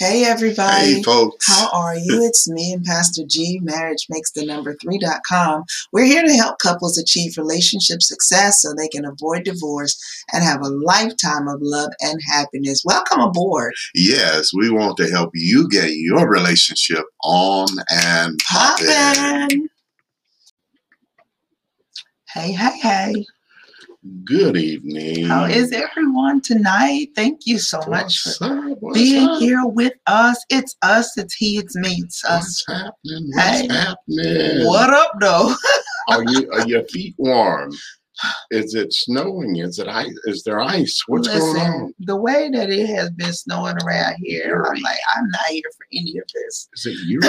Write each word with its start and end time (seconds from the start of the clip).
Hey, 0.00 0.24
everybody. 0.24 0.94
Hey, 0.94 1.02
folks. 1.02 1.46
How 1.46 1.68
are 1.74 1.94
you? 1.94 2.22
It's 2.30 2.48
me 2.48 2.72
and 2.72 2.82
Pastor 2.82 3.20
G, 3.28 3.60
Marriage 3.62 4.06
Makes 4.08 4.30
the 4.30 4.46
Number 4.46 4.74
Three.com. 4.80 5.64
We're 5.92 6.06
here 6.06 6.22
to 6.22 6.32
help 6.32 6.58
couples 6.58 6.96
achieve 6.96 7.36
relationship 7.36 8.00
success 8.00 8.62
so 8.62 8.72
they 8.72 8.88
can 8.88 9.04
avoid 9.04 9.44
divorce 9.44 10.00
and 10.32 10.42
have 10.42 10.62
a 10.62 10.70
lifetime 10.70 11.48
of 11.48 11.58
love 11.60 11.90
and 12.00 12.18
happiness. 12.32 12.82
Welcome 12.82 13.20
aboard. 13.20 13.74
Yes, 13.94 14.52
we 14.56 14.70
want 14.70 14.96
to 14.96 15.10
help 15.10 15.32
you 15.34 15.68
get 15.68 15.90
your 15.90 16.26
relationship 16.30 17.04
on 17.22 17.68
and 17.90 18.38
popping. 18.48 18.86
Poppin'. 18.86 19.68
Hey, 22.32 22.52
hey, 22.52 22.78
hey. 22.78 23.26
Good 24.24 24.56
evening. 24.56 25.26
How 25.26 25.44
is 25.44 25.72
everyone 25.72 26.40
tonight? 26.40 27.08
Thank 27.14 27.40
you 27.44 27.58
so 27.58 27.82
much 27.86 28.20
for 28.38 28.44
up? 28.46 28.78
Being 28.94 29.28
up? 29.28 29.38
here 29.40 29.66
with 29.66 29.92
us. 30.06 30.42
It's 30.48 30.74
us, 30.80 31.18
it's 31.18 31.34
he, 31.34 31.58
it's 31.58 31.76
me, 31.76 31.96
it's 32.04 32.24
us. 32.24 32.64
What's 32.66 32.80
happening? 32.80 33.30
What's 33.34 33.60
Hey. 33.60 33.68
happening? 33.68 34.66
What 34.66 34.88
up, 34.90 35.12
though? 35.20 35.54
Are 36.08 36.24
you 36.24 36.50
are 36.52 36.66
your 36.66 36.84
feet 36.84 37.14
warm? 37.18 37.72
Is 38.50 38.74
it 38.74 38.90
snowing? 38.94 39.56
Is 39.56 39.78
it 39.78 39.86
ice? 39.86 40.18
Is 40.24 40.44
there 40.44 40.60
ice? 40.60 41.02
What's 41.06 41.28
going 41.28 41.56
on? 41.60 41.94
the 42.00 42.16
way 42.16 42.48
that 42.54 42.70
it 42.70 42.86
has 42.88 43.10
been 43.10 43.34
snowing 43.34 43.76
around 43.84 44.14
here, 44.18 44.64
I'm 44.66 44.80
like, 44.80 44.98
I'm 45.14 45.28
not 45.28 45.46
here 45.50 45.62
for 45.76 45.84
any 45.92 46.16
of 46.16 46.24
this. 46.34 46.70
Is 46.72 46.86
it 46.86 46.96
you? 47.06 47.20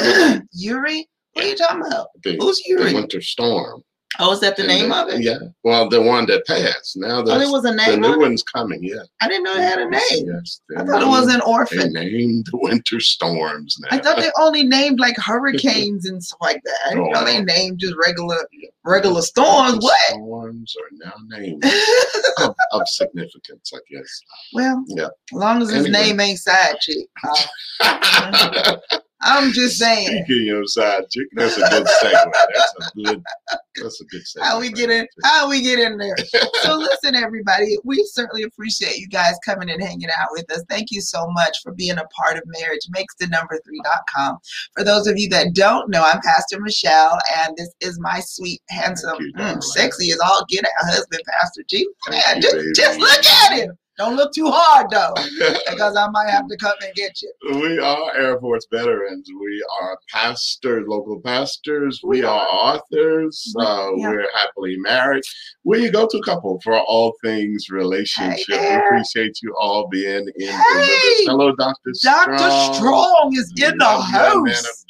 Uri? 0.54 1.10
What 1.34 1.46
are 1.46 1.48
you 1.50 1.56
talking 1.58 1.86
about? 1.86 2.08
the, 2.24 2.38
Who's 2.38 2.62
the 2.64 2.70
Uri? 2.70 2.94
winter 2.94 3.20
storm. 3.22 3.84
Oh, 4.20 4.34
is 4.34 4.42
that 4.42 4.58
the 4.58 4.64
And 4.64 4.68
name 4.70 4.90
the- 4.90 4.96
of 5.04 5.10
it? 5.10 5.22
Yeah. 5.22 5.38
Well, 5.64 5.88
the 5.88 6.02
one 6.02 6.26
that 6.26 6.46
passed. 6.46 6.98
Now 6.98 7.22
the 7.22 7.32
Oh, 7.34 7.40
there 7.40 7.50
was 7.50 7.64
a 7.66 7.70
the 7.70 7.76
name 7.76 8.02
new 8.02 8.14
it? 8.14 8.20
one's 8.20 8.44
coming. 8.44 8.84
Yeah. 8.84 9.04
I 9.22 9.28
didn't 9.30 9.44
know 9.46 9.54
it 9.54 9.62
had 9.62 9.80
a 9.80 9.90
name. 9.90 10.28
Yes. 10.28 10.60
I 10.78 10.84
thought 10.84 11.02
it 11.02 11.08
was 11.08 11.34
an 11.34 11.40
orphan. 11.42 11.94
They 11.94 12.10
named 12.12 12.48
the 12.52 12.58
winter 12.62 13.00
storms 13.00 13.78
now. 13.80 13.88
I 13.92 14.00
thought 14.00 14.18
they 14.18 14.30
only 14.38 14.64
named 14.64 15.00
like 15.00 15.16
hurricanes 15.18 16.06
and 16.08 16.22
stuff 16.22 16.40
like 16.42 16.62
that. 16.66 16.78
I 16.88 16.90
didn't 16.90 17.12
know 17.12 17.24
they 17.24 17.38
Oh. 17.40 17.44
named 17.44 17.80
just 17.80 17.96
regular 18.06 18.38
regular 18.84 19.22
storms. 19.22 19.76
The 19.80 19.86
What? 19.86 20.10
Storms 20.10 20.76
are 20.78 21.06
now 21.06 21.38
named 21.38 21.64
of, 22.42 22.56
of 22.74 22.82
significance, 22.88 23.72
I 23.74 23.78
guess. 23.90 24.22
well, 24.54 24.84
Yeah. 24.88 25.06
as 25.06 25.12
long 25.32 25.62
as 25.62 25.70
his 25.72 25.88
name 25.90 26.20
ain't 26.20 26.40
side 26.40 26.80
chick. 26.82 27.08
uh, 27.80 28.78
I'm 29.24 29.52
just 29.52 29.78
saying. 29.78 30.26
Speaking 30.26 30.50
of 30.52 30.70
side 30.70 31.04
chick, 31.12 31.28
that's 31.34 31.58
a 31.58 31.62
good 31.62 31.86
segue. 31.86 32.32
That's 32.34 32.74
a 32.80 33.04
good. 33.04 33.24
That's 33.76 34.02
a 34.02 34.06
good 34.06 34.22
segue. 34.22 34.42
How 34.42 34.60
we 34.60 34.72
get 34.72 34.90
in? 34.90 35.08
How 35.24 35.50
we 35.50 35.62
get 35.62 35.80
in 35.80 35.98
there? 35.98 36.16
so 36.62 36.76
listen, 36.76 37.16
everybody, 37.16 37.78
we 37.84 38.04
certainly 38.12 38.44
appreciate 38.44 38.98
you 38.98 39.08
guys 39.08 39.36
coming 39.46 39.70
and 39.70 39.82
hanging 39.82 40.10
out 40.20 40.30
with 40.32 40.52
us. 40.52 40.64
Thank 40.70 40.92
you 40.92 41.02
so 41.02 41.28
much 41.28 41.58
for 41.64 41.72
being 41.74 41.98
a 41.98 42.06
part 42.06 42.38
of 42.38 42.44
Marriage 42.60 42.88
Makes 42.90 43.16
the 43.16 43.28
Number 43.28 43.60
Three.com. 43.64 44.38
For 44.76 44.84
those 44.84 45.08
of 45.08 45.18
you 45.18 45.30
that 45.30 45.54
don't 45.54 45.90
know, 45.90 46.04
I'm 46.04 46.22
Pastor 46.22 46.60
Michelle, 46.60 47.18
and 47.38 47.56
this 47.58 47.74
is 47.80 48.00
my 48.00 48.20
sweet, 48.20 48.62
handsome, 48.70 49.18
you, 49.20 49.34
mm, 49.34 49.64
sexy 49.64 50.12
as 50.12 50.20
all 50.20 50.46
get 50.50 50.66
out 50.66 50.92
husband, 50.92 51.22
Pastor 51.40 51.64
G. 51.68 51.88
Man, 52.10 52.42
just, 52.42 52.76
just 52.76 53.00
look 53.00 53.26
at 53.26 53.54
him. 53.54 53.78
Don't 54.02 54.16
look 54.16 54.34
too 54.34 54.50
hard 54.50 54.90
though, 54.90 55.14
because 55.70 55.96
I 55.96 56.08
might 56.10 56.30
have 56.32 56.48
to 56.48 56.58
come 56.58 56.74
and 56.82 56.92
get 56.96 57.22
you. 57.22 57.32
we 57.62 57.78
are 57.78 58.16
Air 58.16 58.40
Force 58.40 58.66
veterans. 58.72 59.30
We 59.40 59.64
are 59.80 60.00
pastors, 60.10 60.86
local 60.88 61.22
pastors. 61.22 62.00
We, 62.04 62.22
We 62.22 62.24
are 62.26 62.48
authors. 62.48 63.54
We- 63.56 63.64
Uh, 63.64 63.92
yeah. 63.98 64.10
We're 64.10 64.28
happily 64.34 64.76
married. 64.78 65.24
We 65.64 65.90
go 65.92 66.08
to 66.08 66.22
couple 66.26 66.60
for 66.64 66.80
all 66.80 67.14
things 67.24 67.68
relationship. 67.70 68.60
we 68.60 68.74
appreciate 68.76 69.38
you 69.44 69.54
all 69.60 69.88
being 69.88 70.28
in. 70.36 70.48
Hey, 70.48 71.26
Hello, 71.30 71.54
Dr. 71.56 71.94
Strong. 71.94 72.26
Dr. 72.38 72.52
Strong 72.74 73.36
is 73.36 73.54
in 73.58 73.78
the 73.78 73.86
Love 73.86 74.06
you, 74.10 74.44
man 74.46 74.54
of 74.54 74.66
house. 74.66 74.86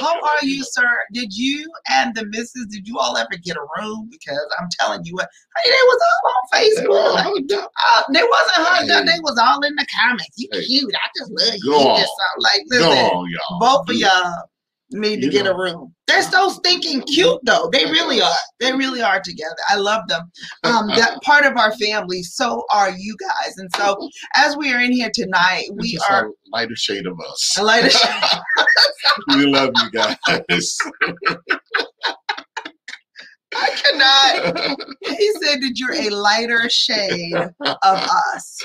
How 0.00 0.14
are 0.14 0.42
you, 0.42 0.62
sir? 0.64 0.88
Did 1.12 1.32
you 1.36 1.68
and 1.90 2.14
the 2.14 2.26
missus, 2.26 2.66
did 2.70 2.86
you 2.86 2.98
all 2.98 3.16
ever 3.16 3.36
get 3.42 3.56
a 3.56 3.66
room? 3.80 4.08
Because 4.10 4.46
I'm 4.60 4.68
telling 4.78 5.04
you 5.04 5.14
what, 5.14 5.28
hey, 5.64 5.70
they 5.70 5.84
was 5.90 6.00
all 6.08 6.30
on 6.30 6.44
Facebook. 6.54 7.56
all. 7.58 7.68
Uh, 7.96 8.02
they 8.12 8.22
wasn't 8.22 8.51
Hey. 8.54 8.86
They 9.06 9.20
was 9.22 9.38
all 9.42 9.60
in 9.62 9.74
the 9.76 9.86
comments. 10.00 10.30
You 10.36 10.48
Hey. 10.52 10.64
cute. 10.66 10.94
I 10.94 11.08
just 11.18 11.30
love 11.30 11.54
you. 11.54 11.70
Go 11.70 11.78
You 11.80 11.88
on. 11.88 11.96
just 12.00 12.12
sound 12.18 12.38
like, 12.42 12.62
listen, 12.68 12.88
on, 12.88 13.30
y'all. 13.30 13.58
both 13.60 13.88
of 13.90 13.96
y'all 13.96 14.34
need 14.90 15.20
to 15.20 15.26
You 15.26 15.32
get 15.32 15.46
a 15.46 15.54
room. 15.54 15.94
They're 16.06 16.22
so 16.22 16.50
stinking 16.50 17.02
cute, 17.02 17.38
though. 17.44 17.70
They 17.72 17.84
really 17.86 18.20
are. 18.20 18.34
They 18.60 18.72
really 18.72 19.00
are 19.02 19.20
together. 19.20 19.56
I 19.68 19.76
love 19.76 20.06
them. 20.08 20.30
Um, 20.64 20.88
that 20.88 21.20
part 21.24 21.46
of 21.46 21.56
our 21.56 21.72
family. 21.76 22.22
So 22.22 22.64
are 22.72 22.90
you 22.90 23.16
guys. 23.18 23.56
And 23.56 23.70
so, 23.76 24.08
as 24.34 24.56
we 24.56 24.72
are 24.74 24.80
in 24.80 24.92
here 24.92 25.10
tonight, 25.14 25.68
we 25.74 25.98
are. 26.10 26.26
a 26.26 26.30
lighter 26.52 26.76
shade 26.76 27.06
of 27.06 27.18
us. 27.20 27.56
I 27.58 27.88
shade. 27.88 28.40
we 29.28 29.46
love 29.46 29.70
you 29.74 29.90
guys. 29.90 30.16
I 33.54 33.70
cannot. 33.82 34.80
He 35.18 35.32
said 35.42 35.60
that 35.62 35.72
you're 35.76 35.94
a 35.94 36.10
lighter 36.10 36.68
shade 36.70 37.34
of 37.34 37.76
us. 37.84 38.58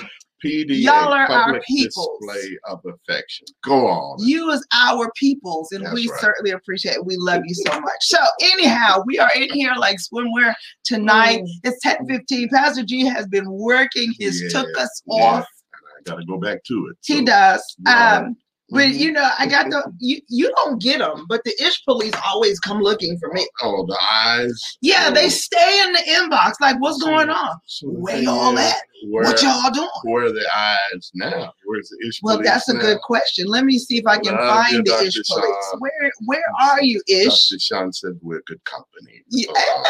PD, 0.45 0.81
Y'all 0.83 1.11
are 1.11 1.23
our 1.25 1.45
public 1.45 1.63
peoples. 1.63 2.19
display 2.21 2.57
of 2.65 2.79
affection. 2.85 3.47
Go 3.63 3.87
on. 3.87 4.17
You 4.23 4.51
as 4.51 4.63
our 4.71 5.11
peoples, 5.15 5.71
and 5.71 5.83
That's 5.83 5.95
we 5.95 6.07
right. 6.09 6.19
certainly 6.21 6.51
appreciate 6.51 6.93
it. 6.97 7.05
We 7.05 7.15
love 7.17 7.41
you 7.45 7.55
so 7.55 7.79
much. 7.79 7.97
So 8.01 8.19
anyhow, 8.43 9.01
we 9.07 9.17
are 9.17 9.31
in 9.35 9.49
here 9.51 9.73
like 9.75 9.97
swimwear 9.97 10.53
tonight. 10.83 11.41
Mm. 11.41 11.47
It's 11.63 11.83
10:15. 11.83 12.49
Pastor 12.51 12.83
G 12.83 13.03
has 13.05 13.25
been 13.27 13.49
working 13.51 14.13
his 14.19 14.39
Yeah, 14.43 14.49
took 14.61 14.77
us 14.77 15.01
yeah. 15.07 15.23
off. 15.23 15.47
I 15.73 16.09
got 16.11 16.17
to 16.17 16.25
go 16.25 16.37
back 16.37 16.63
to 16.65 16.87
it. 16.91 16.97
He 17.03 17.15
So, 17.17 17.25
does. 17.25 17.75
yeah. 17.87 18.17
Um, 18.17 18.37
but 18.69 18.87
mhm. 18.87 18.97
you 18.97 19.11
know, 19.13 19.29
I 19.39 19.47
got 19.47 19.69
the 19.69 19.91
you. 19.99 20.19
You 20.27 20.51
don't 20.55 20.81
get 20.81 20.99
them, 20.99 21.25
but 21.29 21.41
the 21.45 21.53
ish 21.63 21.83
police 21.85 22.13
always 22.25 22.59
come 22.59 22.81
looking 22.81 23.17
for 23.17 23.31
me. 23.31 23.47
Oh, 23.61 23.85
the 23.85 23.97
eyes. 24.11 24.77
Yeah, 24.81 25.05
Oh, 25.07 25.13
they 25.13 25.29
stay 25.29 25.81
in 25.83 25.93
the 25.93 25.99
inbox. 25.99 26.53
Like, 26.59 26.75
what's 26.81 27.01
going 27.01 27.29
on? 27.29 27.55
Where 27.83 28.17
y'all 28.17 28.57
at? 28.57 28.75
Where, 29.05 29.23
What 29.23 29.41
y'all 29.41 29.71
doing? 29.71 29.87
where 30.03 30.25
are 30.25 30.31
the 30.33 30.45
eyes 30.55 31.11
now? 31.13 31.53
Where's 31.65 31.89
the 31.89 32.07
ish? 32.07 32.19
Well, 32.23 32.41
that's 32.43 32.67
a 32.67 32.73
now? 32.73 32.81
good 32.81 32.99
question. 33.01 33.47
Let 33.47 33.63
me 33.63 33.77
see 33.77 33.99
if 33.99 34.07
I 34.07 34.17
can 34.17 34.35
Love 34.35 34.65
find 34.65 34.85
the 34.85 34.89
Dr. 34.89 35.05
Ish 35.05 35.13
police. 35.29 35.75
Where 35.79 36.11
where 36.25 36.43
are 36.61 36.81
you, 36.81 37.01
Ish? 37.07 37.49
Dr. 37.49 37.59
Sean 37.59 37.93
said 37.93 38.19
we're 38.21 38.41
good 38.47 38.63
company. 38.65 39.23
Yeah. 39.29 39.51
Uh, 39.51 39.83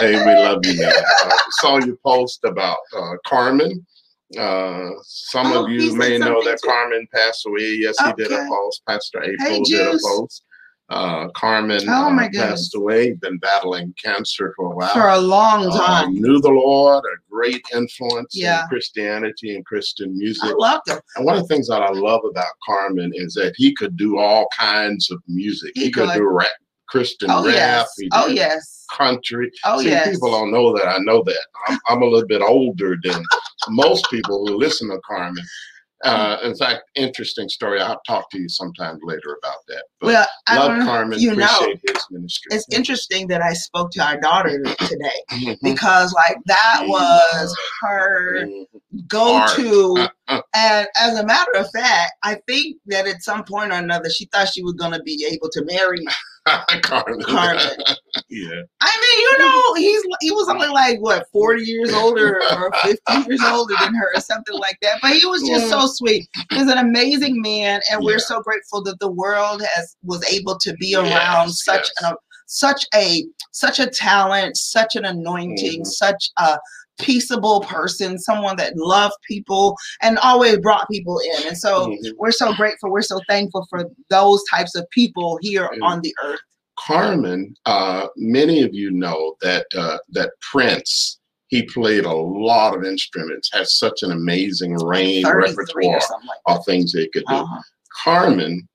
hey, 0.00 0.12
we 0.24 0.32
love 0.34 0.60
you, 0.64 0.80
man. 0.80 0.92
Uh, 1.22 1.30
saw 1.60 1.78
your 1.78 1.96
post 2.04 2.40
about 2.44 2.78
uh, 2.96 3.14
Carmen. 3.26 3.86
Uh, 4.36 4.90
some 5.04 5.46
Oh, 5.52 5.64
of 5.64 5.70
you 5.70 5.94
may 5.96 6.18
know 6.18 6.42
that 6.44 6.60
too. 6.62 6.68
Carmen 6.68 7.06
passed 7.14 7.46
away. 7.46 7.76
Yes, 7.80 7.96
he 7.98 8.12
did 8.12 8.30
a 8.32 8.46
post. 8.48 8.82
Pastor 8.86 9.22
April 9.22 9.62
did 9.64 9.86
a 9.86 9.98
post. 10.02 10.42
Uh, 10.90 11.28
Carmen 11.34 11.80
Oh, 11.88 12.14
uh, 12.18 12.28
passed 12.34 12.74
away. 12.74 13.12
Been 13.14 13.38
battling 13.38 13.94
cancer 14.02 14.52
for 14.56 14.72
a 14.72 14.76
while. 14.76 14.92
For 14.92 15.08
a 15.08 15.18
long 15.18 15.66
Uh, 15.70 15.78
time. 15.78 16.14
knew 16.14 16.40
the 16.40 16.48
Lord, 16.50 17.04
a 17.04 17.16
great 17.30 17.62
influence 17.74 18.34
Yeah. 18.34 18.62
in 18.62 18.68
Christianity 18.68 19.54
and 19.54 19.64
Christian 19.66 20.16
music. 20.16 20.44
I 20.50 20.52
loved 20.54 20.88
him. 20.88 20.98
And 21.16 21.24
one 21.26 21.36
of 21.36 21.42
the 21.42 21.48
things 21.48 21.68
that 21.68 21.82
I 21.82 21.90
love 21.90 22.22
about 22.24 22.52
Carmen 22.66 23.12
is 23.14 23.34
that 23.34 23.54
he 23.56 23.74
could 23.74 23.96
do 23.96 24.18
all 24.18 24.48
kinds 24.58 25.10
of 25.10 25.20
music. 25.26 25.72
He 25.74 25.84
He, 25.84 25.90
could. 25.90 26.08
could. 26.10 26.18
do 26.18 26.26
rap, 26.28 26.48
Christian 26.88 27.30
Oh 27.30 27.44
rap. 27.44 27.54
yes. 27.54 27.94
Oh 28.12 28.26
yes. 28.28 28.86
country. 28.96 29.50
Oh 29.64 29.80
See, 29.80 29.88
yes. 29.90 30.10
people 30.10 30.30
don't 30.30 30.50
know 30.50 30.72
that. 30.76 30.88
I 30.88 30.98
know 31.00 31.22
that. 31.24 31.46
I'm, 31.68 31.78
I'm 31.88 32.02
a 32.02 32.06
little 32.06 32.26
bit 32.28 32.42
older 32.42 32.96
than 33.02 33.22
most 33.68 34.06
people 34.10 34.46
who 34.46 34.56
listen 34.56 34.88
to 34.90 34.98
Carmen. 35.06 35.44
Uh, 36.04 36.36
in 36.44 36.54
fact, 36.54 36.82
interesting 36.94 37.48
story. 37.48 37.80
I'll 37.80 38.00
talk 38.06 38.30
to 38.30 38.38
you 38.38 38.48
sometime 38.48 38.98
later 39.02 39.36
about 39.42 39.56
that. 39.66 39.82
But 40.00 40.06
Well, 40.06 40.26
I 40.46 40.56
love. 40.56 40.84
Carmen. 40.86 41.18
you 41.18 41.34
know, 41.34 41.74
his 41.84 42.04
ministry. 42.12 42.50
It's 42.56 42.66
interesting 42.72 43.26
that 43.28 43.42
I 43.42 43.52
spoke 43.52 43.90
to 43.92 44.06
our 44.06 44.16
daughter 44.20 44.62
today 44.62 45.20
Mhm. 45.32 45.56
because 45.60 46.12
like 46.12 46.36
that 46.46 46.82
was 46.86 47.56
her 47.82 48.44
Mhm. 48.46 48.64
go 49.08 49.44
to 49.56 49.96
Art. 49.98 50.12
Uh, 50.28 50.40
and 50.54 50.86
as 50.96 51.18
a 51.18 51.26
matter 51.26 51.50
of 51.56 51.68
fact, 51.72 52.12
I 52.22 52.36
think 52.46 52.76
that 52.86 53.08
at 53.08 53.22
some 53.24 53.42
point 53.42 53.72
or 53.72 53.76
another 53.76 54.08
she 54.08 54.26
thought 54.26 54.52
she 54.52 54.62
was 54.62 54.74
gonna 54.74 55.02
be 55.02 55.26
able 55.28 55.48
to 55.50 55.64
marry 55.64 56.06
Carmen. 56.82 57.20
Carmen. 57.22 57.60
yeah. 58.28 58.62
I 58.80 58.92
mean, 59.00 59.20
you 59.20 59.38
know, 59.38 59.74
he's 59.74 60.02
he 60.20 60.30
was 60.30 60.48
only 60.48 60.68
like 60.68 60.98
what 61.00 61.26
forty 61.32 61.62
years 61.62 61.92
older 61.92 62.40
or 62.52 62.72
fifty 62.82 63.28
years 63.28 63.42
older 63.44 63.74
than 63.80 63.94
her 63.94 64.10
or 64.14 64.20
something 64.20 64.56
like 64.58 64.78
that. 64.82 64.98
But 65.02 65.12
he 65.12 65.24
was 65.26 65.42
just 65.48 65.68
so 65.68 65.86
sweet. 65.86 66.28
He's 66.50 66.68
an 66.70 66.78
amazing 66.78 67.40
man, 67.42 67.80
and 67.90 68.02
we're 68.02 68.18
so 68.18 68.40
grateful 68.40 68.82
that 68.84 68.98
the 69.00 69.10
world 69.10 69.62
has 69.74 69.96
was 70.02 70.24
able 70.32 70.58
to 70.60 70.72
be 70.74 70.94
around 70.94 71.48
Yes, 71.48 71.64
such 71.64 71.88
yes. 72.00 72.10
an 72.10 72.16
such 72.46 72.86
a 72.94 73.24
such 73.52 73.78
a 73.78 73.86
talent, 73.86 74.56
such 74.56 74.96
an 74.96 75.04
anointing, 75.04 75.82
Mhm. 75.82 75.86
such 75.86 76.30
a 76.38 76.58
peaceable 76.98 77.60
person, 77.60 78.18
someone 78.18 78.56
that 78.56 78.76
loved 78.76 79.14
people 79.26 79.76
and 80.02 80.18
always 80.18 80.58
brought 80.58 80.88
people 80.90 81.18
in. 81.20 81.48
And 81.48 81.56
so 81.56 81.88
Mhm. 81.88 82.12
we're 82.18 82.30
so 82.32 82.52
grateful, 82.54 82.90
we're 82.90 83.02
so 83.02 83.20
thankful 83.28 83.66
for 83.70 83.84
those 84.10 84.42
types 84.50 84.74
of 84.74 84.88
people 84.90 85.38
here 85.40 85.68
Mm. 85.74 85.82
on 85.82 86.00
the 86.02 86.14
earth. 86.22 86.40
Carmen, 86.78 87.54
uh, 87.66 88.06
many 88.16 88.62
of 88.62 88.72
you 88.72 88.90
know 88.90 89.36
that 89.40 89.66
uh, 89.74 89.98
that 90.10 90.30
Prince. 90.40 91.18
He 91.48 91.62
played 91.62 92.04
a 92.04 92.12
lot 92.12 92.76
of 92.76 92.84
instruments. 92.84 93.48
Has 93.54 93.74
such 93.78 94.02
an 94.02 94.12
amazing 94.12 94.74
range 94.84 95.24
33 95.24 95.88
repertoire 95.88 96.20
like 96.26 96.38
of 96.58 96.62
things 96.66 96.92
they 96.92 97.08
could 97.08 97.24
do. 97.26 97.34
Uh-huh. 97.36 97.62
Carmen 98.04 98.68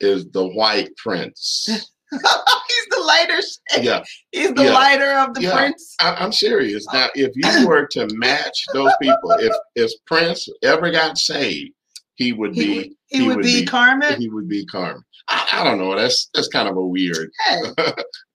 is 0.00 0.24
the 0.30 0.46
white 0.46 0.94
prince. 0.96 1.68
He's 2.12 2.86
the 2.90 3.02
lighter. 3.06 3.40
shade. 3.42 3.84
Yeah, 3.84 4.02
He's 4.32 4.52
the 4.54 4.64
Yeah. 4.64 4.72
lighter 4.74 5.12
of 5.18 5.34
the 5.34 5.42
Yeah. 5.42 5.56
prince. 5.56 5.94
I, 6.00 6.14
I'm 6.14 6.32
serious. 6.32 6.86
Now, 6.92 7.08
if 7.14 7.32
you 7.34 7.66
were 7.66 7.86
to 7.92 8.06
match 8.14 8.64
those 8.72 8.92
people, 9.00 9.30
if 9.40 9.52
if 9.74 9.90
Prince 10.06 10.48
ever 10.62 10.90
got 10.90 11.18
saved, 11.18 11.72
he 12.14 12.32
would 12.32 12.54
He 12.54 12.60
be 12.66 12.76
would, 12.76 12.88
he 13.08 13.22
would 13.28 13.42
be 13.42 13.64
Carmen. 13.64 14.20
he 14.20 14.28
would 14.28 14.48
be 14.48 14.64
Carmen. 14.66 15.02
I, 15.28 15.46
I 15.52 15.64
don't 15.64 15.78
know. 15.78 15.96
That's 15.96 16.28
that's 16.34 16.48
kind 16.48 16.68
of 16.68 16.76
a 16.76 16.86
weird 16.86 17.30
Hey, 17.46 17.60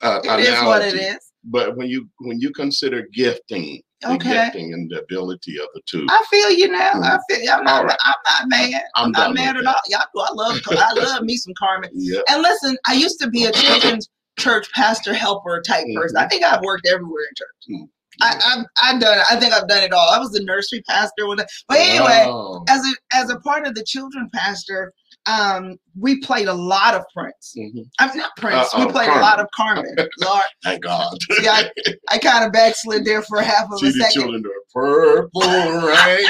uh, 0.01 0.19
it 0.23 0.39
is 0.39 0.61
what 0.63 0.81
it 0.81 0.93
analogy. 0.93 0.97
is. 0.99 1.17
But 1.43 1.75
when 1.77 1.87
you 1.87 2.07
when 2.19 2.39
you 2.39 2.51
consider 2.51 3.07
gifting, 3.13 3.81
Okay. 4.03 4.45
gifting 4.45 4.73
and 4.73 4.89
the 4.89 5.01
ability 5.01 5.57
of 5.59 5.67
the 5.73 5.81
two, 5.85 6.05
I 6.09 6.23
feel 6.29 6.49
you 6.51 6.69
now. 6.69 6.91
I 6.93 7.19
feel. 7.29 7.51
I'm 7.51 7.63
not. 7.63 7.85
Right. 7.85 7.97
I'm 8.03 8.13
not 8.25 8.49
mad. 8.49 8.81
I'm, 8.95 9.05
I'm 9.05 9.11
not 9.11 9.33
mad 9.33 9.57
at 9.57 9.65
all. 9.65 9.75
Y'all, 9.87 10.01
know 10.15 10.21
I 10.23 10.31
love. 10.33 10.61
I 10.71 10.93
love 10.93 11.23
me 11.23 11.35
some 11.37 11.53
Carmen. 11.57 11.89
yeah, 11.95 12.19
And 12.29 12.41
listen, 12.41 12.77
I 12.87 12.93
used 12.93 13.19
to 13.21 13.29
be 13.29 13.45
a 13.45 13.51
children's 13.51 14.09
church 14.39 14.67
pastor 14.73 15.13
helper 15.13 15.61
type 15.65 15.85
person. 15.95 16.17
I 16.17 16.27
think 16.27 16.43
I've 16.43 16.61
worked 16.63 16.87
everywhere 16.87 17.23
in 17.29 17.35
church. 17.35 17.81
Mhm. 17.81 17.89
I, 18.21 18.35
I've 18.45 18.65
I've 18.95 19.01
done 19.01 19.17
it. 19.19 19.25
I 19.31 19.39
think 19.39 19.53
I've 19.53 19.67
done 19.67 19.83
it 19.83 19.93
all. 19.93 20.09
I 20.09 20.19
was 20.19 20.31
the 20.31 20.43
nursery 20.43 20.83
pastor. 20.87 21.27
With 21.27 21.39
but 21.67 21.77
anyway, 21.79 22.25
Oh. 22.27 22.63
as 22.69 22.81
a 22.81 23.17
as 23.17 23.29
a 23.29 23.39
part 23.39 23.65
of 23.65 23.73
the 23.75 23.83
children 23.83 24.29
pastor, 24.33 24.93
um, 25.27 25.77
we 25.99 26.19
played 26.21 26.47
a 26.47 26.53
lot 26.53 26.95
of 26.95 27.03
Prince. 27.15 27.53
Mhm. 27.57 27.85
I'm 27.99 28.17
not 28.17 28.31
Prince. 28.37 28.69
Uh, 28.73 28.85
we 28.85 28.91
played 28.91 29.09
a 29.09 29.19
lot 29.19 29.39
of 29.39 29.47
Carmen. 29.55 29.95
Lord, 30.19 30.43
thank 30.63 30.83
God. 30.83 31.15
see, 31.31 31.47
I, 31.47 31.69
I 32.09 32.17
kind 32.17 32.43
of 32.45 32.51
backslid 32.51 33.05
there 33.05 33.21
for 33.21 33.39
half 33.41 33.67
of 33.71 33.79
See 33.79 33.89
a 33.89 33.91
the 33.91 33.99
second. 33.99 34.21
children 34.21 34.41
do 34.41 34.51
purple 34.73 35.41
rain. 35.41 36.25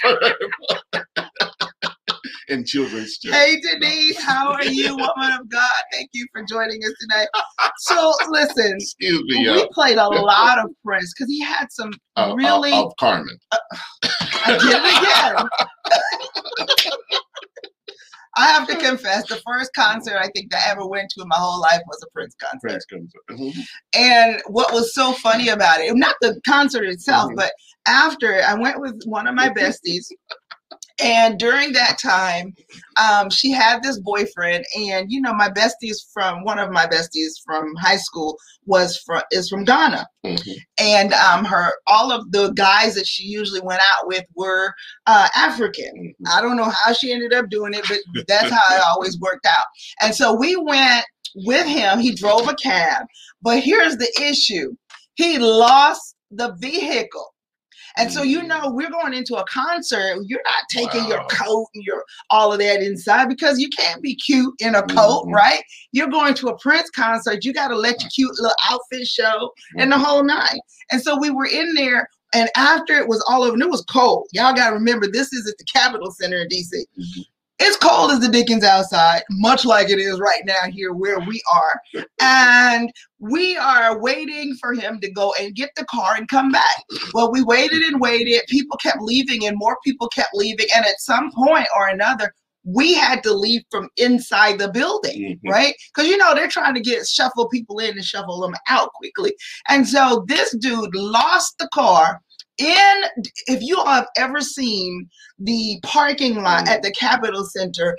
Purple. 0.00 0.78
In 2.48 2.64
children's 2.64 3.18
church. 3.18 3.32
Hey 3.34 3.60
Denise, 3.60 4.22
how 4.22 4.52
are 4.52 4.64
you, 4.64 4.94
woman 4.94 5.32
of 5.40 5.48
God? 5.48 5.82
Thank 5.92 6.10
you 6.12 6.26
for 6.30 6.42
joining 6.44 6.84
us 6.84 6.92
tonight. 7.00 7.26
So 7.78 8.12
listen, 8.28 8.74
Excuse 8.76 9.22
me, 9.24 9.48
we 9.50 9.62
uh, 9.62 9.66
played 9.72 9.96
a 9.96 10.06
lot 10.22 10.58
of 10.58 10.70
Prince 10.84 11.12
because 11.14 11.28
he 11.30 11.40
had 11.40 11.72
some 11.72 11.90
uh, 12.16 12.34
really. 12.36 12.72
of 12.72 12.92
Carmen. 13.00 13.38
I 14.46 14.58
did 14.60 14.74
it 14.74 14.84
again. 16.92 17.00
I 18.36 18.46
have 18.48 18.66
to 18.68 18.76
confess, 18.76 19.28
the 19.28 19.40
first 19.46 19.72
concert 19.74 20.16
I 20.18 20.28
think 20.34 20.50
that 20.50 20.64
I 20.66 20.72
ever 20.72 20.86
went 20.86 21.10
to 21.10 21.22
in 21.22 21.28
my 21.28 21.36
whole 21.36 21.60
life 21.60 21.80
was 21.86 22.02
a 22.02 22.10
Prince 22.12 22.34
concert. 22.40 22.60
Prince 22.60 22.84
comes. 22.86 23.12
Mhm. 23.30 23.66
And 23.94 24.42
what 24.46 24.72
was 24.72 24.94
so 24.94 25.12
funny 25.14 25.48
about 25.48 25.80
it, 25.80 25.94
not 25.94 26.16
the 26.20 26.40
concert 26.46 26.84
itself, 26.84 27.30
Mhm. 27.30 27.36
but 27.36 27.52
after 27.86 28.42
I 28.42 28.54
went 28.54 28.80
with 28.80 29.02
one 29.04 29.26
of 29.26 29.34
my 29.34 29.48
besties. 29.50 30.06
And 31.02 31.38
during 31.38 31.72
that 31.72 31.98
time, 32.00 32.54
um, 33.02 33.28
she 33.28 33.50
had 33.50 33.82
this 33.82 33.98
boyfriend, 33.98 34.64
and 34.78 35.10
you 35.10 35.20
know, 35.20 35.34
my 35.34 35.48
besties 35.50 35.96
from 36.12 36.44
one 36.44 36.58
of 36.60 36.70
my 36.70 36.86
besties 36.86 37.32
from 37.44 37.74
high 37.80 37.96
school 37.96 38.38
was 38.66 38.96
from 38.98 39.22
is 39.32 39.48
from 39.48 39.64
Ghana, 39.64 40.06
Mhm. 40.24 40.54
and 40.78 41.12
um, 41.12 41.44
her 41.44 41.72
all 41.88 42.12
of 42.12 42.30
the 42.30 42.52
guys 42.52 42.94
that 42.94 43.06
she 43.08 43.24
usually 43.24 43.60
went 43.60 43.80
out 43.94 44.06
with 44.06 44.24
were 44.36 44.72
uh, 45.06 45.28
African. 45.34 46.14
Mhm. 46.22 46.28
I 46.32 46.40
don't 46.40 46.56
know 46.56 46.70
how 46.70 46.92
she 46.92 47.12
ended 47.12 47.32
up 47.34 47.50
doing 47.50 47.74
it, 47.74 47.84
but 47.88 47.98
that's 48.28 48.50
how 48.50 48.76
it 48.76 48.82
always 48.88 49.18
worked 49.18 49.46
out. 49.46 49.64
And 50.00 50.14
so 50.14 50.32
we 50.32 50.54
went 50.56 51.04
with 51.34 51.66
him. 51.66 51.98
He 51.98 52.14
drove 52.14 52.46
a 52.48 52.54
cab, 52.54 53.06
but 53.42 53.58
here's 53.58 53.96
the 53.96 54.10
issue: 54.22 54.74
he 55.16 55.38
lost 55.40 56.14
the 56.30 56.52
vehicle. 56.60 57.33
And 57.96 58.12
so 58.12 58.22
you 58.22 58.40
Mm. 58.42 58.48
know 58.48 58.70
we're 58.70 58.90
going 58.90 59.14
into 59.14 59.36
a 59.36 59.44
concert. 59.44 60.18
You're 60.26 60.42
not 60.44 60.64
taking 60.70 61.06
your 61.08 61.24
coat 61.30 61.66
and 61.74 61.84
your 61.84 62.04
all 62.30 62.52
of 62.52 62.58
that 62.58 62.82
inside 62.82 63.28
because 63.28 63.58
you 63.60 63.68
can't 63.70 64.02
be 64.02 64.14
cute 64.16 64.54
in 64.58 64.74
a 64.74 64.82
coat, 64.82 65.26
Mhm. 65.26 65.32
right? 65.32 65.62
You're 65.92 66.08
going 66.08 66.34
to 66.34 66.48
a 66.48 66.58
Prince 66.58 66.90
concert. 66.90 67.44
You 67.44 67.52
got 67.52 67.68
to 67.68 67.76
let 67.76 68.00
your 68.02 68.10
cute 68.10 68.32
little 68.40 68.56
outfit 68.70 69.06
show 69.06 69.52
and 69.78 69.92
the 69.92 69.98
whole 69.98 70.24
night. 70.24 70.60
And 70.90 71.00
so 71.02 71.16
we 71.18 71.30
were 71.30 71.46
in 71.46 71.74
there, 71.74 72.08
and 72.32 72.50
after 72.56 72.94
it 72.98 73.06
was 73.08 73.24
all 73.28 73.44
over, 73.44 73.54
and 73.54 73.62
it 73.62 73.70
was 73.70 73.84
cold. 73.88 74.26
Y'all 74.32 74.52
got 74.54 74.70
to 74.70 74.74
remember, 74.74 75.06
this 75.06 75.32
is 75.32 75.48
at 75.48 75.56
the 75.58 75.64
Capitol 75.72 76.10
Center 76.10 76.38
in 76.42 76.48
DC. 76.48 76.84
Mhm. 76.98 77.24
It's 77.66 77.78
cold 77.78 78.10
as 78.10 78.20
the 78.20 78.28
Dickens 78.28 78.62
outside, 78.62 79.22
much 79.30 79.64
like 79.64 79.88
it 79.88 79.98
is 79.98 80.20
right 80.20 80.42
now 80.44 80.70
here 80.70 80.92
where 80.92 81.18
we 81.20 81.40
are. 81.50 82.04
And 82.20 82.90
we 83.18 83.56
are 83.56 83.98
waiting 83.98 84.54
for 84.60 84.74
him 84.74 85.00
to 85.00 85.10
go 85.10 85.32
and 85.40 85.54
get 85.54 85.70
the 85.74 85.86
car 85.86 86.14
and 86.14 86.28
come 86.28 86.52
back. 86.52 86.84
Well, 87.14 87.32
we 87.32 87.42
waited 87.42 87.82
and 87.82 88.02
waited. 88.02 88.42
People 88.48 88.76
kept 88.76 89.00
leaving, 89.00 89.46
and 89.46 89.56
more 89.56 89.78
people 89.82 90.08
kept 90.08 90.34
leaving. 90.34 90.66
And 90.76 90.84
at 90.84 91.00
some 91.00 91.32
point 91.32 91.66
or 91.74 91.88
another, 91.88 92.34
we 92.66 92.92
had 92.92 93.22
to 93.22 93.32
leave 93.32 93.62
from 93.70 93.88
inside 93.96 94.58
the 94.58 94.68
building 94.70 95.38
Mhm. 95.44 95.50
right? 95.50 95.74
Because 95.94 96.08
you 96.10 96.16
know 96.18 96.34
they're 96.34 96.48
trying 96.48 96.74
to 96.74 96.80
get 96.80 97.06
shuffle 97.06 97.48
people 97.48 97.78
in 97.78 97.92
and 97.92 98.04
shuffle 98.04 98.40
them 98.40 98.54
out 98.68 98.90
quickly. 98.94 99.34
And 99.68 99.88
so 99.88 100.24
this 100.28 100.54
dude 100.58 100.94
lost 100.94 101.56
the 101.58 101.68
car 101.72 102.20
in. 102.58 103.02
If 103.46 103.62
you 103.62 103.78
all 103.78 103.86
have 103.86 104.08
ever 104.16 104.40
seen 104.40 105.08
the 105.38 105.78
parking 105.82 106.42
lot 106.42 106.68
at 106.68 106.82
the 106.82 106.90
Capitol 106.92 107.44
Center, 107.44 107.96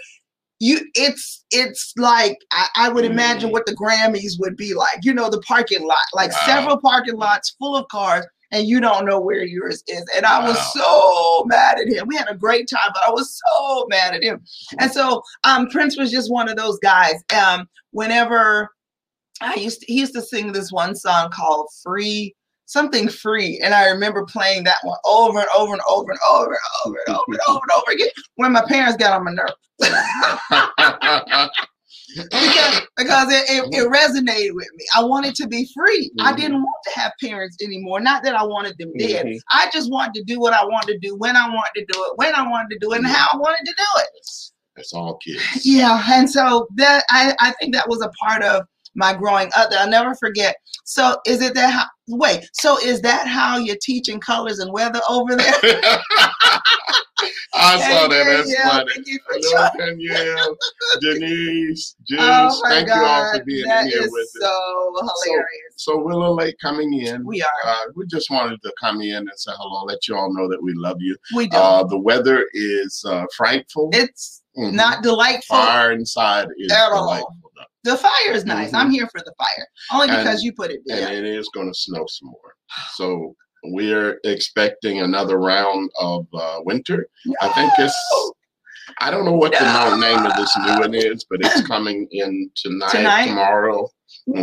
you 0.59 0.79
it's 0.95 1.43
it's 1.51 1.93
like 1.97 2.37
I, 2.51 2.67
I 2.75 2.89
would 2.89 3.03
imagine 3.05 3.49
Mm. 3.49 3.53
what 3.53 3.65
the 3.65 3.75
Grammys 3.75 4.33
would 4.39 4.55
be 4.55 4.73
like. 4.73 4.99
You 5.03 5.13
know, 5.13 5.29
the 5.29 5.41
parking 5.41 5.85
lot, 5.85 5.97
like 6.13 6.31
Wow. 6.31 6.39
several 6.45 6.77
parking 6.81 7.17
lots 7.17 7.55
full 7.59 7.75
of 7.75 7.87
cars. 7.89 8.25
And 8.51 8.67
you 8.67 8.79
don't 8.79 9.05
know 9.05 9.19
where 9.19 9.43
yours 9.43 9.83
is. 9.87 10.05
And 10.15 10.25
I 10.25 10.47
was 10.47 10.57
so 10.73 11.43
mad 11.47 11.77
at 11.79 11.87
him. 11.91 12.07
We 12.07 12.15
had 12.15 12.29
a 12.29 12.35
great 12.35 12.69
time, 12.69 12.91
but 12.93 13.01
I 13.05 13.09
was 13.11 13.37
so 13.45 13.85
mad 13.89 14.13
at 14.13 14.23
him. 14.23 14.39
And 14.79 14.89
so 14.91 15.23
um, 15.43 15.67
Prince 15.67 15.97
was 15.97 16.09
just 16.11 16.31
one 16.31 16.47
of 16.47 16.55
those 16.55 16.77
guys. 16.79 17.15
Um, 17.35 17.67
whenever 17.91 18.69
I 19.41 19.55
used 19.55 19.81
to, 19.81 19.87
he 19.87 19.99
used 19.99 20.13
to 20.13 20.21
sing 20.21 20.51
this 20.53 20.71
one 20.71 20.95
song 20.95 21.31
called 21.31 21.67
Free, 21.83 22.33
something 22.65 23.07
free. 23.09 23.59
And 23.63 23.73
I 23.73 23.89
remember 23.89 24.25
playing 24.25 24.63
that 24.65 24.77
one 24.83 24.97
over 25.05 25.39
and 25.39 25.47
over 25.57 25.73
and 25.73 25.81
over 25.89 26.11
and 26.11 26.19
over 26.35 26.51
and 26.53 26.59
over 26.85 26.97
and 27.07 27.15
over 27.15 27.25
and 27.31 27.39
over 27.49 27.61
and 27.61 27.71
over 27.81 27.91
again 27.91 28.09
when 28.35 28.51
my 28.51 28.63
parents 28.67 28.97
got 28.97 29.13
on 29.13 29.23
my 29.25 29.31
nerves. 29.31 29.53
because 32.15 32.81
because 32.97 33.27
it, 33.31 33.43
it, 33.49 33.65
it 33.73 33.91
resonated 33.91 34.53
with 34.55 34.67
me. 34.75 34.85
I 34.95 35.03
wanted 35.03 35.35
to 35.35 35.47
be 35.47 35.67
free. 35.75 36.11
I 36.21 36.31
Mhm. 36.33 36.37
didn't 36.37 36.57
want 36.63 36.83
to 36.85 36.99
have 36.99 37.11
parents 37.21 37.57
anymore. 37.63 37.99
Not 37.99 38.23
that 38.23 38.35
I 38.35 38.43
wanted 38.43 38.77
them 38.77 38.91
dead. 38.97 39.25
Mhm. 39.25 39.39
I 39.51 39.69
just 39.73 39.91
wanted 39.91 40.13
to 40.15 40.23
do 40.23 40.39
what 40.39 40.53
I 40.53 40.63
wanted 40.63 40.93
to 40.93 40.99
do 40.99 41.15
when 41.17 41.35
I 41.35 41.47
wanted 41.49 41.71
to 41.75 41.85
do 41.91 42.03
it, 42.05 42.11
when 42.15 42.33
I 42.35 42.47
wanted 42.47 42.69
to 42.73 42.79
do 42.79 42.93
it, 42.93 42.97
and 42.99 43.07
how 43.07 43.27
I 43.33 43.37
wanted 43.37 43.65
to 43.65 43.73
do 43.77 44.01
it. 44.01 44.09
That's 44.75 44.93
all 44.93 45.17
kids. 45.17 45.41
Yeah, 45.65 46.01
and 46.11 46.29
so 46.29 46.67
that 46.75 47.03
I, 47.09 47.35
I 47.39 47.51
think 47.59 47.73
that 47.75 47.87
was 47.89 48.01
a 48.01 48.09
part 48.23 48.43
of 48.43 48.65
my 48.95 49.13
growing 49.13 49.47
up 49.57 49.69
that 49.69 49.79
I'll 49.79 49.89
never 49.89 50.15
forget. 50.15 50.55
So 50.85 51.17
is 51.25 51.41
it 51.41 51.53
that 51.55 51.71
how, 51.73 51.85
wait, 52.07 52.47
so 52.53 52.77
is 52.79 53.01
that 53.01 53.27
how 53.27 53.57
you're 53.57 53.77
teaching 53.81 54.19
colors 54.19 54.59
and 54.59 54.71
weather 54.71 55.01
over 55.09 55.35
there? 55.35 55.53
I 57.57 57.79
saw 57.79 58.07
that. 58.09 58.23
That's 58.25 58.51
yeah, 58.51 58.69
funny. 58.69 58.91
Thank 58.93 59.07
you 59.07 59.19
for 59.25 59.35
Hello, 59.39 59.69
joining. 59.77 59.97
Danielle, 60.07 60.57
Denise, 61.01 61.95
Juice. 62.07 62.19
Oh 62.19 62.61
Thank 62.67 62.89
God, 62.89 62.95
you 62.97 63.05
all 63.05 63.31
for 63.39 63.45
being 63.45 63.67
that 63.67 63.87
here 63.87 64.01
with 64.03 64.21
us. 64.23 64.37
so 64.41 64.93
hilarious. 65.23 65.47
So 65.77 65.97
we're 65.97 66.11
a 66.11 66.17
little 66.17 66.35
late 66.35 66.55
coming 66.61 66.93
in. 66.93 67.25
we 67.25 67.41
are. 67.41 67.47
Uh, 67.65 67.85
we 67.95 68.05
just 68.07 68.29
wanted 68.29 68.61
to 68.63 68.73
come 68.79 69.01
in 69.01 69.15
and 69.15 69.29
say 69.37 69.51
hello, 69.57 69.85
let 69.85 70.05
you 70.07 70.15
all 70.15 70.33
know 70.33 70.49
that 70.49 70.61
we 70.61 70.73
love 70.73 70.97
you. 70.99 71.15
We 71.33 71.47
do. 71.47 71.57
Uh, 71.57 71.85
the 71.85 71.97
weather 71.97 72.45
is 72.53 73.03
uh, 73.07 73.25
frightful. 73.35 73.89
it's 73.93 74.41
Mhm. 74.57 74.71
not 74.73 75.03
delightful. 75.03 75.55
fire 75.57 75.91
inside 75.93 76.47
is 76.57 76.71
At 76.71 76.91
all. 76.91 77.03
delightful, 77.03 77.51
though. 77.54 77.54
The 77.85 77.95
fire 77.97 78.31
is 78.33 78.45
nice. 78.45 78.71
Mhm. 78.71 78.77
I'm 78.79 78.91
here 78.91 79.07
for 79.11 79.21
the 79.21 79.33
fire. 79.37 79.67
Only 79.93 80.09
And- 80.09 80.17
because 80.23 80.43
you 80.43 80.51
put 80.53 80.71
it 80.71 80.81
and 80.89 80.99
there. 80.99 81.13
it 81.13 81.23
is 81.25 81.47
going 81.53 81.67
to 81.71 81.73
snow 81.79 82.05
some 82.09 82.29
more. 82.29 82.55
So 82.95 83.35
we're 83.65 84.19
expecting 84.25 84.99
another 85.01 85.37
round 85.37 85.89
of 85.99 86.27
uh, 86.33 86.59
winter. 86.65 87.07
I 87.41 87.49
think 87.49 87.71
it's. 87.79 87.95
I 89.01 89.09
don't 89.11 89.25
know 89.25 89.33
what 89.33 89.51
the 89.51 89.95
name 89.97 90.25
of 90.25 90.35
this 90.35 90.55
new 90.57 90.79
one 90.79 90.93
is, 90.93 91.25
but 91.29 91.39
it's 91.41 91.61
coming 91.67 92.07
in 92.11 92.51
tonight, 92.55 92.91
Tonight? 92.91 93.25
tomorrow. 93.27 93.89
No. 94.27 94.41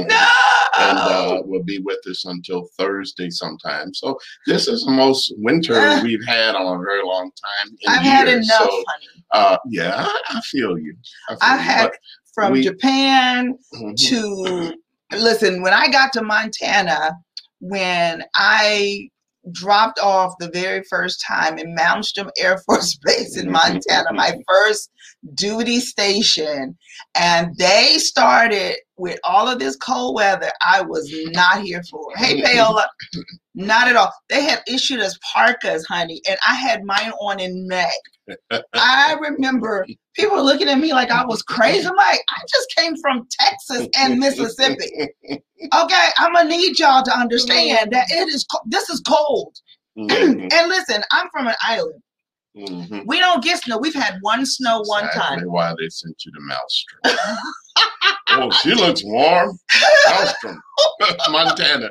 and 0.79 0.99
uh, 0.99 1.43
will 1.45 1.63
be 1.63 1.79
with 1.81 1.99
us 2.09 2.25
until 2.25 2.67
Thursday 2.79 3.29
sometime. 3.31 3.93
So 3.95 4.19
this 4.47 4.67
is 4.69 4.85
the 4.85 4.91
most 4.91 5.33
winter 5.39 5.75
Ah. 5.77 6.01
we've 6.03 6.25
had 6.27 6.55
on 6.55 6.77
a 6.81 6.83
very 6.83 7.03
long 7.05 7.31
time. 7.45 7.77
In 7.81 7.93
I've 7.93 8.03
had 8.03 8.29
enough, 8.29 8.45
So, 8.47 8.85
honey. 8.89 9.25
uh, 9.33 9.57
yeah, 9.69 10.07
I, 10.09 10.21
I 10.39 10.41
feel 10.43 10.79
you. 10.79 10.95
I 11.43 11.55
you. 11.57 11.61
had 11.63 11.91
from 12.35 12.53
we- 12.53 12.62
Japan 12.62 13.57
mhm. 13.75 13.97
to 14.09 14.75
listen 15.19 15.61
when 15.62 15.75
i 15.75 15.89
got 15.89 16.12
to 16.12 16.23
montana 16.23 17.12
when 17.61 18.25
i 18.35 19.09
dropped 19.51 19.99
off 19.99 20.33
the 20.39 20.49
very 20.51 20.83
first 20.89 21.23
time 21.27 21.59
in 21.59 21.75
malmstrom 21.77 22.31
air 22.39 22.59
force 22.65 22.97
base 23.05 23.37
in 23.37 23.47
Mhm. 23.49 23.53
montana 23.53 24.12
my 24.12 24.35
first 24.49 24.91
duty 25.35 25.79
station 25.81 26.76
and 27.14 27.57
they 27.57 27.97
started 27.99 28.76
with 28.97 29.19
all 29.25 29.49
of 29.49 29.59
this 29.59 29.76
cold 29.76 30.14
weather 30.17 30.50
i 30.67 30.81
was 30.83 31.09
not 31.33 31.62
here 31.62 31.83
for. 31.91 32.09
Hey 32.17 32.43
paola. 32.43 32.87
Not 33.55 33.87
at 33.88 33.97
all. 33.97 34.12
They 34.31 34.43
had 34.43 34.61
issued 34.67 35.00
us 35.00 35.19
parkas 35.33 35.85
honey 35.87 36.21
and 36.29 36.38
i 36.49 36.55
had 36.55 36.85
mine 36.85 37.12
on 37.21 37.38
in 37.38 37.67
may. 37.69 37.91
I 38.75 39.17
remember 39.21 39.87
people 40.14 40.37
were 40.37 40.43
looking 40.43 40.69
at 40.69 40.79
me 40.79 40.93
like 40.93 41.11
i 41.11 41.25
was 41.25 41.43
crazy. 41.43 41.87
I'm 41.87 41.95
like 41.97 42.21
i 42.31 42.41
just 42.52 42.69
came 42.76 42.97
from 42.97 43.26
texas 43.31 43.88
and 43.97 44.19
mississippi. 44.19 45.09
Okay 45.31 46.09
i'm 46.19 46.33
gonna 46.33 46.49
need 46.49 46.79
y'all 46.79 47.02
to 47.05 47.17
understand 47.17 47.93
that 47.93 48.07
it 48.11 48.29
is 48.29 48.45
this 48.67 48.88
is 48.91 49.00
cold. 49.07 49.55
Mhm, 49.99 50.50
and 50.50 50.69
listen 50.71 51.02
i'm 51.12 51.29
from 51.31 51.47
an 51.49 51.55
island 51.62 52.02
mhm. 52.56 53.04
we 53.06 53.18
don't 53.18 53.42
get 53.42 53.62
snow 53.62 53.78
we've 53.78 53.94
had 53.94 54.18
one 54.21 54.44
snow 54.44 54.82
one 54.85 55.04
Exactly 55.06 55.38
time 55.38 55.50
Why 55.50 55.75
they 55.78 55.88
sent 55.88 56.25
you 56.25 56.32
to 56.32 56.38
Malmstrom? 56.40 57.37
oh, 58.31 58.50
she 58.62 58.75
looks 58.75 59.02
warm. 59.05 59.59
Malmstrom, 60.09 60.57
Montana. 61.31 61.91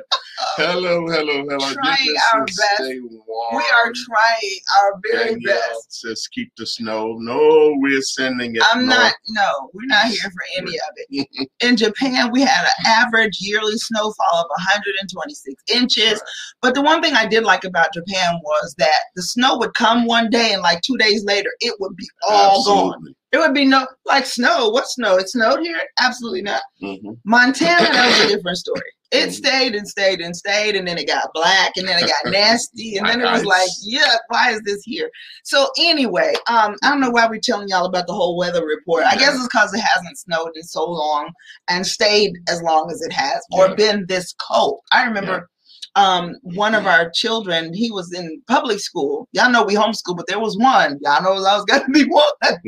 Hello, 0.56 1.06
hello, 1.06 1.44
hello. 1.48 1.72
Trying 1.72 2.14
our 2.34 2.44
best. 2.44 2.58
Stay 2.76 2.98
warm. 3.00 3.56
We 3.56 3.62
are 3.62 3.92
trying 4.06 4.58
our 4.82 5.00
very 5.10 5.40
best. 5.40 6.00
says 6.00 6.28
keep 6.32 6.50
the 6.56 6.66
snow. 6.66 7.16
No, 7.18 7.74
we're 7.78 8.02
sending 8.02 8.56
it. 8.56 8.62
I'm 8.72 8.86
north. 8.86 8.98
not, 8.98 9.14
no, 9.28 9.70
we're 9.72 9.86
not 9.86 10.06
here 10.06 10.30
for 10.30 10.42
any 10.58 10.72
of 10.72 10.94
it. 10.96 11.48
In 11.60 11.76
Japan, 11.76 12.30
we 12.32 12.42
had 12.42 12.64
an 12.64 12.86
average 12.86 13.38
yearly 13.40 13.76
snowfall 13.76 14.40
of 14.40 14.46
126 14.48 15.62
inches. 15.72 16.22
But 16.60 16.74
the 16.74 16.82
one 16.82 17.02
thing 17.02 17.14
I 17.14 17.26
did 17.26 17.44
like 17.44 17.64
about 17.64 17.92
Japan 17.92 18.40
was 18.42 18.74
that 18.78 19.00
the 19.14 19.22
snow 19.22 19.58
would 19.58 19.74
come 19.74 20.06
one 20.06 20.28
day 20.30 20.52
and 20.52 20.62
like 20.62 20.80
two 20.82 20.96
days 20.96 21.24
later, 21.24 21.50
it 21.60 21.74
would 21.80 21.96
be 21.96 22.08
all 22.28 22.64
gone. 22.64 23.14
It 23.32 23.38
would 23.38 23.54
be 23.54 23.64
no, 23.64 23.86
like 24.04 24.26
snow. 24.26 24.68
What 24.68 24.88
snow? 24.88 25.16
It 25.16 25.28
snowed 25.30 25.60
here? 25.60 25.80
Absolutely 26.00 26.42
not. 26.42 26.62
Mhm. 26.82 27.16
Montana, 27.24 27.88
that 27.92 28.06
was 28.06 28.30
a 28.30 28.36
different 28.36 28.58
story. 28.58 28.82
It 29.10 29.28
Mhm. 29.28 29.32
stayed 29.32 29.74
and 29.74 29.86
stayed 29.88 30.20
and 30.20 30.34
stayed, 30.34 30.74
and 30.76 30.86
then 30.88 30.96
it 30.98 31.06
got 31.06 31.28
black, 31.34 31.72
and 31.76 31.86
then 31.88 31.98
it 32.02 32.06
got 32.08 32.30
nasty, 32.32 32.96
and 32.96 33.06
then 33.08 33.20
it 33.20 33.30
was 33.30 33.44
Like 33.44 33.68
yeah, 33.82 34.16
why 34.28 34.52
is 34.52 34.60
this 34.64 34.82
here? 34.84 35.10
So 35.44 35.68
anyway, 35.78 36.34
um, 36.48 36.76
I 36.82 36.88
don't 36.90 37.00
know 37.00 37.10
why 37.10 37.26
we're 37.26 37.40
telling 37.40 37.68
y'all 37.68 37.86
about 37.86 38.06
the 38.06 38.14
whole 38.14 38.36
weather 38.36 38.64
report. 38.64 39.04
I 39.04 39.16
guess 39.16 39.34
it's 39.34 39.44
because 39.48 39.72
it 39.74 39.80
hasn't 39.80 40.18
snowed 40.18 40.52
in 40.54 40.62
so 40.62 40.84
long 40.84 41.30
and 41.68 41.86
stayed 41.86 42.32
as 42.48 42.62
long 42.62 42.90
as 42.90 43.00
it 43.02 43.12
has, 43.12 43.42
or 43.52 43.68
Yeah. 43.68 43.74
been 43.74 44.06
this 44.08 44.34
cold. 44.38 44.80
I 44.92 45.04
remember. 45.04 45.48
Um, 45.94 46.36
one 46.42 46.74
of 46.74 46.86
our 46.86 47.10
children, 47.10 47.74
he 47.74 47.90
was 47.90 48.12
in 48.14 48.42
public 48.48 48.80
school. 48.80 49.28
Y'all 49.32 49.50
know 49.50 49.62
we 49.62 49.74
homeschool, 49.74 50.16
but 50.16 50.26
there 50.26 50.40
was 50.40 50.56
one. 50.56 50.98
Y'all 51.02 51.22
know 51.22 51.32
I 51.32 51.56
was 51.56 51.64
gonna 51.66 51.88
be 51.88 52.04
one. 52.08 52.24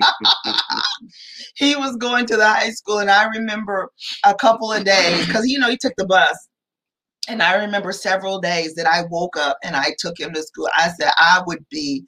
he 1.56 1.74
was 1.76 1.96
going 1.96 2.26
to 2.26 2.36
the 2.36 2.46
high 2.46 2.70
school, 2.70 2.98
and 2.98 3.10
I 3.10 3.24
remember 3.28 3.90
a 4.24 4.34
couple 4.34 4.72
of 4.72 4.84
days 4.84 5.26
because 5.26 5.46
you 5.46 5.58
know 5.58 5.70
he 5.70 5.78
took 5.78 5.94
the 5.96 6.06
bus. 6.06 6.48
And 7.26 7.42
I 7.42 7.54
remember 7.54 7.92
several 7.92 8.38
days 8.38 8.74
that 8.74 8.86
I 8.86 9.04
woke 9.10 9.38
up 9.38 9.56
and 9.64 9.74
I 9.74 9.96
took 9.98 10.20
him 10.20 10.34
to 10.34 10.42
school. 10.42 10.68
I 10.76 10.90
said 10.90 11.10
I 11.16 11.42
would 11.46 11.64
be 11.70 12.04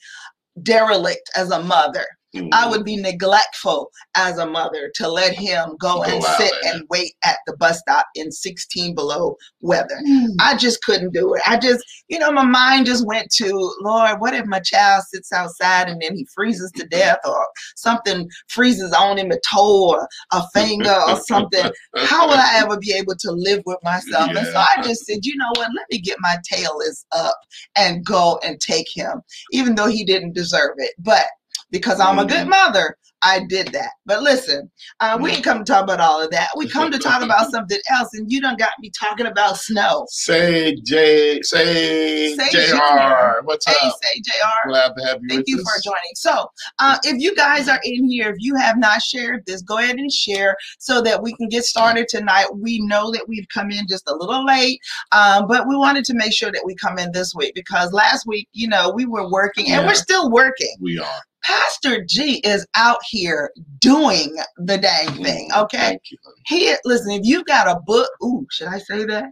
derelict 0.62 1.30
as 1.36 1.50
a 1.50 1.62
mother. 1.62 2.04
I 2.34 2.64
Mhm. 2.66 2.70
would 2.70 2.84
be 2.84 2.96
neglectful 2.96 3.90
as 4.14 4.36
a 4.38 4.46
mother 4.46 4.90
to 4.96 5.08
let 5.08 5.32
him 5.34 5.76
go, 5.80 5.96
Go 5.96 6.02
and 6.02 6.24
out 6.24 6.36
sit 6.38 6.52
there. 6.62 6.74
and 6.74 6.86
wait 6.90 7.14
at 7.24 7.38
the 7.46 7.56
bus 7.56 7.78
stop 7.78 8.06
in 8.14 8.30
16 8.30 8.94
below 8.94 9.36
weather. 9.60 10.00
Mm. 10.06 10.34
I 10.40 10.56
just 10.56 10.82
couldn't 10.82 11.12
do 11.14 11.34
it. 11.34 11.42
I 11.46 11.56
just, 11.56 11.82
you 12.08 12.18
know, 12.18 12.30
my 12.30 12.44
mind 12.44 12.86
just 12.86 13.06
went 13.06 13.30
to, 13.36 13.72
Lord, 13.80 14.20
what 14.20 14.34
if 14.34 14.44
my 14.46 14.60
child 14.60 15.04
sits 15.04 15.32
outside 15.32 15.88
and 15.88 16.00
then 16.02 16.14
he 16.16 16.26
freezes 16.34 16.70
to 16.72 16.86
death 16.86 17.18
or 17.24 17.46
something 17.76 18.28
freezes 18.48 18.92
on 18.92 19.18
him, 19.18 19.30
a 19.30 19.38
toe 19.50 19.88
or 19.90 20.08
a 20.32 20.42
finger 20.52 20.94
or 21.08 21.18
something? 21.20 21.70
How 21.96 22.26
will 22.26 22.34
I 22.38 22.52
ever 22.56 22.76
be 22.78 22.92
able 22.92 23.14
to 23.16 23.30
live 23.32 23.62
with 23.66 23.78
myself? 23.82 24.28
And 24.30 24.46
so 24.46 24.56
I 24.58 24.82
just 24.82 25.06
said, 25.06 25.24
you 25.24 25.36
know 25.36 25.50
what, 25.56 25.68
let 25.74 25.86
me 25.90 25.98
get 26.00 26.16
my 26.20 26.36
tail 26.50 26.78
is 26.86 27.06
up 27.12 27.36
and 27.76 28.04
go 28.04 28.38
and 28.42 28.60
take 28.60 28.88
him, 28.94 29.22
even 29.52 29.74
though 29.74 29.86
he 29.88 30.04
didn't 30.04 30.34
deserve 30.34 30.74
it. 30.78 30.92
But 30.98 31.24
because 31.70 32.00
I'm 32.00 32.18
a 32.18 32.24
good 32.24 32.46
Mhm. 32.46 32.50
mother, 32.50 32.96
I 33.22 33.40
did 33.48 33.68
that. 33.72 33.90
But 34.04 34.22
listen, 34.22 34.70
uh, 35.00 35.18
we 35.20 35.30
ain't 35.32 35.42
come 35.44 35.58
to 35.58 35.64
talk 35.64 35.82
about 35.82 36.00
all 36.00 36.20
of 36.22 36.30
that. 36.30 36.48
We 36.56 36.68
come 36.68 36.92
to 36.92 36.98
talk 36.98 37.22
about 37.22 37.50
something 37.50 37.78
else, 37.90 38.10
and 38.12 38.30
you 38.30 38.40
done 38.40 38.56
got 38.56 38.70
me 38.80 38.90
talking 38.98 39.26
about 39.26 39.56
snow. 39.56 40.06
Say 40.10 40.76
J, 40.84 41.40
say, 41.42 42.36
Say 42.36 42.48
Jr. 42.50 43.40
What's 43.44 43.66
Hey, 43.66 43.74
up? 43.88 43.98
say 44.02 44.20
JR. 44.20 44.68
Glad 44.68 44.92
to 44.96 45.04
have 45.06 45.18
you. 45.22 45.28
Thank 45.28 45.44
you 45.48 45.58
us. 45.58 45.62
for 45.62 45.82
joining. 45.82 46.12
So, 46.14 46.50
uh, 46.78 46.98
if 47.04 47.18
you 47.20 47.34
guys 47.34 47.68
are 47.68 47.80
in 47.84 48.08
here, 48.08 48.30
if 48.30 48.36
you 48.38 48.54
have 48.56 48.76
not 48.78 49.02
shared 49.02 49.42
this, 49.46 49.62
go 49.62 49.78
ahead 49.78 49.96
and 49.96 50.12
share 50.12 50.56
so 50.78 51.00
that 51.02 51.22
we 51.22 51.34
can 51.36 51.48
get 51.48 51.64
started 51.64 52.06
tonight. 52.08 52.46
We 52.54 52.80
know 52.80 53.10
that 53.12 53.24
we've 53.28 53.48
come 53.52 53.70
in 53.70 53.86
just 53.88 54.04
a 54.08 54.14
little 54.14 54.44
late, 54.44 54.78
um, 55.12 55.46
but 55.48 55.66
we 55.66 55.76
wanted 55.76 56.04
to 56.06 56.14
make 56.14 56.34
sure 56.34 56.52
that 56.52 56.62
we 56.64 56.74
come 56.76 56.98
in 56.98 57.10
this 57.12 57.34
week 57.34 57.54
because 57.54 57.92
last 57.92 58.26
week, 58.26 58.48
you 58.52 58.68
know, 58.68 58.90
we 58.94 59.06
were 59.06 59.28
working 59.30 59.66
and 59.72 59.82
Yeah. 59.82 59.86
we're 59.86 59.94
still 59.94 60.30
working. 60.30 60.76
We 60.80 60.98
are. 60.98 61.22
Pastor 61.46 62.04
G 62.04 62.38
is 62.44 62.66
out 62.74 62.98
here 63.08 63.50
doing 63.80 64.34
the 64.56 64.78
dang 64.78 65.22
thing. 65.22 65.48
Mhm. 65.50 65.62
Okay. 65.64 65.78
Thank 65.78 66.02
you. 66.10 66.18
He 66.46 66.74
listen, 66.84 67.12
if 67.12 67.20
you've 67.24 67.46
got 67.46 67.68
a 67.68 67.78
book, 67.86 68.10
ooh, 68.24 68.46
should 68.50 68.68
I 68.68 68.78
say 68.78 69.04
that? 69.04 69.30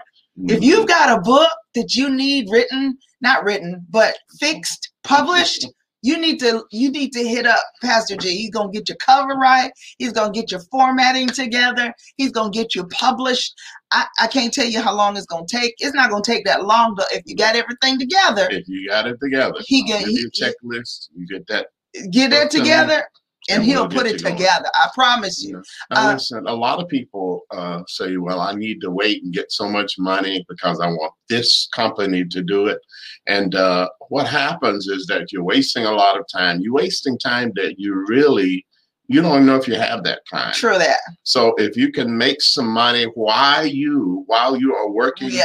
If 0.49 0.61
Mhm. 0.61 0.63
you've 0.63 0.87
got 0.89 1.17
a 1.17 1.21
book 1.21 1.51
that 1.75 1.95
you 1.95 2.09
need 2.11 2.49
written, 2.51 2.99
not 3.21 3.45
written, 3.45 3.85
but 3.91 4.17
fixed, 4.39 4.91
published, 5.03 5.67
you 6.03 6.19
need 6.19 6.39
to 6.41 6.65
you 6.71 6.91
need 6.91 7.13
to 7.15 7.27
hit 7.27 7.47
up 7.47 7.65
Pastor 7.83 8.17
G. 8.17 8.37
He's 8.37 8.51
gonna 8.51 8.71
get 8.71 8.89
your 8.89 8.99
cover 8.99 9.35
right. 9.35 9.73
He's 9.99 10.13
gonna 10.13 10.33
get 10.33 10.51
your 10.53 10.61
formatting 10.71 11.29
together. 11.29 11.93
He's 12.17 12.31
gonna 12.31 12.51
get 12.51 12.75
you 12.77 12.85
published. 12.89 13.55
I, 13.91 14.07
I 14.21 14.27
can't 14.29 14.53
tell 14.53 14.67
you 14.67 14.81
how 14.81 14.95
long 14.95 15.17
it's 15.17 15.27
gonna 15.27 15.47
take. 15.49 15.75
It's 15.79 15.95
not 15.95 16.11
gonna 16.11 16.23
take 16.23 16.45
that 16.45 16.65
long, 16.65 16.95
but 16.97 17.07
if 17.13 17.23
you 17.27 17.35
got 17.35 17.57
everything 17.57 17.99
together, 17.99 18.47
if 18.51 18.69
you 18.69 18.89
got 18.89 19.07
it 19.09 19.17
together, 19.21 19.59
He 19.67 19.83
get- 19.83 20.01
give 20.01 20.09
he- 20.11 20.21
you 20.21 20.29
a 20.29 20.31
checklist. 20.31 21.09
You 21.17 21.27
get 21.27 21.47
that. 21.49 21.67
Get 22.11 22.33
it 22.33 22.51
together, 22.51 22.95
and 23.49 23.59
and 23.59 23.65
he'll 23.65 23.83
we'll 23.83 23.91
put 23.91 24.07
it 24.07 24.19
together. 24.19 24.67
I 24.75 24.89
promise 24.95 25.43
you. 25.45 25.55
Know. 25.55 25.63
Now, 25.91 26.09
Uh, 26.09 26.13
listen, 26.15 26.47
a 26.47 26.53
lot 26.55 26.81
of 26.83 26.89
people 26.89 27.43
uh, 27.51 27.83
say, 27.89 28.17
"Well, 28.17 28.41
I 28.41 28.55
need 28.55 28.81
to 28.81 28.91
wait 28.91 29.23
and 29.23 29.33
get 29.33 29.53
so 29.53 29.69
much 29.69 29.99
money 29.99 30.45
because 30.49 30.81
I 30.81 30.89
want 30.89 31.13
this 31.29 31.69
company 31.75 32.25
to 32.25 32.43
do 32.43 32.67
it." 32.67 32.79
And 33.27 33.55
uh, 33.55 33.89
what 34.09 34.27
happens 34.27 34.87
is 34.89 35.07
that 35.07 35.31
you're 35.33 35.45
wasting 35.45 35.85
a 35.85 35.93
lot 35.93 36.19
of 36.19 36.25
time. 36.33 36.61
You're 36.61 36.75
wasting 36.75 37.19
time 37.19 37.53
that 37.57 37.79
you 37.79 38.05
really 38.09 38.65
you 39.07 39.21
don't 39.21 39.45
know 39.45 39.57
if 39.57 39.69
you 39.69 39.75
have 39.75 40.03
that 40.05 40.21
time. 40.33 40.55
True 40.55 40.79
that. 40.79 40.99
So 41.25 41.55
if 41.59 41.77
you 41.77 41.93
can 41.93 42.17
make 42.17 42.41
some 42.41 42.67
money 42.67 43.05
while 43.15 43.67
you 43.67 44.25
while 44.27 44.57
you 44.57 44.75
are 44.75 44.89
working 44.91 45.29
Yeah. 45.31 45.45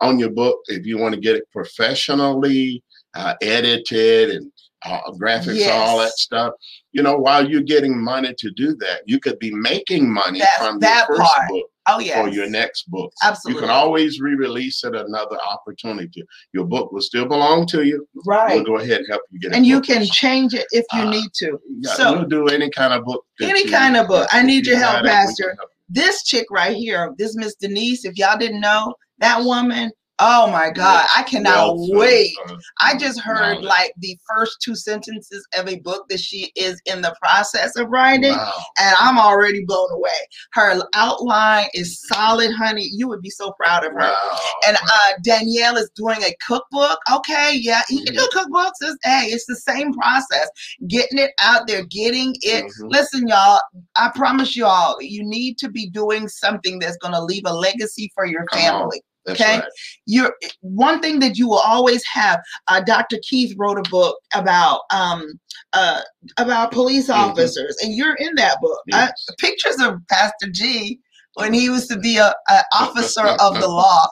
on 0.00 0.20
your 0.20 0.30
book, 0.30 0.58
if 0.68 0.86
you 0.86 0.96
want 0.96 1.14
to 1.16 1.20
get 1.20 1.34
it 1.34 1.50
professionally 1.50 2.84
uh, 3.14 3.34
edited 3.42 4.30
and 4.30 4.52
uh, 4.86 5.10
graphics, 5.12 5.66
all 5.68 5.98
that 5.98 6.12
stuff, 6.12 6.54
you 6.92 7.02
know, 7.02 7.16
while 7.16 7.48
you're 7.48 7.60
getting 7.62 8.02
money 8.02 8.34
to 8.38 8.50
do 8.52 8.74
that, 8.76 9.02
you 9.06 9.20
could 9.20 9.38
be 9.38 9.52
making 9.54 10.10
money 10.12 10.38
That's- 10.40 10.58
from 10.66 10.78
that 10.80 11.06
your 11.08 11.18
first 11.18 11.32
part. 11.34 11.48
book 11.50 11.66
Oh 11.86 11.98
yeah. 11.98 12.20
or 12.20 12.28
your 12.28 12.48
next 12.48 12.88
book. 12.90 13.12
Absolutely. 13.22 13.60
You 13.62 13.66
can 13.68 13.74
always 13.74 14.20
re-release 14.20 14.84
it 14.84 14.94
another 14.94 15.38
opportunity. 15.50 16.22
Your 16.52 16.64
book 16.64 16.92
will 16.92 17.00
still 17.00 17.26
belong 17.26 17.66
to 17.68 17.82
you. 17.84 18.06
Right. 18.26 18.54
We'll 18.54 18.64
go 18.64 18.76
ahead 18.78 18.98
and 18.98 19.06
help 19.10 19.22
you 19.30 19.40
get 19.40 19.52
it. 19.52 19.56
And 19.56 19.66
you 19.66 19.80
can 19.80 20.04
change 20.06 20.54
it 20.54 20.66
if 20.70 20.84
you 20.92 21.00
Uh, 21.02 21.10
need 21.10 21.32
to. 21.34 21.58
Yeah, 21.80 21.92
so- 21.94 22.12
we'll 22.18 22.28
do 22.28 22.46
any 22.48 22.70
kind 22.70 22.92
of 22.92 23.04
book. 23.04 23.24
Any 23.40 23.64
you- 23.64 23.70
kind 23.70 23.96
of 23.96 24.08
book. 24.08 24.28
I 24.32 24.42
need 24.42 24.66
your 24.66 24.78
help, 24.78 24.92
got 24.92 24.98
it, 25.00 25.02
we 25.04 25.08
can 25.10 25.26
Pastor. 25.26 25.54
help. 25.58 25.70
This 25.88 26.22
chick 26.22 26.46
right 26.50 26.76
here, 26.76 27.12
this 27.18 27.34
Miss 27.34 27.54
Denise, 27.56 28.04
if 28.04 28.16
y'all 28.16 28.38
didn't 28.38 28.60
know, 28.60 28.94
that 29.18 29.42
woman, 29.42 29.90
oh 30.20 30.50
my 30.50 30.70
God, 30.70 31.06
I 31.16 31.22
cannot 31.22 31.74
wait. 31.78 32.36
I 32.80 32.96
just 32.96 33.20
heard 33.20 33.62
like 33.62 33.92
the 33.98 34.18
first 34.28 34.60
two 34.62 34.74
sentences 34.74 35.46
of 35.56 35.68
a 35.68 35.80
book 35.80 36.08
that 36.08 36.20
she 36.20 36.52
is 36.56 36.80
in 36.86 37.02
the 37.02 37.14
process 37.20 37.76
of 37.76 37.88
writing. 37.88 38.32
Wow. 38.32 38.52
And 38.78 38.94
I'm 38.98 39.18
already 39.18 39.64
blown 39.64 39.90
away. 39.92 40.10
Her 40.52 40.82
outline 40.94 41.68
is 41.74 42.00
solid, 42.06 42.52
honey. 42.54 42.88
You 42.92 43.08
would 43.08 43.22
be 43.22 43.30
so 43.30 43.52
proud 43.52 43.84
of 43.84 43.92
her. 43.92 43.98
Wow. 43.98 44.38
And 44.66 44.76
uh, 44.76 45.12
Danielle 45.22 45.76
is 45.76 45.90
doing 45.94 46.22
a 46.22 46.34
cookbook. 46.46 46.98
Okay, 47.12 47.52
yeah, 47.54 47.82
you 47.88 48.04
can 48.04 48.14
do 48.14 48.28
cookbooks. 48.34 48.72
It's, 48.80 48.98
hey, 49.02 49.26
it's 49.26 49.46
the 49.46 49.56
same 49.56 49.92
process. 49.92 50.48
Getting 50.86 51.18
it 51.18 51.32
out 51.40 51.66
there, 51.66 51.84
getting 51.84 52.34
it. 52.42 52.64
Mhm. 52.64 52.90
Listen, 52.90 53.28
y'all, 53.28 53.60
I 53.96 54.10
promise 54.14 54.56
you 54.56 54.66
all, 54.66 54.96
you 55.00 55.24
need 55.24 55.58
to 55.58 55.70
be 55.70 55.88
doing 55.88 56.28
something 56.28 56.78
that's 56.78 56.96
going 56.98 57.14
to 57.14 57.22
leave 57.22 57.42
a 57.46 57.52
legacy 57.52 58.10
for 58.14 58.26
your 58.26 58.44
Come 58.46 58.60
family. 58.60 59.02
That's 59.26 59.40
okay. 59.40 59.58
right. 59.58 59.68
You're 60.06 60.34
one 60.60 61.00
thing 61.00 61.20
that 61.20 61.36
you 61.36 61.46
will 61.48 61.58
always 61.58 62.02
have. 62.12 62.40
Uh, 62.68 62.80
Dr. 62.80 63.18
Keith 63.28 63.54
wrote 63.58 63.78
a 63.78 63.88
book 63.90 64.16
about 64.34 64.80
um 64.92 65.38
uh 65.72 66.00
about 66.38 66.72
police 66.72 67.08
Mhm. 67.08 67.14
officers, 67.30 67.76
and 67.82 67.94
you're 67.94 68.14
in 68.16 68.34
that 68.36 68.60
book. 68.60 68.78
Uh, 68.92 69.08
Yes. 69.08 69.12
pictures 69.38 69.78
of 69.80 69.94
Pastor 70.08 70.48
G 70.50 70.98
when 71.34 71.52
he 71.52 71.64
used 71.64 71.88
to 71.90 71.98
be 71.98 72.16
a, 72.16 72.34
a 72.48 72.62
officer 72.74 73.26
of 73.26 73.60
the 73.60 73.68
law. 73.68 74.06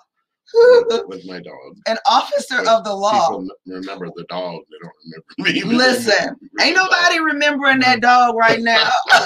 With 1.07 1.25
my 1.27 1.41
dog. 1.41 1.77
An 1.87 1.97
officer 2.09 2.59
But 2.59 2.69
of 2.69 2.85
the 2.85 2.95
law. 2.95 3.29
People 3.29 3.49
remember 3.67 4.09
the 4.17 4.25
dog. 4.29 4.61
They 4.71 4.79
don't 4.83 4.93
remember 5.39 5.69
me. 5.71 5.77
Listen, 5.77 6.15
remember 6.15 6.39
ain't 6.61 6.77
nobody 6.77 7.21
remembering 7.21 7.81
that 7.81 8.01
dog 8.01 8.35
right 8.37 8.61
now. 8.61 8.91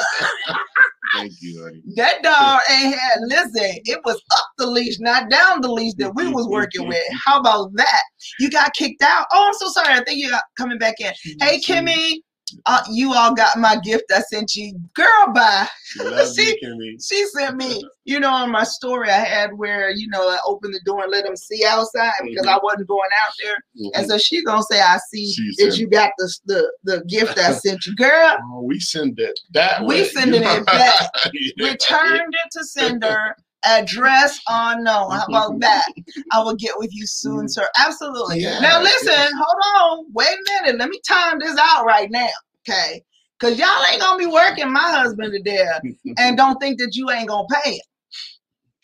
Thank 1.14 1.32
you, 1.42 1.62
honey. 1.62 1.82
that 1.96 2.22
dog 2.22 2.60
ain't 2.70 2.94
had 2.94 3.18
listen, 3.26 3.80
it 3.84 4.00
was 4.04 4.16
up 4.32 4.46
the 4.56 4.66
leash, 4.66 4.98
not 4.98 5.30
down 5.30 5.60
the 5.60 5.70
leash 5.70 5.92
that 5.98 6.14
we 6.14 6.26
was 6.28 6.48
working 6.48 6.88
with. 6.88 7.04
How 7.24 7.38
about 7.38 7.70
that? 7.74 8.02
You 8.40 8.50
got 8.50 8.72
kicked 8.72 9.02
out. 9.02 9.26
Oh, 9.30 9.46
I'm 9.48 9.54
so 9.54 9.68
sorry. 9.68 9.92
I 9.92 10.02
think 10.04 10.18
you 10.18 10.30
got 10.30 10.42
coming 10.56 10.78
back 10.78 10.94
in. 11.00 11.12
Hey 11.40 11.60
Kimmy, 11.60 12.14
uh, 12.66 12.82
you 12.90 13.12
all 13.14 13.34
got 13.34 13.56
my 13.58 13.76
gift 13.82 14.04
I 14.14 14.20
sent 14.20 14.54
you. 14.54 14.78
Girl, 14.94 15.32
bye. 15.34 15.66
You, 15.96 16.12
She 17.00 17.26
sent 17.26 17.56
me, 17.56 17.82
you 18.04 18.20
know, 18.20 18.30
on 18.30 18.50
my 18.50 18.64
story 18.64 19.08
I 19.10 19.18
had 19.18 19.52
where, 19.54 19.90
you 19.90 20.08
know, 20.08 20.28
I 20.28 20.38
opened 20.46 20.74
the 20.74 20.80
door 20.84 21.02
and 21.02 21.10
let 21.12 21.24
them 21.24 21.36
see 21.36 21.64
outside 21.64 22.12
because 22.22 22.46
I 22.46 22.58
wasn't 22.62 22.88
going 22.88 23.10
out 23.24 23.32
there. 23.42 23.56
And 23.94 24.06
Mhm. 24.06 24.08
so 24.08 24.18
she 24.18 24.42
gonna 24.44 24.62
say, 24.70 24.80
I 24.80 24.98
see 25.10 25.32
She 25.32 25.54
that 25.64 25.76
you 25.78 25.88
got 25.88 26.10
the, 26.18 26.32
the, 26.46 26.72
the 26.84 27.04
gift 27.06 27.38
I 27.38 27.52
sent 27.52 27.86
you. 27.86 27.94
Girl, 27.96 28.36
Oh, 28.52 28.62
we 28.62 28.78
send 28.80 29.18
it 29.18 29.38
that 29.52 29.80
we 29.84 29.86
way. 30.02 30.04
sending 30.08 30.42
it 30.42 30.64
back. 30.66 30.94
Yeah. 31.32 31.70
returned 31.70 32.34
it 32.44 32.50
to 32.52 32.64
sender 32.64 33.36
address 33.64 34.40
unknown 34.48 35.10
how 35.10 35.24
about 35.28 35.60
that? 35.60 35.86
I 36.32 36.40
will 36.40 36.56
get 36.56 36.74
with 36.76 36.90
you 36.92 37.06
soon 37.06 37.48
sir. 37.48 37.66
Absolutely. 37.78 38.40
Yeah, 38.40 38.58
now 38.60 38.80
listen 38.82 39.08
yes. 39.08 39.32
hold 39.36 39.98
on. 40.00 40.06
Wait 40.12 40.28
a 40.28 40.62
minute. 40.64 40.78
Let 40.78 40.88
me 40.88 41.00
time 41.06 41.38
this 41.38 41.56
out 41.58 41.84
right 41.86 42.10
now 42.10 42.28
okay? 42.68 43.02
Because 43.38 43.58
y'all 43.58 43.68
ain't 43.90 44.00
gonna 44.00 44.18
be 44.18 44.26
working 44.26 44.72
my 44.72 44.80
husband 44.80 45.32
to 45.32 45.42
death 45.42 45.82
and 46.18 46.36
don't 46.36 46.58
think 46.60 46.78
that 46.78 46.92
you 46.94 47.10
ain't 47.10 47.28
gonna 47.28 47.46
pay 47.64 47.72
him. 47.72 47.80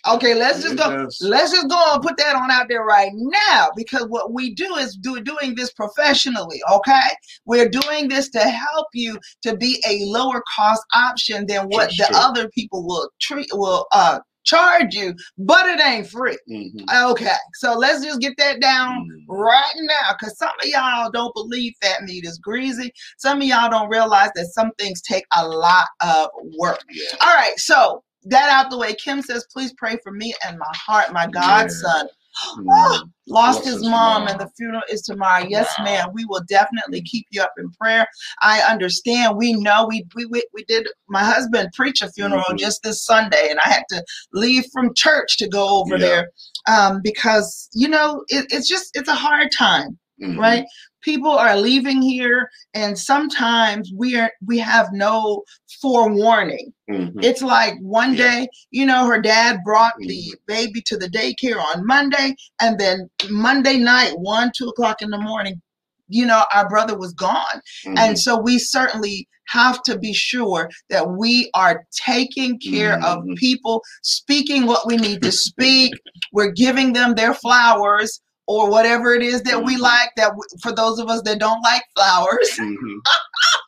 Okay 0.08 0.34
let's 0.34 0.62
just 0.62 0.76
go 0.76 1.02
Yes. 1.02 1.20
let's 1.20 1.52
just 1.52 1.68
go 1.68 1.94
and 1.94 2.02
put 2.02 2.16
that 2.18 2.36
on 2.36 2.50
out 2.50 2.66
there 2.68 2.84
right 2.84 3.10
now 3.14 3.68
because 3.76 4.06
what 4.08 4.32
we 4.32 4.54
do 4.54 4.76
is 4.76 4.96
do 4.96 5.20
doing 5.20 5.54
this 5.56 5.72
professionally 5.72 6.60
okay? 6.72 7.10
We're 7.46 7.68
doing 7.68 8.08
this 8.08 8.30
to 8.30 8.40
help 8.40 8.86
you 8.94 9.18
to 9.42 9.56
be 9.56 9.82
a 9.88 10.04
lower 10.04 10.42
cost 10.56 10.82
option 10.94 11.46
than 11.46 11.66
what 11.66 11.90
That's 11.96 11.96
the 11.98 12.04
true. 12.06 12.16
other 12.16 12.48
people 12.50 12.86
will 12.86 13.10
treat 13.20 13.48
will 13.52 13.86
uh 13.92 14.20
charge 14.52 14.94
you 14.94 15.14
but 15.36 15.64
it 15.66 15.80
ain't 15.80 16.08
free 16.08 16.38
Mhm. 16.48 17.10
okay 17.10 17.36
so 17.54 17.74
let's 17.74 18.02
just 18.04 18.20
get 18.20 18.34
that 18.38 18.60
down 18.60 19.06
Mhm. 19.08 19.24
right 19.28 19.74
now 19.76 20.08
because 20.18 20.36
some 20.38 20.52
of 20.62 20.66
y'all 20.74 21.10
don't 21.10 21.34
believe 21.34 21.74
fat 21.82 22.02
meat 22.02 22.24
is 22.24 22.38
greasy 22.38 22.92
some 23.18 23.38
of 23.42 23.46
y'all 23.50 23.70
don't 23.70 23.88
realize 23.90 24.30
that 24.34 24.46
some 24.58 24.70
things 24.78 25.00
take 25.02 25.24
a 25.36 25.46
lot 25.46 25.86
of 26.02 26.28
work 26.58 26.80
Yeah. 26.90 27.16
all 27.20 27.34
right, 27.34 27.58
so 27.58 28.02
that 28.24 28.50
out 28.50 28.68
the 28.70 28.76
way. 28.76 28.92
Kim 28.94 29.22
says, 29.22 29.46
please 29.52 29.72
pray 29.78 29.96
for 30.02 30.10
me 30.12 30.34
and 30.46 30.58
my 30.58 30.72
heart. 30.86 31.12
My 31.12 31.26
godson 31.28 32.06
Mhm. 32.06 32.10
Lost 32.58 33.04
Lost 33.30 33.64
his 33.66 33.84
mom, 33.84 34.26
and 34.26 34.40
the 34.40 34.48
funeral 34.56 34.80
is 34.90 35.02
tomorrow. 35.02 35.44
Yes, 35.46 35.68
Wow. 35.78 35.84
ma'am. 35.84 36.08
We 36.14 36.24
will 36.24 36.40
definitely 36.48 37.02
keep 37.02 37.26
you 37.30 37.42
up 37.42 37.52
in 37.58 37.70
prayer. 37.72 38.06
I 38.40 38.60
understand. 38.60 39.36
We 39.36 39.52
know 39.52 39.86
we 39.86 40.06
we 40.14 40.24
we, 40.24 40.42
we 40.54 40.64
did. 40.64 40.88
My 41.08 41.22
husband 41.22 41.68
preach 41.74 42.00
a 42.00 42.10
funeral 42.10 42.42
Mhm. 42.48 42.58
just 42.58 42.82
this 42.82 43.04
Sunday, 43.04 43.48
and 43.50 43.60
I 43.66 43.68
had 43.68 43.82
to 43.90 44.02
leave 44.32 44.64
from 44.72 44.94
church 44.94 45.36
to 45.38 45.48
go 45.48 45.68
over 45.80 45.98
Yeah. 45.98 46.06
there 46.06 46.28
um, 46.68 47.00
because 47.04 47.68
you 47.74 47.86
know 47.88 48.24
it, 48.28 48.46
it's 48.50 48.66
just 48.66 48.90
it's 48.94 49.10
a 49.10 49.14
hard 49.14 49.48
time 49.56 49.98
Mhm. 50.22 50.38
right 50.38 50.64
people 51.02 51.30
are 51.30 51.56
leaving 51.56 52.02
here 52.02 52.48
and 52.74 52.98
sometimes 52.98 53.92
we 53.96 54.16
are 54.16 54.30
we 54.46 54.58
have 54.58 54.88
no 54.92 55.42
forewarning 55.80 56.72
Mhm. 56.90 57.22
it's 57.24 57.42
like 57.42 57.74
one 57.80 58.14
Yeah. 58.14 58.30
day 58.30 58.48
you 58.70 58.86
know 58.86 59.06
her 59.06 59.20
dad 59.20 59.58
brought 59.64 59.94
the 59.98 60.34
baby 60.46 60.80
to 60.86 60.96
the 60.96 61.08
daycare 61.08 61.62
on 61.74 61.86
monday 61.86 62.34
and 62.60 62.78
then 62.78 63.08
monday 63.30 63.76
night 63.76 64.12
one 64.18 64.50
two 64.56 64.68
o'clock 64.68 65.02
in 65.02 65.10
the 65.10 65.18
morning 65.18 65.60
you 66.08 66.24
know 66.26 66.44
our 66.54 66.68
brother 66.68 66.96
was 66.98 67.12
gone 67.14 67.60
Mhm. 67.86 67.98
and 67.98 68.18
so 68.18 68.38
we 68.40 68.58
certainly 68.58 69.28
have 69.46 69.82
to 69.82 69.98
be 69.98 70.12
sure 70.12 70.68
that 70.90 71.08
we 71.12 71.50
are 71.54 71.82
taking 71.90 72.58
care 72.60 73.02
of 73.02 73.24
Mhm. 73.24 73.34
people, 73.36 73.82
speaking 74.02 74.66
what 74.66 74.86
we 74.86 74.98
need 74.98 75.22
to 75.22 75.32
speak. 75.32 75.90
We're 76.34 76.50
giving 76.52 76.92
them 76.92 77.14
their 77.14 77.32
flowers 77.32 78.20
or 78.48 78.68
whatever 78.70 79.12
it 79.14 79.22
is 79.22 79.42
that 79.42 79.62
we 79.62 79.76
Mhm. 79.76 79.80
like. 79.80 80.10
That 80.16 80.30
w- 80.30 80.42
for 80.62 80.72
those 80.72 80.98
of 80.98 81.08
us 81.08 81.22
that 81.22 81.38
don't 81.38 81.60
like 81.62 81.82
flowers, 81.94 82.48
Mhm. 82.58 82.98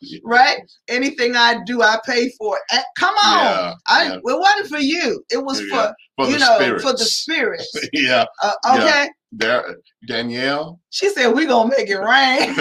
right? 0.25 0.59
Anything 0.89 1.37
I 1.37 1.63
do, 1.65 1.83
I 1.83 1.99
pay 2.05 2.31
for. 2.39 2.59
Eh, 2.73 2.83
Come 2.99 3.15
on, 3.25 3.45
Yeah, 3.45 3.75
I 3.87 4.05
yeah. 4.07 4.15
it 4.17 4.23
wasn't 4.25 4.69
for 4.69 4.79
you. 4.79 5.23
It 5.31 5.45
was 5.45 5.61
Yeah, 5.61 5.69
for, 5.69 5.95
For 6.25 6.31
you 6.33 6.39
know 6.39 6.57
spirits. 6.57 6.83
for 6.83 6.93
the 6.93 7.05
spirits. 7.05 7.73
yeah. 7.93 8.25
Uh, 8.43 8.53
okay. 8.75 9.09
There, 9.33 9.77
Danielle, 10.07 10.81
She 10.91 11.09
said 11.11 11.29
we 11.29 11.47
gonna 11.47 11.71
make 11.77 11.89
it 11.89 11.99
rain. 11.99 12.53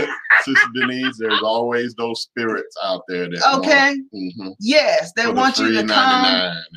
Sister 0.44 0.70
Denise, 0.76 1.18
there's 1.18 1.42
always 1.42 1.96
those 1.96 2.22
spirits 2.22 2.76
out 2.84 3.02
there 3.08 3.28
that 3.28 3.58
okay. 3.58 3.96
hmm 4.14 4.50
Yes, 4.60 5.12
they 5.16 5.28
want 5.32 5.58
you 5.58 5.72
to 5.74 5.88
come 5.88 6.26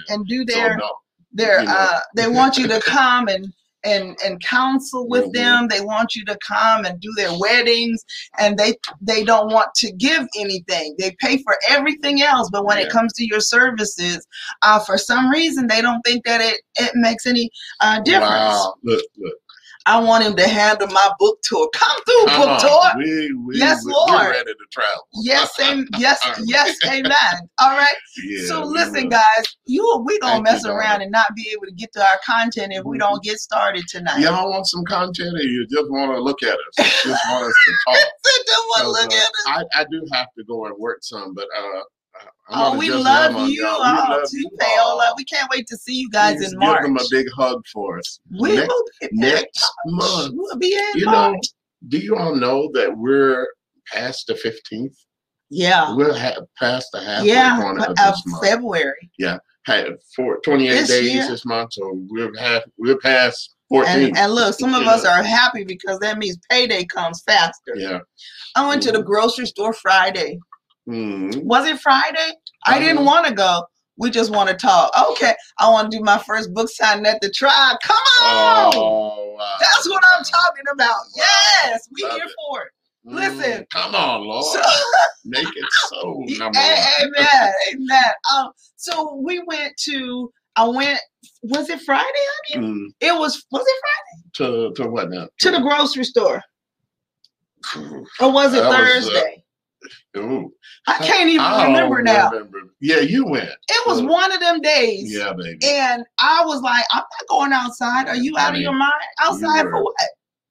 and 0.08 0.26
do 0.26 0.44
So 0.48 0.54
their 0.54 0.76
no, 0.78 0.90
their 1.32 1.60
you 1.60 1.66
know. 1.66 1.72
uh 1.76 2.00
they 2.16 2.26
want 2.28 2.56
you 2.56 2.66
to 2.68 2.80
come 2.80 3.28
and 3.28 3.52
and 3.84 4.16
and 4.24 4.40
counsel 4.42 5.08
with 5.08 5.24
Mhm. 5.26 5.32
them 5.34 5.68
they 5.68 5.80
want 5.80 6.14
you 6.14 6.24
to 6.24 6.36
come 6.46 6.84
and 6.84 7.00
do 7.00 7.12
their 7.16 7.36
weddings 7.38 8.04
and 8.38 8.56
they 8.58 8.74
they 9.00 9.24
don't 9.24 9.52
want 9.52 9.74
to 9.74 9.92
give 9.92 10.26
anything 10.38 10.94
they 10.98 11.10
pay 11.20 11.38
for 11.42 11.56
everything 11.68 12.22
else 12.22 12.48
but 12.52 12.64
when 12.64 12.78
it 12.78 12.88
comes 12.90 13.12
to 13.14 13.26
your 13.26 13.40
services 13.40 14.26
uh 14.62 14.78
for 14.80 14.96
some 14.98 15.28
reason 15.30 15.66
they 15.66 15.80
don't 15.80 16.02
think 16.02 16.24
that 16.24 16.40
it 16.40 16.60
it 16.78 16.92
makes 16.94 17.26
any 17.26 17.50
uh 17.80 18.00
difference 18.00 18.22
Wow. 18.32 18.74
Look, 18.84 19.04
look. 19.18 19.34
I 19.86 20.00
want 20.00 20.24
him 20.24 20.34
to 20.36 20.46
handle 20.46 20.86
my 20.88 21.10
book 21.18 21.38
tour 21.42 21.68
come 21.74 21.96
through 22.06 22.26
Come 22.26 22.40
book 22.40 22.48
on. 22.50 22.60
tour 22.60 22.98
We, 22.98 23.32
we, 23.34 23.58
Yes, 23.58 23.84
we, 23.84 23.92
Lord. 23.92 24.10
We're 24.22 24.30
ready 24.30 24.52
to 24.52 24.66
travel. 24.72 25.06
yes 25.22 25.54
same 25.58 25.86
yes 25.98 26.18
yes 26.46 26.76
amen 26.86 27.12
all 27.60 27.76
right 27.76 27.94
Yeah, 28.24 28.46
so 28.48 28.64
listen 28.64 29.04
will. 29.04 29.10
guys 29.10 29.44
you 29.66 30.02
we 30.06 30.18
gonna 30.20 30.34
Thank 30.34 30.46
you, 30.48 30.52
mess 30.52 30.64
around 30.64 30.78
darling. 31.00 31.02
and 31.04 31.12
not 31.12 31.26
be 31.34 31.50
able 31.52 31.66
to 31.66 31.72
get 31.72 31.92
to 31.94 32.00
our 32.00 32.18
content 32.24 32.72
if 32.72 32.84
we 32.84 32.96
Mhm. 32.96 33.00
don't 33.00 33.22
get 33.22 33.38
started 33.38 33.84
tonight 33.88 34.20
Y'all 34.20 34.50
want 34.50 34.66
some 34.66 34.84
content 34.84 35.34
or 35.36 35.42
you 35.42 35.66
just 35.70 35.90
want 35.90 36.12
to 36.14 36.20
look 36.20 36.42
at 36.42 36.54
us? 36.54 36.76
just 37.04 37.22
want 37.30 37.44
us 37.46 37.54
to 37.66 37.72
talk? 37.92 38.02
Sit 38.24 38.46
down, 38.46 38.56
one 38.68 38.82
'Cause, 38.94 39.02
look 39.04 39.12
uh, 39.12 39.16
at 39.16 39.22
us. 39.22 39.66
I, 39.74 39.80
I 39.80 39.84
do 39.90 40.06
have 40.12 40.28
to 40.38 40.44
go 40.44 40.66
and 40.66 40.74
work 40.78 40.98
some, 41.02 41.34
but 41.34 41.46
uh, 41.58 41.82
I 42.48 42.72
Oh, 42.72 42.78
we 42.78 42.90
love 42.90 43.32
you 43.32 43.38
y'all. 43.38 43.46
We 43.46 43.60
oh, 43.62 43.76
oh, 43.78 44.00
all 44.02 44.18
love 44.18 44.30
too, 44.30 44.50
Paola. 44.58 45.14
We 45.16 45.24
can't 45.24 45.50
wait 45.50 45.66
to 45.68 45.76
see 45.76 45.94
you 45.94 46.10
guys 46.10 46.36
Please 46.36 46.52
in 46.52 46.58
March. 46.58 46.82
give 46.82 46.88
them 46.88 46.96
a 46.96 47.08
big 47.10 47.26
hug 47.34 47.64
for 47.72 47.98
us. 47.98 48.20
we 48.38 48.56
next, 48.56 48.68
will 48.68 48.84
be 49.00 49.08
next 49.12 49.72
month. 49.86 50.34
We'll 50.34 50.56
be 50.58 50.74
in 50.74 50.98
You 50.98 51.06
know, 51.06 51.38
do 51.88 51.98
you 51.98 52.16
all 52.16 52.34
know 52.34 52.70
that 52.74 52.96
we're 52.96 53.48
past 53.92 54.26
the 54.26 54.34
15th? 54.34 54.96
Yeah. 55.50 55.94
We're 55.94 56.16
ha- 56.16 56.40
past 56.58 56.88
the 56.92 57.00
halfway 57.00 57.28
Yeah. 57.28 57.60
point 57.60 57.80
of 57.80 57.96
Of. 57.98 58.16
February. 58.42 59.10
Had 59.64 59.86
for 60.16 60.40
28 60.44 60.70
This 60.70 60.88
days 60.88 61.14
year. 61.14 61.28
this 61.28 61.44
month, 61.44 61.74
so 61.74 61.92
we're 62.08 62.36
half, 62.36 62.64
we're 62.78 62.98
past 62.98 63.54
14. 63.68 64.06
And, 64.08 64.18
and 64.18 64.32
look, 64.32 64.58
some 64.58 64.74
of 64.74 64.82
You 64.82 64.88
us 64.88 65.04
are 65.04 65.22
happy 65.22 65.62
because 65.62 66.00
that 66.00 66.18
means 66.18 66.36
payday 66.50 66.84
comes 66.84 67.22
faster. 67.22 67.74
Yeah. 67.76 68.00
I 68.56 68.66
went 68.66 68.82
to 68.82 68.90
the 68.92 68.98
mm-hmm. 68.98 69.06
grocery 69.06 69.46
store 69.46 69.72
Friday. 69.72 70.40
Mhm. 70.88 71.44
Was 71.44 71.66
it 71.66 71.80
Friday? 71.80 72.32
I 72.66 72.78
didn't 72.78 72.98
Uh-huh. 72.98 73.06
want 73.06 73.26
to 73.26 73.34
go. 73.34 73.64
We 73.98 74.10
just 74.10 74.30
want 74.30 74.48
to 74.48 74.54
talk. 74.56 74.90
Okay. 75.12 75.34
I 75.58 75.68
want 75.68 75.90
to 75.90 75.96
do 75.98 76.02
my 76.02 76.18
first 76.18 76.52
book 76.54 76.68
signing 76.70 77.06
at 77.06 77.20
the 77.20 77.30
tribe. 77.30 77.76
Come 77.82 77.96
on. 78.24 78.72
Oh, 78.74 79.34
wow. 79.38 79.56
That's 79.60 79.88
what 79.88 80.02
I'm 80.12 80.24
talking 80.24 80.64
about. 80.72 80.88
Wow. 80.88 81.02
Yes. 81.16 81.88
We 81.94 82.02
Love 82.02 82.12
here 82.14 82.24
it. 82.24 82.30
for 82.48 82.62
it. 82.62 82.68
Mm, 83.06 83.14
Listen. 83.14 83.66
come 83.72 83.94
on, 83.94 84.24
Lord. 84.26 84.44
So, 84.44 84.62
Make 85.24 85.46
it 85.46 85.64
so. 85.90 86.22
Number 86.38 86.58
amen. 86.58 87.52
Amen. 87.72 88.12
Um, 88.34 88.50
so 88.76 89.14
we 89.16 89.40
went 89.46 89.76
to 89.84 90.32
I 90.56 90.64
went 90.68 91.00
was 91.42 91.68
it 91.70 91.80
Friday? 91.82 92.08
Mm, 92.54 92.86
It 93.00 93.12
was 93.18 93.44
was 93.50 93.64
it 93.66 93.82
Friday? 93.82 94.72
to, 94.74 94.82
to 94.82 94.88
what 94.88 95.10
now? 95.10 95.28
To 95.40 95.50
the 95.50 95.60
grocery 95.60 96.04
store. 96.04 96.42
Or 98.20 98.32
was 98.32 98.52
it 98.54 98.60
That 98.62 98.68
was, 98.68 99.06
uh, 99.06 99.10
Thursday? 99.10 99.41
Ooh. 100.16 100.52
I 100.86 100.98
can't 100.98 101.28
even 101.30 101.40
I 101.40 101.64
don't 101.64 101.72
remember 101.74 102.02
now. 102.02 102.30
remember. 102.30 102.58
Yeah, 102.80 103.00
you 103.00 103.24
went. 103.26 103.48
It 103.48 103.86
was 103.86 104.02
one 104.02 104.30
of 104.32 104.40
them 104.40 104.60
days. 104.60 105.12
Yeah, 105.14 105.32
baby. 105.32 105.58
And 105.64 106.04
I 106.20 106.42
was 106.44 106.60
like, 106.60 106.84
I'm 106.90 106.98
not 107.00 107.28
going 107.28 107.52
outside. 107.52 108.08
Are 108.08 108.16
you 108.16 108.36
out 108.38 108.54
of 108.54 108.60
your 108.60 108.74
mind? 108.74 108.92
Outside 109.22 109.62
for 109.62 109.82
what? 109.82 109.94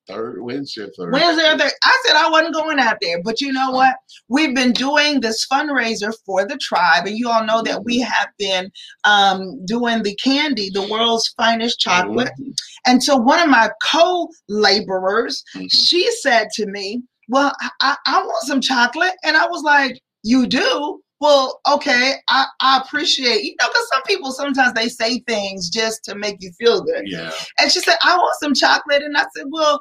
Third 0.07 0.41
Wednesday, 0.41 0.87
third. 0.97 1.13
Wednesday 1.13 1.47
or 1.47 1.57
Thursday. 1.57 1.75
I 1.83 2.01
said 2.05 2.15
I 2.15 2.27
wasn't 2.29 2.55
going 2.55 2.79
out 2.79 2.97
there. 3.01 3.21
But 3.23 3.39
you 3.39 3.51
know 3.53 3.69
what? 3.69 3.95
We've 4.29 4.53
been 4.55 4.71
doing 4.73 5.21
this 5.21 5.45
fundraiser 5.47 6.11
for 6.25 6.43
the 6.45 6.57
tribe. 6.57 7.05
And 7.05 7.15
you 7.17 7.29
all 7.29 7.45
know 7.45 7.61
that 7.61 7.83
we 7.85 7.99
have 7.99 8.29
been 8.39 8.71
um, 9.03 9.63
doing 9.65 10.01
the 10.01 10.15
candy, 10.15 10.71
the 10.73 10.87
world's 10.89 11.27
finest 11.37 11.79
chocolate. 11.79 12.31
Mhm, 12.41 12.53
And 12.87 13.03
so 13.03 13.15
one 13.15 13.39
of 13.41 13.47
my 13.49 13.69
co-laborers, 13.83 15.43
mhm. 15.55 15.67
she 15.71 16.09
said 16.21 16.47
to 16.55 16.65
me, 16.65 17.03
Well, 17.29 17.53
I, 17.81 17.95
I, 18.05 18.23
want 18.23 18.47
some 18.47 18.61
chocolate. 18.61 19.13
And 19.23 19.37
I 19.37 19.47
was 19.47 19.63
like, 19.63 19.99
You 20.23 20.47
do? 20.47 21.01
well, 21.21 21.61
okay, 21.71 22.15
I, 22.29 22.45
I 22.61 22.81
appreciate, 22.83 23.43
you 23.43 23.55
know, 23.61 23.67
because 23.67 23.87
some 23.93 24.01
people 24.03 24.31
sometimes 24.31 24.73
they 24.73 24.89
say 24.89 25.19
things 25.27 25.69
just 25.69 26.03
to 26.05 26.15
make 26.15 26.37
you 26.39 26.51
feel 26.59 26.81
good. 26.81 27.03
Yeah. 27.05 27.31
And 27.59 27.71
she 27.71 27.79
said, 27.79 27.95
I 28.03 28.17
want 28.17 28.35
some 28.41 28.55
chocolate. 28.55 29.03
And 29.03 29.15
I 29.15 29.23
said, 29.35 29.45
Well, 29.49 29.79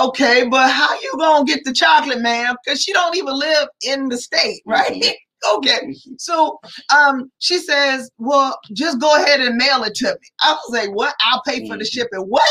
okay, 0.00 0.46
but 0.48 0.70
how 0.70 0.92
you 1.00 1.12
gonna 1.18 1.44
get 1.44 1.60
the 1.64 1.72
chocolate, 1.74 2.20
ma'am? 2.20 2.56
Because 2.64 2.82
she 2.82 2.92
don't 2.92 3.16
even 3.16 3.38
live 3.38 3.68
in 3.82 4.08
the 4.08 4.16
state, 4.16 4.62
right? 4.66 4.92
Mhm. 5.02 5.12
okay. 5.58 5.94
So 6.18 6.58
um 6.94 7.30
she 7.38 7.58
says, 7.58 8.10
Well, 8.18 8.58
just 8.72 8.98
go 8.98 9.14
ahead 9.22 9.40
and 9.40 9.56
mail 9.56 9.84
it 9.84 9.94
to 9.96 10.06
me. 10.06 10.28
I 10.42 10.52
was 10.52 10.70
like, 10.72 10.94
What? 10.96 11.14
I'll 11.26 11.42
pay 11.46 11.68
for 11.68 11.76
the 11.76 11.84
Mhm. 11.84 11.92
shipping. 11.92 12.20
What? 12.20 12.48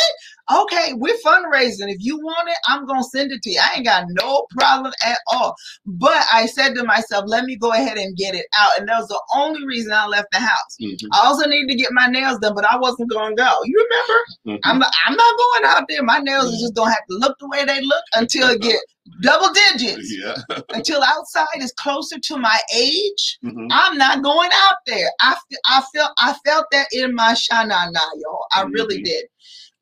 Okay, 0.52 0.94
we're 0.96 1.18
fundraising. 1.26 1.90
If 1.92 1.98
you 2.00 2.18
want 2.18 2.48
it, 2.50 2.58
I'm 2.68 2.86
gonna 2.86 3.04
send 3.04 3.32
it 3.32 3.42
to 3.44 3.50
you. 3.52 3.60
I 3.62 3.76
ain't 3.78 3.86
got 3.86 4.06
no 4.22 4.46
problem 4.52 4.94
at 5.04 5.18
all. 5.32 5.56
But 5.86 6.24
I 6.32 6.46
said 6.46 6.74
to 6.76 6.84
myself, 6.84 7.26
let 7.28 7.46
me 7.46 7.58
go 7.58 7.74
ahead 7.74 7.98
and 7.98 8.16
get 8.16 8.34
it 8.36 8.46
out. 8.58 8.72
And 8.80 8.88
that 8.88 9.00
was 9.00 9.08
the 9.10 9.22
only 9.36 9.66
reason 9.66 9.92
I 9.92 10.08
left 10.08 10.32
the 10.32 10.40
house. 10.40 10.78
Mhm. 10.82 11.08
I 11.14 11.26
also 11.26 11.48
needed 11.50 11.70
to 11.72 11.76
get 11.78 11.90
my 11.92 12.08
nails 12.08 12.40
done, 12.40 12.56
but 12.56 12.66
I 12.66 12.78
wasn't 12.78 13.10
gonna 13.12 13.36
go. 13.36 13.60
You 13.66 13.88
remember? 13.90 14.24
Mhm. 14.48 14.60
I'm 14.64 14.80
not, 14.80 14.94
I'm 15.06 15.16
not 15.16 15.38
going 15.38 15.64
out 15.76 15.84
there. 15.90 16.04
My 16.04 16.20
nails 16.20 16.48
are 16.54 16.60
just 16.60 16.76
gonna 16.76 16.92
have 16.92 17.06
to 17.10 17.18
look 17.18 17.38
the 17.40 17.48
way 17.50 17.66
they 17.66 17.82
look 17.82 18.04
until 18.14 18.50
it 18.50 18.62
get 18.62 18.80
double 19.22 19.52
digits. 19.54 20.14
yeah. 20.18 20.36
Until 20.70 21.04
outside 21.04 21.48
is 21.60 21.74
closer 21.74 22.20
to 22.20 22.38
my 22.38 22.60
age. 22.76 23.40
Mhm. 23.44 23.68
I'm 23.72 23.98
not 23.98 24.22
going 24.24 24.50
out 24.54 24.78
there. 24.86 25.10
I, 25.20 25.36
I 25.66 25.84
felt 25.94 26.12
I 26.20 26.36
felt 26.46 26.66
that 26.72 26.88
in 26.94 27.14
my 27.16 27.34
shana 27.34 27.92
now, 27.92 28.10
y'all. 28.16 28.46
I 28.56 28.62
really 28.64 29.00
Mhm. 29.00 29.06
did. 29.06 29.26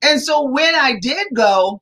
And 0.04 0.22
so 0.22 0.44
when 0.50 0.76
I 0.76 0.98
did 1.02 1.28
go, 1.36 1.82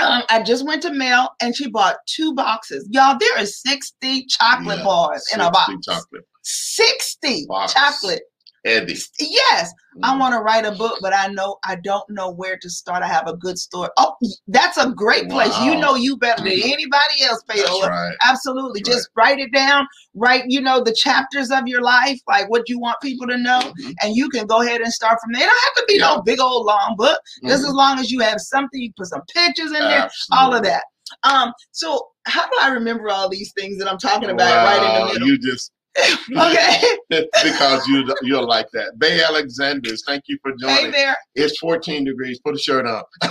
um, 0.00 0.22
I 0.30 0.42
just 0.42 0.66
went 0.66 0.82
to 0.82 0.92
mail 0.92 1.28
and 1.42 1.54
she 1.54 1.68
bought 1.70 1.96
two 2.06 2.34
boxes. 2.34 2.88
Y'all, 2.90 3.18
there 3.18 3.38
is 3.40 3.60
60 3.62 4.26
chocolate 4.26 4.78
Yeah, 4.78 4.84
bars 4.84 5.26
in 5.34 5.40
a 5.40 5.50
box. 5.50 5.74
chocolate. 5.84 6.24
60 6.42 7.46
Box. 7.48 7.74
chocolate. 7.74 8.22
Heavy. 8.64 8.94
Yes. 9.18 9.72
I 10.02 10.14
Mhm. 10.14 10.20
want 10.20 10.34
to 10.34 10.40
write 10.40 10.66
a 10.66 10.72
book, 10.72 10.98
but 11.00 11.14
I 11.14 11.28
know 11.28 11.56
I 11.64 11.76
don't 11.76 12.08
know 12.10 12.30
where 12.30 12.58
to 12.58 12.68
start. 12.70 13.02
I 13.02 13.06
have 13.06 13.26
a 13.26 13.34
good 13.36 13.58
story. 13.58 13.88
Oh, 13.96 14.14
that's 14.48 14.76
a 14.76 14.90
great 14.90 15.30
place. 15.30 15.58
You 15.60 15.76
know 15.76 15.94
you 15.94 16.16
better 16.18 16.42
than 16.42 16.52
Mhm. 16.52 16.64
anybody 16.72 17.22
else, 17.22 17.42
Paola. 17.48 17.88
right. 17.88 18.16
Absolutely. 18.24 18.82
That's 18.84 18.96
Just 18.96 19.08
write 19.16 19.38
it 19.38 19.50
down. 19.52 19.86
Write, 20.14 20.44
you 20.48 20.60
know, 20.60 20.80
the 20.82 20.92
chapters 20.94 21.50
of 21.50 21.66
your 21.66 21.80
life, 21.80 22.20
like 22.28 22.50
what 22.50 22.68
you 22.68 22.78
want 22.78 23.00
people 23.00 23.26
to 23.28 23.38
know, 23.38 23.60
Mhm. 23.60 23.94
and 24.02 24.14
you 24.14 24.28
can 24.28 24.46
go 24.46 24.60
ahead 24.60 24.80
and 24.82 24.92
start 24.92 25.18
from 25.22 25.32
there. 25.32 25.42
It 25.42 25.46
don't 25.46 25.60
have 25.64 25.74
to 25.76 25.84
be 25.88 25.98
no 25.98 26.22
big 26.22 26.40
old 26.40 26.66
long 26.66 26.96
book. 26.96 27.18
Just 27.46 27.64
Mhm. 27.64 27.68
as 27.68 27.72
long 27.74 27.98
as 27.98 28.10
you 28.10 28.20
have 28.20 28.40
something, 28.40 28.80
you 28.80 28.92
put 28.96 29.06
some 29.06 29.22
pictures 29.32 29.72
in 29.72 29.80
there, 29.80 30.10
all 30.32 30.54
of 30.54 30.62
that. 30.64 30.84
Um, 31.24 31.52
so 31.72 32.08
how 32.26 32.46
do 32.46 32.52
I 32.60 32.68
remember 32.68 33.08
all 33.08 33.28
these 33.28 33.52
things 33.58 33.78
that 33.78 33.90
I'm 33.90 33.98
talking 33.98 34.28
about 34.30 34.64
right 34.64 34.82
in 34.82 35.00
the 35.06 35.12
middle? 35.14 35.28
You 35.28 35.38
just 35.38 35.72
okay. 36.36 36.80
because 37.42 37.86
you 37.88 38.14
you're 38.22 38.42
like 38.42 38.66
that. 38.72 38.98
Bay 38.98 39.22
Alexanders, 39.22 40.02
thank 40.06 40.22
you 40.28 40.38
for 40.42 40.52
hey 40.52 40.76
joining. 40.76 40.92
there. 40.92 41.16
It's 41.34 41.58
14 41.58 42.04
degrees. 42.04 42.40
Put 42.44 42.54
a 42.54 42.58
shirt 42.58 42.86
on. 42.86 43.02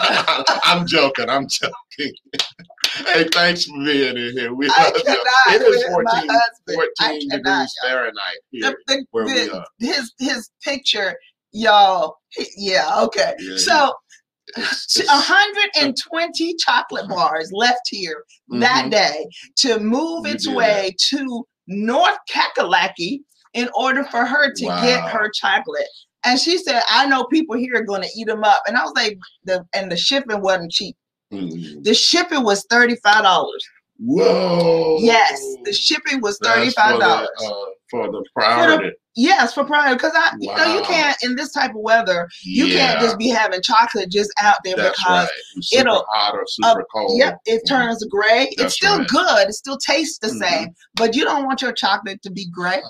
I'm 0.64 0.86
joking. 0.86 1.30
I'm 1.30 1.48
joking. 1.48 2.14
hey, 3.06 3.24
thanks 3.32 3.66
for 3.66 3.78
being 3.84 4.18
in 4.18 4.34
here. 4.34 4.54
We 4.54 4.70
I 4.70 4.84
love 4.84 4.94
you. 5.08 5.56
It 5.56 5.62
is 5.62 5.84
14, 5.86 6.30
14 6.74 7.30
degrees 7.30 7.44
y'all. 7.84 7.90
Fahrenheit 7.90 8.38
The, 8.52 8.60
here 8.60 8.78
the, 8.88 9.06
where 9.12 9.26
we 9.26 9.50
are. 9.50 9.66
his 9.80 10.14
his 10.20 10.50
picture, 10.64 11.16
y'all. 11.52 12.18
Yeah, 12.58 13.02
okay. 13.04 13.34
Yeah, 13.40 13.58
So 13.58 13.94
it's- 14.58 14.98
120 15.08 16.56
chocolate 16.58 17.08
bars 17.08 17.52
left 17.54 17.82
here 17.90 18.24
that 18.50 18.86
Mhm. 18.86 18.92
day 18.92 19.26
to 19.58 19.80
move 19.80 20.26
its 20.26 20.48
way 20.48 20.96
to 21.10 21.46
North 21.70 22.18
Kakalaki 22.30 23.22
in 23.54 23.70
order 23.76 24.04
for 24.06 24.26
her 24.26 24.54
to 24.54 24.66
get 24.66 25.02
her 25.10 25.30
chocolate. 25.30 25.88
And 26.26 26.38
she 26.40 26.58
said, 26.58 26.82
I 26.90 27.06
know 27.06 27.24
people 27.26 27.56
here 27.56 27.76
are 27.76 27.84
going 27.84 28.02
to 28.02 28.10
eat 28.18 28.28
them 28.28 28.44
up. 28.44 28.62
And 28.68 28.76
I 28.76 28.84
was 28.84 28.94
like, 28.96 29.18
the 29.46 29.66
and 29.74 29.90
the 29.92 29.96
shipping 29.96 30.42
wasn't 30.42 30.72
cheap. 30.72 30.98
Mhm. 31.32 31.84
The 31.84 31.94
shipping 31.94 32.44
was 32.44 32.66
$35. 32.68 33.50
Whoa. 34.00 34.98
Yes, 35.00 35.42
the 35.64 35.72
shipping 35.74 36.22
was 36.22 36.40
$35. 36.40 36.74
for 36.74 36.98
the, 37.00 37.06
uh, 37.06 37.66
for 37.90 38.12
the 38.12 38.24
priority. 38.34 38.92
Yes, 39.22 39.54
for 39.54 39.66
prime. 39.66 39.96
Because 39.96 40.14
I, 40.16 40.34
you 40.40 40.56
know, 40.56 40.74
you 40.76 40.82
can't 40.84 41.18
in 41.24 41.36
this 41.36 41.52
type 41.52 41.72
of 41.72 41.82
weather. 41.82 42.30
You 42.44 42.68
can't 42.68 43.02
just 43.02 43.18
be 43.18 43.28
having 43.28 43.62
chocolate 43.62 44.10
just 44.10 44.32
out 44.42 44.56
there 44.64 44.78
That's 44.78 44.98
because 44.98 45.28
right. 45.28 45.64
Super 45.64 45.82
it'll- 45.82 46.06
hot 46.10 46.36
or 46.36 46.44
super 46.48 46.86
cold. 46.94 47.20
yep, 47.20 47.38
it 47.46 47.62
turns 47.68 48.02
gray. 48.06 48.48
it's 48.52 48.76
still 48.76 49.00
right. 49.00 49.08
good. 49.10 49.50
It 49.50 49.54
still 49.54 49.78
tastes 49.78 50.20
the 50.20 50.28
Mhm. 50.30 50.40
same, 50.40 50.70
but 50.96 51.16
you 51.16 51.26
don't 51.26 51.44
want 51.46 51.62
your 51.62 51.74
chocolate 51.74 52.22
to 52.22 52.32
be 52.32 52.48
gray. 52.50 52.82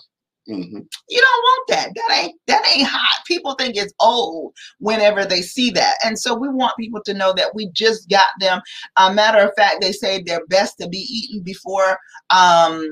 Mhm. 0.47 0.85
You 1.09 1.21
don't 1.21 1.43
want 1.43 1.67
that. 1.69 1.89
That 1.95 2.15
ain't 2.15 2.39
that 2.47 2.63
ain't 2.75 2.87
hot. 2.87 3.23
People 3.25 3.55
think 3.55 3.75
it's 3.75 3.93
old 3.99 4.53
whenever 4.79 5.25
they 5.25 5.41
see 5.41 5.71
that, 5.71 5.95
and 6.03 6.17
so 6.17 6.35
we 6.35 6.47
want 6.49 6.77
people 6.79 7.01
to 7.05 7.13
know 7.13 7.33
that 7.33 7.55
we 7.55 7.69
just 7.71 8.07
got 8.09 8.25
them. 8.39 8.61
A 8.97 9.11
matter 9.13 9.39
of 9.39 9.51
fact, 9.57 9.81
they 9.81 9.91
say 9.91 10.21
they're 10.21 10.45
best 10.47 10.77
to 10.79 10.87
be 10.87 10.99
eaten 11.09 11.41
before 11.43 11.97
um 12.29 12.83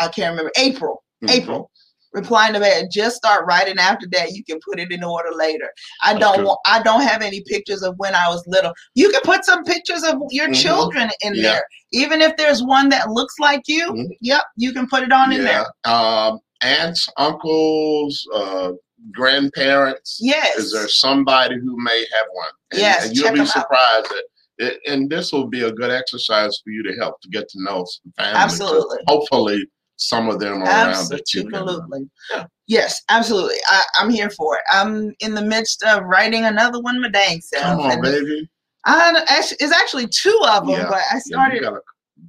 I 0.00 0.08
can't 0.08 0.30
remember 0.30 0.52
April. 0.56 1.02
Mhm. 1.24 1.30
April. 1.30 1.70
Replying 2.12 2.54
to 2.54 2.58
that, 2.60 2.90
just 2.90 3.16
start 3.16 3.44
writing 3.46 3.78
after 3.78 4.06
that. 4.12 4.32
You 4.32 4.42
can 4.44 4.58
put 4.66 4.80
it 4.80 4.90
in 4.90 5.04
order 5.04 5.28
later. 5.34 5.70
I 6.02 6.14
That's 6.14 6.24
don't 6.24 6.36
good. 6.38 6.46
want. 6.46 6.60
I 6.66 6.82
don't 6.82 7.02
have 7.02 7.20
any 7.22 7.42
pictures 7.42 7.82
of 7.82 7.94
when 7.98 8.14
I 8.14 8.28
was 8.28 8.42
little. 8.46 8.72
You 8.94 9.10
can 9.10 9.20
put 9.24 9.44
some 9.44 9.62
pictures 9.64 10.02
of 10.04 10.16
your 10.30 10.48
Mhm. 10.48 10.54
children 10.62 11.10
in 11.20 11.34
Yeah. 11.34 11.42
there, 11.42 11.64
even 11.92 12.22
if 12.22 12.36
there's 12.36 12.62
one 12.62 12.88
that 12.90 13.10
looks 13.10 13.34
like 13.38 13.62
you. 13.68 13.90
Mhm. 13.92 14.08
Yep, 14.22 14.42
you 14.56 14.72
can 14.72 14.88
put 14.88 15.02
it 15.02 15.12
on 15.12 15.32
in 15.32 15.44
there. 15.44 15.66
Um, 15.84 16.38
aunts, 16.62 17.08
uncles, 17.18 18.26
uh, 18.34 18.72
grandparents. 19.12 20.18
Yes. 20.20 20.56
Is 20.56 20.72
there 20.72 20.88
somebody 20.88 21.56
who 21.56 21.76
may 21.82 21.98
have 22.16 22.26
one? 22.32 22.48
And, 22.72 22.80
Yes, 22.80 23.06
and 23.06 23.16
you'll 23.16 23.32
be 23.32 23.40
'em 23.40 23.46
out. 23.46 23.48
surprised 23.52 24.06
that. 24.10 24.24
It, 24.60 24.80
and 24.88 25.08
this 25.08 25.30
will 25.30 25.46
be 25.46 25.62
a 25.62 25.70
good 25.70 25.90
exercise 25.92 26.58
for 26.64 26.70
you 26.70 26.82
to 26.82 26.92
help 26.98 27.20
to 27.20 27.28
get 27.28 27.48
to 27.50 27.62
know 27.62 27.84
some 27.86 28.12
family. 28.16 28.40
Absolutely. 28.40 28.98
Hopefully, 29.06 29.64
some 29.98 30.28
of 30.28 30.38
them 30.40 30.62
are 30.62 30.66
around 30.66 31.08
that 31.10 31.34
you 31.34 31.44
can. 31.44 31.54
uh, 31.54 31.58
Absolutely. 31.58 32.10
Yeah. 32.30 32.44
Yes, 32.66 33.02
absolutely. 33.08 33.56
I, 33.66 33.82
I'm 33.98 34.10
here 34.10 34.30
for 34.30 34.56
it. 34.56 34.62
I'm 34.70 35.14
in 35.20 35.34
the 35.34 35.42
midst 35.42 35.82
of 35.84 36.04
writing 36.04 36.44
another 36.44 36.80
one, 36.80 37.00
my 37.00 37.08
dang 37.08 37.40
self. 37.40 37.64
Come 37.64 37.80
on, 37.80 38.02
baby. 38.02 38.48
I, 38.84 39.24
it's 39.28 39.72
actually 39.72 40.06
two 40.06 40.38
of 40.48 40.66
them, 40.66 40.76
Yeah. 40.76 40.88
but 40.88 41.02
I 41.12 41.18
started. 41.18 41.56
you 41.56 41.60
got 41.62 41.82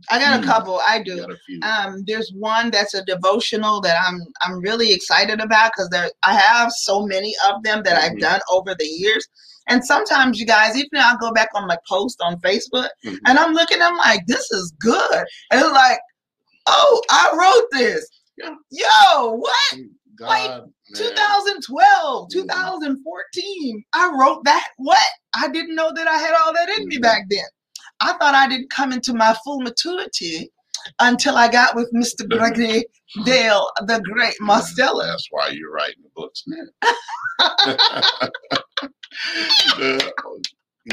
got 0.09 0.43
a 0.43 0.45
couple. 0.45 0.79
I 0.87 1.01
do. 1.03 1.17
got 1.17 1.31
a 1.31 1.37
few. 1.45 1.59
Um, 1.61 2.03
there's 2.07 2.31
one 2.35 2.71
that's 2.71 2.93
a 2.93 3.03
devotional 3.05 3.81
that 3.81 3.97
I'm 4.07 4.19
I'm 4.41 4.59
really 4.59 4.91
excited 4.93 5.39
about 5.41 5.71
because 5.75 5.89
there 5.89 6.09
I 6.23 6.33
have 6.35 6.71
so 6.71 7.05
many 7.05 7.33
of 7.49 7.61
them 7.63 7.83
that 7.83 7.97
I've 8.01 8.13
Mhm. 8.13 8.21
done 8.21 8.39
over 8.49 8.75
the 8.77 8.85
years. 8.85 9.27
And 9.67 9.85
sometimes 9.85 10.39
you 10.39 10.47
guys, 10.47 10.75
even 10.75 10.89
I'll 10.95 11.17
go 11.17 11.31
back 11.31 11.49
on 11.53 11.67
my 11.67 11.77
post 11.87 12.19
on 12.21 12.39
Facebook 12.41 12.89
Mhm. 13.05 13.19
and 13.27 13.37
I'm 13.37 13.53
looking, 13.53 13.81
I'm 13.81 13.97
like, 13.97 14.25
this 14.25 14.49
is 14.51 14.73
good. 14.79 15.25
And 15.51 15.61
it's 15.61 15.71
like, 15.71 15.99
oh, 16.71 17.01
I 17.09 17.31
wrote 17.37 17.67
this. 17.79 18.07
Yeah. 18.37 18.53
Yo, 18.71 19.31
what? 19.33 19.79
God, 20.15 20.27
like, 20.27 20.49
man. 20.49 20.73
2012, 20.95 22.27
Mhm. 22.27 22.31
2014. 22.31 23.83
I 23.93 24.11
wrote 24.19 24.43
that. 24.45 24.69
What? 24.77 24.97
I 25.35 25.47
didn't 25.49 25.75
know 25.75 25.91
that 25.93 26.07
I 26.07 26.17
had 26.17 26.33
all 26.35 26.53
that 26.53 26.69
in 26.69 26.87
me 26.87 26.97
Mhm. 26.97 27.01
back 27.01 27.23
then. 27.29 27.45
I 28.01 28.13
thought 28.13 28.35
I 28.35 28.47
didn't 28.47 28.69
come 28.69 28.91
into 28.93 29.13
my 29.13 29.35
full 29.43 29.59
maturity 29.61 30.51
until 30.99 31.35
I 31.35 31.49
got 31.49 31.75
with 31.75 31.91
Mr. 31.93 32.27
Gregory 32.29 32.85
Dale, 33.25 33.69
the 33.87 33.99
great 34.01 34.35
Marcella. 34.39 35.05
That's 35.07 35.27
why 35.31 35.49
you're 35.49 35.71
writing 35.71 36.03
books 36.15 36.43
now. 36.47 36.63
The- 39.77 40.13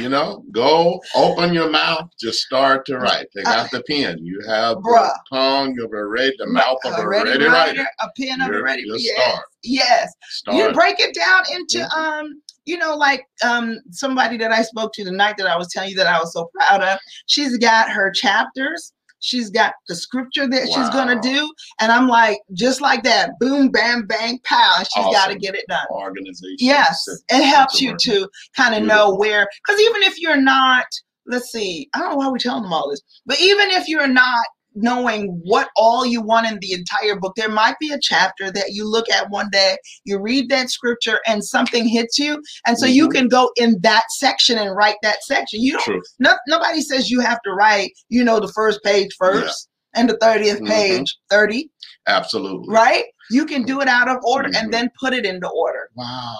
you 0.00 0.08
know, 0.08 0.44
go 0.52 1.00
open 1.14 1.52
your 1.54 1.70
mouth, 1.70 2.08
just 2.20 2.40
start 2.40 2.84
to 2.86 2.98
write. 2.98 3.26
Take 3.36 3.46
out 3.46 3.70
the 3.70 3.82
pen. 3.88 4.18
You 4.24 4.40
have 4.46 4.76
the 4.76 4.82
Bruh. 4.82 5.12
tongue 5.32 5.78
of 5.80 5.92
a 5.92 6.04
ready, 6.06 6.34
the 6.38 6.46
mouth 6.46 6.78
of 6.84 6.92
a 6.98 7.02
A 7.02 7.08
ready, 7.08 7.30
ready 7.30 7.44
writer, 7.46 7.78
writer. 7.80 7.86
a 8.00 8.08
pen 8.18 8.40
of 8.40 8.48
a 8.48 8.52
You're- 8.52 8.62
ready. 8.62 8.82
you'll 8.86 8.98
Yes, 8.98 9.22
start. 9.22 9.46
yes. 9.62 10.12
You 10.52 10.72
break 10.72 11.00
it 11.00 11.14
down 11.14 11.42
into 11.54 11.78
Mhm. 11.78 11.96
um, 11.98 12.42
you 12.64 12.76
know, 12.76 12.96
like 12.96 13.24
um 13.44 13.78
somebody 13.92 14.36
that 14.38 14.50
I 14.50 14.62
spoke 14.62 14.92
to 14.94 15.04
the 15.04 15.12
night 15.12 15.36
that 15.38 15.46
I 15.46 15.56
was 15.56 15.68
telling 15.72 15.90
you 15.90 15.96
that 15.96 16.08
I 16.08 16.18
was 16.18 16.32
so 16.32 16.50
proud 16.54 16.82
of. 16.82 16.98
She's 17.26 17.56
got 17.58 17.90
her 17.90 18.10
chapters. 18.10 18.92
She's 19.26 19.50
got 19.50 19.74
the 19.88 19.96
scripture 19.96 20.46
that 20.46 20.66
she's 20.66 20.88
gonna 20.90 21.20
do, 21.20 21.52
and 21.80 21.90
I'm 21.90 22.06
like, 22.06 22.38
just 22.52 22.80
like 22.80 23.02
that, 23.02 23.30
boom, 23.40 23.70
bam, 23.70 24.06
bang, 24.06 24.38
pow, 24.44 24.74
and 24.78 24.86
she's 24.94 25.04
got 25.06 25.26
to 25.26 25.34
get 25.34 25.56
it 25.56 25.64
done. 25.68 25.84
Organization. 25.90 26.56
Yes, 26.60 27.04
it 27.28 27.42
helps 27.42 27.80
you 27.80 27.96
to 28.02 28.28
kind 28.56 28.76
of 28.76 28.84
know 28.84 29.16
where, 29.16 29.48
because 29.66 29.80
even 29.80 30.02
if 30.04 30.20
you're 30.20 30.40
not, 30.40 30.86
let's 31.26 31.50
see, 31.50 31.88
I 31.92 31.98
don't 31.98 32.10
know 32.10 32.16
why 32.18 32.28
we're 32.28 32.38
telling 32.38 32.62
them 32.62 32.72
all 32.72 32.88
this, 32.88 33.02
but 33.26 33.40
even 33.40 33.70
if 33.70 33.88
you're 33.88 34.06
not 34.06 34.46
knowing 34.76 35.40
what 35.44 35.68
all 35.76 36.06
you 36.06 36.20
want 36.22 36.46
in 36.50 36.58
the 36.60 36.72
entire 36.72 37.18
book, 37.18 37.34
there 37.36 37.48
might 37.48 37.78
be 37.80 37.90
a 37.92 37.98
chapter 38.00 38.50
that 38.52 38.70
you 38.72 38.88
look 38.88 39.08
at 39.10 39.30
one 39.30 39.48
day, 39.50 39.76
you 40.04 40.18
read 40.20 40.48
that 40.50 40.70
scripture, 40.70 41.18
and 41.26 41.42
something 41.44 41.88
hits 41.88 42.18
you, 42.18 42.40
and 42.66 42.78
so 42.78 42.86
you 42.86 43.08
Mhm. 43.08 43.12
can 43.12 43.28
go 43.28 43.50
in 43.56 43.80
that 43.80 44.04
section 44.10 44.58
and 44.58 44.76
write 44.76 44.96
that 45.02 45.24
section. 45.24 45.60
You 45.60 45.72
don't 45.72 46.02
no, 46.18 46.36
nobody 46.46 46.80
says 46.82 47.10
you 47.10 47.20
have 47.20 47.40
to 47.42 47.52
write, 47.52 47.92
you 48.08 48.22
know, 48.22 48.38
the 48.38 48.52
first 48.52 48.82
page 48.84 49.10
first. 49.18 49.68
and 49.94 50.10
the 50.10 50.18
30th 50.18 50.60
Mhm. 50.60 50.68
page 50.68 51.16
30, 51.30 51.70
Absolutely. 52.06 52.68
right? 52.68 53.04
You 53.30 53.46
can 53.46 53.62
do 53.62 53.80
it 53.80 53.88
out 53.88 54.08
of 54.10 54.18
order 54.24 54.50
Mhm. 54.50 54.56
and 54.58 54.74
then 54.74 54.90
put 55.00 55.14
it 55.14 55.24
into 55.24 55.48
order. 55.48 55.88
Wow. 55.94 56.36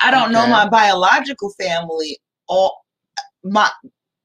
I 0.00 0.10
don't 0.10 0.32
know 0.32 0.46
my 0.46 0.66
biological 0.66 1.52
family 1.60 2.18
all 2.48 2.74
my 3.44 3.70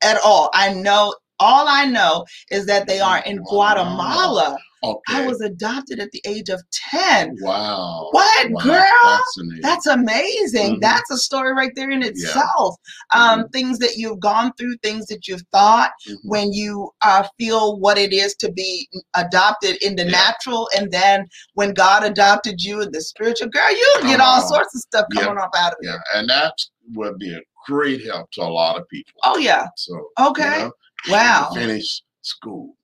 at 0.02 0.18
all. 0.22 0.50
I 0.54 0.74
know 0.74 1.14
all 1.42 1.66
I 1.68 1.86
know 1.86 2.26
is 2.52 2.66
that 2.68 2.88
they 2.88 3.00
are 3.00 3.20
in 3.26 3.38
Wow. 3.44 3.50
Guatemala. 3.50 4.58
Okay. 4.84 5.00
I 5.24 5.28
was 5.28 5.40
adopted 5.42 6.00
at 6.00 6.10
the 6.12 6.22
age 6.26 6.50
of 6.50 6.60
10. 6.90 7.38
wow. 7.42 8.08
What, 8.12 8.50
Wow, 8.50 8.62
girl? 8.64 9.20
That's 9.62 9.86
amazing. 9.86 10.78
Mhm. 10.78 10.82
That's 10.82 11.12
a 11.12 11.18
story 11.18 11.54
right 11.54 11.72
there 11.76 11.92
in 11.92 12.02
itself. 12.02 12.76
Um, 13.14 13.48
things 13.50 13.78
that 13.78 13.98
you've 13.98 14.20
gone 14.20 14.52
through, 14.58 14.78
things 14.82 15.06
that 15.08 15.28
you've 15.28 15.44
thought 15.52 15.92
Mhm. 16.08 16.16
when 16.24 16.52
you 16.54 16.90
uh, 17.04 17.28
feel 17.38 17.78
what 17.80 18.00
it 18.00 18.12
is 18.12 18.34
to 18.38 18.52
be 18.52 18.90
adopted 19.16 19.76
in 19.84 19.96
the 19.96 20.06
Yeah. 20.06 20.12
natural, 20.12 20.68
and 20.76 20.92
then 20.92 21.28
when 21.54 21.74
God 21.76 22.04
adopted 22.04 22.62
you 22.64 22.82
in 22.82 22.92
the 22.92 23.02
spiritual. 23.02 23.50
Girl, 23.50 23.72
you 23.72 23.88
get 24.04 24.20
all 24.20 24.42
sorts 24.48 24.74
of 24.76 24.82
stuff 24.82 25.06
Yeah. 25.12 25.22
coming 25.26 25.44
up 25.44 25.52
out 25.56 25.74
of 25.74 25.78
it. 25.82 25.88
Yeah, 25.90 26.00
and 26.16 26.28
that 26.30 26.54
would 26.96 27.20
be 27.20 27.34
a 27.36 27.42
great 27.68 28.04
help 28.06 28.32
to 28.32 28.42
a 28.42 28.50
lot 28.62 28.78
of 28.80 28.88
people. 28.90 29.14
Oh 29.24 29.38
yeah. 29.38 29.68
So 29.78 29.94
Okay. 30.20 30.58
you 30.58 30.64
know, 30.66 30.72
Wow. 31.10 31.50
finish 31.54 32.02
school. 32.22 32.76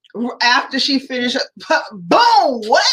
After 0.41 0.80
she 0.80 0.99
finished, 0.99 1.38
boom! 1.91 2.62
What? 2.67 2.86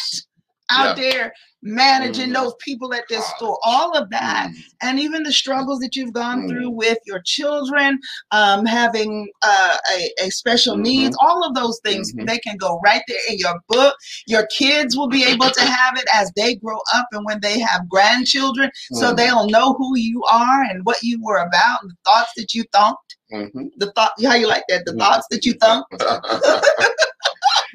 Out 0.70 0.96
Yeah. 0.98 1.10
there 1.12 1.32
managing 1.64 2.28
Mhm. 2.30 2.34
those 2.34 2.54
people 2.60 2.92
at 2.94 3.04
this 3.08 3.18
College. 3.24 3.36
store, 3.36 3.58
all 3.64 3.96
of 3.96 4.10
that. 4.10 4.48
Mm. 4.50 4.54
and 4.82 5.00
even 5.00 5.22
the 5.22 5.32
struggles 5.32 5.78
that 5.80 5.96
you've 5.96 6.12
gone 6.12 6.42
Mm. 6.42 6.48
through 6.50 6.68
with 6.70 6.98
your 7.06 7.20
children, 7.24 7.98
um, 8.32 8.66
having 8.66 9.28
uh, 9.42 9.76
a, 9.92 10.12
a 10.26 10.30
special 10.30 10.76
Mhm. 10.76 10.82
needs, 10.82 11.16
all 11.20 11.42
of 11.42 11.54
those 11.54 11.80
things, 11.84 12.12
Mhm. 12.12 12.26
they 12.26 12.38
can 12.38 12.56
go 12.58 12.80
right 12.84 13.02
there 13.08 13.18
in 13.30 13.38
your 13.38 13.54
book. 13.68 13.94
Your 14.26 14.46
kids 14.48 14.94
will 14.96 15.08
be 15.08 15.24
able 15.24 15.50
to 15.50 15.60
have 15.78 15.96
it 15.96 16.04
as 16.12 16.30
they 16.36 16.56
grow 16.56 16.78
up 16.94 17.06
and 17.12 17.24
when 17.24 17.40
they 17.40 17.58
have 17.60 17.88
grandchildren, 17.88 18.70
so 18.92 19.12
Mm. 19.12 19.16
they'll 19.16 19.46
know 19.48 19.72
who 19.74 19.96
you 19.96 20.22
are 20.24 20.62
and 20.62 20.84
what 20.84 21.02
you 21.02 21.18
were 21.22 21.38
about 21.38 21.78
and 21.82 21.90
the 21.90 21.96
thoughts 22.04 22.32
that 22.36 22.52
you 22.54 22.64
thought. 22.72 22.96
Mhm. 23.32 23.70
The 23.78 23.90
thought, 23.92 24.12
how 24.22 24.34
you 24.34 24.46
like 24.46 24.64
that? 24.68 24.84
The 24.84 24.92
Mhm. 24.92 24.98
thoughts 24.98 25.26
that 25.30 25.44
you 25.46 25.54
thought. 25.60 25.84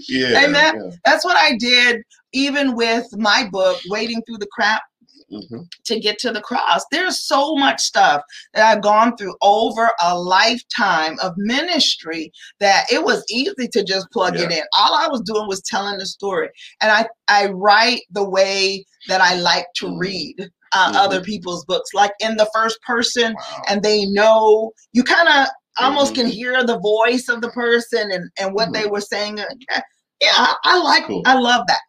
yeah. 0.08 0.46
Amen. 0.46 0.92
That's 1.06 1.26
what 1.26 1.38
I 1.38 1.56
did, 1.58 2.02
even 2.34 2.76
with 2.76 3.06
my 3.18 3.48
book, 3.52 3.80
Wading 3.90 4.22
Through 4.26 4.38
the 4.40 4.48
Crap 4.52 4.82
Yeah. 5.30 5.40
Mhm. 5.52 5.68
to 5.86 6.00
get 6.00 6.18
to 6.20 6.32
the 6.32 6.42
cross. 6.42 6.84
There's 6.92 7.24
so 7.26 7.56
much 7.56 7.82
stuff 7.82 8.24
that 8.54 8.66
I've 8.66 8.82
gone 8.82 9.16
through 9.16 9.36
over 9.42 9.92
a 10.02 10.18
lifetime 10.18 11.20
of 11.22 11.34
ministry 11.38 12.32
that 12.60 12.86
it 12.92 13.04
was 13.04 13.24
easy 13.30 13.68
to 13.74 13.84
just 13.84 14.10
plug 14.12 14.40
it 14.40 14.52
in. 14.52 14.64
All 14.78 14.96
I 14.96 15.08
was 15.08 15.22
doing 15.22 15.48
was 15.48 15.62
telling 15.62 16.00
the 16.00 16.06
story. 16.08 16.50
And 16.82 16.92
I, 16.92 17.06
I 17.28 17.48
write 17.48 18.02
the 18.12 18.28
way 18.28 18.86
that 19.08 19.22
I 19.22 19.36
like 19.36 19.68
to 19.78 19.86
Mhm. 19.88 20.00
read 20.00 20.50
uh, 20.72 20.92
Mhm. 20.92 20.96
other 20.98 21.22
people's 21.22 21.66
books, 21.66 21.96
like 21.96 22.12
in 22.20 22.38
the 22.38 22.48
first 22.54 22.80
person, 22.84 23.34
Wow. 23.34 23.64
and 23.68 23.82
they 23.82 24.06
know 24.06 24.72
you 24.94 25.04
kind 25.04 25.28
of 25.28 25.48
almost 25.80 26.14
Mhm. 26.14 26.16
can 26.16 26.28
hear 26.28 26.64
the 26.64 26.78
voice 26.80 27.28
of 27.28 27.42
the 27.42 27.50
person 27.50 28.12
and, 28.12 28.30
and 28.38 28.54
what 28.54 28.72
they 28.74 28.86
were 28.86 29.02
saying. 29.02 29.38
Yeah, 29.40 29.82
yeah, 30.22 30.32
I, 30.36 30.56
I 30.66 30.78
like, 30.80 31.06
Cool. 31.06 31.24
I 31.26 31.34
love 31.36 31.66
that. 31.68 31.80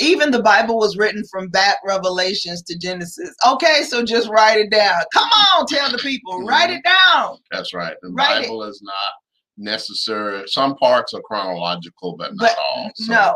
Even 0.00 0.30
the 0.30 0.42
Bible 0.42 0.78
was 0.78 0.96
written 0.96 1.22
from 1.30 1.48
back 1.48 1.76
Revelations 1.86 2.62
to 2.62 2.76
Genesis. 2.78 3.30
Okay, 3.46 3.82
so 3.84 4.04
just 4.04 4.28
write 4.28 4.58
it 4.58 4.70
down. 4.70 4.96
Come 5.12 5.28
on, 5.58 5.66
tell 5.66 5.90
the 5.90 5.98
people, 5.98 6.42
write 6.42 6.70
Mhm. 6.70 6.78
it 6.78 6.84
down. 6.84 7.38
That's 7.52 7.72
right. 7.74 7.94
The 8.02 8.08
Write. 8.10 8.42
Bible 8.42 8.64
is 8.64 8.80
not 8.82 9.12
necessary. 9.58 10.44
Some 10.48 10.74
parts 10.76 11.12
are 11.14 11.20
chronological, 11.20 12.16
but 12.16 12.34
not 12.34 12.38
But 12.38 12.58
all. 12.58 12.90
So, 12.96 13.12
no, 13.12 13.34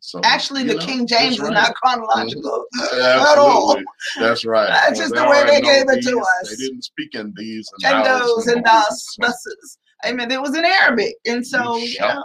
so, 0.00 0.20
actually, 0.24 0.64
the 0.64 0.74
know, 0.74 0.84
King 0.84 1.06
James 1.06 1.40
is 1.40 1.48
not 1.50 1.74
chronological 1.74 2.66
at 2.92 3.38
all. 3.38 3.76
That's 4.20 4.44
right. 4.44 4.68
That's 4.68 4.98
just 4.98 5.14
the 5.14 5.26
way 5.26 5.44
they 5.46 5.62
gave 5.62 5.88
it 5.88 6.02
to 6.02 6.18
us. 6.20 6.50
They 6.50 6.56
didn't 6.56 6.82
speak 6.82 7.14
in 7.14 7.32
these 7.36 7.66
And 7.84 8.04
those 8.04 8.46
and 8.48 8.62
those. 8.64 8.72
thus, 8.72 9.16
thuses. 9.20 9.78
Amen. 10.04 10.30
It 10.30 10.40
was 10.42 10.54
in 10.54 10.66
Arabic. 10.66 11.14
And 11.24 11.46
so, 11.46 11.76
you 11.78 11.98
know, 12.00 12.22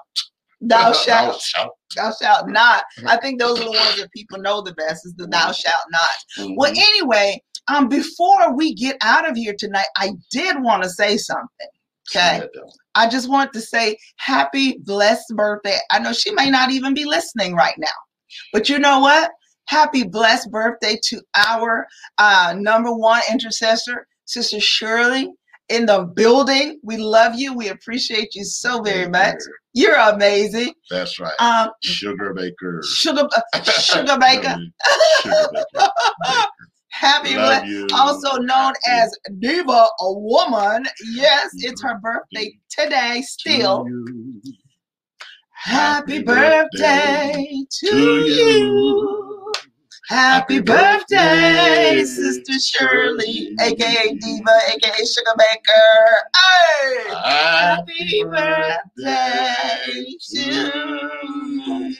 thou 0.61 0.91
shalt, 0.93 1.41
shalt. 1.41 1.73
thou 1.95 2.11
shalt 2.21 2.49
not. 2.49 2.83
I 3.07 3.17
think 3.17 3.39
those 3.39 3.59
are 3.59 3.65
the 3.65 3.71
ones 3.71 3.97
that 3.97 4.11
people 4.11 4.39
know 4.39 4.61
the 4.61 4.73
best 4.73 5.05
is 5.05 5.13
the 5.15 5.27
thou 5.27 5.51
shalt 5.51 5.85
not. 5.91 6.55
Well, 6.57 6.71
Mhm. 6.71 6.77
anyway, 6.77 7.41
um, 7.67 7.87
before 7.87 8.53
we 8.55 8.73
get 8.73 8.97
out 9.01 9.29
of 9.29 9.35
here 9.35 9.55
tonight, 9.57 9.87
I 9.95 10.11
did 10.31 10.61
want 10.61 10.83
to 10.83 10.89
say 10.89 11.17
something. 11.17 11.67
Okay. 12.11 12.47
I 12.95 13.07
just 13.07 13.29
want 13.29 13.53
to 13.53 13.61
say 13.61 13.95
happy 14.17 14.79
blessed 14.79 15.35
birthday. 15.35 15.77
I 15.91 15.99
know 15.99 16.11
she 16.11 16.31
may 16.31 16.49
not 16.49 16.71
even 16.71 16.93
be 16.95 17.05
listening 17.05 17.53
right 17.53 17.75
now, 17.77 17.87
but 18.51 18.67
you 18.67 18.79
know 18.79 18.99
what? 18.99 19.31
Happy 19.67 20.03
blessed 20.03 20.49
birthday 20.49 20.99
to 21.03 21.21
our 21.35 21.87
uh, 22.17 22.55
number 22.57 22.91
one 22.91 23.21
intercessor, 23.31 24.07
Sister 24.25 24.59
Shirley, 24.59 25.31
in 25.69 25.85
the 25.85 26.03
building. 26.15 26.79
We 26.83 26.97
love 26.97 27.35
you. 27.35 27.53
We 27.53 27.69
appreciate 27.69 28.35
you 28.35 28.43
so 28.43 28.81
very 28.81 29.07
much. 29.09 29.35
You're 29.73 29.95
amazing. 29.95 30.73
That's 30.89 31.19
right. 31.19 31.33
Um, 31.39 31.69
Sugar 31.83 32.33
Baker. 32.33 32.81
sugar, 32.83 33.27
uh, 33.53 33.61
sugar 33.63 34.17
baker. 34.19 34.55
Sugar 35.21 35.45
Baker. 35.53 35.85
Happy 36.91 37.35
Love 37.37 37.65
you. 37.65 37.87
also 37.93 38.41
known 38.41 38.73
as 38.89 39.15
Diva, 39.39 39.87
a 40.01 40.13
woman. 40.19 40.85
Yes, 41.11 41.49
it's 41.57 41.81
her 41.83 41.97
birthday 42.01 42.51
today, 42.69 43.21
still. 43.25 43.85
you. 43.87 44.41
Happy 45.53 46.15
Happy 46.15 46.23
birthday 46.23 47.43
birthday 47.43 47.65
to 47.69 47.89
to 47.89 48.25
you. 48.25 49.38
Happy 50.09 50.59
birthday, 50.59 52.03
Sister 52.03 52.53
Shirley, 52.59 53.55
Shirley. 53.55 53.55
aka 53.61 54.15
Diva, 54.15 54.59
aka 54.69 55.05
Sugar 55.05 55.35
Baker. 55.37 56.23
Hey! 56.35 57.13
Happy 57.13 58.23
birthday 58.23 60.05
to 60.31 60.41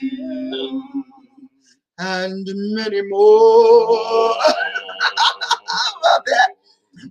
you. 0.00 1.04
And 1.98 2.48
many 2.74 3.02
more. 3.02 4.34
I 5.68 5.92
love 6.04 6.22
that. 6.26 6.59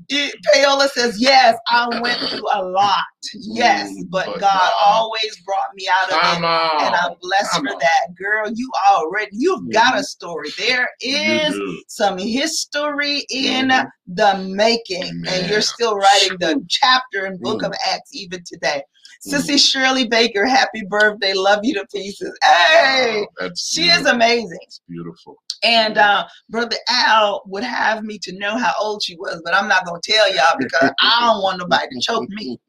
It- 0.10 0.36
Paola 0.54 0.90
says, 0.90 1.22
Yes, 1.22 1.56
I 1.70 1.88
went 2.02 2.20
through 2.20 2.46
a 2.54 2.64
lot. 2.64 3.04
Yes, 3.34 3.90
Mm, 3.90 4.10
but, 4.10 4.26
but 4.28 4.40
God 4.40 4.60
God- 4.60 4.72
always 4.86 5.38
brought 5.46 5.74
me 5.76 5.88
out 5.94 6.10
of 6.12 6.18
it. 6.40 6.44
On. 6.44 6.86
And 6.86 6.96
I'm 6.96 7.14
blessed 7.22 7.52
Come 7.52 7.66
for 7.68 7.74
on. 7.74 7.80
that. 7.80 8.16
Girl, 8.18 8.50
you 8.54 8.72
already, 8.92 9.30
you've 9.34 9.72
got 9.72 9.98
a 10.00 10.04
story. 10.04 10.50
There 10.58 10.90
is 11.02 11.60
some 11.88 12.18
history 12.18 13.26
in 13.30 13.68
Mhm. 13.70 13.88
the 14.08 14.38
making. 14.50 15.24
And 15.28 15.50
you're 15.50 15.62
still 15.62 15.96
writing 15.96 16.38
the 16.40 16.66
chapter 16.70 17.26
in 17.28 17.38
Book 17.38 17.62
Mm. 17.62 17.68
of 17.68 17.74
Acts 17.86 18.10
even 18.14 18.44
today. 18.46 18.82
Mm. 19.28 19.34
Sissy 19.34 19.60
Shirley 19.60 20.08
Baker, 20.08 20.46
happy 20.46 20.84
birthday. 20.90 21.34
Love 21.34 21.60
you 21.64 21.74
to 21.76 21.86
pieces. 21.94 22.32
Hey, 22.44 23.28
Wow, 23.42 23.50
she 23.58 23.90
is 23.90 24.06
amazing. 24.06 24.58
It's 24.64 24.80
beautiful. 24.88 25.36
And 25.64 25.98
uh, 25.98 26.26
Brother 26.50 26.78
Al 26.90 27.44
would 27.48 27.64
have 27.64 28.04
me 28.04 28.18
to 28.20 28.38
know 28.38 28.58
how 28.58 28.72
old 28.80 29.04
she 29.04 29.16
was, 29.18 29.42
but 29.44 29.54
I'm 29.54 29.68
not 29.68 29.86
going 29.86 30.00
to 30.02 30.12
tell 30.12 30.34
y'all 30.34 30.58
because 30.58 30.92
I 31.02 31.20
don't 31.22 31.42
want 31.42 31.60
nobody 31.60 31.88
to 31.92 32.02
choke 32.02 32.30
me. 32.30 32.60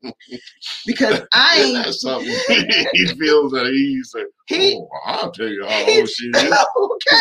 Because 0.86 1.20
I 1.32 1.60
ain't. 1.60 1.84
That's 1.84 2.00
something 2.00 2.26
he 2.92 3.06
feels 3.06 3.52
that 3.52 3.66
he's 3.66 4.12
like, 4.14 4.26
He- 4.46 4.76
oh, 4.80 4.88
I'll 5.06 5.30
tell 5.30 5.48
you 5.48 5.64
how 5.66 5.86
old 5.86 6.08
she 6.08 6.26
is. 6.26 6.36
okay. 6.76 7.16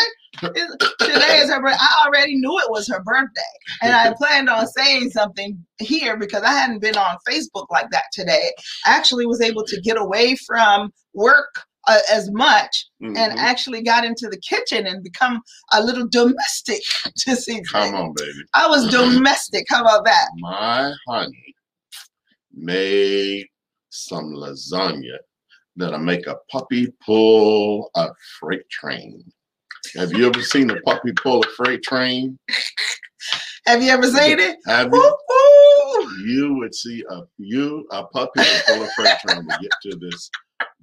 Today 1.00 1.40
is 1.40 1.50
her 1.52 1.62
birthday. 1.62 1.78
I 1.80 2.06
already 2.06 2.36
knew 2.36 2.58
it 2.60 2.70
was 2.70 2.88
her 2.88 3.02
birthday. 3.04 3.42
And 3.82 3.94
I 3.94 4.14
planned 4.14 4.50
on 4.50 4.68
saying 4.68 5.10
something 5.10 5.64
here 5.80 6.18
because 6.18 6.44
I 6.44 6.52
hadn't 6.52 6.80
been 6.80 6.98
on 6.98 7.18
Facebook 7.28 7.66
like 7.70 7.90
that 7.92 8.04
today. 8.14 8.52
I 8.86 8.96
actually 8.96 9.26
was 9.26 9.42
able 9.42 9.66
to 9.66 9.82
get 9.82 9.98
away 9.98 10.36
from 10.48 10.92
work 11.14 11.64
uh, 11.88 12.00
as 12.12 12.30
much 12.32 12.88
and 13.02 13.15
Mhm. 13.34 13.38
actually 13.38 13.82
got 13.82 14.04
into 14.06 14.28
the 14.28 14.39
kitchen 14.39 14.86
and 14.86 15.04
become 15.04 15.42
a 15.72 15.82
little 15.84 16.08
domestic 16.08 16.82
to 17.18 17.36
see 17.36 17.62
Come 17.63 17.96
on, 17.96 18.13
baby. 18.13 18.44
I 18.54 18.68
was 18.68 18.88
domestic. 18.89 19.65
How 19.70 19.82
about 19.82 20.06
that? 20.06 20.28
My 20.39 20.92
honey 21.08 21.56
made 22.54 23.48
some 23.89 24.34
lasagna 24.34 25.18
that'll 25.76 26.00
make 26.00 26.28
a 26.28 26.36
puppy 26.52 26.88
pull 27.06 27.89
a 27.96 28.10
freight 28.39 28.70
train. 28.70 29.24
Have 29.96 30.12
you 30.13 30.28
ever 30.28 30.42
seen 30.42 30.70
a 30.70 30.80
puppy 30.82 31.13
pull 31.13 31.42
a 31.42 31.48
freight 31.56 31.82
train? 31.84 32.38
Have 33.65 33.82
you 33.82 33.89
ever 33.89 34.08
seen 34.08 34.39
it? 34.39 34.58
Have 34.65 34.92
you? 34.94 35.18
woo. 35.30 36.26
You 36.26 36.56
would 36.56 36.76
see 36.76 37.04
a 37.10 37.22
you 37.38 37.88
a 37.92 38.04
puppy 38.06 38.42
pull 38.68 38.84
a 38.84 38.89
freight 38.96 39.18
train 39.20 39.48
to 39.48 39.58
get 39.62 39.72
to 39.84 39.98
this 39.98 40.30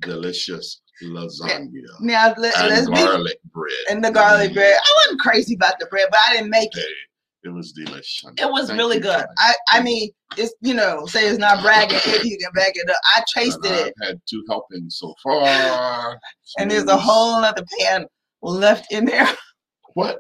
delicious 0.01 0.81
lasagna 1.03 1.69
Now 2.01 2.35
let, 2.39 2.57
and 2.59 2.73
us 2.73 2.89
be 2.89 2.95
garlic 2.95 3.39
bread. 3.53 3.73
and 3.91 4.05
the 4.05 4.11
garlic 4.11 4.55
bread. 4.55 4.75
Mm-hmm. 4.75 4.93
I 4.93 4.95
wasn't 5.05 5.21
crazy 5.21 5.55
about 5.55 5.79
the 5.79 5.87
bread, 5.87 6.09
but 6.11 6.21
I 6.29 6.35
didn't 6.35 6.51
make 6.51 6.71
it. 6.75 6.81
Hey, 6.81 7.49
It 7.49 7.55
was 7.55 7.73
delicious. 7.73 8.25
It 8.39 8.51
was 8.51 8.69
Thank 8.69 8.79
really 8.79 8.99
good. 9.01 9.25
I, 9.39 9.55
I 9.71 9.83
mean, 9.83 10.11
it's 10.37 10.55
you 10.61 10.75
know, 10.75 11.07
say 11.07 11.29
it's 11.29 11.39
not 11.39 11.63
bragging 11.63 11.99
if 12.05 12.25
you 12.25 12.39
can 12.39 12.51
back 12.55 12.73
it 12.75 12.91
up. 12.91 12.97
I 13.15 13.23
tasted 13.35 13.65
it, 13.65 13.95
had 14.03 14.21
two 14.29 14.43
helpings 14.49 14.97
so 14.99 15.15
far. 15.23 16.19
and 16.59 16.71
there's 16.71 16.85
a 16.85 16.97
whole 16.97 17.35
other 17.45 17.65
pan 17.81 18.07
left 18.43 18.91
in 18.93 19.05
there. 19.05 19.29
What? 19.97 20.19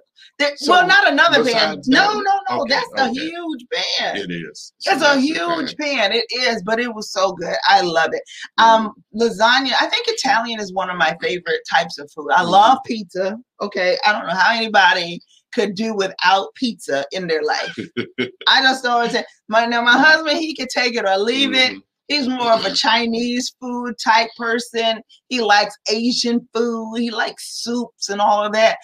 So, 0.57 0.73
well, 0.73 0.87
not 0.87 1.07
another 1.12 1.37
pan. 1.37 1.45
besides 1.45 1.89
No, 1.89 2.15
no, 2.15 2.21
no. 2.49 2.61
okay, 2.62 2.75
that's 2.75 2.93
a 2.97 3.09
huge 3.11 3.65
pan. 3.71 4.17
It 4.17 4.31
is. 4.31 4.73
It's 4.87 5.03
a 5.03 5.21
huge 5.21 5.77
pan. 5.77 6.11
pan. 6.11 6.12
It 6.12 6.25
is, 6.31 6.62
but 6.65 6.81
it 6.81 6.95
was 6.95 7.12
so 7.12 7.33
good. 7.33 7.55
I 7.69 7.83
love 7.83 8.09
it. 8.12 8.23
Um, 8.57 8.93
lasagna. 9.15 9.73
I 9.79 9.87
think 9.87 10.07
Italian 10.09 10.59
is 10.61 10.73
one 10.73 10.89
of 10.89 10.97
my 10.97 11.15
favorite 11.21 11.61
types 11.71 11.99
of 11.99 12.11
food. 12.11 12.31
I 12.35 12.43
Mhm. 12.43 12.49
love 12.51 12.79
pizza. 12.87 13.37
Okay, 13.61 13.99
I 14.07 14.12
don't 14.12 14.27
know 14.27 14.35
how 14.35 14.55
anybody 14.57 15.21
could 15.55 15.75
do 15.75 15.95
without 15.95 16.55
pizza 16.55 17.05
in 17.12 17.27
their 17.27 17.43
life. 17.43 17.77
I 18.49 18.62
just 18.62 18.83
don't 18.83 18.99
understand. 18.99 19.27
My 19.49 19.67
now 19.67 19.83
my 19.83 19.93
husband, 19.99 20.39
he 20.39 20.57
could 20.57 20.71
take 20.71 20.95
it 20.97 21.05
or 21.07 21.19
leave 21.19 21.55
it. 21.55 21.77
He's 22.09 22.29
more 22.29 22.53
of 22.53 22.64
a 22.64 22.73
Chinese 22.73 23.55
food 23.61 23.95
type 24.03 24.31
person. 24.37 25.01
He 25.29 25.40
likes 25.40 25.77
Asian 25.90 26.47
food. 26.55 26.97
He 26.99 27.11
likes 27.11 27.62
soups 27.62 28.09
and 28.09 28.21
all 28.21 28.45
of 28.45 28.53
that. 28.53 28.79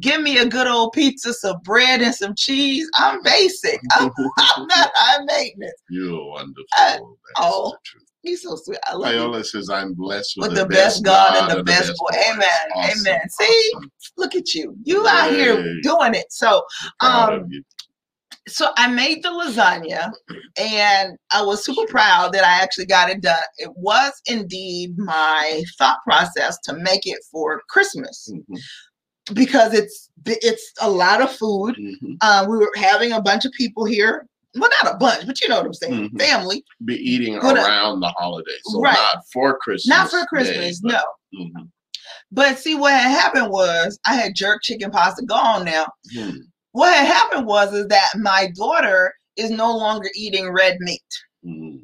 Give 0.00 0.20
me 0.22 0.38
a 0.38 0.46
good 0.46 0.66
old 0.66 0.92
pizza, 0.92 1.34
some 1.34 1.56
bread, 1.64 2.02
and 2.02 2.14
some 2.14 2.34
cheese. 2.36 2.88
I'm 2.94 3.22
basic. 3.22 3.80
I'm, 3.92 4.10
I'm 4.38 4.66
not 4.66 4.90
high 4.94 5.24
maintenance. 5.24 5.80
You're 5.90 6.24
wonderful. 6.24 6.64
Uh, 6.78 6.90
That's 6.92 7.02
oh, 7.38 7.76
the. 7.94 8.00
He's 8.22 8.42
so 8.42 8.56
sweet. 8.56 8.78
I 8.86 8.94
love 8.94 9.34
you. 9.34 9.44
Says, 9.44 9.70
I'm 9.70 9.94
blessed 9.94 10.34
with, 10.36 10.50
With 10.50 10.58
the 10.58 10.66
best 10.66 11.04
God 11.04 11.50
and 11.50 11.58
the 11.58 11.62
best 11.64 11.92
boy. 11.96 12.06
boys." 12.10 12.24
Amen. 12.32 12.48
Awesome, 12.74 13.06
Amen. 13.06 13.30
See? 13.30 13.70
awesome. 13.76 13.90
Look 14.16 14.34
at 14.34 14.54
you. 14.54 14.76
You 14.82 15.06
out 15.08 15.30
here 15.30 15.80
doing 15.82 16.14
it. 16.14 16.26
So 16.30 16.62
Um. 17.00 17.48
So 18.48 18.70
I 18.76 18.88
made 18.88 19.22
the 19.22 19.28
lasagna 19.28 20.10
and 20.58 21.16
I 21.32 21.42
was 21.42 21.64
super 21.64 21.86
proud 21.86 22.32
that 22.32 22.44
I 22.44 22.62
actually 22.62 22.86
got 22.86 23.10
it 23.10 23.20
done. 23.20 23.42
It 23.58 23.70
was 23.76 24.12
indeed 24.26 24.98
my 24.98 25.62
thought 25.78 25.98
process 26.04 26.58
to 26.64 26.74
make 26.74 27.06
it 27.06 27.18
for 27.30 27.62
Christmas 27.68 28.28
Mhm, 28.32 28.58
because 29.34 29.74
it's 29.74 30.10
it's 30.26 30.72
a 30.80 30.90
lot 30.90 31.20
of 31.22 31.30
food. 31.30 31.76
mhm. 31.76 32.16
Uh, 32.20 32.44
we 32.48 32.56
were 32.58 32.72
having 32.76 33.12
a 33.12 33.20
bunch 33.22 33.44
of 33.44 33.52
people 33.52 33.84
here. 33.84 34.26
Well, 34.56 34.70
not 34.82 34.94
a 34.94 34.96
bunch, 34.96 35.26
but 35.26 35.40
you 35.40 35.48
know 35.48 35.56
what 35.58 35.66
I'm 35.66 35.74
saying. 35.74 36.10
Mhm. 36.10 36.18
Family. 36.20 36.64
Be 36.84 36.94
eating 36.96 37.38
Good- 37.38 37.56
around 37.56 38.00
the 38.00 38.08
holidays. 38.08 38.60
So 38.64 38.80
Right. 38.80 38.94
not 38.94 39.22
for 39.32 39.58
Christmas. 39.58 39.86
Not 39.96 40.10
for 40.10 40.20
Day, 40.20 40.26
Christmas, 40.28 40.80
but- 40.80 40.92
no. 40.92 41.04
Mhm, 41.44 41.70
But 42.32 42.58
see 42.58 42.74
what 42.74 42.92
had 42.92 43.10
happened 43.10 43.50
was 43.50 43.98
I 44.06 44.14
had 44.14 44.34
jerk 44.34 44.62
chicken 44.62 44.90
pasta 44.90 45.24
gone 45.24 45.64
now. 45.64 45.86
What 46.78 46.94
had 46.96 47.06
happened 47.08 47.46
was 47.46 47.74
is 47.74 47.88
that 47.88 48.10
my 48.16 48.52
daughter 48.54 49.12
is 49.36 49.50
no 49.50 49.76
longer 49.76 50.08
eating 50.14 50.52
red 50.52 50.76
meat. 50.78 51.02
mhm. 51.44 51.80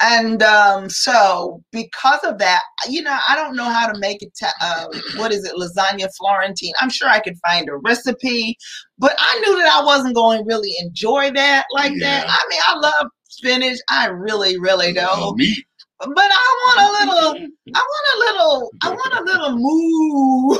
and 0.00 0.42
um, 0.42 0.88
so 0.88 1.62
because 1.72 2.20
of 2.24 2.38
that, 2.38 2.62
you 2.88 3.02
know, 3.02 3.18
I 3.28 3.36
don't 3.36 3.54
know 3.54 3.64
how 3.68 3.86
to 3.86 3.98
make 3.98 4.22
it. 4.22 4.32
Ta- 4.40 4.54
uh, 4.62 4.86
what 5.18 5.30
is 5.30 5.44
it, 5.44 5.54
lasagna 5.56 6.08
Florentine? 6.16 6.72
I'm 6.80 6.88
sure 6.88 7.08
I 7.08 7.20
could 7.20 7.36
find 7.46 7.68
a 7.68 7.76
recipe, 7.76 8.56
but 8.98 9.14
I 9.18 9.38
knew 9.40 9.58
that 9.58 9.72
I 9.78 9.84
wasn't 9.84 10.14
going 10.14 10.38
to 10.38 10.44
really 10.46 10.74
enjoy 10.80 11.30
that 11.32 11.66
like 11.74 11.92
that. 12.00 12.24
I 12.26 12.40
mean, 12.48 12.60
I 12.66 12.78
love 12.78 13.08
spinach. 13.28 13.78
I 13.90 14.06
really, 14.06 14.58
really 14.58 14.92
do. 14.94 15.34
Meat. 15.36 15.64
But 16.14 16.30
I 16.30 16.46
want 16.64 16.80
a 16.80 16.92
little. 17.10 17.48
I 17.74 17.80
want 17.80 18.06
a 18.14 18.18
little. 18.18 18.70
I 18.82 18.88
want 18.90 19.14
a 19.14 19.22
little 19.32 19.58
moo 19.58 20.58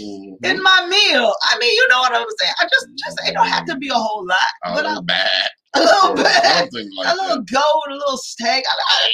Mhm. 0.00 0.36
in 0.44 0.62
my 0.62 0.86
meal. 0.86 1.34
I 1.50 1.58
mean, 1.58 1.74
you 1.74 1.88
know 1.88 1.98
what 2.00 2.12
I'm 2.14 2.26
saying. 2.38 2.52
I 2.60 2.64
just, 2.64 2.86
just 2.96 3.20
it 3.28 3.34
don't 3.34 3.46
have 3.48 3.64
to 3.66 3.76
be 3.76 3.88
a 3.88 3.94
whole 3.94 4.24
lot, 4.26 4.38
A 4.64 4.74
but 4.74 4.84
little 4.86 5.02
bad. 5.02 5.48
a 5.74 5.80
little 5.80 6.14
bit. 6.14 6.24
Like 6.26 6.72
a 6.72 7.14
little 7.16 7.36
that. 7.38 7.46
goat, 7.50 7.82
a 7.90 7.94
little 7.94 8.16
steak. 8.16 8.64
I, 8.68 8.74
I, 8.88 9.10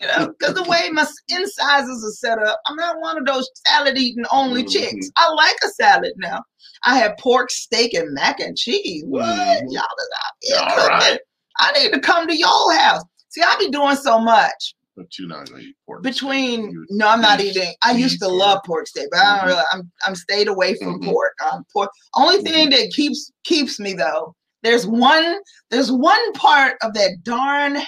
you 0.00 0.06
know, 0.06 0.28
because 0.38 0.54
the 0.54 0.62
way 0.64 0.88
my 0.92 1.06
incisors 1.30 2.04
are 2.04 2.12
set 2.12 2.38
up, 2.38 2.60
I'm 2.66 2.76
not 2.76 3.00
one 3.00 3.18
of 3.18 3.26
those 3.26 3.48
salad 3.66 3.96
eating 3.98 4.24
only 4.32 4.64
Mhm. 4.64 4.70
chicks. 4.72 5.10
I 5.16 5.30
like 5.32 5.56
a 5.64 5.68
salad 5.70 6.12
now. 6.18 6.42
I 6.84 6.96
had 6.98 7.16
pork, 7.18 7.50
steak, 7.50 7.94
and 7.94 8.12
mac 8.14 8.38
and 8.38 8.56
cheese. 8.56 9.02
What? 9.06 9.24
Mhm. 9.24 9.66
Y'all 9.70 9.82
is 9.98 10.10
out 10.24 10.34
here 10.40 10.58
cooking. 10.76 10.88
right. 10.88 11.18
I 11.60 11.72
need 11.72 11.92
to 11.92 12.00
come 12.00 12.28
to 12.28 12.36
your 12.36 12.72
house. 12.78 13.02
See, 13.38 13.44
I 13.44 13.56
be 13.58 13.70
doing 13.70 13.94
so 13.96 14.18
much 14.18 14.74
But 14.96 15.06
you're 15.18 15.28
not 15.28 15.48
going 15.48 15.62
to 15.62 15.68
eat 15.68 15.76
pork. 15.86 16.02
between. 16.02 16.70
You- 16.72 16.86
No, 16.90 17.06
I'm 17.08 17.20
not 17.20 17.40
eating. 17.40 17.72
I 17.82 17.92
used 17.92 18.20
to 18.20 18.26
love 18.28 18.60
pork 18.66 18.88
steak, 18.88 19.06
but 19.12 19.20
I 19.20 19.36
don't 19.36 19.44
Mhm. 19.44 19.46
really. 19.52 19.62
I'm 19.72 19.92
I'm 20.04 20.14
stayed 20.16 20.48
away 20.48 20.74
from 20.76 21.00
Mhm. 21.00 21.04
pork. 21.04 21.34
Um, 21.52 21.64
pork. 21.72 21.90
Only 22.14 22.42
thing 22.42 22.70
that 22.70 22.90
keeps 22.90 23.30
keeps 23.44 23.78
me 23.78 23.92
though. 23.92 24.34
There's 24.64 24.86
one. 24.86 25.38
There's 25.70 25.92
one 25.92 26.32
part 26.32 26.76
of 26.82 26.94
that 26.94 27.12
darn 27.22 27.80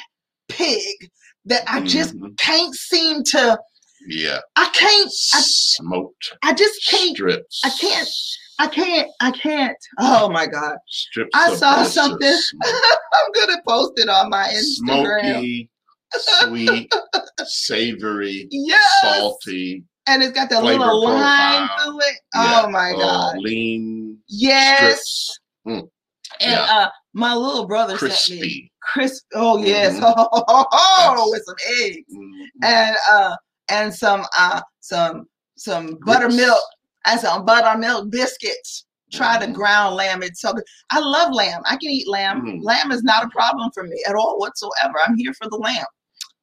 pig 0.48 1.10
that 1.46 1.64
I 1.66 1.80
just 1.80 2.14
Mhm. 2.14 2.38
can't 2.38 2.74
seem 2.74 3.24
to. 3.24 3.58
Yeah. 4.06 4.38
I 4.56 4.68
can't. 4.72 5.12
I, 5.34 5.40
Smoked 5.42 6.32
I 6.44 6.52
just 6.52 6.86
can't. 6.86 7.16
strips. 7.16 7.60
I 7.64 7.70
can't. 7.70 8.08
I 8.60 8.66
can't. 8.68 9.08
I 9.20 9.30
can't. 9.30 9.76
Oh 9.98 10.28
my 10.28 10.46
god! 10.46 10.76
Strips 10.86 11.30
I 11.34 11.54
saw 11.54 11.82
something. 11.84 12.38
I'm 12.62 13.32
gonna 13.34 13.62
post 13.66 13.92
it 13.96 14.10
on 14.10 14.28
my 14.28 14.48
Instagram. 14.48 15.22
smoky, 15.22 15.70
sweet, 16.12 16.92
savory, 17.44 18.48
Yes. 18.50 19.00
salty, 19.00 19.82
And 20.06 20.22
it's 20.22 20.32
got 20.32 20.50
that 20.50 20.62
little 20.62 21.02
line 21.02 21.66
profile. 21.68 21.78
through 21.86 22.00
it. 22.00 22.16
yeah, 22.34 22.62
Oh 22.66 22.70
my 22.70 22.90
uh, 22.92 22.96
god! 22.98 23.38
lean 23.38 24.18
Yes. 24.28 24.76
strips, 24.76 25.40
And 25.64 25.88
Yeah. 26.40 26.60
uh, 26.70 26.90
my 27.14 27.34
little 27.34 27.66
brother 27.66 27.96
sent 27.96 28.10
me 28.10 28.12
crispy. 28.12 28.72
crisp. 28.82 29.24
Oh 29.34 29.56
yes, 29.64 29.94
Mhm. 29.98 30.02
oh, 30.18 30.28
oh, 30.48 30.66
oh, 30.70 31.14
Yes. 31.16 31.30
with 31.30 31.44
some 31.46 31.56
eggs 31.82 32.14
Mhm. 32.14 32.46
and 32.62 32.96
uh 33.10 33.36
and 33.70 33.94
some 33.94 34.26
uh 34.38 34.60
some 34.80 35.24
some 35.56 35.96
buttermilk 36.04 36.60
and 37.06 37.20
some 37.20 37.44
buttermilk 37.44 38.10
biscuits. 38.10 38.86
Try 39.12 39.38
the 39.38 39.46
Mhm. 39.46 39.54
ground 39.54 39.96
lamb. 39.96 40.22
It's 40.22 40.40
so 40.40 40.52
good. 40.52 40.64
I 40.90 41.00
love 41.00 41.32
lamb. 41.34 41.62
I 41.66 41.76
can 41.76 41.90
eat 41.90 42.06
lamb. 42.08 42.42
Mhm. 42.42 42.60
Lamb 42.62 42.92
is 42.92 43.02
not 43.02 43.24
a 43.24 43.28
problem 43.28 43.70
for 43.72 43.82
me 43.82 44.00
at 44.06 44.14
all 44.14 44.38
whatsoever. 44.38 45.00
I'm 45.04 45.16
here 45.16 45.34
for 45.34 45.48
the 45.48 45.56
lamb. 45.56 45.86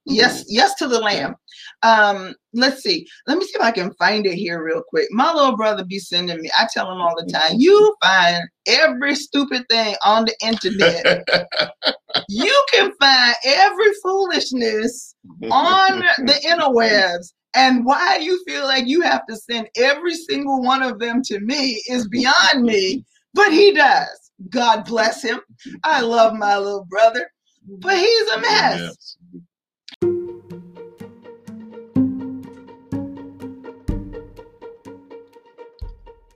Yes, 0.10 0.46
yes 0.48 0.74
to 0.76 0.88
the 0.88 1.00
lamb. 1.00 1.36
Um, 1.84 2.34
let's 2.54 2.82
see. 2.82 3.06
Let 3.26 3.38
me 3.38 3.46
see 3.46 3.56
if 3.56 3.62
I 3.62 3.72
can 3.72 3.94
find 3.96 4.26
it 4.26 4.36
here 4.36 4.64
real 4.64 4.82
quick. 4.88 5.08
My 5.12 5.34
little 5.34 5.58
brother 5.58 5.84
be 5.84 6.00
sending 6.00 6.42
me. 6.42 6.50
I 6.58 6.68
tell 6.74 6.90
him 6.92 7.02
all 7.02 7.16
the 7.16 7.30
time, 7.32 7.56
you 7.58 7.96
find 8.02 8.44
every 8.68 9.16
stupid 9.16 9.68
thing 9.70 9.96
on 10.06 10.26
the 10.26 10.36
internet. 10.42 11.26
you 12.30 12.66
can 12.74 12.92
find 13.00 13.36
every 13.46 13.94
foolishness 14.02 15.14
on 15.52 16.00
the 16.20 16.34
interwebs. 16.48 17.34
And 17.58 17.84
why 17.84 18.18
you 18.18 18.40
feel 18.46 18.66
like 18.66 18.86
you 18.86 19.02
have 19.02 19.26
to 19.26 19.36
send 19.36 19.68
every 19.76 20.14
single 20.14 20.62
one 20.62 20.84
of 20.84 21.00
them 21.00 21.24
to 21.24 21.40
me 21.40 21.82
is 21.90 22.08
beyond 22.08 22.62
me. 22.62 23.04
But 23.34 23.52
he 23.52 23.74
does. 23.74 24.32
God 24.50 24.86
bless 24.86 25.24
him. 25.24 25.40
I 25.84 26.02
love 26.02 26.36
my 26.36 26.56
little 26.56 26.86
brother, 26.86 27.28
but 27.68 27.98
he's 27.98 28.28
a 28.30 28.42
mess. 28.42 28.80
Yes. 28.80 29.18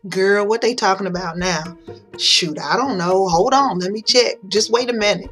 Girl, 0.10 0.48
what 0.48 0.62
they 0.62 0.74
talking 0.74 1.06
about 1.06 1.38
now? 1.38 1.78
Shoot, 2.18 2.58
I 2.60 2.76
don't 2.76 2.98
know. 2.98 3.28
Hold 3.28 3.54
on, 3.54 3.78
let 3.78 3.92
me 3.92 4.02
check. 4.02 4.38
Just 4.48 4.72
wait 4.72 4.90
a 4.90 4.94
minute. 4.94 5.30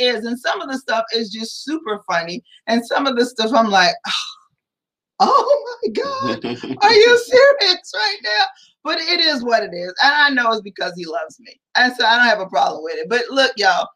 Is, 0.00 0.24
and 0.24 0.38
some 0.38 0.60
of 0.60 0.70
the 0.70 0.78
stuff 0.78 1.04
is 1.14 1.30
just 1.30 1.64
super 1.64 2.00
funny, 2.10 2.42
and 2.66 2.84
some 2.84 3.06
of 3.06 3.16
the 3.16 3.26
stuff 3.26 3.52
I'm 3.54 3.70
like, 3.70 3.94
oh 5.20 5.78
my 5.82 5.92
god, 5.92 6.44
are 6.44 6.92
you 6.92 7.18
serious 7.18 7.92
right 7.94 8.18
now? 8.22 8.44
But 8.84 8.98
it 8.98 9.20
is 9.20 9.44
what 9.44 9.62
it 9.62 9.74
is, 9.74 9.92
and 10.02 10.14
I 10.14 10.30
know 10.30 10.52
it's 10.52 10.62
because 10.62 10.94
he 10.96 11.04
loves 11.04 11.38
me, 11.40 11.60
and 11.76 11.94
so 11.96 12.06
I 12.06 12.16
don't 12.16 12.26
have 12.26 12.40
a 12.40 12.46
problem 12.46 12.82
with 12.82 12.96
it. 12.96 13.08
But 13.08 13.24
look, 13.30 13.52
y'all, 13.56 13.88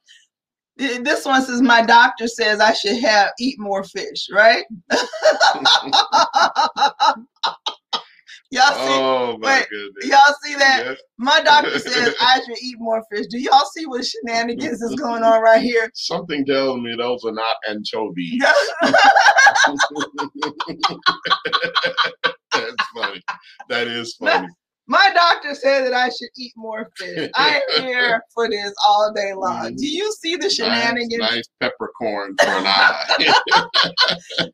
this 0.76 1.24
one 1.24 1.42
says 1.42 1.62
my 1.62 1.82
doctor 1.82 2.26
says 2.26 2.60
I 2.60 2.72
should 2.72 3.00
have 3.00 3.30
eat 3.38 3.58
more 3.58 3.84
fish, 3.84 4.28
right? 4.32 4.64
y'all 8.52 8.74
see, 8.74 8.80
oh 8.80 9.38
my 9.38 9.58
wait, 9.58 9.66
goodness. 9.70 10.04
y'all 10.04 10.34
see 10.44 10.54
that? 10.56 10.98
My 11.18 11.40
doctor 11.42 11.78
says 11.78 12.14
I 12.20 12.40
should 12.40 12.58
eat 12.62 12.76
more 12.78 13.02
fish. 13.10 13.26
Do 13.30 13.38
y'all 13.38 13.64
see 13.74 13.86
what 13.86 14.04
shenanigans 14.04 14.82
is 14.82 14.94
going 14.96 15.22
on 15.22 15.42
right 15.42 15.62
here? 15.62 15.90
Something 15.94 16.44
tells 16.44 16.80
me 16.80 16.94
those 16.96 17.24
are 17.24 17.32
not 17.32 17.56
anchovies. 17.68 18.42
That's 22.52 22.86
funny. 22.94 23.22
That 23.68 23.86
is 23.86 24.14
funny. 24.16 24.48
My 24.88 25.10
doctor 25.14 25.54
said 25.54 25.84
that 25.86 25.94
I 25.94 26.08
should 26.08 26.28
eat 26.36 26.52
more 26.56 26.90
fish. 26.98 27.30
I 27.36 27.60
am 27.78 27.84
here 27.84 28.22
for 28.34 28.48
this 28.50 28.72
all 28.86 29.12
day 29.14 29.32
long. 29.32 29.72
Mhm. 29.72 29.78
Do 29.78 29.86
you 29.86 30.12
see 30.20 30.36
the 30.36 30.50
shenanigans? 30.50 31.18
nice 31.20 31.48
peppercorn 31.60 32.34
for 32.42 32.48
an 32.50 32.64
eye. 32.66 33.06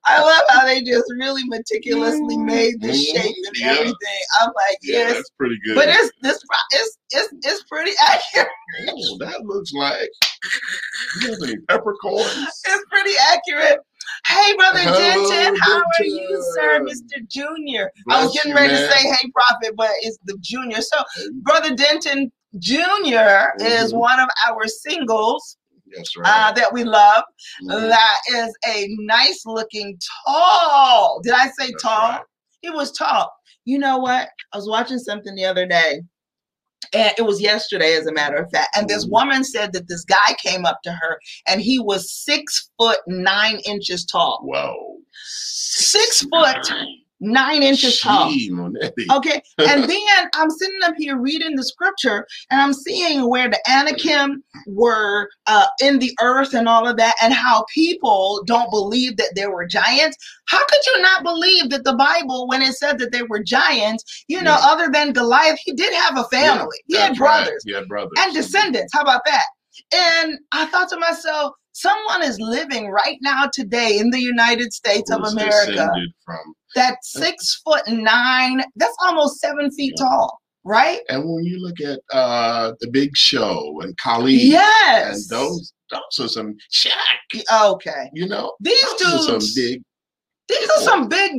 I 0.05 0.21
love 0.23 0.43
how 0.51 0.65
they 0.67 0.83
just 0.83 1.07
really 1.19 1.45
meticulously 1.47 2.37
Mhm. 2.37 2.45
made 2.45 2.81
the 2.81 2.93
shape 2.95 3.35
and 3.47 3.57
Yeah. 3.57 3.71
everything. 3.73 4.21
I'm 4.41 4.49
like, 4.49 4.79
yeah, 4.83 4.99
yes, 4.99 5.15
that's 5.15 5.31
pretty 5.39 5.59
good. 5.65 5.75
but 5.75 5.89
it's 5.89 6.11
this 6.23 6.43
it's 6.73 6.99
it's 7.13 7.33
it's 7.43 7.63
pretty 7.65 7.93
accurate. 8.01 8.49
Oh, 8.89 9.17
that 9.19 9.41
looks 9.45 9.73
like. 9.73 10.11
You 11.23 11.31
have 11.31 11.39
any 11.43 11.57
peppercorns? 11.69 12.27
It's 12.69 12.85
pretty 12.91 13.15
accurate. 13.33 13.81
Hey, 14.27 14.55
brother 14.57 14.79
Hello, 14.81 14.99
Denton, 15.31 15.57
how 15.61 15.77
are 15.79 16.05
you, 16.05 16.43
sir, 16.55 16.81
Mr. 16.81 17.27
Junior? 17.29 17.91
I 18.11 18.23
was 18.23 18.33
getting 18.35 18.55
ready 18.55 18.73
man. 18.73 18.89
to 18.89 18.93
say, 18.95 19.09
hey, 19.09 19.31
prophet, 19.33 19.75
but 19.77 19.91
it's 20.03 20.19
the 20.25 20.37
junior. 20.41 20.81
So, 20.81 20.97
brother 21.43 21.75
Denton 21.75 22.31
Junior 22.59 23.53
is 23.61 23.93
Mhm. 23.93 23.99
one 23.99 24.21
of 24.21 24.29
our 24.49 24.67
singles 24.67 25.57
That's 25.95 26.15
uh, 26.25 26.53
that 26.53 26.73
we 26.73 26.85
love. 26.85 27.23
Mhm. 27.63 27.89
That 27.91 28.17
is 28.31 28.55
a 28.67 28.89
nice 29.01 29.43
looking 29.47 29.99
tall. 30.27 31.21
Did 31.23 31.33
I 31.33 31.49
say 31.59 31.71
That's 31.71 31.83
tall? 31.83 32.11
right. 32.11 32.23
He 32.61 32.71
was 32.71 32.93
tall. 32.93 33.33
You 33.65 33.79
know 33.79 33.99
what? 33.99 34.29
I 34.53 34.57
was 34.57 34.69
watching 34.69 34.99
something 34.99 35.35
the 35.35 35.45
other 35.45 35.67
day, 35.67 36.03
and 36.93 37.13
it 37.19 37.23
was 37.23 37.41
yesterday, 37.41 37.95
as 37.95 38.07
a 38.07 38.13
matter 38.13 38.37
of 38.37 38.51
fact. 38.51 38.77
And 38.77 38.89
this 38.89 39.05
Mhm. 39.07 39.11
woman 39.11 39.45
said 39.45 39.73
that 39.73 39.89
this 39.89 40.05
guy 40.05 40.35
came 40.43 40.65
up 40.65 40.81
to 40.85 40.93
her, 40.93 41.21
and 41.47 41.61
he 41.61 41.79
was 41.79 42.13
six 42.13 42.71
foot 42.79 43.01
nine 43.07 43.61
inches 43.67 44.05
tall. 44.05 44.41
Whoa. 44.43 44.97
Six 45.13 46.23
foot 46.23 46.71
nine 46.71 46.87
inches 47.63 48.01
tall. 48.01 48.31
Okay, 49.11 49.43
and 49.59 49.85
then 49.91 50.31
I'm 50.35 50.51
sitting 50.51 50.79
up 50.85 50.95
here 50.99 51.19
reading 51.19 51.57
the 51.57 51.65
scripture, 51.65 52.27
and 52.51 52.61
I'm 52.61 52.73
seeing 52.73 53.29
where 53.29 53.49
the 53.49 53.59
Anakim 53.69 54.43
were 54.67 55.29
uh, 55.47 55.67
in 55.83 55.99
the 55.99 56.17
earth 56.21 56.55
and 56.55 56.69
all 56.69 56.87
of 56.87 56.97
that, 56.99 57.15
and 57.23 57.33
how 57.33 57.65
people 57.75 58.43
don't 58.47 58.71
believe 58.71 59.17
that 59.17 59.33
there 59.35 59.51
were 59.51 59.67
giants. 59.67 60.17
How 60.49 60.59
could 60.67 60.81
you 60.87 61.03
not 61.03 61.23
believe 61.23 61.71
that 61.71 61.85
the 61.85 61.95
Bible, 61.97 62.47
when 62.49 62.63
it 62.63 62.75
said 62.75 62.99
that 62.99 63.13
they 63.13 63.23
were 63.23 63.43
giants, 63.43 64.25
you 64.29 64.43
know, 64.43 64.57
Yeah. 64.59 64.71
other 64.73 64.89
than 64.93 65.13
Goliath, 65.13 65.59
he 65.65 65.73
did 65.73 65.93
have 65.95 66.17
a 66.19 66.25
family, 66.25 66.77
he 66.87 66.97
had 66.97 67.11
That's 67.11 67.21
right. 67.21 67.45
brothers 67.45 67.63
He 67.67 67.73
had 67.73 67.89
brothers. 67.89 68.13
and 68.19 68.35
descendants. 68.35 68.93
How 68.95 69.03
about 69.03 69.23
that? 69.27 69.45
And 69.95 70.39
I 70.53 70.67
thought 70.67 70.89
to 70.91 70.99
myself, 70.99 71.53
someone 71.73 72.23
is 72.23 72.39
living 72.41 72.89
right 72.91 73.19
now 73.23 73.49
today 73.53 73.99
in 73.99 74.11
the 74.11 74.21
United 74.21 74.73
States 74.73 75.11
of 75.11 75.23
America 75.23 75.71
descended 75.73 76.11
From. 76.25 76.55
That 76.75 76.99
six 77.03 77.61
foot 77.65 77.83
nine, 77.89 78.63
that's 78.77 78.97
almost 79.05 79.41
seven 79.41 79.71
feet 79.73 79.95
Yeah. 79.99 80.05
tall, 80.07 80.39
right? 80.65 81.01
And 81.09 81.25
when 81.25 81.45
you 81.45 81.61
look 81.61 81.81
at 81.81 82.01
uh, 82.13 82.73
the 82.81 82.89
Big 82.91 83.17
Show 83.17 83.81
and 83.83 83.97
Khalid, 83.97 84.35
Yes. 84.35 85.15
and 85.31 85.39
those, 85.39 85.73
those 85.91 86.19
are 86.21 86.29
some 86.29 86.57
Shaq. 86.73 87.43
Okay. 87.73 88.11
You 88.13 88.29
know, 88.29 88.55
These 88.61 88.83
are 88.85 88.99
some 89.19 89.39
dudes, 89.39 89.55
big, 89.55 89.83
these 90.49 90.69
are 90.71 90.83
some 90.83 91.09
big, 91.09 91.33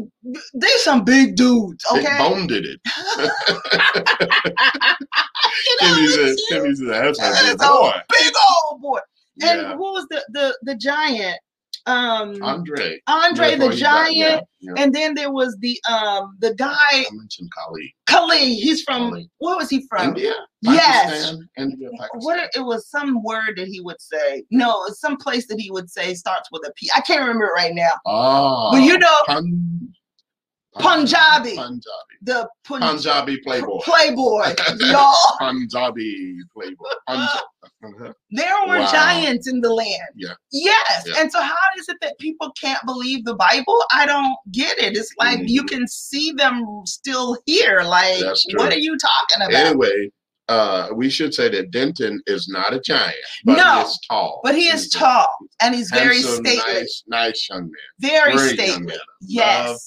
these 0.54 0.84
some 0.84 1.04
big 1.04 1.36
dudes, 1.36 1.84
okay? 1.92 2.18
boned 2.18 2.52
it. 2.52 2.80
You 5.66 5.78
know, 5.82 5.96
Timmy 5.96 6.08
said, 6.08 6.36
Timmy 6.50 6.76
said, 6.76 6.88
that's 6.88 7.20
a 7.20 7.46
big 7.46 7.58
boy. 7.58 7.92
big 8.10 8.34
old 8.70 8.82
boy. 8.82 9.00
And 9.42 9.62
Yeah. 9.62 9.76
what 9.76 9.94
was 9.94 10.06
the 10.10 10.24
the 10.30 10.58
the 10.64 10.76
giant? 10.76 11.40
Um 11.86 12.42
Andre. 12.42 13.00
Andre 13.08 13.56
the 13.56 13.70
got- 13.70 13.76
giant. 13.78 14.16
yeah, 14.16 14.40
yeah. 14.60 14.74
And 14.78 14.94
then 14.94 15.14
there 15.16 15.32
was 15.32 15.56
the 15.60 15.80
um 15.90 16.36
the 16.40 16.54
guy 16.56 16.76
I 16.92 17.06
mentioned 17.14 17.50
Khalid. 17.56 17.90
Khalid. 18.08 18.40
He's 18.42 18.82
from 18.84 19.10
Khalid. 19.12 19.30
where 19.40 19.56
was 19.56 19.70
he 19.70 19.86
from? 19.88 20.10
India? 20.10 20.34
Yes. 20.62 21.36
India, 21.58 21.90
What 22.16 22.50
it 22.56 22.62
was 22.66 22.88
some 22.90 23.24
word 23.24 23.54
that 23.58 23.68
he 23.68 23.80
would 23.82 24.02
say. 24.02 24.44
No, 24.52 24.86
some 24.90 25.16
place 25.18 25.48
that 25.48 25.60
he 25.60 25.72
would 25.72 25.90
say 25.90 26.14
starts 26.16 26.50
with 26.52 26.64
a 26.68 26.74
P. 26.74 26.90
I 26.96 27.02
can't 27.02 27.22
remember 27.22 27.46
it 27.46 27.54
right 27.56 27.74
now. 27.74 27.92
Ah, 28.06 28.72
But 28.72 28.82
you 28.84 28.98
know 28.98 29.16
Pun- 29.26 29.94
Punjabi. 30.80 31.56
Punjabi. 31.56 32.16
the 32.22 32.50
Pun- 32.66 32.82
Punjabi 32.82 33.38
playboy. 33.46 33.80
Playboy, 33.84 34.54
y'all. 34.80 35.14
Punjabi 35.40 36.38
playboy. 36.54 36.90
There 38.32 38.54
were 38.68 38.80
Wow. 38.80 38.92
giants 38.92 39.48
in 39.48 39.62
the 39.62 39.74
land. 39.74 40.12
Yeah. 40.16 40.34
Yes. 40.52 41.04
Yeah. 41.08 41.14
And 41.22 41.32
so 41.32 41.40
how 41.42 41.56
is 41.78 41.88
it 41.90 41.98
that 42.02 42.18
people 42.20 42.52
can't 42.60 42.80
believe 42.86 43.26
the 43.26 43.36
Bible? 43.36 43.84
I 43.94 44.06
don't 44.06 44.36
get 44.52 44.78
it. 44.80 44.96
It's 44.98 45.14
like 45.18 45.40
you 45.44 45.64
Mhm. 45.64 45.70
can 45.70 45.88
see 45.88 46.32
them 46.34 46.66
still 46.86 47.38
here. 47.46 47.82
Like, 47.84 48.22
what 48.54 48.74
are 48.74 48.78
you 48.78 48.98
talking 48.98 49.46
about? 49.48 49.54
Anyway, 49.54 50.12
uh, 50.50 50.90
we 50.94 51.10
should 51.10 51.34
say 51.34 51.48
that 51.50 51.72
Denton 51.72 52.22
is 52.28 52.48
not 52.50 52.74
a 52.74 52.80
giant, 52.80 53.16
but 53.46 53.58
No, 53.58 53.76
he 53.76 53.82
is 53.88 54.00
tall. 54.10 54.42
But 54.44 54.56
he 54.56 54.68
is 54.68 54.84
He's 54.84 54.92
tall 54.92 55.28
and 55.62 55.74
he's 55.76 55.90
very 55.92 56.16
handsome, 56.22 56.46
stately. 56.46 56.74
Nice, 56.74 57.04
nice 57.08 57.48
young 57.50 57.62
man. 57.64 57.72
Very 58.00 58.34
Great 58.36 58.54
stately. 58.60 58.86
man. 58.88 58.98
Yes. 59.22 59.68
Love 59.70 59.80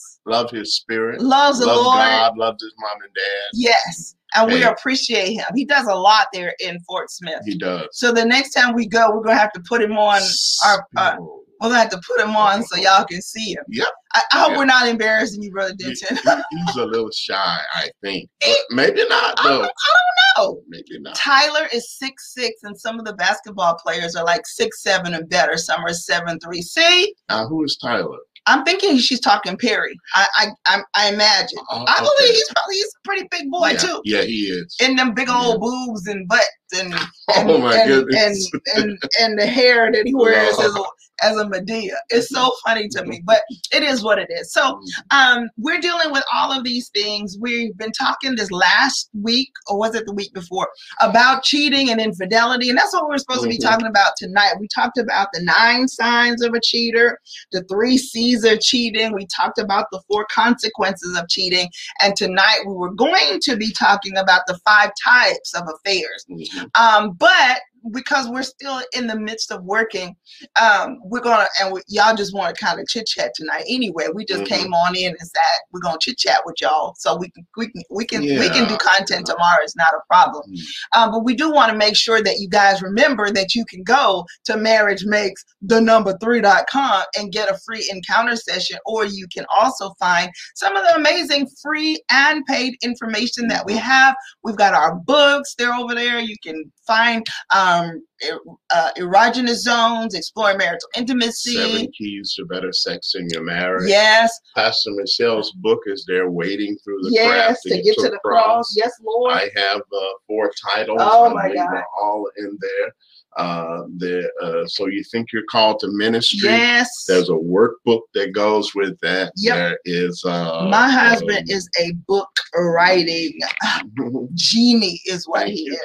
his 0.50 0.76
spirit. 0.76 1.20
Loves 1.20 1.58
the 1.60 1.66
loves 1.66 1.80
Lord. 1.82 1.96
God. 1.98 2.36
Loves 2.38 2.62
his 2.62 2.72
mom 2.78 3.02
and 3.02 3.14
dad. 3.14 3.50
Yes. 3.54 4.14
And 4.34 4.50
we 4.50 4.62
appreciate 4.62 5.34
him. 5.34 5.44
He 5.54 5.64
does 5.66 5.86
a 5.86 5.94
lot 5.94 6.28
there 6.32 6.54
in 6.60 6.80
Fort 6.88 7.10
Smith. 7.10 7.40
He 7.44 7.58
does. 7.58 7.86
So 7.92 8.12
the 8.12 8.24
next 8.24 8.54
time 8.54 8.74
we 8.74 8.86
go, 8.86 9.10
we're 9.14 9.22
gonna 9.22 9.36
have 9.36 9.52
to 9.52 9.60
put 9.68 9.82
him 9.82 9.92
on 9.98 10.22
our 10.64 10.86
uh, 10.96 11.16
we're 11.60 11.68
gonna 11.68 11.78
have 11.80 11.90
to 11.90 12.00
put 12.06 12.18
him 12.20 12.34
on 12.34 12.62
so 12.64 12.76
y'all 12.76 13.04
can 13.04 13.20
see 13.20 13.52
him. 13.52 13.62
Yep. 13.68 13.86
I, 14.14 14.22
I 14.32 14.38
hope 14.40 14.50
Yeah. 14.52 14.56
we're 14.58 14.64
not 14.64 14.88
embarrassing 14.88 15.42
you, 15.42 15.50
brother 15.50 15.74
Denton. 15.78 16.16
he- 16.16 16.58
he's 16.66 16.76
a 16.76 16.84
little 16.86 17.10
shy, 17.12 17.58
I 17.74 17.90
think. 18.02 18.28
But 18.40 18.56
maybe 18.70 19.04
not, 19.08 19.38
I 19.38 19.42
don't, 19.48 19.62
though. 19.62 19.64
I 19.64 20.38
don't 20.38 20.54
know. 20.56 20.62
Maybe 20.68 20.98
not. 20.98 21.14
Tyler 21.14 21.68
is 21.72 21.92
six 21.98 22.32
six, 22.32 22.62
and 22.62 22.78
some 22.78 22.98
of 22.98 23.04
the 23.04 23.12
basketball 23.12 23.76
players 23.84 24.16
are 24.16 24.24
like 24.24 24.46
six 24.46 24.82
seven 24.82 25.12
and 25.14 25.28
better. 25.28 25.58
Some 25.58 25.84
are 25.84 25.92
seven 25.92 26.40
three. 26.40 26.62
See, 26.62 27.14
Now, 27.28 27.46
who 27.48 27.62
is 27.64 27.76
Tyler? 27.76 28.16
I'm 28.47 28.64
thinking 28.64 28.99
she's 28.99 29.20
talking 29.20 29.57
Perry. 29.57 29.97
I 30.14 30.26
I 30.36 30.47
I, 30.66 30.82
I 30.95 31.12
imagine. 31.12 31.59
Oh, 31.70 31.84
I 31.86 31.95
okay. 31.95 32.03
believe 32.18 32.34
he's 32.34 32.53
probably 32.55 32.74
he's 32.76 32.95
a 32.95 33.03
pretty 33.05 33.28
big 33.30 33.51
boy 33.51 33.70
yeah, 33.70 33.78
too. 33.78 34.01
Yeah, 34.05 34.22
he 34.22 34.40
is. 34.43 34.76
And 34.80 34.99
them 34.99 35.14
big 35.14 35.28
old 35.28 35.61
boobs 35.61 36.07
and 36.07 36.26
butts 36.28 36.49
and 36.74 36.94
and, 37.36 37.50
oh, 37.50 37.58
my 37.58 37.76
and, 37.76 37.90
and, 38.14 38.36
and 38.76 38.98
and 39.20 39.38
the 39.38 39.46
hair 39.46 39.90
that 39.92 40.06
he 40.06 40.14
wears 40.14 40.58
as 40.58 40.74
a 40.74 40.82
as 41.22 41.36
a 41.36 41.44
Madea. 41.44 41.94
It's 42.10 42.30
so 42.30 42.50
funny 42.66 42.88
to 42.88 43.04
me, 43.06 43.22
but 43.24 43.42
it 43.72 43.82
is 43.84 44.02
what 44.02 44.18
it 44.18 44.28
is. 44.30 44.52
So 44.52 44.80
Mm, 45.12 45.16
um 45.42 45.48
we're 45.58 45.80
dealing 45.80 46.10
with 46.12 46.24
all 46.34 46.52
of 46.52 46.64
these 46.64 46.88
things. 46.90 47.36
We've 47.40 47.76
been 47.76 47.92
talking 47.92 48.34
this 48.36 48.50
last 48.50 49.10
week, 49.14 49.50
or 49.68 49.78
was 49.78 49.94
it 49.94 50.06
the 50.06 50.14
week 50.14 50.32
before, 50.34 50.68
about 51.00 51.42
cheating 51.44 51.90
and 51.90 52.00
infidelity, 52.00 52.70
and 52.70 52.78
that's 52.78 52.92
what 52.94 53.08
we're 53.08 53.18
supposed 53.18 53.42
to 53.42 53.48
be 53.48 53.58
Mhm. 53.58 53.62
talking 53.70 53.86
about 53.86 54.12
tonight. 54.16 54.54
We 54.60 54.68
talked 54.74 54.98
about 54.98 55.28
the 55.32 55.42
nine 55.42 55.88
signs 55.88 56.42
of 56.42 56.54
a 56.54 56.60
cheater, 56.62 57.18
the 57.52 57.62
three 57.64 57.98
C's 57.98 58.44
of 58.44 58.60
cheating. 58.60 59.12
We 59.12 59.26
talked 59.36 59.58
about 59.58 59.86
the 59.92 60.00
four 60.08 60.26
consequences 60.32 61.16
of 61.16 61.28
cheating, 61.28 61.68
and 62.00 62.16
tonight 62.16 62.60
we 62.66 62.74
were 62.74 62.92
going 62.94 63.40
to 63.42 63.56
be 63.56 63.72
talking 63.72 64.16
about 64.16 64.42
the 64.48 64.58
five 64.64 64.90
types 65.04 65.54
of 65.54 65.64
affairs. 65.76 66.24
mhm. 66.30 66.61
Um, 66.74 67.12
but 67.12 67.60
because 67.91 68.28
we're 68.28 68.43
still 68.43 68.80
in 68.95 69.07
the 69.07 69.18
midst 69.18 69.51
of 69.51 69.62
working, 69.64 70.14
um, 70.61 70.99
we're 71.05 71.20
gonna 71.20 71.47
and 71.61 71.72
we, 71.72 71.80
y'all 71.89 72.14
just 72.14 72.35
want 72.35 72.55
to 72.55 72.64
kind 72.64 72.78
of 72.80 72.87
chit 72.87 73.07
chat 73.07 73.33
tonight. 73.35 73.64
Anyway, 73.68 74.07
we 74.14 74.24
just 74.24 74.43
Mhm. 74.45 74.47
came 74.49 74.74
on 74.74 74.95
in 74.97 75.09
and 75.09 75.18
said 75.20 75.61
we're 75.72 75.80
gonna 75.80 75.99
chit 76.01 76.18
chat 76.18 76.41
with 76.45 76.57
y'all, 76.61 76.95
so 76.99 77.16
we 77.16 77.30
can 77.30 77.47
we 77.57 77.68
can 77.68 77.83
we 77.91 78.07
can 78.07 78.22
we 78.22 78.49
can 78.51 78.68
do 78.68 78.76
content 78.76 79.26
tomorrow. 79.26 79.59
It's 79.62 79.76
not 79.76 79.95
a 79.95 80.01
problem. 80.09 80.43
Mhm. 80.51 80.59
Um, 80.97 81.11
but 81.12 81.24
we 81.24 81.35
do 81.35 81.51
want 81.51 81.70
to 81.72 81.76
make 81.76 81.97
sure 81.97 82.22
that 82.22 82.39
you 82.39 82.49
guys 82.49 82.83
remember 82.83 83.30
that 83.30 83.55
you 83.55 83.64
can 83.64 83.83
go 83.83 84.24
to 84.45 84.57
marriage 84.57 85.05
makes 85.05 85.45
the 85.62 85.80
number 85.80 86.16
three.com 86.18 87.03
and 87.18 87.33
get 87.33 87.49
a 87.51 87.59
free 87.64 87.89
encounter 87.93 88.37
session, 88.37 88.78
or 88.87 89.05
you 89.05 89.26
can 89.35 89.47
also 89.55 89.95
find 89.99 90.30
some 90.55 90.76
of 90.76 90.85
the 90.85 90.95
amazing 90.97 91.49
free 91.62 92.03
and 92.11 92.45
paid 92.47 92.74
information 92.83 93.49
that 93.49 93.64
we 93.66 93.76
have. 93.76 94.14
We've 94.43 94.57
got 94.57 94.74
our 94.74 94.97
books, 94.97 95.55
they're 95.57 95.72
over 95.74 95.95
there. 95.95 96.20
You 96.20 96.37
can 96.43 96.70
find 96.87 97.26
um, 97.55 97.71
er- 97.80 98.40
uh, 98.74 98.90
erogenous 98.98 99.56
zones, 99.56 100.14
exploring 100.14 100.58
marital 100.58 100.88
intimacy. 100.96 101.54
Seven 101.54 101.92
keys 101.96 102.34
to 102.34 102.44
better 102.46 102.72
sex 102.72 103.14
in 103.14 103.28
your 103.30 103.42
marriage. 103.42 103.88
Yes, 103.88 104.38
Pastor 104.54 104.90
Michelle's 104.92 105.52
book 105.52 105.80
is 105.86 106.04
there 106.06 106.30
waiting 106.30 106.76
through 106.84 107.00
the 107.02 107.10
yes, 107.12 107.28
craft 107.28 107.60
to 107.64 107.82
get 107.82 107.96
to 107.98 108.08
the 108.10 108.18
cross. 108.24 108.74
Yes, 108.76 108.92
Lord. 109.04 109.32
I 109.32 109.50
have 109.56 109.80
uh, 109.80 110.06
four 110.26 110.50
titles. 110.70 110.98
Oh, 111.00 111.32
my 111.34 111.52
God. 111.52 111.68
they're 111.72 111.86
all 112.00 112.28
in 112.38 112.58
there. 112.60 112.94
Uh, 113.36 113.84
the 113.96 114.30
uh, 114.42 114.66
so 114.66 114.86
you 114.88 115.02
think 115.04 115.32
you're 115.32 115.42
called 115.50 115.80
to 115.80 115.88
ministry? 115.88 116.50
yes. 116.50 117.04
There's 117.08 117.30
a 117.30 117.32
workbook 117.32 118.02
that 118.12 118.32
goes 118.34 118.74
with 118.74 118.98
that. 119.00 119.32
Yep. 119.36 119.54
There 119.56 119.78
is. 119.86 120.22
Uh, 120.24 120.68
My 120.70 120.90
husband 120.90 121.38
um, 121.38 121.44
is 121.48 121.68
a 121.80 121.92
book 122.06 122.28
writing 122.54 123.38
genie, 124.34 125.00
is 125.06 125.26
what 125.26 125.40
thank 125.40 125.52
he 125.54 125.62
is. 125.62 125.80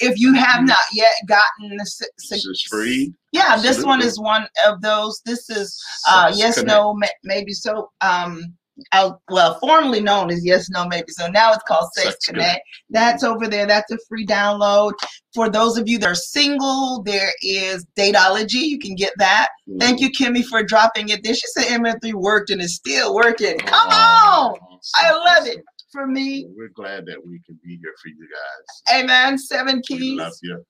If 0.00 0.18
you 0.18 0.32
have 0.34 0.64
not 0.64 0.78
yet 0.92 1.12
gotten 1.26 1.76
the, 1.76 1.84
si- 1.84 2.04
This 2.30 2.44
is 2.44 2.66
free. 2.70 3.12
yeah, 3.32 3.56
this 3.60 3.84
one 3.84 4.02
is 4.02 4.18
one 4.20 4.46
of 4.66 4.80
those. 4.80 5.20
This 5.26 5.50
is 5.50 5.76
uh, 6.08 6.32
yes, 6.34 6.54
Connect. 6.58 6.68
no, 6.68 6.94
ma- 6.94 7.06
maybe 7.24 7.52
so. 7.52 7.90
Um, 8.00 8.54
uh, 8.92 9.10
well, 9.28 9.58
formerly 9.58 10.00
known 10.00 10.30
as 10.30 10.44
Yes, 10.44 10.70
No, 10.70 10.86
Maybe. 10.86 11.06
So 11.08 11.26
now 11.26 11.52
it's 11.52 11.64
called 11.66 11.90
Sex, 11.94 12.10
Sex 12.10 12.26
Connect. 12.26 12.44
Connect. 12.44 12.64
That's 12.90 13.24
over 13.24 13.48
there. 13.48 13.66
That's 13.66 13.90
a 13.90 13.98
free 14.08 14.24
download. 14.24 14.92
For 15.34 15.50
those 15.50 15.76
of 15.76 15.88
you 15.88 15.98
that 15.98 16.06
are 16.08 16.14
single, 16.14 17.02
there 17.04 17.30
is 17.42 17.84
Dateology. 17.98 18.52
You 18.62 18.78
can 18.78 18.94
get 18.94 19.12
that. 19.18 19.48
Thank 19.80 20.00
you, 20.00 20.10
Kimmy, 20.10 20.44
for 20.44 20.62
dropping 20.62 21.08
it 21.08 21.24
there. 21.24 21.34
She 21.34 21.46
said 21.48 21.64
MN3 21.64 22.14
worked 22.14 22.50
and 22.50 22.60
is 22.60 22.76
still 22.76 23.16
working. 23.16 23.58
Come 23.58 23.88
on. 23.88 24.54
I 24.94 25.10
love 25.10 25.46
it. 25.48 25.58
For 25.92 26.06
me, 26.06 26.46
We're 26.56 26.68
glad 26.68 27.06
that 27.06 27.24
we 27.26 27.40
can 27.46 27.58
be 27.64 27.78
here 27.80 27.94
for 28.02 28.08
you 28.08 28.28
guys. 28.28 29.00
amen. 29.02 29.38
Seven 29.38 29.80
keys. 29.86 30.00
We 30.00 30.16
love 30.16 30.32
you. 30.42 30.64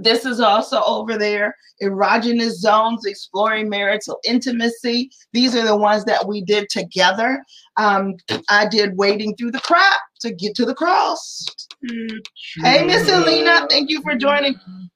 This 0.00 0.24
is 0.24 0.40
also 0.40 0.82
over 0.84 1.18
there. 1.18 1.54
Erogenous 1.82 2.52
zones, 2.52 3.04
exploring 3.04 3.68
marital 3.68 4.18
intimacy. 4.24 5.10
These 5.32 5.54
are 5.54 5.64
the 5.64 5.76
ones 5.76 6.04
that 6.06 6.26
we 6.26 6.42
did 6.42 6.68
together. 6.70 7.42
Um, 7.76 8.14
I 8.48 8.68
did 8.68 8.96
wading 8.96 9.36
through 9.36 9.50
the 9.52 9.60
crap 9.60 10.00
to 10.20 10.32
get 10.32 10.54
to 10.56 10.64
the 10.64 10.74
cross. 10.74 11.44
Hey, 12.62 12.84
Miss 12.86 13.08
Alina, 13.10 13.66
thank 13.68 13.90
you 13.90 14.00
for 14.02 14.14
joining. 14.14 14.54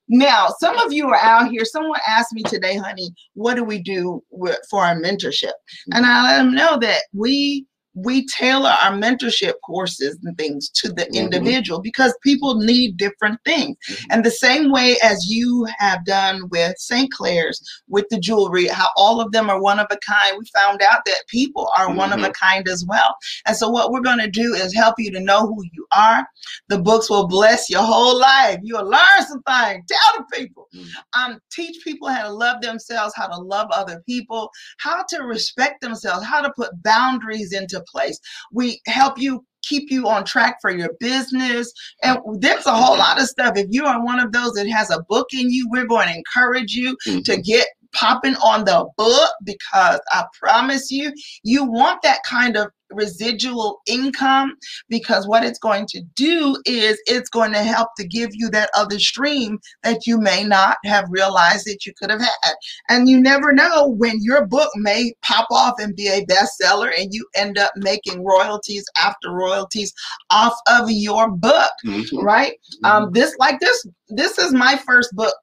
Now, 0.09 0.49
some 0.61 0.79
of 0.79 0.93
you 0.93 1.09
are 1.09 1.17
out 1.17 1.51
here. 1.51 1.65
Someone 1.65 2.01
asked 2.09 2.33
me 2.33 2.43
today, 2.45 2.77
honey, 2.77 3.11
what 3.35 3.55
do 3.57 3.65
we 3.65 3.83
do 3.83 4.23
with, 4.31 4.59
for 4.71 4.85
our 4.85 4.95
mentorship? 4.95 5.53
And 5.93 6.07
I 6.07 6.23
let 6.23 6.39
them 6.39 6.55
know 6.55 6.79
that 6.79 7.03
we 7.13 7.67
we 7.97 8.27
tailor 8.27 8.75
our 8.83 8.93
mentorship 8.93 9.55
courses 9.65 10.19
and 10.23 10.37
things 10.37 10.69
to 10.69 10.89
the 10.93 11.05
Mhm. 11.07 11.15
individual 11.15 11.81
because 11.81 12.15
people 12.23 12.57
need 12.57 12.99
different 12.99 13.41
things. 13.45 13.77
Mhm. 13.89 14.07
And 14.11 14.25
the 14.25 14.31
same 14.31 14.71
way 14.71 14.99
as 15.03 15.27
you 15.31 15.67
have 15.79 16.05
done 16.05 16.49
with 16.51 16.77
St. 16.79 17.11
Clair's, 17.11 17.61
with 17.89 18.05
the 18.11 18.19
jewelry, 18.21 18.69
how 18.69 18.89
all 18.97 19.21
of 19.21 19.33
them 19.33 19.49
are 19.49 19.61
one 19.61 19.79
of 19.79 19.87
a 19.91 19.97
kind. 20.07 20.37
We 20.39 20.45
found 20.55 20.83
out 20.83 21.07
that 21.07 21.23
people 21.29 21.71
are 21.79 21.91
one 21.93 22.13
of 22.13 22.23
a 22.23 22.31
kind 22.31 22.69
as 22.69 22.85
well. 22.87 23.15
And 23.47 23.57
so, 23.57 23.69
what 23.71 23.91
we're 23.91 24.01
going 24.01 24.19
to 24.19 24.31
do 24.31 24.53
is 24.55 24.75
help 24.75 24.97
you 24.99 25.11
to 25.13 25.21
know 25.21 25.47
who 25.47 25.63
you 25.73 25.87
are. 25.97 26.27
The 26.69 26.79
books 26.79 27.09
will 27.09 27.27
bless 27.27 27.71
your 27.71 27.83
whole 27.83 28.19
life. 28.19 28.59
You'll 28.63 28.85
learn 28.89 29.27
some 29.27 29.43
things. 29.43 29.85
Tell 29.89 30.19
the 30.19 30.37
people. 30.37 30.69
Mhm. 30.75 30.87
Um, 31.15 31.41
teach 31.51 31.83
people 31.83 32.09
how 32.09 32.25
to 32.25 32.33
love 32.33 32.61
themselves, 32.61 33.15
how 33.17 33.27
to 33.29 33.39
love 33.39 33.69
other 33.71 34.03
people, 34.07 34.51
how 34.79 35.03
to 35.09 35.23
respect 35.23 35.81
themselves, 35.81 36.27
how 36.27 36.43
to 36.43 36.53
put 36.57 36.83
boundaries 36.83 37.53
into 37.53 37.83
place. 37.91 38.19
We 38.53 38.81
help 38.87 39.19
you 39.19 39.45
keep 39.63 39.91
you 39.91 40.09
on 40.09 40.25
track 40.25 40.59
for 40.61 40.71
your 40.71 40.91
business. 41.01 41.73
And 42.03 42.19
there's 42.41 42.67
a 42.67 42.75
whole 42.75 42.97
lot 42.97 43.21
of 43.21 43.27
stuff. 43.27 43.57
If 43.57 43.67
you 43.71 43.85
are 43.85 44.05
one 44.05 44.21
of 44.21 44.33
those 44.33 44.53
that 44.53 44.69
has 44.69 44.91
a 44.91 45.03
book 45.09 45.29
in 45.33 45.51
you, 45.51 45.69
we're 45.71 45.87
going 45.87 46.09
to 46.09 46.15
encourage 46.15 46.73
you 46.73 46.97
Mhm. 47.07 47.25
to 47.25 47.37
get 47.41 47.67
popping 47.93 48.37
on 48.37 48.65
the 48.65 48.87
book 48.97 49.31
because 49.45 50.01
I 50.11 50.25
promise 50.39 50.91
you, 50.91 51.13
you 51.43 51.65
want 51.65 52.03
that 52.03 52.21
kind 52.25 52.57
of 52.57 52.69
residual 52.91 53.81
income 53.87 54.55
because 54.89 55.27
what 55.27 55.45
it's 55.45 55.59
going 55.59 55.87
to 55.89 56.01
do 56.15 56.57
is 56.67 57.01
it's 57.07 57.29
going 57.29 57.53
to 57.53 57.63
help 57.63 57.89
to 57.99 58.07
give 58.07 58.31
you 58.33 58.49
that 58.51 58.71
other 58.75 58.99
stream 58.99 59.59
that 59.83 60.07
you 60.07 60.19
may 60.21 60.45
not 60.45 60.79
have 60.85 61.05
realized 61.11 61.67
that 61.67 61.85
you 61.87 61.93
could 62.01 62.11
have 62.11 62.21
had. 62.21 62.55
And 62.89 63.09
you 63.09 63.21
never 63.21 63.53
know 63.53 63.89
when 63.89 64.19
your 64.23 64.47
book 64.47 64.71
may 64.77 65.13
pop 65.23 65.47
off 65.51 65.75
and 65.79 65.95
be 65.97 66.09
a 66.09 66.25
bestseller 66.27 66.91
and 66.99 67.13
you 67.13 67.27
end 67.35 67.59
up 67.59 67.73
making 67.77 68.25
royalties 68.25 68.85
after 68.97 69.31
royalties 69.33 69.93
off 70.31 70.55
of 70.69 70.91
your 70.91 71.31
book, 71.31 71.71
Mhm. 71.85 72.23
right? 72.23 72.55
Um, 72.85 73.11
this 73.13 73.35
like 73.39 73.61
this, 73.61 73.87
this 74.09 74.39
is 74.39 74.53
my 74.53 74.77
first 74.87 75.15
book, 75.15 75.35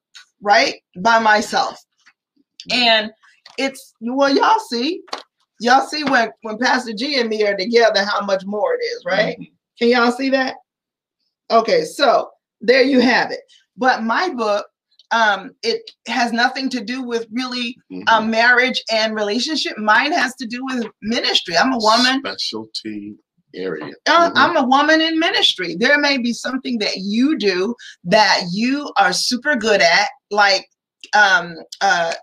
right? 0.41 0.75
By 0.99 1.19
myself. 1.19 1.79
And 2.71 3.11
it's 3.57 3.93
well, 4.01 4.33
y'all 4.33 4.59
see, 4.69 5.01
y'all 5.63 5.87
see 5.87 6.03
when 6.03 6.29
when 6.41 6.57
Pastor 6.57 6.93
G 6.93 7.19
and 7.19 7.29
me 7.29 7.45
are 7.45 7.55
together, 7.55 8.03
how 8.03 8.21
much 8.25 8.43
more 8.45 8.73
it 8.75 8.83
is, 8.83 9.03
right? 9.05 9.37
Can 9.79 9.89
y'all 9.89 10.11
see 10.11 10.29
that? 10.29 10.55
Okay, 11.51 11.83
so 11.85 12.29
there 12.61 12.83
you 12.83 12.99
have 12.99 13.31
it. 13.31 13.41
But 13.77 14.03
my 14.03 14.29
book, 14.29 14.65
um, 15.11 15.51
it 15.63 15.81
has 16.07 16.31
nothing 16.31 16.69
to 16.69 16.81
do 16.83 17.03
with 17.03 17.27
really 17.31 17.77
Mhm. 17.91 18.03
um, 18.07 18.31
marriage 18.31 18.81
and 18.91 19.13
relationship. 19.15 19.77
Mine 19.77 20.11
has 20.11 20.35
to 20.35 20.45
do 20.47 20.63
with 20.65 20.85
ministry. 21.01 21.57
I'm 21.57 21.73
a 21.73 21.77
woman. 21.77 22.21
Specialty 22.25 23.15
area. 23.55 23.91
Uh, 24.07 24.29
Mhm. 24.29 24.33
I'm 24.35 24.57
a 24.57 24.63
woman 24.63 25.01
in 25.01 25.19
ministry. 25.19 25.75
There 25.75 25.99
may 25.99 26.17
be 26.17 26.33
something 26.33 26.79
that 26.79 26.97
you 26.97 27.37
do 27.37 27.75
that 28.05 28.45
you 28.51 28.91
are 28.97 29.13
super 29.13 29.55
good 29.55 29.81
at, 29.81 30.09
like 30.31 30.67
um, 31.13 31.55
uh, 31.81 32.13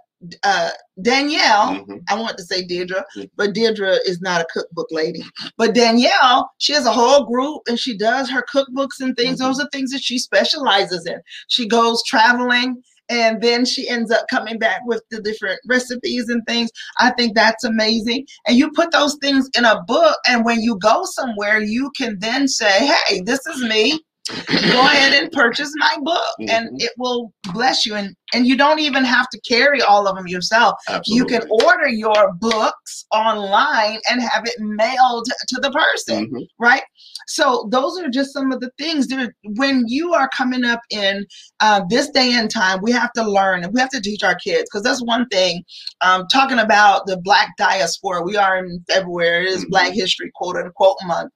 uh, 0.45 0.71
Danielle. 1.01 1.77
Mhm. 1.87 2.03
I 2.09 2.15
want 2.21 2.37
to 2.39 2.45
say 2.45 2.63
Deirdre, 2.65 3.05
Mhm. 3.17 3.31
but 3.37 3.55
Deirdre 3.55 3.99
is 4.07 4.21
not 4.21 4.41
a 4.41 4.47
cookbook 4.53 4.89
lady. 4.91 5.25
But 5.57 5.75
Danielle, 5.75 6.51
she 6.59 6.73
has 6.73 6.87
a 6.87 6.93
whole 6.93 7.25
group 7.25 7.63
and 7.69 7.79
she 7.79 7.97
does 7.97 8.29
her 8.31 8.45
cookbooks 8.55 9.01
and 9.01 9.17
things. 9.17 9.37
Mhm. 9.37 9.45
Those 9.45 9.61
are 9.61 9.69
things 9.73 9.91
that 9.93 10.03
she 10.03 10.19
specializes 10.19 11.07
in. 11.07 11.21
She 11.49 11.67
goes 11.67 12.03
traveling 12.05 12.83
and 13.09 13.43
then 13.43 13.65
she 13.65 13.89
ends 13.89 14.11
up 14.13 14.25
coming 14.31 14.59
back 14.59 14.83
with 14.85 15.03
the 15.11 15.21
different 15.21 15.59
recipes 15.67 16.29
and 16.29 16.47
things. 16.47 16.71
I 16.99 17.11
think 17.11 17.35
that's 17.35 17.65
amazing. 17.65 18.27
And 18.47 18.57
you 18.57 18.71
put 18.71 18.93
those 18.93 19.17
things 19.21 19.51
in 19.59 19.65
a 19.65 19.83
book, 19.83 20.17
and 20.29 20.45
when 20.45 20.61
you 20.61 20.79
go 20.79 21.05
somewhere, 21.05 21.61
you 21.61 21.91
can 21.97 22.19
then 22.21 22.47
say, 22.47 22.87
Hey, 22.87 23.21
this 23.23 23.45
is 23.47 23.63
me. 23.63 24.01
Go 24.47 24.81
ahead 24.83 25.13
and 25.21 25.31
purchase 25.33 25.73
my 25.77 25.97
book, 26.03 26.35
and 26.49 26.69
Mhm. 26.71 26.83
it 26.83 26.93
will 26.99 27.33
bless 27.53 27.85
you. 27.87 27.95
And 27.95 28.15
and 28.33 28.47
you 28.47 28.57
don't 28.57 28.79
even 28.79 29.05
have 29.05 29.29
to 29.31 29.41
carry 29.41 29.83
all 29.83 30.07
of 30.07 30.17
them 30.17 30.29
yourself. 30.29 30.75
Absolutely. 30.89 31.17
You 31.17 31.41
can 31.41 31.51
order 31.65 31.89
your 31.89 32.33
books 32.35 33.05
online 33.13 33.99
and 34.09 34.23
have 34.23 34.45
it 34.47 34.55
mailed 34.61 35.27
to 35.49 35.61
the 35.61 35.71
person, 35.71 36.31
Mhm. 36.31 36.47
right? 36.61 36.83
So 37.31 37.69
those 37.71 37.97
are 38.01 38.09
just 38.09 38.33
some 38.33 38.51
of 38.51 38.61
the 38.61 38.71
things. 38.77 39.07
There, 39.07 39.33
when 39.57 39.85
you 39.87 40.13
are 40.15 40.29
coming 40.37 40.65
up 40.65 40.81
in 40.91 41.25
uh, 41.61 41.83
this 41.89 42.11
day 42.11 42.33
and 42.33 42.51
time, 42.51 42.81
we 42.83 42.91
have 42.91 43.13
to 43.13 43.23
learn 43.23 43.63
and 43.63 43.73
we 43.73 43.79
have 43.81 43.89
to 43.91 44.01
teach 44.01 44.25
our 44.25 44.35
kids 44.35 44.65
because 44.65 44.83
that's 44.83 45.03
one 45.05 45.29
thing. 45.29 45.63
Um, 46.01 46.27
talking 46.33 46.59
about 46.59 47.07
the 47.07 47.19
Black 47.19 47.51
diaspora, 47.57 48.23
we 48.23 48.37
are 48.37 48.59
in 48.59 48.85
February. 48.89 49.47
It 49.47 49.49
is. 49.51 49.67
Black 49.67 49.93
History 49.93 50.33
quote 50.35 50.57
unquote 50.57 50.97
month. 51.05 51.31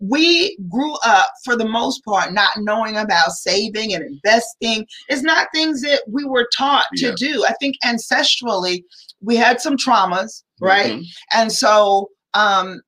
We 0.00 0.56
grew 0.70 0.94
up 1.04 1.28
for 1.44 1.56
the 1.56 1.68
most 1.68 2.02
part 2.04 2.32
not 2.32 2.50
knowing 2.56 2.96
about 2.96 3.32
saving 3.32 3.92
and 3.94 4.02
investing. 4.02 4.86
It's 5.08 5.22
not 5.22 5.48
things 5.54 5.82
that 5.82 6.02
we 6.08 6.24
were 6.24 6.48
taught 6.56 6.86
to 6.96 7.08
Yeah. 7.08 7.14
do. 7.16 7.44
I 7.46 7.52
think 7.60 7.76
ancestrally 7.84 8.82
we 9.20 9.36
had 9.36 9.60
some 9.60 9.76
traumas, 9.76 10.42
right? 10.60 10.94
Mhm. 10.94 11.04
And 11.34 11.52
so, 11.52 12.08
um, 12.32 12.80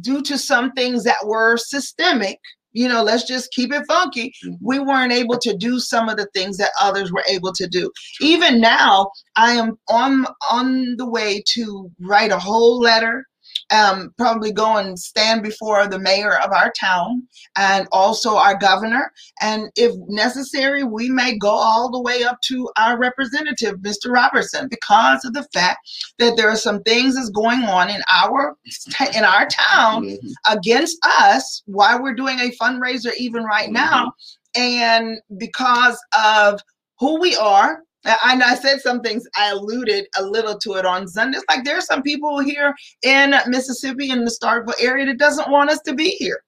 due 0.00 0.22
to 0.22 0.38
some 0.38 0.72
things 0.72 1.04
that 1.04 1.24
were 1.24 1.56
systemic, 1.56 2.38
you 2.72 2.88
know, 2.88 3.02
let's 3.02 3.24
just 3.24 3.50
keep 3.52 3.72
it 3.72 3.84
funky. 3.88 4.32
Mhm. 4.44 4.58
We 4.60 4.78
weren't 4.78 5.12
able 5.12 5.38
to 5.38 5.56
do 5.56 5.80
some 5.80 6.08
of 6.08 6.16
the 6.16 6.28
things 6.34 6.56
that 6.58 6.70
others 6.80 7.10
were 7.12 7.24
able 7.28 7.52
to 7.54 7.66
do. 7.66 7.90
Even 8.20 8.60
now, 8.60 9.10
I 9.36 9.52
am 9.52 9.78
on 9.88 10.26
on 10.50 10.96
the 10.96 11.08
way 11.08 11.42
to 11.54 11.90
write 12.00 12.30
a 12.32 12.38
whole 12.38 12.78
letter. 12.80 13.24
Um, 13.70 14.12
probably 14.18 14.52
go 14.52 14.76
and 14.76 14.98
stand 14.98 15.42
before 15.42 15.86
the 15.88 15.98
mayor 15.98 16.38
of 16.38 16.52
our 16.52 16.72
town 16.78 17.26
and 17.56 17.86
also 17.92 18.36
our 18.36 18.56
governor. 18.56 19.12
And 19.40 19.70
if 19.76 19.92
necessary, 20.08 20.84
we 20.84 21.08
may 21.10 21.36
go 21.36 21.50
all 21.50 21.90
the 21.90 22.00
way 22.00 22.24
up 22.24 22.40
to 22.48 22.68
our 22.76 22.98
representative, 22.98 23.76
Mr. 23.76 24.10
Robertson, 24.12 24.68
because 24.68 25.24
of 25.24 25.32
the 25.34 25.46
fact 25.52 25.78
that 26.18 26.36
there 26.36 26.48
are 26.48 26.56
some 26.56 26.82
things 26.82 27.14
that's 27.14 27.30
going 27.30 27.64
on 27.64 27.90
in 27.90 28.02
our 28.12 28.56
in 29.14 29.24
our 29.24 29.46
town 29.46 30.04
Mhm. 30.04 30.18
against 30.50 30.98
us 31.04 31.62
Why 31.66 31.96
we're 31.98 32.14
doing 32.14 32.38
a 32.40 32.50
fundraiser 32.60 33.12
even 33.18 33.44
right 33.44 33.70
now 33.70 34.12
and 34.54 35.18
because 35.38 35.98
of 36.18 36.60
who 36.98 37.20
we 37.20 37.36
are 37.36 37.82
and 38.26 38.42
I 38.42 38.54
said 38.56 38.80
some 38.80 39.00
things, 39.00 39.24
I 39.36 39.50
alluded 39.50 40.06
a 40.18 40.24
little 40.24 40.58
to 40.60 40.74
it 40.74 40.86
on 40.86 41.08
Sunday. 41.08 41.38
It's 41.38 41.46
like 41.48 41.64
there 41.64 41.78
are 41.78 41.82
some 41.82 42.02
people 42.02 42.40
here 42.40 42.74
in 43.02 43.34
Mississippi 43.48 44.10
in 44.10 44.24
the 44.24 44.30
Starkville 44.42 44.80
area 44.82 45.06
that 45.06 45.18
doesn't 45.18 45.50
want 45.50 45.70
us 45.70 45.80
to 45.86 45.94
be 45.94 46.10
here. 46.10 46.42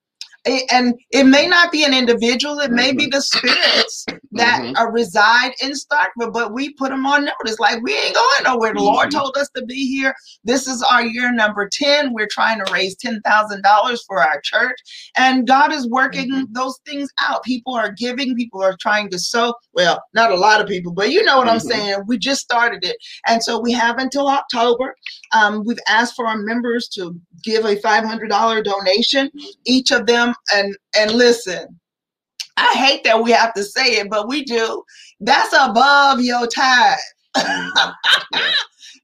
And 0.73 0.95
it 1.11 1.25
may 1.25 1.47
not 1.47 1.71
be 1.71 1.85
an 1.85 1.95
individual, 1.95 2.59
it 2.61 2.73
may 2.73 2.93
be 2.93 3.07
the 3.07 3.23
spirits 3.23 4.07
that 4.33 4.63
Mhm. 4.63 4.81
uh, 4.81 4.89
reside 4.91 5.53
in 5.63 5.73
Starkville, 5.73 6.33
but 6.33 6.53
we 6.55 6.73
put 6.75 6.91
them 6.91 7.07
on 7.07 7.25
notice. 7.27 7.61
Like, 7.61 7.83
we 7.83 7.97
ain't 7.97 8.15
going 8.15 8.45
nowhere. 8.45 8.75
The 8.75 8.81
Lord 8.81 9.09
Mhm. 9.11 9.13
told 9.13 9.37
us 9.37 9.49
to 9.57 9.65
be 9.67 9.87
here. 9.89 10.15
This 10.45 10.67
is 10.69 10.83
our 10.83 11.05
year 11.05 11.33
number 11.33 11.69
10. 11.71 12.13
We're 12.15 12.29
trying 12.31 12.65
to 12.65 12.73
raise 12.73 12.97
$10,000 12.97 14.03
for 14.07 14.23
our 14.23 14.41
church. 14.43 14.79
And 15.17 15.47
God 15.47 15.73
is 15.73 15.89
working 15.89 16.31
Mhm. 16.31 16.47
those 16.55 16.79
things 16.87 17.11
out. 17.21 17.45
People 17.45 17.75
are 17.77 17.93
giving, 17.93 18.35
people 18.37 18.63
are 18.63 18.77
trying 18.81 19.11
to 19.11 19.19
sow. 19.19 19.55
Well, 19.75 20.03
not 20.15 20.33
a 20.33 20.37
lot 20.37 20.61
of 20.61 20.67
people, 20.69 20.93
but 20.93 21.11
you 21.11 21.25
know 21.25 21.39
what 21.39 21.49
I'm 21.49 21.59
Mhm. 21.59 21.63
saying. 21.63 21.97
We 22.07 22.19
just 22.19 22.41
started 22.43 22.85
it. 22.85 22.97
And 23.27 23.43
so 23.43 23.59
we 23.61 23.73
have 23.73 23.99
until 23.99 24.29
October. 24.29 24.95
Um, 25.33 25.63
we've 25.65 25.79
asked 25.89 26.17
for 26.17 26.27
our 26.27 26.39
members 26.39 26.89
to 26.91 27.15
give 27.45 27.65
a 27.65 27.77
$500 27.77 28.63
donation, 28.63 29.31
each 29.65 29.93
of 29.93 30.07
them. 30.07 30.35
And, 30.55 30.77
and 30.97 31.13
listen, 31.13 31.81
I 32.57 32.73
hate 32.75 33.05
that 33.05 33.23
we 33.23 33.31
have 33.33 33.55
to 33.55 33.65
say 33.65 33.99
it, 33.99 34.11
but 34.11 34.29
we 34.29 34.45
do. 34.45 34.83
That's 35.21 35.53
above 35.55 36.21
your 36.21 36.47
tithe 36.47 36.99
Mhm. 37.37 37.95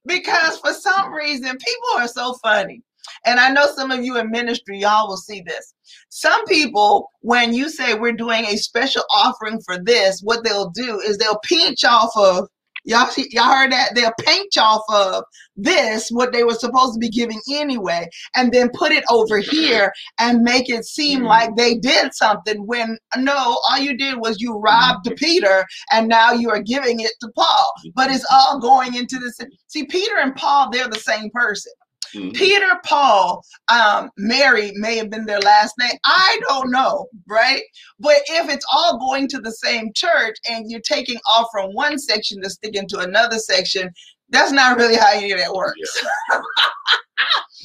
Because 0.06 0.58
for 0.58 0.72
some 0.72 1.12
reason 1.12 1.50
people 1.58 1.88
are 1.98 2.08
so 2.08 2.34
funny. 2.42 2.82
And 3.24 3.40
I 3.40 3.50
know 3.50 3.66
some 3.74 3.90
of 3.90 4.04
you 4.04 4.18
in 4.18 4.30
ministry, 4.30 4.78
y'all 4.78 5.09
will 5.09 5.16
see 5.16 5.42
this. 5.42 5.74
Some 6.09 6.44
people, 6.46 7.11
when 7.20 7.52
you 7.52 7.68
say 7.68 7.94
we're 7.94 8.12
doing 8.12 8.44
a 8.46 8.57
special 8.57 9.02
offering 9.14 9.61
for 9.64 9.78
this, 9.82 10.20
what 10.22 10.44
they'll 10.44 10.70
do 10.70 11.00
is 11.00 11.18
they'll 11.18 11.40
pinch 11.44 11.84
off 11.84 12.11
of 12.16 12.48
Y'all, 12.86 13.11
y'all 13.30 13.52
heard 13.52 13.72
that? 13.72 13.96
They'll 13.96 14.12
pinch 14.20 14.57
off 14.57 14.82
of 14.88 15.24
this, 15.57 16.09
what 16.11 16.32
they 16.32 16.44
were 16.44 16.54
supposed 16.54 16.94
to 16.94 17.00
be 17.00 17.09
giving 17.09 17.40
anyway, 17.50 18.09
and 18.36 18.52
then 18.52 18.70
put 18.72 18.92
it 18.92 19.02
over 19.11 19.38
here 19.38 19.92
and 20.20 20.42
make 20.42 20.70
it 20.70 20.84
seem 20.84 21.18
mm-hmm. 21.18 21.26
like 21.26 21.57
they 21.57 21.74
did 21.78 22.14
something 22.14 22.64
when 22.64 22.96
no, 23.16 23.59
all 23.68 23.78
you 23.78 23.96
did 23.96 24.18
was 24.18 24.40
you 24.40 24.57
robbed 24.59 25.04
mm-hmm. 25.04 25.16
Peter 25.16 25.64
and 25.90 26.07
now 26.07 26.30
you 26.30 26.48
are 26.48 26.62
giving 26.62 27.00
it 27.00 27.11
to 27.20 27.28
Paul. 27.34 27.72
But 27.96 28.12
it's 28.12 28.26
all 28.30 28.61
going 28.61 28.94
into 28.94 29.18
this. 29.18 29.36
See, 29.66 29.84
Peter 29.86 30.18
and 30.18 30.36
Paul, 30.36 30.70
they're 30.70 30.88
the 30.88 31.00
same 31.00 31.28
person. 31.30 31.72
Mm-hmm. 32.14 32.30
Peter, 32.30 32.80
Paul, 32.84 33.42
um, 33.68 34.11
Mary 34.16 34.72
may 34.76 34.97
have 34.97 35.11
been 35.11 35.26
their 35.26 35.40
last 35.40 35.74
name. 35.78 35.99
I 36.05 36.40
don't 36.49 36.70
know, 36.70 37.07
right? 37.28 37.62
But 37.99 38.18
if 38.28 38.49
it's 38.49 38.64
all 38.72 38.99
going 38.99 39.28
to 39.28 39.40
the 39.40 39.53
same 39.53 39.90
church 39.94 40.36
and 40.49 40.70
you're 40.70 40.80
taking 40.80 41.18
off 41.34 41.49
from 41.53 41.72
one 41.72 41.99
section 41.99 42.40
to 42.42 42.51
stick 42.51 42.74
into 42.74 42.99
another 42.99 43.38
section, 43.38 43.90
that's 44.30 44.53
not 44.53 44.76
really 44.76 44.97
how 44.97 45.12
any 45.12 45.32
of 45.32 45.38
that 45.38 45.53
works. 45.53 46.03
Yeah. 46.30 46.40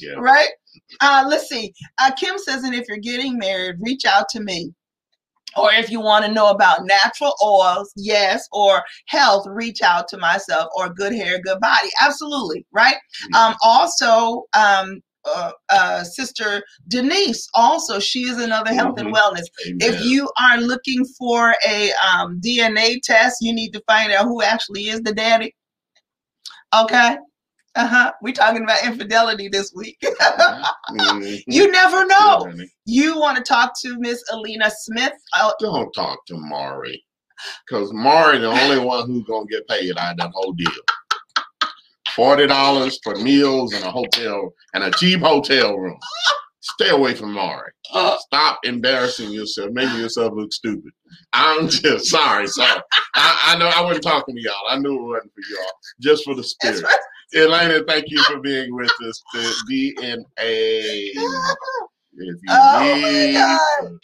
yeah. 0.00 0.14
Right? 0.18 0.48
Uh, 1.00 1.24
let's 1.28 1.48
see. 1.48 1.72
Uh, 1.98 2.10
Kim 2.12 2.38
says, 2.38 2.64
and 2.64 2.74
if 2.74 2.86
you're 2.88 2.98
getting 2.98 3.38
married, 3.38 3.76
reach 3.80 4.04
out 4.04 4.28
to 4.30 4.40
me. 4.40 4.72
Or 5.56 5.72
if 5.72 5.90
you 5.90 6.00
want 6.00 6.24
to 6.24 6.32
know 6.32 6.50
about 6.50 6.84
natural 6.84 7.34
oils, 7.42 7.92
yes, 7.96 8.48
or 8.52 8.82
health, 9.06 9.46
reach 9.48 9.82
out 9.82 10.08
to 10.08 10.18
myself 10.18 10.68
or 10.76 10.88
good 10.88 11.14
hair, 11.14 11.40
good 11.40 11.60
body. 11.60 11.88
Absolutely, 12.00 12.66
right? 12.72 12.96
Mm-hmm. 12.96 13.34
Um, 13.34 13.54
also, 13.62 14.44
um, 14.54 15.00
uh, 15.24 15.52
uh, 15.68 16.02
sister 16.02 16.62
Denise, 16.88 17.48
also, 17.54 18.00
she 18.00 18.22
is 18.22 18.38
another 18.38 18.74
health 18.74 18.96
mm-hmm. 18.96 19.06
and 19.06 19.14
wellness. 19.14 19.44
Amen. 19.66 19.78
If 19.80 20.04
you 20.04 20.28
are 20.40 20.58
looking 20.58 21.04
for 21.18 21.54
a 21.66 21.92
um, 21.92 22.40
DNA 22.40 23.00
test, 23.02 23.38
you 23.40 23.54
need 23.54 23.72
to 23.72 23.82
find 23.86 24.12
out 24.12 24.24
who 24.24 24.42
actually 24.42 24.88
is 24.88 25.00
the 25.02 25.12
daddy. 25.12 25.54
Okay. 26.74 27.16
Uh-huh. 27.74 28.12
We're 28.20 28.34
talking 28.34 28.62
about 28.64 28.84
infidelity 28.84 29.48
this 29.48 29.72
week. 29.74 29.98
mm-hmm. 30.04 31.36
You 31.46 31.70
never 31.70 32.04
know. 32.06 32.52
You 32.84 33.18
want 33.18 33.38
to 33.38 33.42
talk 33.42 33.72
to 33.82 33.98
Miss 33.98 34.22
Alina 34.30 34.70
Smith? 34.70 35.12
I'll- 35.34 35.54
Don't 35.58 35.92
talk 35.92 36.24
to 36.26 36.36
Mari. 36.36 37.02
Because 37.66 37.92
Mari 37.92 38.38
the 38.38 38.48
only 38.48 38.78
one 38.84 39.06
who's 39.08 39.24
gonna 39.24 39.46
get 39.46 39.66
paid 39.68 39.96
out 39.98 40.12
of 40.12 40.18
that 40.18 40.30
whole 40.34 40.52
deal. 40.52 40.70
Forty 42.14 42.46
dollars 42.46 43.00
for 43.02 43.16
meals 43.16 43.72
and 43.72 43.84
a 43.84 43.90
hotel 43.90 44.52
and 44.74 44.84
a 44.84 44.90
cheap 44.92 45.20
hotel 45.20 45.76
room. 45.76 45.98
Stay 46.60 46.90
away 46.90 47.14
from 47.14 47.32
Mari. 47.32 47.72
Uh, 47.92 48.16
Stop 48.18 48.60
embarrassing 48.64 49.30
yourself, 49.30 49.70
making 49.72 49.98
yourself 49.98 50.32
look 50.34 50.52
stupid. 50.52 50.92
I'm 51.32 51.68
just 51.68 52.06
sorry, 52.06 52.46
sorry. 52.46 52.80
I, 53.14 53.54
I 53.54 53.58
know 53.58 53.66
I 53.66 53.80
wasn't 53.80 54.04
talking 54.04 54.36
to 54.36 54.40
y'all. 54.42 54.68
I 54.68 54.78
knew 54.78 54.94
it 54.94 55.02
wasn't 55.02 55.32
for 55.34 55.40
y'all. 55.50 55.72
Just 56.00 56.24
for 56.24 56.34
the 56.36 56.44
spirit. 56.44 56.84
Elena, 57.34 57.82
thank 57.86 58.04
you 58.08 58.22
for 58.24 58.40
being 58.40 58.74
with 58.74 58.90
us. 59.06 59.22
The 59.32 59.54
DNA. 59.70 61.10
If 62.14 62.36
you 62.42 62.50
oh 62.50 62.80
need 62.82 63.98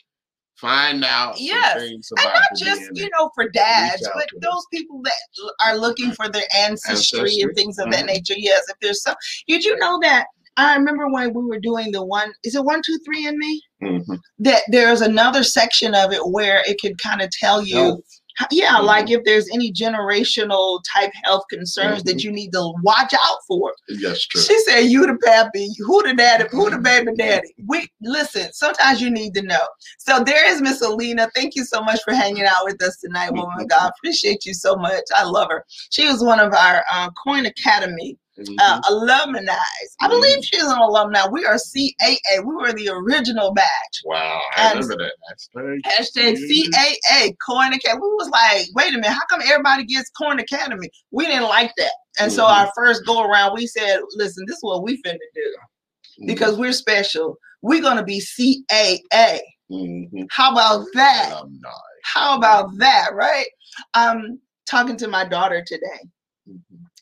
find 0.59 1.05
out 1.05 1.41
yes. 1.41 1.81
and 1.81 2.03
not 2.17 2.43
just 2.57 2.83
DNA, 2.83 2.97
you 2.97 3.11
know 3.17 3.31
for 3.35 3.49
dads, 3.49 4.09
but 4.15 4.27
those 4.41 4.67
people 4.73 5.01
that 5.03 5.53
are 5.65 5.77
looking 5.77 6.13
for 6.13 6.29
their 6.29 6.43
ancestry, 6.57 7.21
ancestry. 7.21 7.43
and 7.43 7.55
things 7.55 7.79
of 7.79 7.85
mm-hmm. 7.85 7.93
that 7.93 8.07
nature. 8.07 8.35
Yes, 8.37 8.63
if 8.69 8.77
there's 8.81 9.03
some, 9.03 9.15
did 9.47 9.65
you 9.65 9.77
know 9.77 9.99
that? 10.03 10.27
I 10.57 10.75
remember 10.75 11.09
when 11.09 11.33
we 11.33 11.45
were 11.45 11.61
doing 11.61 11.93
the 11.93 12.05
one. 12.05 12.33
Is 12.43 12.57
it 12.57 12.65
one, 12.65 12.83
two, 12.85 12.99
three, 13.05 13.27
in 13.27 13.39
me? 13.39 13.63
Mm-hmm. 13.83 14.15
That 14.41 14.63
there's 14.69 15.01
another 15.01 15.45
section 15.45 15.95
of 15.95 16.13
it 16.13 16.29
where 16.29 16.63
it 16.67 16.81
could 16.81 17.01
kind 17.01 17.23
of 17.23 17.31
tell 17.31 17.63
you 17.63 18.03
yeah 18.51 18.77
mm-hmm. 18.77 18.87
like 18.87 19.11
if 19.11 19.23
there's 19.25 19.49
any 19.53 19.73
generational 19.73 20.81
type 20.95 21.11
health 21.25 21.45
concerns 21.51 22.01
mm-hmm. 22.01 22.09
that 22.09 22.25
you 22.25 22.31
need 22.31 22.53
to 22.53 22.73
watch 22.83 23.15
out 23.15 23.39
for. 23.47 23.73
Yes 23.89 24.25
true. 24.27 24.41
She 24.41 24.59
said 24.61 24.81
you 24.81 25.07
the 25.07 25.19
pappy 25.25 25.69
who 25.79 26.03
the 26.03 26.15
daddy? 26.15 26.45
Who 26.51 26.71
the 26.71 26.79
baby 26.79 27.13
daddy? 27.17 27.55
We 27.67 27.89
listen 28.01 28.53
sometimes 28.53 29.01
you 29.01 29.11
need 29.11 29.35
to 29.35 29.43
know. 29.43 29.67
So 29.99 30.23
there 30.23 30.51
is 30.51 30.61
miss 30.61 30.81
alina. 30.83 31.31
Thank 31.35 31.55
you 31.55 31.65
so 31.65 31.83
much 31.83 32.01
for 32.05 32.15
hanging 32.15 32.45
out 32.45 32.65
with 32.65 32.83
us 32.83 32.99
tonight 32.99 33.33
woman 33.33 33.67
god. 33.67 33.93
Appreciate 33.99 34.45
you 34.45 34.55
so 34.55 34.77
much. 34.77 35.05
I 35.15 35.25
love 35.25 35.49
her. 35.51 35.65
She 35.91 36.07
was 36.07 36.23
one 36.23 36.41
of 36.41 36.53
our 36.53 36.85
uh, 36.93 37.11
coin 37.11 37.47
academy. 37.47 38.19
Uh, 38.59 38.81
alumni. 38.89 39.53
I 39.53 39.57
mm-hmm. 39.57 40.11
believe 40.11 40.45
she's 40.45 40.63
an 40.63 40.79
alumni. 40.79 41.27
We 41.31 41.45
are 41.45 41.57
CAA. 41.57 42.45
We 42.45 42.55
were 42.55 42.73
the 42.73 42.89
original 42.89 43.53
batch. 43.53 44.03
Wow, 44.05 44.41
I 44.57 44.73
and 44.73 44.81
remember 44.81 45.05
that 45.05 45.15
hashtag. 45.57 45.81
Hashtag 45.87 46.37
CAA 46.37 47.35
Coin 47.45 47.73
Academy. 47.73 48.01
We 48.03 48.09
was 48.09 48.31
like, 48.31 48.67
wait 48.75 48.95
a 48.95 48.97
minute, 48.97 49.09
how 49.09 49.27
come 49.31 49.41
everybody 49.45 49.85
gets 49.85 50.11
Coin 50.11 50.39
Academy? 50.39 50.89
We 51.11 51.27
didn't 51.27 51.49
like 51.49 51.73
that, 51.77 51.93
and 52.19 52.31
mm-hmm. 52.31 52.37
so 52.37 52.47
our 52.47 52.71
first 52.75 53.05
go 53.07 53.23
around, 53.23 53.55
we 53.55 53.67
said, 53.67 54.01
listen, 54.17 54.45
this 54.47 54.57
is 54.57 54.63
what 54.63 54.83
we 54.83 55.03
finna 55.03 55.19
do 55.35 55.41
mm-hmm. 55.41 56.27
because 56.27 56.57
we're 56.57 56.73
special. 56.73 57.37
We're 57.63 57.83
gonna 57.83 58.05
be 58.05 58.21
CAA. 58.21 59.41
Mm-hmm. 59.71 60.23
How 60.31 60.53
about 60.53 60.87
that? 60.95 61.33
Alumni. 61.33 61.69
How 62.05 62.37
about 62.39 62.71
that, 62.79 63.11
right? 63.15 63.47
Um, 63.95 64.41
talking 64.69 64.97
to 64.97 65.09
my 65.09 65.25
daughter 65.25 65.63
today 65.67 66.09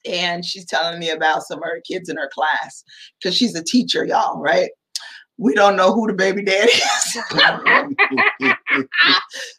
and 0.07 0.45
she's 0.45 0.65
telling 0.65 0.99
me 0.99 1.11
about 1.11 1.43
some 1.43 1.59
of 1.59 1.65
her 1.65 1.81
kids 1.89 2.09
in 2.09 2.17
her 2.17 2.31
class 2.33 2.85
because 3.19 3.37
she's 3.37 3.55
a 3.55 3.63
teacher, 3.63 4.05
y'all, 4.05 4.41
right? 4.41 4.71
We 5.39 5.55
don't 5.55 5.77
know 5.77 5.93
who 5.93 6.07
the 6.07 6.15
baby 6.15 6.43
daddy 6.43 6.73
is. 6.73 7.19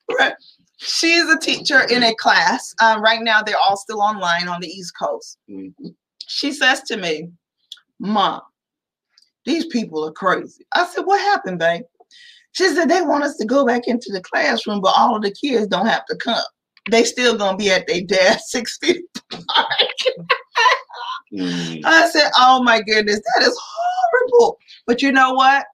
right. 0.19 0.33
She's 0.77 1.29
a 1.29 1.39
teacher 1.39 1.81
in 1.89 2.03
a 2.03 2.15
class. 2.15 2.73
Um, 2.81 3.01
right 3.01 3.21
now, 3.21 3.41
they're 3.41 3.55
all 3.67 3.77
still 3.77 4.01
online 4.01 4.47
on 4.47 4.61
the 4.61 4.67
East 4.67 4.93
Coast. 4.99 5.37
Mm-hmm. 5.49 5.89
She 6.27 6.51
says 6.51 6.81
to 6.83 6.97
me, 6.97 7.29
Mom, 7.99 8.41
these 9.45 9.65
people 9.67 10.05
are 10.05 10.11
crazy. 10.11 10.65
I 10.73 10.85
said, 10.87 11.05
What 11.05 11.21
happened, 11.21 11.59
babe? 11.59 11.83
She 12.53 12.67
said, 12.69 12.89
They 12.89 13.01
want 13.01 13.23
us 13.23 13.37
to 13.37 13.45
go 13.45 13.65
back 13.65 13.87
into 13.87 14.11
the 14.11 14.21
classroom, 14.21 14.81
but 14.81 14.93
all 14.97 15.15
of 15.15 15.21
the 15.21 15.31
kids 15.31 15.67
don't 15.67 15.87
have 15.87 16.05
to 16.07 16.15
come 16.15 16.43
they 16.89 17.03
still 17.03 17.37
gonna 17.37 17.57
be 17.57 17.69
at 17.71 17.87
their 17.87 18.01
desk 18.01 18.39
six 18.47 18.77
feet 18.77 19.05
apart. 19.31 19.67
mm. 21.33 21.81
I 21.83 22.09
said, 22.09 22.31
"Oh 22.37 22.63
my 22.63 22.81
goodness, 22.81 23.21
that 23.35 23.45
is 23.45 23.59
horrible." 23.61 24.57
But 24.85 25.01
you 25.01 25.11
know 25.11 25.33
what? 25.33 25.65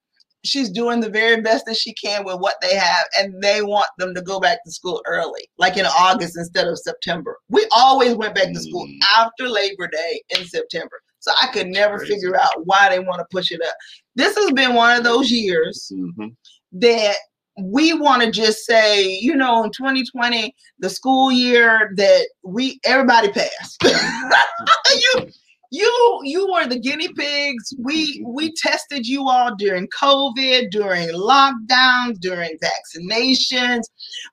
She's 0.45 0.69
doing 0.69 0.99
the 0.99 1.09
very 1.09 1.41
best 1.41 1.65
that 1.67 1.77
she 1.77 1.93
can 1.93 2.25
with 2.25 2.39
what 2.39 2.55
they 2.61 2.75
have, 2.75 3.05
and 3.17 3.41
they 3.41 3.61
want 3.61 3.87
them 3.97 4.13
to 4.13 4.21
go 4.21 4.39
back 4.39 4.63
to 4.65 4.71
school 4.71 5.01
early, 5.07 5.47
like 5.57 5.77
in 5.77 5.85
August 5.85 6.37
instead 6.37 6.67
of 6.67 6.77
September. 6.79 7.37
We 7.49 7.65
always 7.71 8.15
went 8.15 8.35
back 8.35 8.51
to 8.51 8.59
school 8.59 8.85
mm. 8.85 8.97
after 9.17 9.47
Labor 9.47 9.87
Day 9.87 10.21
in 10.37 10.45
September. 10.45 10.99
So 11.23 11.31
I 11.41 11.47
could 11.47 11.67
never 11.67 11.99
Crazy. 11.99 12.15
figure 12.15 12.37
out 12.37 12.65
why 12.65 12.89
they 12.89 12.99
want 12.99 13.19
to 13.19 13.25
push 13.31 13.51
it 13.51 13.61
up. 13.65 13.73
This 14.15 14.35
has 14.35 14.51
been 14.51 14.73
one 14.73 14.97
of 14.97 15.05
those 15.05 15.31
years 15.31 15.89
mm-hmm. 15.93 16.27
that 16.73 17.15
we 17.57 17.93
want 17.93 18.23
to 18.23 18.31
just 18.31 18.65
say, 18.65 19.07
you 19.07 19.35
know, 19.35 19.63
in 19.63 19.71
2020, 19.71 20.53
the 20.79 20.89
school 20.89 21.31
year 21.31 21.93
that 21.95 22.27
we 22.43 22.79
everybody 22.83 23.31
passed. 23.31 23.77
you 23.83 25.27
you 25.73 26.19
you 26.23 26.51
were 26.51 26.67
the 26.67 26.79
guinea 26.79 27.11
pigs. 27.13 27.73
We 27.79 28.23
we 28.27 28.53
tested 28.53 29.07
you 29.07 29.27
all 29.27 29.55
during 29.55 29.87
COVID, 29.87 30.69
during 30.69 31.09
lockdowns, 31.09 32.19
during 32.19 32.57
vaccinations. 32.59 33.81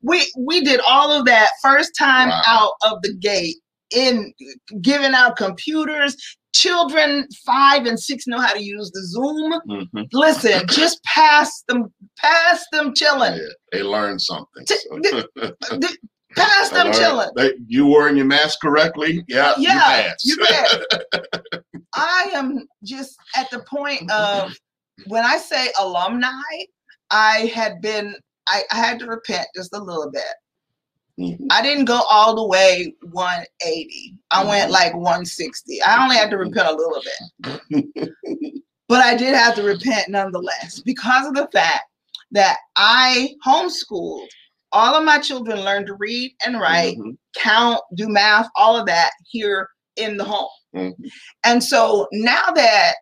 We 0.03 0.30
we 0.36 0.61
did 0.61 0.80
all 0.86 1.11
of 1.11 1.24
that 1.24 1.49
first 1.62 1.93
time 1.99 2.28
wow. 2.28 2.43
out 2.47 2.72
of 2.93 3.01
the 3.03 3.14
gate 3.14 3.57
in 3.91 4.34
giving 4.82 5.14
out 5.14 5.36
computers, 5.36 6.14
children 6.55 7.26
five 7.47 7.86
and 7.86 7.99
six 7.99 8.26
know 8.26 8.38
how 8.38 8.53
to 8.53 8.62
use 8.62 8.91
the 8.91 9.03
Zoom. 9.07 9.53
Mm-hmm. 9.66 10.03
Listen, 10.12 10.61
just 10.68 11.03
pass 11.05 11.62
them, 11.68 11.91
pass 12.18 12.62
them 12.70 12.95
chilling. 12.95 13.36
Yeah, 13.36 13.49
they 13.72 13.82
learn 13.82 14.18
something. 14.18 14.66
So. 14.66 15.22
pass 16.36 16.70
them 16.70 16.92
chilling. 16.92 17.30
They, 17.36 17.54
you 17.66 17.86
wearing 17.86 18.16
your 18.16 18.26
mask 18.26 18.60
correctly? 18.60 19.24
Yeah, 19.28 19.54
yeah, 19.58 20.12
you 20.22 20.36
pass. 20.42 20.84
You 21.12 21.62
I 21.94 22.30
am 22.34 22.66
just 22.84 23.16
at 23.36 23.50
the 23.50 23.60
point 23.60 24.10
of 24.10 24.54
when 25.06 25.24
I 25.24 25.38
say 25.38 25.70
alumni, 25.80 26.28
I 27.10 27.50
had 27.54 27.80
been, 27.80 28.14
I, 28.48 28.62
I 28.70 28.76
had 28.76 28.98
to 29.00 29.06
repent 29.06 29.48
just 29.56 29.74
a 29.74 29.82
little 29.82 30.10
bit. 30.10 30.22
Mm-hmm. 31.18 31.46
I 31.50 31.62
didn't 31.62 31.84
go 31.84 32.00
all 32.10 32.34
the 32.34 32.46
way 32.46 32.94
180. 33.02 34.14
I 34.30 34.44
went 34.44 34.64
mm-hmm. 34.64 34.72
like 34.72 34.94
160. 34.94 35.82
I 35.82 36.02
only 36.02 36.16
had 36.16 36.30
to 36.30 36.38
repent 36.38 36.68
a 36.68 36.74
little 36.74 37.02
bit. 37.70 38.12
but 38.88 39.04
I 39.04 39.16
did 39.16 39.34
have 39.34 39.54
to 39.56 39.62
repent 39.62 40.08
nonetheless 40.08 40.80
because 40.80 41.26
of 41.26 41.34
the 41.34 41.48
fact 41.52 41.84
that 42.32 42.58
I 42.76 43.34
homeschooled. 43.46 44.28
All 44.72 44.94
of 44.94 45.04
my 45.04 45.18
children 45.18 45.60
learned 45.60 45.86
to 45.86 45.94
read 45.94 46.32
and 46.44 46.60
write, 46.60 46.96
mm-hmm. 46.96 47.10
count, 47.36 47.80
do 47.96 48.08
math, 48.08 48.48
all 48.56 48.76
of 48.76 48.86
that 48.86 49.10
here 49.28 49.68
in 49.96 50.16
the 50.16 50.24
home. 50.24 50.48
Mm-hmm. 50.74 51.04
And 51.44 51.62
so 51.62 52.06
now 52.12 52.50
that 52.54 52.94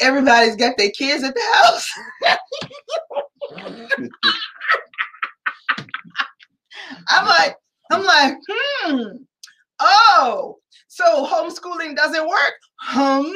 everybody's 0.00 0.56
got 0.56 0.76
their 0.76 0.90
kids 0.90 1.22
at 1.22 1.34
the 1.34 1.40
house. 1.52 1.88
I'm 7.08 7.26
like, 7.26 7.56
I'm 7.90 8.04
like, 8.04 8.34
hmm. 8.48 9.02
Oh, 9.80 10.58
so 10.88 11.26
homeschooling 11.26 11.96
doesn't 11.96 12.28
work? 12.28 12.54
Hmm. 12.80 13.30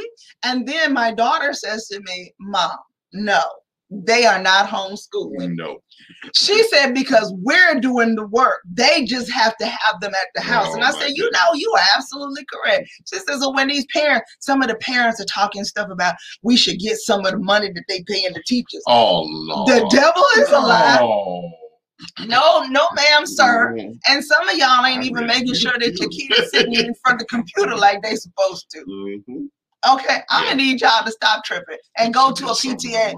And 0.44 0.66
then 0.66 0.92
my 0.92 1.12
daughter 1.12 1.52
says 1.52 1.86
to 1.88 2.00
me, 2.00 2.32
Mom, 2.38 2.76
no, 3.12 3.42
they 3.90 4.26
are 4.26 4.42
not 4.42 4.68
homeschooling. 4.68 5.54
No. 5.56 5.78
She 6.34 6.62
said, 6.64 6.92
because 6.92 7.32
we're 7.38 7.80
doing 7.80 8.14
the 8.16 8.26
work. 8.26 8.60
They 8.70 9.04
just 9.04 9.30
have 9.30 9.56
to 9.58 9.66
have 9.66 10.00
them 10.00 10.12
at 10.14 10.28
the 10.34 10.40
house. 10.40 10.68
Oh, 10.70 10.74
and 10.74 10.84
I 10.84 10.90
my 10.92 10.98
said, 11.00 11.10
you 11.14 11.30
know, 11.30 11.54
you 11.54 11.72
are 11.76 11.84
absolutely 11.96 12.44
correct. 12.52 12.88
She 13.12 13.18
says, 13.20 13.40
so 13.40 13.52
when 13.52 13.68
these 13.68 13.86
parents, 13.92 14.30
some 14.40 14.60
of 14.62 14.68
the 14.68 14.76
parents 14.76 15.20
are 15.20 15.26
talking 15.26 15.64
stuff 15.64 15.88
about 15.90 16.14
we 16.42 16.56
should 16.56 16.78
get 16.78 16.98
some 16.98 17.24
of 17.24 17.32
the 17.32 17.38
money 17.38 17.70
that 17.72 17.84
they 17.88 18.02
paying 18.06 18.32
the 18.32 18.42
teachers. 18.46 18.82
Oh 18.86 19.22
Lord. 19.22 19.68
The 19.68 19.96
devil 19.96 20.24
is. 20.38 20.48
Oh. 20.52 21.50
No, 22.26 22.64
no, 22.64 22.88
ma'am, 22.94 23.24
sir. 23.24 23.74
And 24.08 24.22
some 24.22 24.48
of 24.48 24.56
y'all 24.56 24.84
ain't 24.84 25.04
even 25.04 25.26
making 25.26 25.54
sure 25.54 25.72
that 25.78 25.98
your 25.98 26.08
too. 26.10 26.26
kids 26.28 26.50
sitting 26.50 26.74
in 26.74 26.94
front 26.96 27.14
of 27.14 27.20
the 27.20 27.24
computer 27.26 27.74
like 27.74 28.02
they 28.02 28.16
supposed 28.16 28.68
to. 28.70 28.84
Mhm. 28.84 29.48
Okay, 29.88 30.22
I'm 30.28 30.44
Yeah. 30.44 30.50
gonna 30.50 30.62
need 30.62 30.80
y'all 30.80 31.04
to 31.04 31.12
stop 31.12 31.44
tripping 31.44 31.78
and 31.96 32.12
go 32.12 32.32
to 32.32 32.50
a 32.50 32.56
Should 32.56 32.78
get 32.78 32.80
some 32.82 32.90
PTA. 32.92 33.14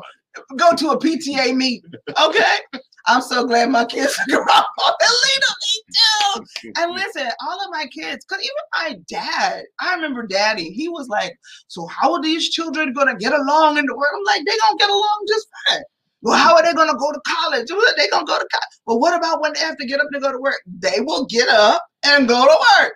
Go 0.56 0.74
to 0.76 0.90
a 0.90 0.98
PTA 0.98 1.54
meeting. 1.54 1.90
Okay. 2.22 2.58
I'm 3.06 3.22
so 3.22 3.46
glad 3.46 3.70
my 3.70 3.86
kids 3.86 4.18
are 4.18 4.26
grown. 4.28 4.46
Alina, 4.46 5.50
me 5.62 5.82
too. 5.94 6.72
And 6.76 6.92
listen, 6.92 7.26
all 7.46 7.64
of 7.64 7.70
my 7.70 7.86
kids, 7.86 8.24
because 8.28 8.44
even 8.44 8.54
my 8.74 8.96
dad, 9.08 9.64
I 9.80 9.94
remember 9.94 10.26
daddy, 10.26 10.70
he 10.70 10.88
was 10.88 11.08
like, 11.08 11.32
So 11.68 11.86
how 11.86 12.12
are 12.12 12.20
these 12.22 12.50
children 12.50 12.92
gonna 12.92 13.16
get 13.16 13.32
along 13.32 13.78
in 13.78 13.86
the 13.86 13.94
world? 13.96 14.12
I'm 14.14 14.24
like, 14.24 14.44
they 14.44 14.56
gonna 14.58 14.78
get 14.78 14.90
along 14.90 15.24
just 15.28 15.48
fine. 15.68 15.82
Well, 16.20 16.36
how 16.36 16.54
are 16.54 16.62
they 16.62 16.74
gonna 16.74 16.98
go 16.98 17.12
to 17.12 17.20
college? 17.26 17.68
Well, 17.70 17.80
They 17.96 18.08
gonna 18.08 18.26
go 18.26 18.38
to 18.38 18.46
college. 18.52 18.68
Well, 18.86 18.98
what 19.00 19.16
about 19.16 19.40
when 19.40 19.54
they 19.54 19.60
have 19.60 19.78
to 19.78 19.86
get 19.86 20.00
up 20.00 20.08
to 20.12 20.20
go 20.20 20.30
to 20.32 20.38
work? 20.38 20.60
They 20.66 21.00
will 21.00 21.24
get 21.26 21.48
up 21.48 21.82
and 22.04 22.28
go 22.28 22.44
to 22.44 22.82
work. 22.82 22.92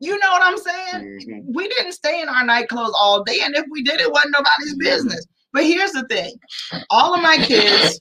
You 0.00 0.18
know 0.18 0.30
what 0.30 0.42
I'm 0.42 0.58
saying? 0.58 1.20
Mhm. 1.26 1.54
we 1.54 1.68
didn't 1.68 1.92
stay 1.92 2.20
in 2.20 2.28
our 2.28 2.44
night 2.44 2.68
clothes 2.68 2.94
all 3.00 3.22
day, 3.22 3.40
and 3.42 3.54
if 3.54 3.64
we 3.70 3.82
did, 3.82 4.00
it 4.00 4.10
wasn't 4.10 4.34
nobody's 4.36 4.76
business. 4.76 5.24
But 5.56 5.64
here's 5.64 5.92
the 5.92 6.06
thing: 6.08 6.38
all 6.90 7.14
of 7.14 7.22
my 7.22 7.38
kids 7.38 7.98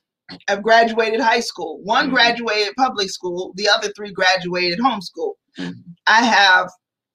have 0.49 0.61
graduated 0.61 1.21
high 1.21 1.39
school. 1.39 1.79
One 1.83 2.09
Mhm. 2.09 2.13
graduated 2.15 2.73
public 2.75 3.09
school. 3.09 3.53
The 3.55 3.69
other 3.69 3.93
three 3.95 4.11
graduated 4.11 4.79
homeschool. 4.79 5.35
I 6.05 6.21
have 6.25 6.69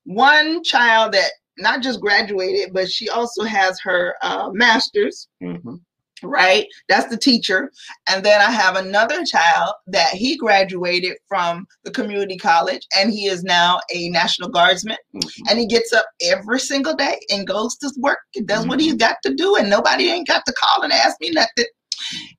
one 0.04 0.64
child 0.64 1.12
that 1.12 1.30
not 1.58 1.82
just 1.82 2.00
graduated, 2.00 2.72
but 2.72 2.90
she 2.90 3.10
also 3.10 3.42
has 3.44 3.78
her 3.82 4.14
uh, 4.22 4.48
master's 4.52 5.28
Mhm. 5.42 5.80
Right? 6.22 6.66
That's 6.88 7.08
the 7.08 7.16
teacher. 7.16 7.70
And 8.08 8.24
then 8.24 8.40
I 8.40 8.50
have 8.50 8.76
another 8.76 9.24
child 9.24 9.74
that 9.88 10.10
he 10.10 10.36
graduated 10.36 11.16
from 11.28 11.66
the 11.84 11.90
community 11.90 12.36
college 12.36 12.86
and 12.96 13.10
he 13.10 13.26
is 13.26 13.42
now 13.42 13.80
a 13.94 14.08
National 14.10 14.48
Guardsman. 14.48 14.96
Mhm. 15.14 15.50
And 15.50 15.58
he 15.58 15.66
gets 15.66 15.92
up 15.92 16.06
every 16.22 16.60
single 16.60 16.94
day 16.94 17.18
and 17.30 17.46
goes 17.46 17.76
to 17.78 17.90
work 17.98 18.18
and 18.34 18.46
does 18.46 18.66
what 18.66 18.80
he's 18.80 18.94
got 18.94 19.16
to 19.24 19.34
do. 19.34 19.56
And 19.56 19.70
nobody 19.70 20.10
ain't 20.10 20.28
got 20.28 20.44
to 20.46 20.52
call 20.52 20.82
and 20.82 20.92
ask 20.92 21.16
me 21.20 21.30
nothing. 21.30 21.66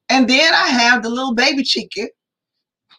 And 0.10 0.28
then 0.30 0.54
I 0.54 0.68
have 0.68 1.04
the 1.04 1.10
little 1.10 1.34
baby 1.34 1.64
Chica, 1.64 2.08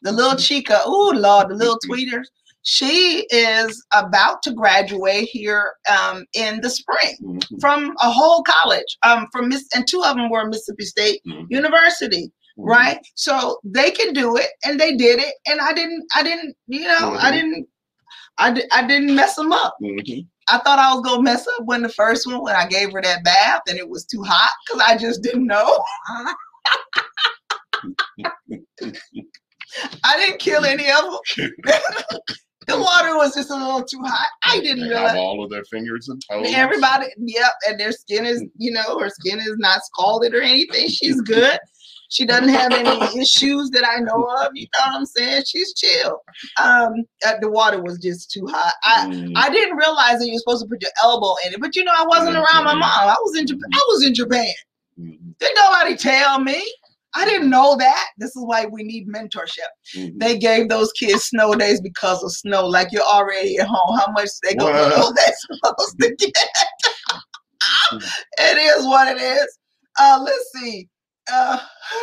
the 0.03 0.12
little 0.12 0.37
Chica. 0.37 0.80
Oh, 0.85 1.12
Lord, 1.14 1.49
the 1.51 1.55
little 1.55 1.78
tweeters. 1.89 2.26
She 2.65 3.27
is 3.31 3.85
about 3.93 4.43
to 4.45 4.53
graduate 4.53 5.29
here 5.31 5.73
um, 5.91 6.25
in 6.35 6.61
the 6.61 6.71
spring 6.71 7.17
Mhm. 7.23 7.61
from 7.61 7.95
a 8.03 8.11
whole 8.11 8.43
college 8.45 8.97
um 9.05 9.27
from 9.33 9.49
miss 9.49 9.67
and 9.75 9.87
two 9.87 10.03
of 10.05 10.17
them 10.17 10.31
were 10.31 10.47
mississippi 10.47 10.85
state 10.85 11.21
Mhm. 11.27 11.47
university 11.51 12.31
right 12.59 12.99
so 13.15 13.59
they 13.65 13.91
can 13.91 14.13
do 14.13 14.37
it 14.37 14.49
and 14.65 14.79
they 14.79 14.95
did 14.97 15.19
it 15.19 15.35
and 15.47 15.61
i 15.61 15.73
didn't 15.73 16.05
i 16.15 16.23
didn't 16.23 16.55
you 16.67 16.87
know 16.87 17.17
i 17.19 17.31
Mhm. 17.31 17.33
didn't 17.33 17.69
I, 18.39 18.53
di- 18.53 18.71
I 18.73 18.87
didn't 18.87 19.15
mess 19.15 19.35
them 19.37 19.53
up 19.53 19.77
Mhm. 19.83 20.27
i 20.49 20.59
thought 20.59 20.79
i 20.79 20.93
was 20.95 21.03
gonna 21.03 21.23
mess 21.23 21.47
up 21.49 21.65
when 21.65 21.83
the 21.83 21.89
first 21.89 22.27
one 22.27 22.43
when 22.43 22.55
i 22.57 22.67
gave 22.67 22.93
her 22.93 23.03
that 23.03 23.25
bath 23.25 23.63
and 23.69 23.79
it 23.79 23.89
was 23.89 24.05
too 24.05 24.23
hot 24.23 24.51
because 24.67 24.83
i 24.87 24.97
just 24.97 25.23
didn't 25.23 25.47
know 25.47 25.83
i 30.05 30.17
didn't 30.21 30.39
kill 30.41 30.65
any 30.65 30.89
of 30.91 31.05
them 31.37 31.81
the 32.67 32.79
water 32.79 33.17
was 33.17 33.35
just 33.35 33.51
a 33.51 33.55
little 33.57 33.83
too 33.83 34.01
hot 34.05 34.29
i 34.45 34.61
didn't 34.61 34.81
They 34.85 34.89
realize 34.89 35.11
have 35.11 35.19
all 35.19 35.43
of 35.45 35.51
their 35.51 35.65
fingers 35.65 36.09
and 36.09 36.23
toes. 36.31 36.47
Everybody, 36.55 37.07
yep, 37.19 37.53
and 37.69 37.79
their 37.81 37.93
skin 37.93 38.27
is, 38.27 38.45
you 38.57 38.71
know, 38.73 38.99
her 38.99 39.09
skin 39.09 39.39
is 39.41 39.57
not 39.59 39.85
scalded 39.85 40.35
or 40.35 40.43
anything. 40.43 40.89
She's 40.89 41.21
good. 41.35 41.59
She 42.11 42.27
doesn't 42.27 42.51
have 42.51 42.73
any 42.75 43.19
issues 43.19 43.71
that 43.71 43.89
I 43.89 43.99
know 44.01 44.25
of. 44.41 44.51
You 44.55 44.67
know 44.75 44.81
what 44.87 44.97
I'm 44.97 45.07
saying? 45.07 45.45
She's 45.47 45.73
chill. 45.73 46.21
Um, 46.63 46.93
uh, 47.27 47.35
the 47.41 47.49
water 47.51 47.83
was 47.83 47.99
just 47.99 48.31
too 48.31 48.47
hot. 48.47 48.75
I 48.85 49.07
Mhm. 49.07 49.33
I 49.35 49.49
didn't 49.49 49.77
realize 49.79 50.19
that 50.19 50.27
you're 50.27 50.39
supposed 50.39 50.63
to 50.63 50.69
put 50.69 50.83
your 50.83 50.91
elbow 51.03 51.35
in 51.47 51.55
it, 51.55 51.61
but 51.61 51.75
you 51.75 51.85
know, 51.85 51.93
I 51.97 52.05
wasn't 52.07 52.37
around 52.37 52.65
my 52.65 52.75
mom. 52.75 52.83
I 52.85 53.17
was 53.23 53.39
in 53.39 53.47
Japan. 53.47 53.71
I 53.73 53.85
was 53.89 54.05
in 54.05 54.15
Japan. 54.15 54.53
Mhm. 55.01 55.39
Didn't 55.39 55.57
nobody 55.57 55.97
tell 55.97 56.39
me. 56.39 56.63
I 57.15 57.25
didn't 57.25 57.51
know 57.51 57.77
that. 57.77 58.07
This 58.19 58.31
is 58.31 58.43
why 58.45 58.67
we 58.67 58.83
need 58.83 59.07
mentorship. 59.09 59.69
Mhm. 59.95 60.19
They 60.19 60.39
gave 60.39 60.69
those 60.69 60.91
kids 60.93 61.25
snow 61.25 61.55
days 61.55 61.81
because 61.81 62.23
of 62.23 62.33
snow. 62.33 62.67
Like 62.67 62.89
you're 62.93 63.03
already 63.03 63.59
at 63.59 63.69
home. 63.69 63.99
How 63.99 64.11
much 64.13 64.29
they 64.43 64.55
go 64.55 64.67
What? 64.71 65.15
they 65.17 65.33
supposed 65.37 66.01
to 66.01 66.17
get? 66.17 66.35
it 68.39 68.59
is 68.59 68.85
what 68.87 69.09
it 69.17 69.21
is. 69.21 69.59
Uh, 69.99 70.21
let's 70.25 70.51
see. 70.55 70.89
Uh, 71.33 71.59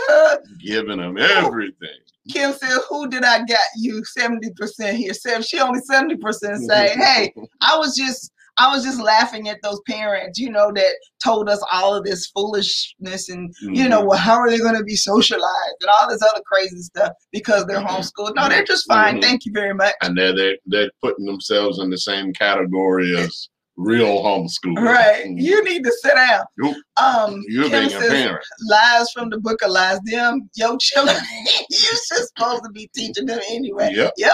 Giving 0.64 0.97
them 0.99 1.18
everything. 1.18 1.89
Kim 2.30 2.53
said, 2.53 2.78
"Who 2.89 3.10
did 3.10 3.24
I 3.24 3.43
get 3.43 3.60
you? 3.78 4.03
Seventy 4.05 4.51
percent 4.55 4.97
here. 4.97 5.14
Seven. 5.14 5.41
She 5.41 5.60
only 5.60 5.80
seventy 5.82 6.16
percent 6.16 6.57
say, 6.70 6.89
hey, 6.95 7.34
I 7.62 7.78
was 7.78 7.95
just." 7.95 8.32
I 8.60 8.68
was 8.74 8.84
just 8.84 8.99
laughing 9.01 9.47
at 9.47 9.62
those 9.64 9.80
parents, 9.88 10.38
you 10.38 10.49
know, 10.49 10.72
that 10.76 10.93
told 11.24 11.49
us 11.49 11.64
all 11.72 11.95
of 11.95 12.03
this 12.03 12.28
foolishness 12.28 13.30
and, 13.30 13.53
you 13.62 13.88
know, 13.88 14.01
Mhm. 14.03 14.07
well, 14.07 14.18
how 14.20 14.36
are 14.36 14.49
they 14.49 14.57
going 14.60 14.76
to 14.76 14.84
be 14.84 14.95
socialized 14.95 15.78
and 15.82 15.89
all 15.97 16.10
this 16.10 16.22
other 16.22 16.41
crazy 16.45 16.80
stuff 16.82 17.14
because 17.32 17.66
they're 17.66 17.80
Mhm. 17.80 17.88
homeschooled? 17.88 18.36
No, 18.36 18.49
they're 18.49 18.64
just 18.66 18.86
fine. 18.88 19.18
Mhm. 19.18 19.22
Thank 19.22 19.45
you 19.45 19.51
very 19.53 19.74
much. 19.74 19.95
and 20.01 20.18
they're, 20.18 20.36
they're 20.36 20.57
they're 20.66 20.91
putting 21.01 21.26
themselves 21.26 21.80
in 21.80 21.89
the 21.89 21.97
same 21.97 22.34
category 22.34 23.18
as 23.18 23.47
real 23.80 24.21
homeschool. 24.23 24.75
Right. 24.77 25.25
You 25.30 25.63
need 25.63 25.84
to 25.86 25.91
sit 26.01 26.13
down. 26.15 26.43
Nope. 26.57 26.75
Um, 27.01 27.41
You're 27.47 27.69
Kim 27.69 27.88
being 27.88 28.03
a 28.03 28.07
parent. 28.07 28.45
lies 28.69 29.09
from 29.11 29.30
the 29.30 29.39
book 29.39 29.61
of 29.63 29.71
lies. 29.71 29.99
Them, 30.05 30.49
your 30.55 30.77
children, 30.80 31.15
you're 31.69 31.91
just 32.09 32.32
supposed 32.36 32.63
to 32.65 32.69
be 32.71 32.89
teaching 32.93 33.25
them 33.25 33.39
anyway. 33.49 33.91
Yep. 33.93 34.13
yep. 34.17 34.34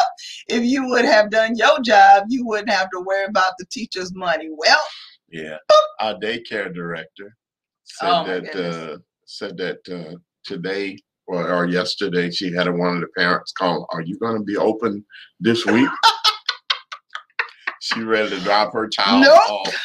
If 0.50 0.64
you 0.64 0.88
would 0.90 1.06
have 1.06 1.30
done 1.30 1.56
your 1.56 1.80
job, 1.82 2.24
you 2.28 2.46
wouldn't 2.46 2.72
have 2.72 2.90
to 2.92 3.00
worry 3.02 3.26
about 3.26 3.54
the 3.60 3.66
teacher's 3.72 4.14
money. 4.16 4.50
Well, 4.52 4.82
Yeah. 5.30 5.58
Our 6.00 6.16
daycare 6.16 6.74
director 6.74 7.36
said 7.84 8.10
Oh, 8.10 8.24
that 8.26 8.56
uh, 8.56 8.98
said 9.26 9.58
that 9.58 9.80
uh, 9.90 10.16
today 10.44 10.98
or, 11.28 11.52
or 11.52 11.68
yesterday 11.68 12.30
she 12.32 12.52
had 12.52 12.68
one 12.70 12.96
of 12.96 13.02
the 13.02 13.08
parents 13.18 13.52
call. 13.52 13.88
Are 13.92 14.02
you 14.02 14.18
going 14.20 14.38
to 14.38 14.44
be 14.44 14.58
open 14.58 15.06
this 15.40 15.66
week? 15.66 15.90
she 17.86 18.02
ready 18.02 18.30
to 18.32 18.40
drop 18.42 18.74
her 18.74 18.88
child 18.88 19.22
Nope. 19.22 19.50
off 19.50 19.76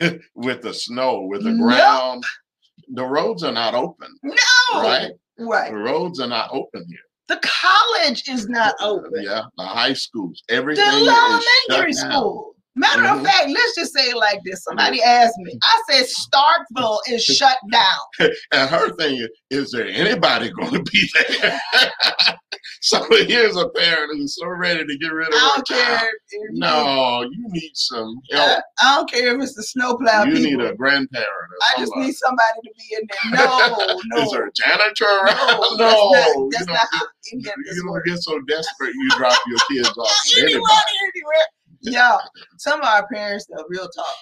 with 0.34 0.62
the 0.62 0.72
snow, 0.72 1.20
with 1.22 1.44
the 1.44 1.50
Nope. 1.50 1.60
ground. 1.68 2.24
The 2.94 3.04
roads 3.04 3.42
are 3.42 3.52
not 3.52 3.74
open, 3.74 4.08
no. 4.22 4.34
right? 4.74 5.10
Right. 5.38 5.70
The 5.70 5.76
roads 5.76 6.18
are 6.20 6.28
not 6.28 6.48
open 6.52 6.84
here. 6.88 6.98
The 7.28 7.40
college 7.42 8.26
is 8.28 8.48
not 8.48 8.74
open. 8.80 9.10
Yeah, 9.16 9.42
the 9.58 9.64
high 9.64 9.92
schools, 9.92 10.42
The 10.48 10.54
everything 10.54 10.84
is 10.86 11.08
elementary 11.68 11.92
shut 11.92 12.10
down. 12.10 12.42
Matter 12.78 13.04
of 13.04 13.18
Mhm. 13.20 13.24
fact, 13.24 13.48
let's 13.48 13.74
just 13.74 13.94
say 13.94 14.10
it 14.10 14.16
like 14.16 14.40
this. 14.44 14.62
Somebody 14.64 15.02
asked 15.02 15.38
me. 15.38 15.58
I 15.64 15.82
said 15.90 16.06
Starkville 16.06 16.98
is 17.08 17.24
shut 17.38 17.56
down. 17.72 18.30
And 18.52 18.68
her 18.70 18.94
thing 18.96 19.16
is, 19.16 19.28
is 19.50 19.70
there 19.72 19.86
anybody 19.88 20.50
going 20.50 20.72
to 20.72 20.82
be 20.82 21.08
there? 21.14 21.60
so 22.82 23.02
here's 23.26 23.56
a 23.56 23.68
parent 23.70 24.12
who's 24.18 24.36
so 24.36 24.46
ready 24.48 24.84
to 24.84 24.98
get 24.98 25.12
rid 25.12 25.28
of 25.28 25.34
I 25.34 25.52
don't 25.56 25.68
care. 25.68 26.10
No, 26.52 27.22
you 27.22 27.44
need 27.48 27.70
some 27.74 28.20
help. 28.32 28.62
I 28.82 28.94
don't 28.96 29.10
care 29.10 29.34
if 29.34 29.42
it's 29.42 29.54
the 29.54 29.62
snowplow 29.62 30.24
you 30.24 30.34
people. 30.34 30.50
need 30.64 30.70
a 30.70 30.74
grandparent. 30.74 31.26
Or 31.28 31.58
I 31.76 31.80
just 31.80 31.92
need 31.96 32.12
somebody 32.12 32.60
to 32.64 32.70
be 32.76 32.96
in 33.00 33.08
there. 33.32 33.46
No, 33.46 33.98
no. 34.16 34.22
Is 34.24 34.30
there 34.32 34.46
a 34.46 34.52
janitor 34.52 35.04
around? 35.04 35.60
No, 35.78 36.10
No, 36.12 36.12
that's 36.12 36.26
not, 36.26 36.36
you 36.36 36.50
that's 36.52 36.66
don't 36.66 36.74
not 36.74 36.90
get- 36.92 37.00
how 37.00 37.06
any 37.32 37.38
of 37.40 37.54
this 37.64 37.76
you 37.76 37.84
don't 37.84 38.04
get 38.06 38.18
so 38.22 38.40
desperate 38.46 38.92
you 38.94 39.08
drop 39.16 39.38
your 39.48 39.58
kids 39.70 39.96
off 39.98 40.16
Anywhere, 40.38 40.60
anywhere. 40.60 41.46
Yeah, 41.86 42.18
some 42.58 42.80
of 42.80 42.86
our 42.86 43.06
parents, 43.08 43.46
though, 43.48 43.64
real 43.68 43.88
talk. 43.88 44.16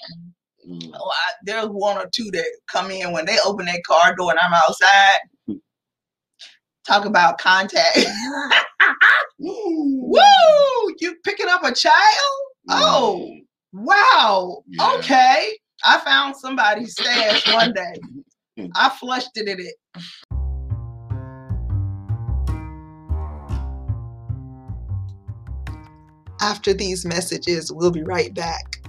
Mm. 0.69 0.91
Oh, 0.95 1.11
I, 1.11 1.33
there's 1.45 1.67
one 1.67 1.97
or 1.99 2.09
two 2.15 2.31
that 2.33 2.47
come 2.71 2.91
in 2.91 3.13
when 3.13 3.25
they 3.27 3.37
open 3.45 3.67
their 3.67 3.81
car 3.87 4.15
door 4.15 4.31
and 4.31 4.39
I'm 4.41 4.53
outside. 4.55 5.19
Talk 6.87 7.05
about 7.07 7.39
contact. 7.39 7.99
Woo! 9.39 10.95
You 11.01 11.17
picking 11.25 11.49
up 11.49 11.65
a 11.65 11.73
child? 11.73 11.95
Oh, 12.71 13.27
Mm. 13.27 13.41
wow. 13.73 14.63
Yeah. 14.69 14.93
Okay. 14.99 15.59
I 15.85 15.99
found 16.01 16.37
somebody's 16.37 16.93
stash 16.93 17.47
one 17.53 17.73
day. 17.73 18.69
I 18.77 18.89
flushed 18.91 19.31
it 19.37 19.49
in 19.49 19.61
it. 19.61 19.75
After 26.45 26.75
these 26.75 27.07
messages, 27.07 27.73
we'll 27.73 27.91
be 27.91 28.03
right 28.03 28.35
back. 28.35 28.83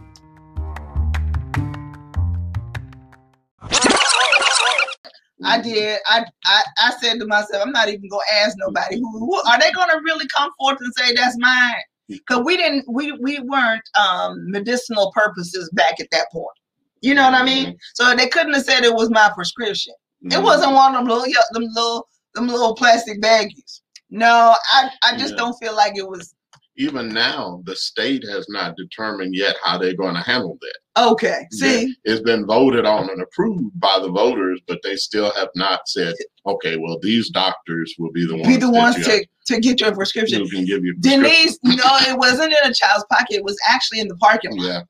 I 5.42 5.62
did. 5.62 6.02
I, 6.06 6.26
I 6.46 6.64
I 6.80 6.94
said 7.02 7.18
to 7.22 7.26
myself, 7.28 7.64
I'm 7.66 7.72
not 7.72 7.88
even 7.88 8.10
gonna 8.10 8.24
ask 8.44 8.58
nobody 8.58 8.98
who, 9.00 9.10
who 9.20 9.36
are 9.50 9.58
they 9.58 9.72
gonna 9.72 10.02
really 10.04 10.26
come 10.36 10.50
forth 10.60 10.80
and 10.82 10.94
say 10.98 11.14
that's 11.16 11.38
mine? 11.40 11.76
Because 12.10 12.44
we 12.44 12.58
didn't 12.58 12.84
we 12.90 13.14
we 13.14 13.40
weren't 13.40 13.88
um 13.98 14.52
medicinal 14.52 15.14
purposes 15.16 15.70
back 15.72 16.02
at 16.02 16.12
that 16.12 16.30
point. 16.34 16.58
You 17.00 17.14
know 17.14 17.24
what 17.24 17.36
I 17.36 17.46
mean? 17.46 17.78
So 17.94 18.14
they 18.18 18.28
couldn't 18.28 18.54
have 18.56 18.66
said 18.66 18.84
it 18.84 18.94
was 18.94 19.10
my 19.10 19.32
prescription. 19.34 19.94
It 20.24 20.44
wasn't 20.44 20.74
one 20.74 20.94
of 20.94 21.00
them 21.00 21.08
little 21.08 21.34
them 21.54 21.64
little 21.74 22.06
them 22.34 22.48
little 22.48 22.76
plastic 22.76 23.22
baggies. 23.22 23.80
No, 24.10 24.54
I, 24.74 24.90
I 25.06 25.18
just 25.18 25.32
Yeah. 25.36 25.38
don't 25.38 25.56
feel 25.62 25.74
like 25.74 25.98
it 25.98 26.06
was 26.08 26.35
Even 26.78 27.08
now, 27.08 27.62
the 27.66 27.76
state 27.76 28.24
has 28.30 28.46
not 28.50 28.76
determined 28.76 29.34
yet 29.34 29.56
how 29.64 29.78
they're 29.78 29.96
going 29.96 30.14
to 30.16 30.22
handle 30.22 30.58
that. 30.62 31.08
okay. 31.12 31.48
See, 31.52 31.96
It's 32.04 32.22
been 32.22 32.46
voted 32.46 32.86
on 32.86 33.10
and 33.10 33.22
approved 33.22 33.80
by 33.80 33.98
the 34.02 34.10
voters, 34.10 34.60
but 34.68 34.80
they 34.84 34.98
still 34.98 35.32
have 35.36 35.48
not 35.56 35.88
said, 35.88 36.14
okay, 36.46 36.76
well, 36.78 37.00
these 37.02 37.30
doctors 37.30 37.96
will 37.98 38.12
be 38.12 38.26
the 38.28 38.36
ones, 38.36 38.48
be 38.48 38.58
the 38.58 38.70
ones 38.70 38.96
to, 39.06 39.26
to 39.46 39.60
get 39.62 39.80
your 39.80 39.96
prescription. 39.96 40.42
who 40.42 40.50
can 40.50 40.66
give 40.66 40.84
you. 40.84 40.96
Denise, 41.00 41.58
no, 41.64 41.74
it 42.02 42.18
wasn't 42.26 42.52
in 42.52 42.70
a 42.70 42.74
child's 42.74 43.06
pocket. 43.10 43.36
It 43.38 43.44
was 43.46 43.58
actually 43.70 44.02
in 44.02 44.10
the 44.10 44.16
parking 44.18 44.58
lot. 44.58 44.66
Yeah. 44.68 44.82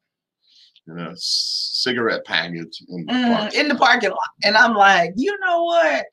And 0.87 0.99
a 1.01 1.13
cigarette 1.17 2.25
package 2.25 2.79
in 2.89 3.05
the 3.05 3.13
Mm, 3.13 3.53
in 3.53 3.67
the 3.67 3.75
parking 3.75 4.09
lot. 4.11 4.19
And 4.43 4.55
I'm 4.57 4.73
like, 4.75 5.13
you 5.15 5.35
know 5.45 5.63
what? 5.63 6.05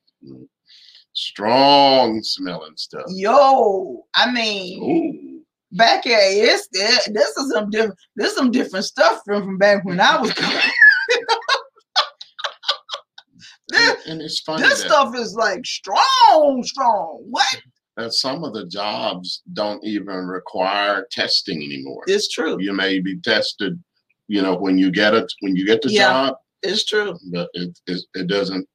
Strong 1.13 2.23
smelling 2.23 2.73
stuff. 2.75 3.03
Yo, 3.09 4.03
I 4.15 4.31
mean, 4.31 4.81
Ooh. 4.83 5.32
Back 5.73 6.05
at 6.07 6.19
it's 6.21 6.67
this 6.71 7.37
is 7.37 7.51
some 7.51 7.69
different 7.69 7.97
this 8.15 8.31
is 8.31 8.37
some 8.37 8.51
different 8.51 8.85
stuff 8.85 9.21
from, 9.25 9.43
from 9.43 9.57
back 9.57 9.83
when 9.85 9.99
I 9.99 10.19
was 10.21 10.31
coming. 10.33 10.57
this 13.69 14.07
And 14.07 14.21
it's 14.21 14.39
funny 14.41 14.63
this 14.63 14.81
stuff 14.81 15.15
is 15.15 15.35
like 15.35 15.65
strong, 15.65 16.63
strong. 16.65 17.25
What? 17.29 17.61
that 17.97 18.11
some 18.13 18.43
of 18.43 18.53
the 18.53 18.65
jobs 18.65 19.43
don't 19.53 19.83
even 19.83 20.25
require 20.25 21.05
testing 21.11 21.61
anymore. 21.63 22.03
It's 22.07 22.27
true. 22.27 22.57
You 22.59 22.73
may 22.73 22.99
be 22.99 23.19
tested, 23.19 23.81
you 24.27 24.41
know, 24.41 24.55
when 24.55 24.79
you 24.79 24.89
get 24.91 25.13
it, 25.13 25.31
when 25.41 25.55
you 25.55 25.63
get 25.65 25.81
the 25.83 25.91
Yeah. 25.91 26.09
job, 26.09 26.35
It's 26.63 26.85
true. 26.85 27.15
but 27.31 27.49
it, 27.53 27.77
it, 27.85 28.01
it 28.15 28.27
doesn't 28.27 28.67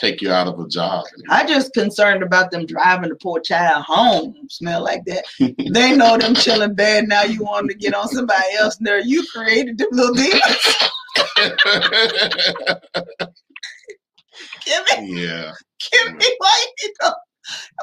take 0.00 0.22
you 0.22 0.32
out 0.32 0.48
of 0.48 0.58
a 0.58 0.66
job. 0.68 1.04
I 1.28 1.46
just 1.46 1.72
concerned 1.72 2.22
about 2.22 2.50
them 2.50 2.66
driving 2.66 3.10
the 3.10 3.16
poor 3.16 3.40
child 3.40 3.84
home. 3.84 4.34
Smell 4.48 4.82
like 4.82 5.04
that. 5.04 5.24
they 5.72 5.94
know 5.94 6.16
them 6.16 6.34
chilling 6.34 6.74
bad. 6.74 7.08
Now 7.08 7.22
you 7.22 7.42
want 7.42 7.68
to 7.70 7.76
get 7.76 7.94
on 7.94 8.08
somebody 8.08 8.54
else 8.58 8.76
there. 8.80 9.00
You 9.00 9.24
created 9.32 9.78
them 9.78 9.88
little 9.92 10.14
demons. 10.14 10.42
Give 14.64 14.82
me, 15.00 15.22
yeah. 15.22 15.52
give 15.90 16.14
me 16.14 16.34
why 16.38 16.66
you 16.82 16.94
know. 17.02 17.12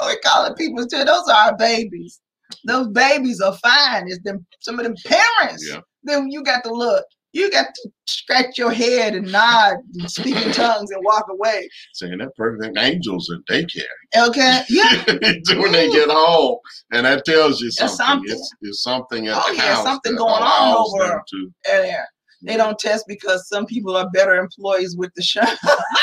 We're 0.04 0.20
calling 0.24 0.54
people 0.56 0.88
too. 0.88 1.04
Those 1.04 1.28
are 1.28 1.48
our 1.48 1.58
babies. 1.58 2.22
Those 2.66 2.88
babies 2.90 3.42
are 3.42 3.58
fine. 3.58 4.06
It's 4.08 4.22
them 4.24 4.46
some 4.62 4.80
of 4.80 4.86
them 4.86 4.96
parents. 5.06 5.68
Yeah. 5.70 5.82
Then 6.04 6.32
you 6.32 6.44
got 6.44 6.64
to 6.64 6.72
look. 6.72 7.06
You 7.38 7.52
got 7.52 7.68
to 7.68 7.92
scratch 8.08 8.58
your 8.58 8.72
head 8.72 9.14
and 9.14 9.32
nod 9.32 9.76
and 9.94 10.10
speak 10.10 10.44
in 10.44 10.52
tongues 10.52 10.90
and 10.90 11.06
walk 11.06 11.28
away. 11.30 11.70
Saying 11.94 12.18
that 12.18 12.36
perfect 12.36 12.76
angels 12.80 13.30
in 13.30 13.44
daycare. 13.44 13.84
Okay. 14.28 14.62
Yeah. 14.70 15.04
when 15.62 15.72
they 15.72 15.88
get 15.92 16.10
home, 16.10 16.58
and 16.92 17.06
that 17.06 17.26
tells 17.26 17.62
you 17.62 17.70
something. 17.70 17.96
something. 17.96 18.32
It's, 18.32 18.52
it's 18.62 18.82
something 18.82 19.28
at 19.28 19.36
Oh, 19.38 19.52
the 19.52 19.56
yeah, 19.56 19.76
house 19.76 19.84
something 19.84 20.16
going 20.16 20.42
on 20.42 20.78
over 20.78 21.24
there. 21.64 22.08
They 22.42 22.58
don't 22.58 22.80
test 22.80 23.06
because 23.08 23.48
some 23.48 23.68
people 23.68 23.96
are 23.96 24.10
better 24.10 24.36
employees 24.36 24.98
with 24.98 25.12
the 25.16 25.22
show. 25.22 25.44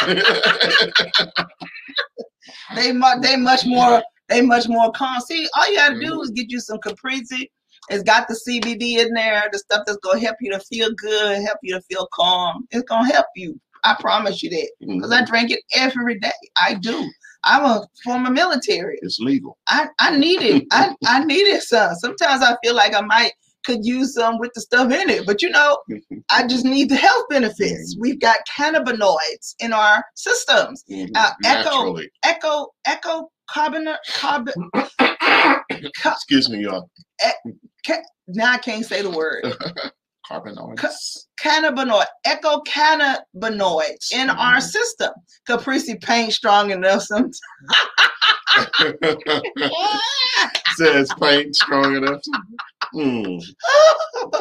they 2.76 2.92
much 2.92 3.22
they 3.22 3.36
much 3.36 3.66
more 3.66 4.04
they 4.28 4.40
much 4.40 4.68
more 4.68 4.92
calm. 4.92 5.20
See, 5.20 5.48
all 5.56 5.68
you 5.68 5.76
gotta 5.76 5.98
do 5.98 6.12
mm-hmm. 6.12 6.20
is 6.20 6.30
get 6.30 6.50
you 6.50 6.60
some 6.60 6.78
caprese. 6.78 7.50
It's 7.88 8.02
got 8.02 8.28
the 8.28 8.38
CBD 8.48 8.98
in 8.98 9.12
there, 9.12 9.48
the 9.52 9.58
stuff 9.58 9.82
that's 9.86 9.98
gonna 9.98 10.20
help 10.20 10.36
you 10.40 10.52
to 10.52 10.60
feel 10.60 10.90
good, 10.94 11.42
help 11.42 11.58
you 11.62 11.74
to 11.74 11.82
feel 11.82 12.08
calm. 12.12 12.66
It's 12.70 12.84
gonna 12.84 13.12
help 13.12 13.26
you. 13.36 13.60
I 13.84 13.96
promise 14.00 14.42
you 14.42 14.50
that. 14.50 14.70
Mm-hmm. 14.82 14.96
Because 14.96 15.12
I 15.12 15.24
drink 15.24 15.50
it 15.50 15.60
every 15.74 16.18
day. 16.18 16.32
I 16.56 16.74
do. 16.74 17.08
I'm 17.44 17.64
a 17.64 17.86
former 18.02 18.30
military. 18.30 18.98
it's 19.02 19.18
legal. 19.18 19.58
I, 19.68 19.88
I 20.00 20.16
need 20.16 20.40
it. 20.40 20.64
I, 20.72 20.94
I 21.06 21.24
need 21.24 21.42
it 21.42 21.62
some. 21.62 21.94
Sometimes 21.96 22.42
I 22.42 22.56
feel 22.64 22.74
like 22.74 22.94
I 22.94 23.02
might 23.02 23.32
could 23.64 23.84
use 23.84 24.14
some 24.14 24.38
with 24.38 24.52
the 24.54 24.60
stuff 24.60 24.92
in 24.92 25.10
it. 25.10 25.26
But 25.26 25.42
you 25.42 25.50
know, 25.50 25.78
I 26.30 26.46
just 26.46 26.64
need 26.64 26.88
the 26.88 26.96
health 26.96 27.24
benefits. 27.28 27.94
Mm-hmm. 27.94 28.00
We've 28.00 28.20
got 28.20 28.38
cannabinoids 28.58 29.54
in 29.58 29.72
our 29.72 30.04
systems. 30.14 30.84
Mm-hmm. 30.90 31.12
Uh, 31.14 31.30
Echo-. 31.44 31.98
Echo, 32.24 32.68
echo 32.86 33.30
carbon, 33.48 33.88
carbon. 34.14 34.70
Excuse 36.04 36.48
me, 36.50 36.62
y'all. 36.64 36.88
Now 38.28 38.52
I 38.52 38.58
can't 38.58 38.84
say 38.84 39.02
the 39.02 39.10
word. 39.10 39.44
Carbinoids. 40.30 41.26
Cannabinoid, 41.38 42.06
echo 42.24 42.62
cannabinoids 42.62 44.12
in 44.12 44.30
our 44.30 44.60
system. 44.60 45.10
Caprese 45.46 46.00
paint 46.00 46.32
strong 46.32 46.70
enough 46.70 47.02
sometimes. 47.02 47.38
Says 50.76 51.12
paint 51.20 51.54
strong 51.54 51.96
enough. 51.96 52.22
Mm, 52.94 53.42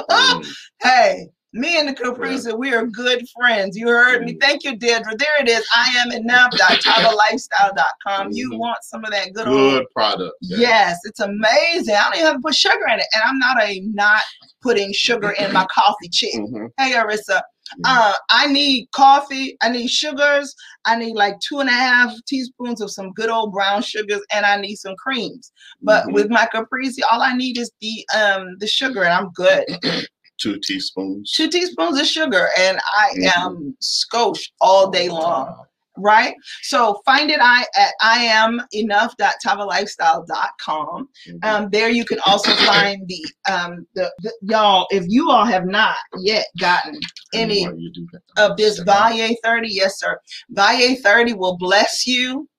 mm. 0.10 0.56
hey, 0.82 1.28
me 1.54 1.80
and 1.80 1.88
the 1.88 1.93
Caprese, 1.93 2.51
we 2.58 2.74
are 2.74 2.88
good 2.88 3.24
friends. 3.30 3.78
You 3.78 3.88
heard 3.88 4.26
me. 4.26 4.36
Thank 4.41 4.64
you, 4.64 4.76
Deirdre. 4.76 5.16
There 5.18 5.39
it 5.41 5.47
is. 5.47 5.64
I 5.76 5.93
am 5.99 6.12
enough.tavalifestyle.com. 6.12 8.32
You 8.32 8.49
Mhm. 8.51 8.58
want 8.58 8.78
some 8.84 9.06
of 9.06 9.12
that 9.12 9.32
good 9.34 9.47
old 9.47 9.86
product. 9.93 10.34
yeah. 10.41 10.58
Yes, 10.58 10.99
it's 11.04 11.20
amazing. 11.20 11.93
I 11.95 12.04
don't 12.06 12.16
even 12.16 12.26
have 12.26 12.36
to 12.36 12.41
put 12.41 12.56
sugar 12.56 12.88
in 12.91 12.99
it. 12.99 13.06
And 13.14 13.24
I'm 13.26 13.38
not 13.39 13.62
a 13.62 13.80
not 13.93 14.22
putting 14.62 14.91
sugar 14.93 15.32
in 15.32 15.51
my 15.54 15.66
coffee 15.74 16.10
chick. 16.10 16.34
Mhm. 16.36 16.70
Hey 16.78 16.93
Arissa, 16.93 17.41
uh, 17.86 18.14
I 18.30 18.47
need 18.47 18.89
coffee, 18.91 19.56
I 19.62 19.70
need 19.70 19.88
sugars, 19.89 20.54
I 20.86 20.95
need 20.95 21.14
like 21.16 21.39
two 21.39 21.60
and 21.60 21.70
a 21.70 21.74
half 21.74 22.14
teaspoons 22.28 22.82
of 22.82 22.91
some 22.91 23.12
good 23.14 23.30
old 23.30 23.51
brown 23.54 23.82
sugars, 23.84 24.22
and 24.32 24.45
I 24.45 24.58
need 24.58 24.76
some 24.78 24.95
creams. 24.97 25.51
But 25.82 26.06
Mhm. 26.08 26.14
with 26.14 26.30
my 26.30 26.45
caprese, 26.47 27.01
all 27.12 27.22
I 27.22 27.34
need 27.34 27.58
is 27.58 27.72
the 27.82 28.06
um 28.16 28.58
the 28.60 28.68
sugar 28.68 29.04
and 29.04 29.14
I'm 29.14 29.32
good. 29.32 29.66
two 30.39 30.59
teaspoons. 30.63 31.31
Two 31.31 31.49
teaspoons 31.49 31.99
of 31.99 32.07
sugar 32.07 32.49
and 32.57 32.79
I 32.86 33.09
Mhm. 33.17 33.38
am 33.38 33.77
scotch 33.79 34.51
all 34.61 34.89
day 34.89 35.09
long 35.09 35.65
right? 35.97 36.34
So 36.63 37.01
find 37.05 37.29
it 37.29 37.39
I 37.39 37.65
at 37.77 37.93
I 38.01 38.23
am 38.23 38.65
enough.tavalifestyle.com. 38.73 41.09
Mhm. 41.27 41.43
Um, 41.43 41.69
there 41.71 41.89
you 41.89 42.05
can 42.05 42.19
also 42.25 42.55
find 42.65 43.07
the 43.07 43.23
um 43.49 43.86
the, 43.95 44.11
the 44.21 44.31
y'all 44.41 44.88
if 44.89 45.05
you 45.07 45.29
all 45.29 45.45
have 45.45 45.65
not 45.65 45.95
yet 46.19 46.45
gotten 46.59 46.99
any 47.34 47.65
Why 47.67 47.73
you 47.73 47.91
do 47.91 48.07
that? 48.11 48.21
of 48.38 48.57
this 48.57 48.79
Valle 48.79 49.36
30, 49.43 49.67
yes, 49.69 49.99
sir. 49.99 50.19
Valle 50.49 50.95
30 50.95 51.34
will 51.34 51.57
bless 51.57 52.07
you. 52.07 52.49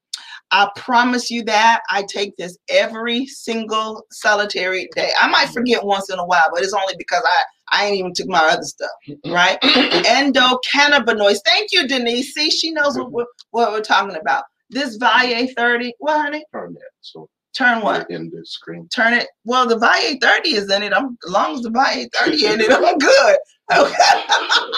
I 0.53 0.71
promise 0.77 1.31
you 1.33 1.43
that. 1.45 1.81
I 1.91 2.05
take 2.05 2.37
this 2.37 2.57
every 2.69 3.27
single 3.27 4.07
solitary 4.13 4.89
day. 4.95 5.11
I 5.21 5.27
might 5.27 5.49
forget 5.49 5.85
once 5.85 6.11
in 6.11 6.19
a 6.21 6.25
while, 6.25 6.45
but 6.53 6.63
it's 6.63 6.73
only 6.73 6.95
because 6.97 7.25
I 7.27 7.43
I 7.73 7.87
ain't 7.87 7.97
even 7.97 8.13
took 8.15 8.29
my 8.29 8.47
other 8.53 8.63
stuff, 8.63 8.91
right? 9.27 9.61
Endocannabinoids. 9.63 11.39
Thank 11.45 11.71
you, 11.73 11.89
Denise. 11.89 12.35
See, 12.35 12.51
she 12.51 12.71
knows 12.73 12.97
what 12.99 13.13
we're, 13.13 13.25
what 13.51 13.73
we're 13.73 13.81
talking 13.81 14.17
about. 14.17 14.45
This 14.71 14.97
Valle 14.97 15.47
30. 15.57 15.95
What, 15.99 16.21
honey? 16.21 16.45
Turn 16.53 16.75
that. 16.75 16.91
So 17.01 17.29
Turn 17.57 17.83
what? 17.83 18.11
in 18.11 18.31
the 18.31 18.45
screen. 18.45 18.89
turn 18.95 19.13
it. 19.15 19.29
Well, 19.45 19.67
the 19.67 19.79
Valle 19.79 20.17
30 20.21 20.55
is 20.55 20.71
in 20.71 20.83
it. 20.83 20.93
I'm 20.93 21.17
as 21.27 21.33
long 21.33 21.55
as 21.55 21.63
the 21.63 21.71
Valle 21.71 22.07
30 22.15 22.47
in 22.47 22.61
it, 22.61 22.71
I'm 22.73 22.99
good. 22.99 23.37
Okay. 23.73 24.25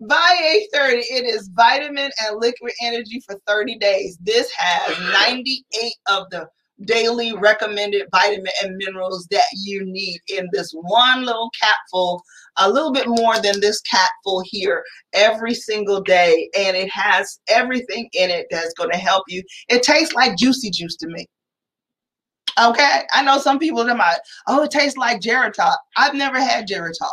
Valle 0.00 0.60
30, 0.74 0.96
it 0.98 1.24
is 1.24 1.48
vitamin 1.54 2.10
and 2.26 2.40
liquid 2.40 2.72
energy 2.82 3.20
for 3.26 3.38
30 3.46 3.78
days. 3.78 4.18
This 4.20 4.50
has 4.56 4.98
98 5.12 5.92
of 6.08 6.24
the 6.30 6.48
daily 6.84 7.32
recommended 7.36 8.08
vitamin 8.10 8.52
and 8.62 8.76
minerals 8.76 9.26
that 9.30 9.44
you 9.62 9.84
need 9.84 10.20
in 10.28 10.48
this 10.52 10.72
one 10.72 11.24
little 11.24 11.50
capful, 11.60 12.22
a 12.58 12.68
little 12.68 12.92
bit 12.92 13.06
more 13.06 13.40
than 13.40 13.60
this 13.60 13.80
capful 13.82 14.42
here 14.44 14.82
every 15.12 15.54
single 15.54 16.02
day. 16.02 16.48
And 16.56 16.76
it 16.76 16.90
has 16.90 17.40
everything 17.48 18.08
in 18.12 18.30
it 18.30 18.46
that's 18.50 18.74
going 18.74 18.90
to 18.90 18.98
help 18.98 19.24
you. 19.28 19.42
It 19.68 19.82
tastes 19.82 20.14
like 20.14 20.36
juicy 20.36 20.70
juice 20.70 20.96
to 20.96 21.08
me. 21.08 21.26
Okay, 22.60 23.02
I 23.12 23.22
know 23.22 23.38
some 23.38 23.58
people 23.58 23.84
that 23.84 23.96
might, 23.96 24.18
oh, 24.46 24.62
it 24.62 24.70
tastes 24.70 24.96
like 24.96 25.20
Geritol. 25.20 25.74
I've 25.96 26.14
never 26.14 26.40
had 26.40 26.68
Geritol. 26.68 27.10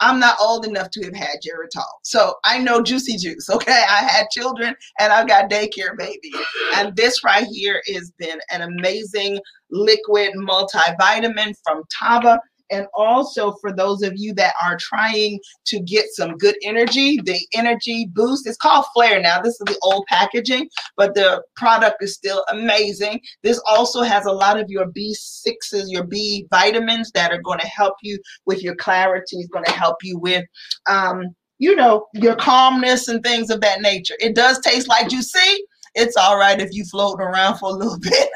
I'm 0.00 0.18
not 0.18 0.36
old 0.40 0.66
enough 0.66 0.90
to 0.90 1.04
have 1.04 1.14
had 1.14 1.38
Geritol. 1.44 1.84
So 2.02 2.34
I 2.44 2.58
know 2.58 2.82
juicy 2.82 3.16
juice. 3.16 3.48
Okay. 3.50 3.84
I 3.88 4.02
had 4.02 4.28
children 4.30 4.74
and 4.98 5.12
I've 5.12 5.28
got 5.28 5.50
daycare 5.50 5.96
baby. 5.96 6.32
And 6.74 6.94
this 6.96 7.22
right 7.24 7.46
here 7.46 7.82
has 7.92 8.12
been 8.18 8.38
an 8.50 8.62
amazing 8.62 9.38
liquid 9.70 10.32
multivitamin 10.34 11.54
from 11.64 11.82
Tava. 11.98 12.40
And 12.70 12.86
also 12.94 13.52
for 13.60 13.72
those 13.72 14.02
of 14.02 14.12
you 14.16 14.34
that 14.34 14.54
are 14.62 14.76
trying 14.80 15.38
to 15.66 15.80
get 15.80 16.06
some 16.12 16.36
good 16.36 16.56
energy, 16.62 17.20
the 17.22 17.38
energy 17.54 18.08
boost, 18.12 18.46
it's 18.46 18.56
called 18.56 18.86
Flare 18.94 19.20
now. 19.20 19.40
This 19.40 19.54
is 19.54 19.64
the 19.66 19.78
old 19.82 20.04
packaging, 20.08 20.68
but 20.96 21.14
the 21.14 21.42
product 21.56 22.02
is 22.02 22.14
still 22.14 22.44
amazing. 22.50 23.20
This 23.42 23.60
also 23.66 24.02
has 24.02 24.26
a 24.26 24.32
lot 24.32 24.58
of 24.58 24.70
your 24.70 24.86
B6s, 24.86 25.84
your 25.86 26.04
B 26.04 26.46
vitamins 26.50 27.10
that 27.12 27.32
are 27.32 27.42
going 27.42 27.60
to 27.60 27.66
help 27.66 27.94
you 28.02 28.18
with 28.46 28.62
your 28.62 28.76
clarity, 28.76 29.36
it's 29.36 29.48
going 29.48 29.64
to 29.64 29.72
help 29.72 29.96
you 30.02 30.18
with 30.18 30.44
um, 30.86 31.34
you 31.58 31.76
know, 31.76 32.06
your 32.14 32.36
calmness 32.36 33.08
and 33.08 33.22
things 33.22 33.50
of 33.50 33.60
that 33.60 33.80
nature. 33.80 34.14
It 34.18 34.34
does 34.34 34.58
taste 34.60 34.88
like 34.88 35.12
you 35.12 35.22
see. 35.22 35.64
It's 35.94 36.16
all 36.16 36.36
right 36.36 36.60
if 36.60 36.70
you 36.72 36.84
float 36.84 37.20
around 37.20 37.58
for 37.58 37.70
a 37.70 37.72
little 37.72 37.98
bit. 38.00 38.28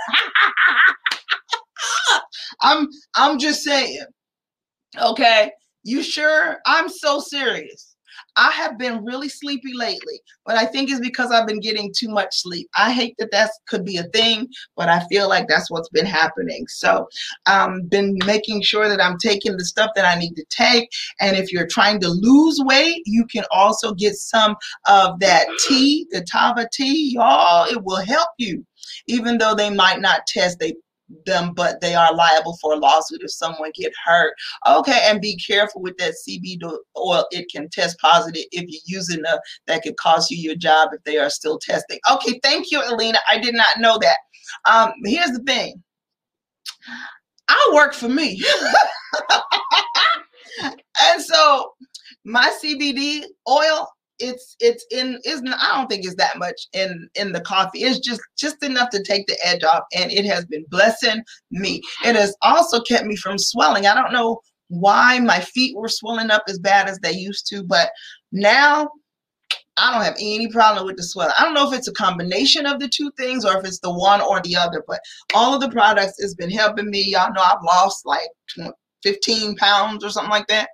I'm 2.63 2.89
I'm 3.15 3.39
just 3.39 3.63
saying. 3.63 4.01
Okay. 4.97 5.53
You 5.85 6.03
sure? 6.03 6.59
I'm 6.67 6.89
so 6.89 7.21
serious. 7.21 7.95
I 8.37 8.51
have 8.53 8.79
been 8.79 9.05
really 9.05 9.29
sleepy 9.29 9.73
lately, 9.75 10.21
but 10.47 10.57
I 10.57 10.65
think 10.65 10.91
it's 10.91 11.01
because 11.01 11.31
I've 11.31 11.47
been 11.47 11.61
getting 11.61 11.93
too 11.97 12.09
much 12.09 12.29
sleep. 12.33 12.69
I 12.77 12.93
hate 12.93 13.15
that 13.19 13.31
that 13.33 13.51
could 13.67 13.85
be 13.85 13.97
a 13.97 14.05
thing, 14.05 14.49
but 14.77 14.89
I 14.89 15.05
feel 15.07 15.29
like 15.29 15.49
that's 15.49 15.71
what's 15.71 15.89
been 15.89 16.07
happening. 16.07 16.67
So, 16.69 17.09
um, 17.47 17.83
been 17.89 18.17
making 18.27 18.63
sure 18.63 18.89
that 18.89 19.01
I'm 19.01 19.19
taking 19.19 19.57
the 19.57 19.65
stuff 19.65 19.91
that 19.97 20.05
I 20.05 20.19
need 20.19 20.35
to 20.35 20.45
take. 20.51 20.89
And 21.21 21.37
if 21.37 21.53
you're 21.53 21.67
trying 21.67 22.01
to 22.01 22.09
lose 22.09 22.61
weight, 22.65 23.03
you 23.07 23.25
can 23.27 23.45
also 23.51 23.93
get 23.93 24.15
some 24.15 24.57
of 24.87 25.19
that 25.21 25.47
tea, 25.67 26.07
the 26.11 26.23
Tava 26.23 26.69
tea, 26.73 27.15
y'all. 27.15 27.67
It 27.69 27.83
will 27.83 28.05
help 28.05 28.31
you, 28.39 28.65
even 29.07 29.39
though 29.39 29.55
they 29.55 29.71
might 29.71 30.01
not 30.01 30.27
test. 30.27 30.59
They 30.59 30.75
them, 31.27 31.53
but 31.55 31.81
they 31.81 31.95
are 31.95 32.15
liable 32.15 32.57
for 32.61 32.75
a 32.75 32.77
lawsuit 32.77 33.23
if 33.23 33.31
someone 33.31 33.71
get 33.75 33.93
hurt. 34.05 34.35
Okay, 34.67 35.01
and 35.05 35.21
be 35.21 35.37
careful 35.37 35.81
with 35.81 35.97
that 35.99 36.15
CBD 36.27 36.63
oil. 36.97 37.27
It 37.31 37.51
can 37.51 37.69
test 37.69 37.99
positive 37.99 38.45
if 38.53 38.65
you're 38.69 38.99
using 38.99 39.25
a 39.25 39.39
that 39.67 39.83
could 39.83 39.97
cost 39.97 40.31
you 40.31 40.37
your 40.37 40.57
job 40.57 40.91
if 40.93 41.03
they 41.05 41.19
are 41.19 41.31
still 41.31 41.59
testing. 41.59 41.99
Okay, 42.13 42.39
thank 42.43 42.71
you, 42.71 42.83
Alina. 42.85 43.19
I 43.29 43.39
did 43.39 43.55
not 43.55 43.79
know 43.79 43.99
that. 43.99 44.17
Um, 44.65 44.93
here's 45.05 45.31
the 45.31 45.43
thing. 45.45 45.83
I 47.49 47.71
work 47.75 47.95
for 47.95 48.09
me. 48.09 48.43
and 50.63 51.23
so 51.23 51.73
my 52.25 52.53
CBD 52.63 53.25
oil 53.49 53.89
it's 54.19 54.57
it's 54.61 54.85
in 54.91 55.19
isn't 55.25 55.49
I 55.49 55.77
don't 55.77 55.89
think 55.89 56.05
it's 56.05 56.17
that 56.17 56.39
much 56.39 56.67
in 56.73 57.09
in 57.15 57.33
the 57.33 57.41
coffee. 57.41 57.81
It's 57.81 57.99
just 57.99 58.21
just 58.37 58.63
enough 58.63 58.91
to 58.91 59.03
take 59.03 59.27
the 59.27 59.39
edge 59.45 59.63
off, 59.65 59.85
and 59.95 60.11
it 60.11 60.25
has 60.25 60.45
been 60.47 60.65
blessing 60.69 61.23
me. 61.51 61.81
It 62.05 62.17
has 62.17 62.35
also 62.43 62.81
kept 62.81 63.07
me 63.07 63.17
from 63.17 63.39
swelling. 63.39 63.87
I 63.87 63.95
don't 63.95 64.13
know 64.13 64.41
why 64.69 65.19
my 65.19 65.41
feet 65.41 65.77
were 65.77 65.89
swelling 65.89 66.31
up 66.31 66.43
as 66.49 66.59
bad 66.59 66.89
as 66.89 66.99
they 66.99 67.13
used 67.13 67.47
to, 67.49 67.63
but 67.63 67.91
now 68.33 68.91
I 69.79 69.93
don't 69.93 70.05
have 70.05 70.17
any 70.19 70.49
problem 70.49 70.87
with 70.87 70.97
the 70.97 71.05
swelling. 71.05 71.35
I 71.39 71.45
don't 71.45 71.55
know 71.55 71.71
if 71.71 71.77
it's 71.77 71.89
a 71.89 71.93
combination 71.93 72.67
of 72.67 72.81
the 72.81 72.89
two 72.89 73.11
things 73.17 73.45
or 73.45 73.57
if 73.59 73.65
it's 73.65 73.79
the 73.79 73.93
one 73.93 74.21
or 74.21 74.41
the 74.43 74.57
other, 74.57 74.85
but 74.87 75.01
all 75.35 75.55
of 75.55 75.61
the 75.61 75.71
products 75.71 76.21
has 76.21 76.35
been 76.35 76.51
helping 76.51 76.91
me. 76.91 77.03
Y'all 77.03 77.33
know 77.33 77.43
I've 77.43 77.63
lost 77.65 78.05
like 78.05 78.29
15 79.03 79.57
pounds 79.57 80.05
or 80.05 80.11
something 80.11 80.31
like 80.31 80.49
that 80.49 80.69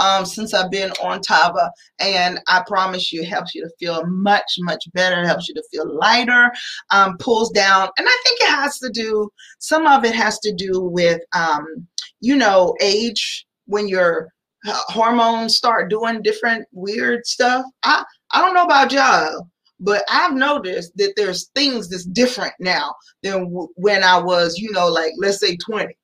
um, 0.00 0.24
since 0.24 0.54
I've 0.54 0.70
been 0.70 0.90
on 1.02 1.20
Tava. 1.20 1.70
And 2.00 2.40
I 2.48 2.62
promise 2.66 3.12
you, 3.12 3.22
it 3.22 3.28
helps 3.28 3.54
you 3.54 3.62
to 3.62 3.70
feel 3.78 4.04
much, 4.06 4.56
much 4.60 4.84
better. 4.94 5.22
It 5.22 5.26
helps 5.26 5.48
you 5.48 5.54
to 5.54 5.62
feel 5.70 5.94
lighter, 5.96 6.50
um, 6.90 7.16
pulls 7.18 7.50
down. 7.50 7.88
And 7.98 8.08
I 8.08 8.20
think 8.24 8.40
it 8.40 8.50
has 8.50 8.78
to 8.78 8.90
do, 8.90 9.28
some 9.58 9.86
of 9.86 10.04
it 10.04 10.14
has 10.14 10.38
to 10.40 10.52
do 10.54 10.80
with, 10.80 11.20
um, 11.34 11.86
you 12.20 12.34
know, 12.36 12.74
age 12.80 13.46
when 13.66 13.86
your 13.86 14.28
uh, 14.66 14.78
hormones 14.88 15.56
start 15.56 15.90
doing 15.90 16.22
different 16.22 16.66
weird 16.72 17.26
stuff. 17.26 17.64
I, 17.84 18.04
I 18.32 18.40
don't 18.40 18.54
know 18.54 18.64
about 18.64 18.92
y'all, 18.92 19.48
but 19.78 20.04
I've 20.10 20.34
noticed 20.34 20.92
that 20.96 21.14
there's 21.16 21.48
things 21.54 21.88
that's 21.88 22.04
different 22.04 22.54
now 22.60 22.94
than 23.22 23.44
w- 23.44 23.68
when 23.76 24.04
I 24.04 24.18
was, 24.18 24.58
you 24.58 24.70
know, 24.72 24.88
like 24.88 25.12
let's 25.18 25.40
say 25.40 25.56
20. 25.56 25.94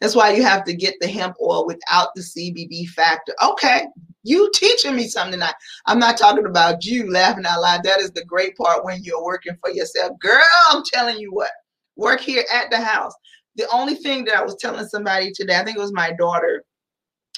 That's 0.00 0.16
why 0.16 0.32
you 0.32 0.42
have 0.42 0.64
to 0.64 0.74
get 0.74 0.94
the 1.00 1.08
hemp 1.08 1.36
oil 1.42 1.66
without 1.66 2.14
the 2.14 2.22
CBD 2.22 2.88
factor. 2.88 3.34
Okay, 3.42 3.86
you 4.22 4.50
teaching 4.54 4.96
me 4.96 5.08
something 5.08 5.32
tonight. 5.32 5.54
I'm 5.86 5.98
not 5.98 6.16
talking 6.16 6.46
about 6.46 6.84
you 6.84 7.10
laughing 7.10 7.44
out 7.46 7.60
loud. 7.60 7.82
That 7.84 8.00
is 8.00 8.10
the 8.12 8.24
great 8.24 8.56
part 8.56 8.84
when 8.84 9.02
you're 9.02 9.24
working 9.24 9.56
for 9.60 9.70
yourself. 9.70 10.18
Girl, 10.20 10.42
I'm 10.70 10.82
telling 10.92 11.18
you 11.18 11.32
what, 11.32 11.50
work 11.96 12.20
here 12.20 12.44
at 12.52 12.70
the 12.70 12.80
house. 12.80 13.12
The 13.56 13.68
only 13.72 13.94
thing 13.94 14.24
that 14.24 14.36
I 14.36 14.42
was 14.42 14.56
telling 14.56 14.86
somebody 14.86 15.32
today, 15.34 15.56
I 15.56 15.64
think 15.64 15.76
it 15.76 15.80
was 15.80 15.92
my 15.92 16.12
daughter, 16.12 16.64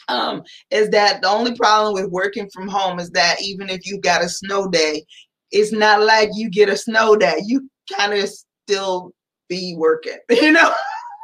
um, 0.09 0.43
is 0.71 0.89
that 0.91 1.23
the 1.23 1.29
only 1.29 1.57
problem 1.57 1.95
with 1.95 2.11
working 2.11 2.49
from 2.53 2.69
home 2.69 2.99
is 2.99 3.11
that 3.11 3.41
even 3.43 3.69
if 3.69 3.87
you 3.87 4.01
got 4.01 4.23
a 4.25 4.29
snow 4.29 4.69
day, 4.69 5.05
it's 5.51 5.73
not 5.73 6.03
like 6.03 6.31
you 6.35 6.51
get 6.51 6.69
a 6.69 6.77
snow 6.77 7.17
day. 7.17 7.41
You 7.45 7.69
kind 7.97 8.13
of 8.13 8.31
still 8.67 9.13
be 9.49 9.75
working, 9.77 10.19
you 10.31 10.53
know? 10.53 10.73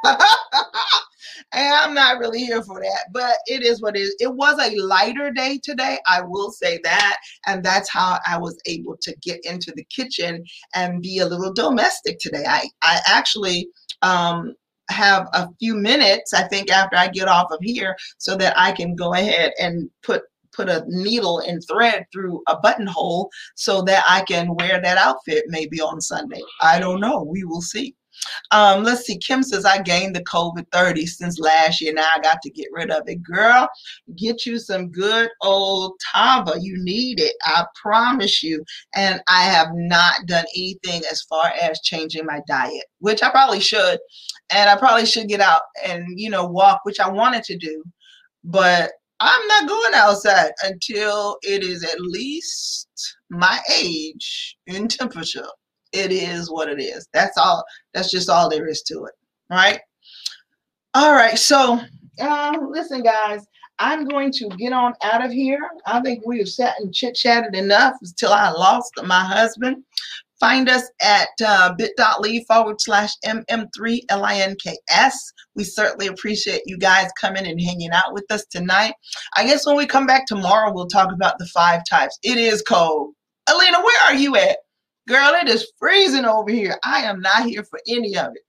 and 1.53 1.75
I'm 1.75 1.95
not 1.95 2.19
really 2.19 2.41
here 2.41 2.63
for 2.63 2.81
that, 2.81 3.07
but 3.13 3.37
it 3.47 3.63
is 3.63 3.81
what 3.81 3.97
it 3.97 4.01
is. 4.01 4.17
It 4.19 4.35
was 4.35 4.59
a 4.61 4.77
lighter 4.81 5.31
day 5.31 5.61
today, 5.63 5.99
I 6.09 6.21
will 6.23 6.51
say 6.51 6.79
that. 6.85 7.19
And 7.47 7.65
that's 7.65 7.91
how 7.91 8.19
I 8.27 8.39
was 8.39 8.59
able 8.67 8.97
to 9.03 9.17
get 9.23 9.41
into 9.45 9.73
the 9.75 9.85
kitchen 9.85 10.45
and 10.75 11.03
be 11.03 11.19
a 11.19 11.27
little 11.27 11.53
domestic 11.53 12.19
today. 12.19 12.45
I, 12.47 12.69
I 12.83 13.01
actually 13.07 13.69
um, 14.03 14.55
have 14.91 15.29
a 15.33 15.49
few 15.59 15.75
minutes, 15.75 16.35
I 16.35 16.47
think, 16.49 16.71
after 16.71 16.97
I 16.97 17.09
get 17.09 17.29
off 17.29 17.51
of 17.51 17.59
here 17.63 17.97
so 18.19 18.37
that 18.37 18.55
I 18.59 18.73
can 18.73 18.95
go 18.95 19.15
ahead 19.15 19.53
and 19.59 19.91
put 20.03 20.23
put 20.53 20.69
a 20.69 20.85
needle 20.89 21.39
and 21.39 21.63
thread 21.71 22.05
through 22.13 22.43
a 22.49 22.59
buttonhole 22.59 23.31
so 23.55 23.81
that 23.83 24.03
I 24.09 24.23
can 24.23 24.57
wear 24.57 24.81
that 24.83 24.99
outfit 24.99 25.45
maybe 25.47 25.81
on 25.81 26.01
Sunday. 26.01 26.41
I 26.61 26.81
don't 26.81 27.01
know. 27.01 27.23
We 27.23 27.45
will 27.45 27.61
see. 27.61 27.95
Um, 28.51 28.83
let's 28.83 29.05
see. 29.05 29.19
Kim 29.19 29.43
says, 29.43 29.65
I 29.65 29.83
gained 29.83 30.17
the 30.17 30.25
COVID 30.25 30.67
30 30.73 31.07
since 31.07 31.39
last 31.39 31.81
year. 31.81 31.93
Now 31.93 32.09
I 32.15 32.21
got 32.21 32.41
to 32.43 32.51
get 32.51 32.69
rid 32.73 32.91
of 32.91 33.03
it. 33.07 33.23
Girl, 33.23 33.69
get 34.17 34.47
you 34.47 34.59
some 34.59 34.89
good 34.89 35.29
old 35.43 35.93
Tava. 36.13 36.55
You 36.61 36.83
need 36.83 37.21
it. 37.21 37.35
I 37.45 37.65
promise 37.81 38.43
you. 38.43 38.65
And 38.95 39.21
I 39.29 39.43
have 39.43 39.69
not 39.73 40.27
done 40.27 40.47
anything 40.57 41.03
as 41.11 41.23
far 41.23 41.53
as 41.61 41.81
changing 41.81 42.27
my 42.27 42.41
diet, 42.47 42.85
which 43.01 43.23
I 43.23 43.31
probably 43.31 43.61
should. 43.61 43.99
And 44.51 44.71
I 44.71 44.77
probably 44.77 45.07
should 45.07 45.29
get 45.29 45.41
out 45.41 45.63
and, 45.87 46.05
you 46.19 46.31
know, 46.31 46.47
walk, 46.47 46.81
which 46.85 47.01
I 47.01 47.09
wanted 47.09 47.45
to 47.45 47.57
do. 47.57 47.83
But 48.45 48.93
I'm 49.21 49.47
not 49.49 49.69
going 49.69 49.95
outside 49.95 50.53
until 50.63 51.39
it 51.43 51.65
is 51.65 51.83
at 51.83 52.01
least 52.01 52.89
my 53.31 53.59
age 53.77 54.57
in 54.67 54.87
temperature 54.87 55.47
it 55.93 56.13
is 56.13 56.51
what 56.51 56.69
it 56.69 56.81
is. 56.81 57.09
That's 57.13 57.37
all. 57.37 57.65
That's 57.95 58.11
just 58.11 58.29
all 58.29 58.49
there 58.49 58.67
is 58.67 58.83
to 58.83 59.05
it. 59.05 59.15
Right. 59.51 59.81
All 60.95 61.13
right. 61.15 61.39
So, 61.39 61.81
uh, 62.21 62.59
listen, 62.71 63.03
guys. 63.03 63.47
I'm 63.81 64.07
going 64.09 64.33
to 64.33 64.49
get 64.59 64.73
on 64.73 64.95
out 65.05 65.25
of 65.25 65.31
here. 65.31 65.61
I 65.87 66.01
think 66.01 66.27
we 66.27 66.39
have 66.39 66.49
sat 66.49 66.75
and 66.81 66.93
chit 66.93 67.15
chatted 67.15 67.55
enough 67.55 67.95
until 68.03 68.33
I 68.33 68.51
lost 68.51 68.93
my 69.05 69.21
husband. 69.21 69.85
Find 70.41 70.69
us 70.69 70.83
at 71.03 71.29
uh, 71.45 71.75
bit.ly 71.77 72.45
forward 72.49 72.81
slash 72.81 73.11
mm3links. 73.25 75.15
We 75.55 75.65
certainly 75.65 76.07
appreciate 76.07 76.63
you 76.67 76.79
guys 76.79 77.11
coming 77.21 77.47
and 77.47 77.61
hanging 77.61 77.91
out 77.91 78.13
with 78.13 78.25
us 78.31 78.45
tonight. 78.47 78.95
I 79.37 79.45
guess 79.45 79.67
when 79.67 79.77
we 79.77 79.87
come 79.87 80.07
back 80.07 80.27
tomorrow, 80.27 80.73
we'll 80.73 80.87
talk 80.87 81.13
about 81.13 81.39
the 81.39 81.47
five 81.47 81.83
types. 81.89 82.19
It 82.23 82.39
is 82.39 82.63
cold. 82.63 83.15
Alina, 83.49 83.79
where 83.79 84.03
are 84.05 84.15
you 84.15 84.37
at? 84.37 84.59
Girl, 85.09 85.33
it 85.41 85.49
is 85.49 85.73
freezing 85.79 86.27
over 86.27 86.51
here. 86.51 86.77
I 86.85 86.99
am 86.99 87.21
not 87.21 87.47
here 87.47 87.65
for 87.65 87.81
any 87.89 88.19
of 88.19 88.27
it. 88.35 88.43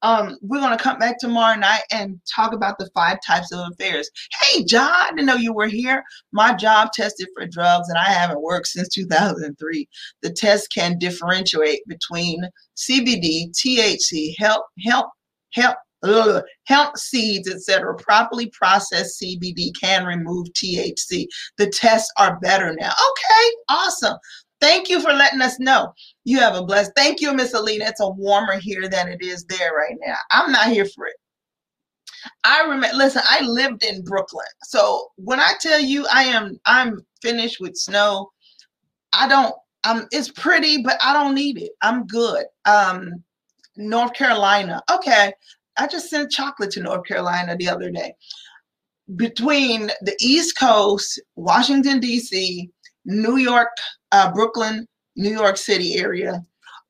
Um, 0.00 0.38
we're 0.40 0.60
gonna 0.60 0.78
come 0.78 0.98
back 0.98 1.18
tomorrow 1.18 1.56
night 1.56 1.82
and 1.92 2.18
talk 2.34 2.54
about 2.54 2.78
the 2.78 2.88
five 2.94 3.18
types 3.26 3.52
of 3.52 3.70
affairs. 3.70 4.08
Hey, 4.40 4.64
John, 4.64 4.90
I 4.94 5.10
didn't 5.10 5.26
know 5.26 5.34
you 5.34 5.52
were 5.52 5.66
here. 5.66 6.02
My 6.32 6.54
job 6.54 6.92
tested 6.92 7.28
for 7.36 7.46
drugs, 7.46 7.90
and 7.90 7.98
I 7.98 8.04
haven't 8.04 8.40
worked 8.40 8.68
since 8.68 8.88
2003. 8.88 9.86
The 10.22 10.32
test 10.32 10.72
can 10.72 10.98
differentiate 10.98 11.82
between 11.86 12.48
CBD, 12.76 13.50
THC, 13.50 14.34
hemp, 14.38 14.62
hemp, 14.82 15.08
hemp, 15.52 15.76
Ugh, 16.02 16.42
hemp 16.64 16.96
seeds, 16.96 17.48
etc. 17.48 17.94
Properly 17.96 18.50
processed 18.50 19.20
CBD 19.20 19.70
can 19.80 20.04
remove 20.04 20.46
THC. 20.48 21.26
The 21.58 21.68
tests 21.68 22.12
are 22.18 22.38
better 22.40 22.74
now. 22.78 22.92
Okay, 22.92 23.50
awesome. 23.68 24.16
Thank 24.60 24.88
you 24.88 25.00
for 25.00 25.12
letting 25.12 25.42
us 25.42 25.58
know. 25.60 25.92
You 26.24 26.38
have 26.40 26.54
a 26.54 26.64
blessed. 26.64 26.92
Thank 26.96 27.20
you, 27.20 27.34
Miss 27.34 27.52
Alina. 27.52 27.86
It's 27.86 28.00
a 28.00 28.08
warmer 28.08 28.58
here 28.58 28.88
than 28.88 29.08
it 29.08 29.22
is 29.22 29.44
there 29.44 29.72
right 29.74 29.96
now. 30.04 30.16
I'm 30.30 30.50
not 30.50 30.68
here 30.68 30.86
for 30.86 31.06
it. 31.06 31.16
I 32.44 32.62
remember. 32.62 32.96
Listen, 32.96 33.22
I 33.28 33.42
lived 33.44 33.84
in 33.84 34.02
Brooklyn, 34.02 34.46
so 34.64 35.08
when 35.16 35.40
I 35.40 35.52
tell 35.60 35.80
you 35.80 36.06
I 36.12 36.24
am, 36.24 36.58
I'm 36.66 37.00
finished 37.22 37.60
with 37.60 37.76
snow. 37.76 38.30
I 39.12 39.28
don't. 39.28 39.54
Um, 39.84 40.06
it's 40.10 40.30
pretty, 40.30 40.82
but 40.82 40.98
I 41.02 41.12
don't 41.12 41.34
need 41.34 41.62
it. 41.62 41.72
I'm 41.82 42.06
good. 42.06 42.46
Um, 42.64 43.22
North 43.76 44.14
Carolina. 44.14 44.82
Okay, 44.92 45.32
I 45.78 45.86
just 45.86 46.10
sent 46.10 46.32
chocolate 46.32 46.70
to 46.72 46.82
North 46.82 47.06
Carolina 47.06 47.56
the 47.56 47.68
other 47.68 47.90
day. 47.90 48.14
Between 49.14 49.90
the 50.02 50.16
East 50.20 50.58
Coast, 50.58 51.20
Washington 51.36 52.00
D.C., 52.00 52.70
New 53.06 53.36
York, 53.36 53.70
uh, 54.12 54.30
Brooklyn, 54.32 54.86
New 55.16 55.30
York 55.30 55.56
City 55.56 55.96
area, 55.96 56.42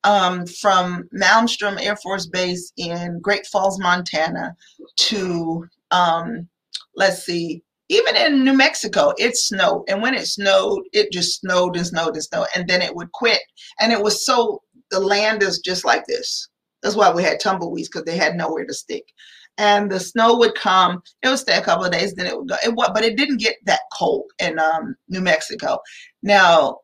um, 0.03 0.45
from 0.45 1.07
Malmstrom 1.13 1.81
Air 1.81 1.95
Force 1.97 2.27
Base 2.27 2.71
in 2.77 3.19
Great 3.21 3.45
Falls, 3.45 3.79
Montana, 3.79 4.55
to 4.97 5.65
um, 5.91 6.47
let's 6.95 7.23
see, 7.23 7.63
even 7.89 8.15
in 8.15 8.43
New 8.43 8.53
Mexico, 8.53 9.13
it 9.17 9.37
snowed. 9.37 9.83
And 9.87 10.01
when 10.01 10.13
it 10.13 10.27
snowed, 10.27 10.83
it 10.91 11.11
just 11.11 11.39
snowed 11.39 11.77
and 11.77 11.87
snowed 11.87 12.15
and 12.15 12.23
snowed. 12.23 12.47
And 12.55 12.67
then 12.67 12.81
it 12.81 12.93
would 12.95 13.11
quit. 13.13 13.41
And 13.79 13.93
it 13.93 14.01
was 14.01 14.25
so, 14.25 14.61
the 14.91 14.99
land 14.99 15.41
is 15.43 15.59
just 15.59 15.85
like 15.85 16.05
this. 16.05 16.49
That's 16.83 16.95
why 16.95 17.11
we 17.11 17.23
had 17.23 17.39
tumbleweeds 17.39 17.87
because 17.87 18.03
they 18.03 18.17
had 18.17 18.35
nowhere 18.35 18.65
to 18.65 18.73
stick. 18.73 19.05
And 19.57 19.89
the 19.89 19.99
snow 19.99 20.37
would 20.37 20.55
come. 20.55 21.01
It 21.23 21.29
would 21.29 21.39
stay 21.39 21.57
a 21.57 21.63
couple 21.63 21.85
of 21.85 21.91
days, 21.91 22.13
then 22.13 22.27
it 22.27 22.37
would 22.37 22.49
go. 22.49 22.55
It 22.63 22.75
but 22.75 23.03
it 23.03 23.17
didn't 23.17 23.39
get 23.39 23.55
that 23.65 23.81
cold 23.97 24.25
in 24.39 24.59
um, 24.59 24.95
New 25.09 25.21
Mexico. 25.21 25.79
Now, 26.21 26.79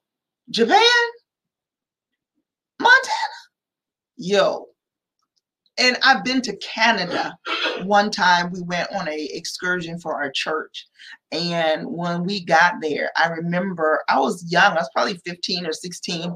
Japan, 0.49 0.81
Montana, 2.79 3.39
yo, 4.17 4.67
and 5.77 5.97
I've 6.03 6.23
been 6.23 6.41
to 6.41 6.55
Canada. 6.57 7.37
One 7.83 8.11
time 8.11 8.51
we 8.51 8.61
went 8.61 8.91
on 8.91 9.07
a 9.07 9.29
excursion 9.33 9.99
for 9.99 10.15
our 10.15 10.31
church. 10.31 10.87
And 11.33 11.87
when 11.87 12.25
we 12.25 12.45
got 12.45 12.75
there, 12.79 13.09
I 13.17 13.27
remember 13.27 14.03
I 14.07 14.19
was 14.19 14.45
young, 14.51 14.73
I 14.73 14.75
was 14.75 14.89
probably 14.93 15.19
15 15.25 15.65
or 15.65 15.73
16. 15.73 16.31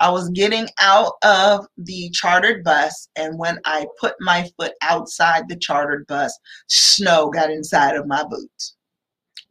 I 0.00 0.10
was 0.10 0.30
getting 0.30 0.66
out 0.80 1.12
of 1.22 1.64
the 1.78 2.10
chartered 2.10 2.64
bus, 2.64 3.08
and 3.14 3.38
when 3.38 3.60
I 3.64 3.86
put 4.00 4.14
my 4.18 4.50
foot 4.58 4.72
outside 4.82 5.48
the 5.48 5.56
chartered 5.56 6.08
bus, 6.08 6.36
snow 6.66 7.30
got 7.30 7.52
inside 7.52 7.94
of 7.94 8.08
my 8.08 8.24
boots. 8.28 8.74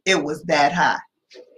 It 0.04 0.22
was 0.22 0.42
that 0.44 0.72
high. 0.72 0.98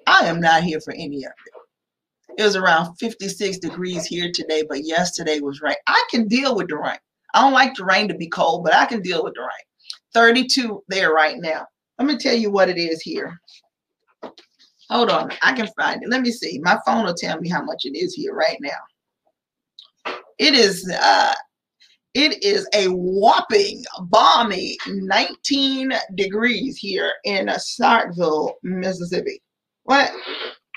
I 0.07 0.26
am 0.26 0.41
not 0.41 0.62
here 0.62 0.80
for 0.80 0.95
any 0.95 1.24
of 1.24 1.32
it. 1.32 2.41
It 2.41 2.45
was 2.45 2.55
around 2.55 2.95
56 3.01 3.59
degrees 3.59 4.07
here 4.07 4.30
today, 4.32 4.62
but 4.68 4.85
yesterday 4.85 5.41
was 5.41 5.61
rain. 5.61 5.74
I 5.89 6.05
can 6.09 6.28
deal 6.28 6.55
with 6.55 6.68
the 6.68 6.76
rain. 6.76 6.99
I 7.32 7.41
don't 7.41 7.53
like 7.53 7.74
the 7.74 7.85
rain 7.85 8.07
to 8.09 8.14
be 8.14 8.28
cold, 8.28 8.62
but 8.62 8.74
I 8.74 8.87
can 8.87 9.03
deal 9.03 9.24
with 9.24 9.35
the 9.35 9.41
rain. 9.41 9.51
32 10.12 10.85
there 10.87 11.12
right 11.12 11.37
now. 11.39 11.66
Let 11.99 12.09
me 12.09 12.16
tell 12.16 12.34
you 12.34 12.51
what 12.51 12.68
it 12.68 12.78
is 12.78 13.01
here. 13.01 13.40
Hold 14.90 15.11
on, 15.11 15.30
I 15.42 15.53
can 15.53 15.68
find 15.78 16.03
it. 16.03 16.11
Let 16.11 16.22
me 16.22 16.30
see. 16.30 16.59
My 16.59 16.78
phone 16.84 17.05
will 17.05 17.14
tell 17.14 17.40
me 17.40 17.49
how 17.49 17.62
much 17.62 17.84
it 17.84 17.97
is 17.97 18.14
here 18.14 18.34
right 18.34 18.59
now. 18.61 20.14
It 20.38 20.55
is 20.55 20.90
uh 21.01 21.34
it 22.14 22.45
is 22.45 22.68
a 22.74 22.86
whopping 22.88 23.84
balmy 24.03 24.76
19 24.86 25.92
degrees 26.14 26.76
here 26.76 27.12
in 27.24 27.47
Starkville, 27.47 28.53
Mississippi. 28.62 29.42
What? 29.82 30.12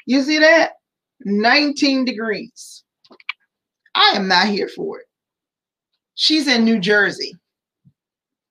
You 0.07 0.23
see 0.23 0.39
that? 0.39 0.73
19 1.21 2.05
degrees. 2.05 2.83
I 3.93 4.13
am 4.15 4.27
not 4.27 4.47
here 4.47 4.67
for 4.67 4.99
it. 4.99 5.05
She's 6.15 6.47
in 6.47 6.63
New 6.63 6.79
Jersey. 6.79 7.33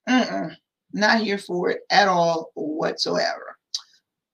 Mm-mm, 0.08 0.54
not 0.96 1.20
here 1.20 1.38
for 1.38 1.70
it 1.70 1.80
at 1.90 2.08
all 2.08 2.50
whatsoever. 2.54 3.56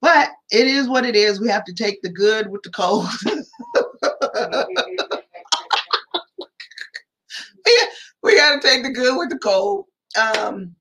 But 0.00 0.30
it 0.50 0.66
is 0.66 0.88
what 0.88 1.04
it 1.04 1.14
is. 1.14 1.40
We 1.40 1.48
have 1.48 1.64
to 1.64 1.74
take 1.74 2.02
the 2.02 2.08
good 2.08 2.48
with 2.48 2.62
the 2.62 2.70
cold. 2.70 3.06
we 8.22 8.36
got 8.36 8.60
to 8.60 8.68
take 8.68 8.82
the 8.82 8.90
good 8.90 9.16
with 9.16 9.30
the 9.30 9.38
cold. 9.38 9.86
Um, 10.20 10.74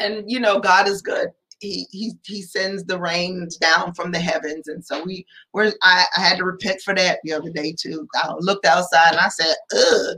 and 0.00 0.30
you 0.30 0.40
know, 0.40 0.60
God 0.60 0.88
is 0.88 1.02
good. 1.02 1.28
He 1.60 1.86
he 1.90 2.12
he 2.24 2.42
sends 2.42 2.84
the 2.84 2.98
rains 2.98 3.56
down 3.56 3.92
from 3.92 4.12
the 4.12 4.18
heavens, 4.20 4.68
and 4.68 4.84
so 4.84 5.02
we 5.04 5.26
were. 5.52 5.72
I, 5.82 6.04
I 6.16 6.20
had 6.20 6.38
to 6.38 6.44
repent 6.44 6.80
for 6.80 6.94
that 6.94 7.18
the 7.24 7.32
other 7.32 7.50
day 7.50 7.74
too. 7.78 8.06
I 8.14 8.32
looked 8.38 8.64
outside 8.64 9.10
and 9.10 9.20
I 9.20 9.28
said, 9.28 9.54
"Ugh." 9.74 10.16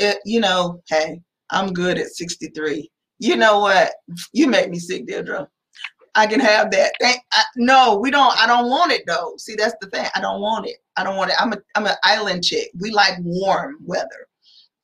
it, 0.00 0.18
you 0.24 0.40
know, 0.40 0.82
hey, 0.88 1.20
I'm 1.50 1.72
good 1.72 1.98
at 1.98 2.08
63. 2.08 2.90
You 3.20 3.36
know 3.36 3.60
what? 3.60 3.92
You 4.32 4.48
make 4.48 4.70
me 4.70 4.78
sick, 4.78 5.06
Deirdre. 5.06 5.46
I 6.14 6.26
can 6.26 6.40
have 6.40 6.70
that. 6.72 6.92
Thank, 7.00 7.20
I, 7.32 7.42
no, 7.56 7.96
we 7.96 8.10
don't. 8.10 8.36
I 8.36 8.46
don't 8.46 8.68
want 8.68 8.92
it 8.92 9.02
though. 9.06 9.34
See, 9.36 9.54
that's 9.54 9.76
the 9.80 9.88
thing. 9.90 10.06
I 10.16 10.20
don't 10.20 10.40
want 10.40 10.66
it. 10.66 10.78
I 10.96 11.04
don't 11.04 11.16
want 11.16 11.30
it. 11.30 11.36
I'm 11.38 11.52
a 11.52 11.58
I'm 11.76 11.86
an 11.86 11.94
island 12.02 12.42
chick. 12.42 12.70
We 12.80 12.90
like 12.90 13.14
warm 13.20 13.76
weather. 13.84 14.26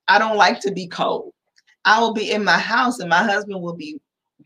I 0.07 0.19
don't 0.19 0.37
like 0.37 0.61
to 0.61 0.71
be 0.71 0.87
cold. 0.87 1.33
I 1.85 1.99
will 2.01 2.13
be 2.13 2.31
in 2.31 2.45
my 2.45 2.59
house 2.59 3.01
and 3.01 3.09
my 3.09 3.23
husband 3.25 3.61
will 3.61 3.75
be 3.75 3.99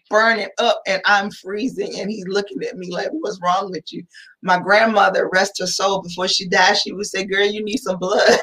burning 0.09 0.49
up 0.59 0.81
and 0.87 1.03
I'm 1.05 1.31
freezing 1.31 1.99
and 1.99 2.11
he's 2.11 2.27
looking 2.29 2.63
at 2.63 2.77
me 2.77 2.91
like, 2.91 3.09
what's 3.13 3.41
wrong 3.43 3.71
with 3.71 3.93
you? 3.93 4.05
My 4.43 4.59
grandmother, 4.59 5.29
rest 5.33 5.59
her 5.61 5.67
soul, 5.67 6.03
before 6.03 6.29
she 6.29 6.49
died, 6.49 6.77
she 6.77 6.93
would 6.93 7.07
say, 7.07 7.25
girl, 7.25 7.45
you 7.45 7.65
need 7.65 7.79
some 7.79 7.99
blood. 7.99 8.29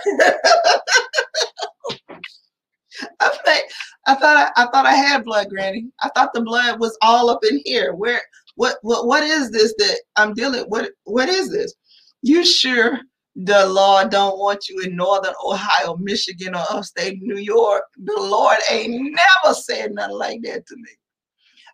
I'm 3.20 3.32
like, 3.45 3.64
I 4.08 4.16
thought 4.16 4.38
I, 4.55 4.64
I 4.64 4.68
thought 4.68 4.86
I 4.86 4.93
had 4.95 5.26
blood, 5.26 5.49
Granny. 5.49 5.88
I 6.01 6.10
thought 6.16 6.34
the 6.34 6.41
blood 6.41 6.80
was 6.80 6.97
all 7.01 7.30
up 7.30 7.43
in 7.49 7.62
here. 7.66 7.93
Where 7.93 8.22
what 8.55 8.78
what 8.82 9.05
what 9.05 9.22
is 9.24 9.51
this 9.51 9.74
that 9.78 10.01
I'm 10.16 10.34
dealing? 10.34 10.64
What 10.70 10.91
what 11.03 11.28
is 11.28 11.51
this? 11.51 11.76
You 12.22 12.45
sure 12.45 12.99
the 13.36 13.68
Lord 13.68 14.10
don't 14.10 14.39
want 14.39 14.70
you 14.70 14.80
in 14.80 14.95
northern 14.95 15.34
Ohio, 15.45 15.97
Michigan, 15.97 16.55
or 16.55 16.64
upstate 16.70 17.22
New 17.22 17.38
York? 17.38 17.84
The 17.97 18.18
Lord 18.18 18.58
ain't 18.72 19.14
never 19.14 19.53
said 19.53 19.91
nothing 19.91 20.16
like 20.16 20.41
that 20.43 20.66
to 20.66 20.76
me. 20.78 20.89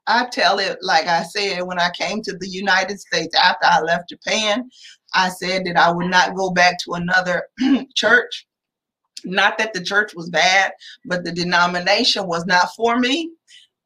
I 0.08 0.28
tell 0.32 0.60
it 0.60 0.80
like 0.82 1.06
I 1.08 1.24
said 1.24 1.62
when 1.62 1.80
I 1.80 1.92
came 1.92 2.22
to 2.24 2.36
the 2.38 2.48
United 2.48 3.00
States 3.00 3.36
after 3.36 3.68
I 3.68 3.80
left 3.82 4.10
Japan. 4.10 4.70
I 5.14 5.30
said 5.30 5.66
that 5.66 5.78
I 5.78 5.92
would 5.92 6.10
not 6.10 6.36
go 6.36 6.50
back 6.50 6.80
to 6.80 6.94
another 6.94 7.44
church 7.96 8.48
not 9.26 9.58
that 9.58 9.74
the 9.74 9.84
church 9.84 10.14
was 10.16 10.30
bad, 10.30 10.72
but 11.06 11.24
the 11.24 11.32
denomination 11.32 12.28
was 12.28 12.46
not 12.46 12.70
for 12.76 13.00
me. 13.00 13.32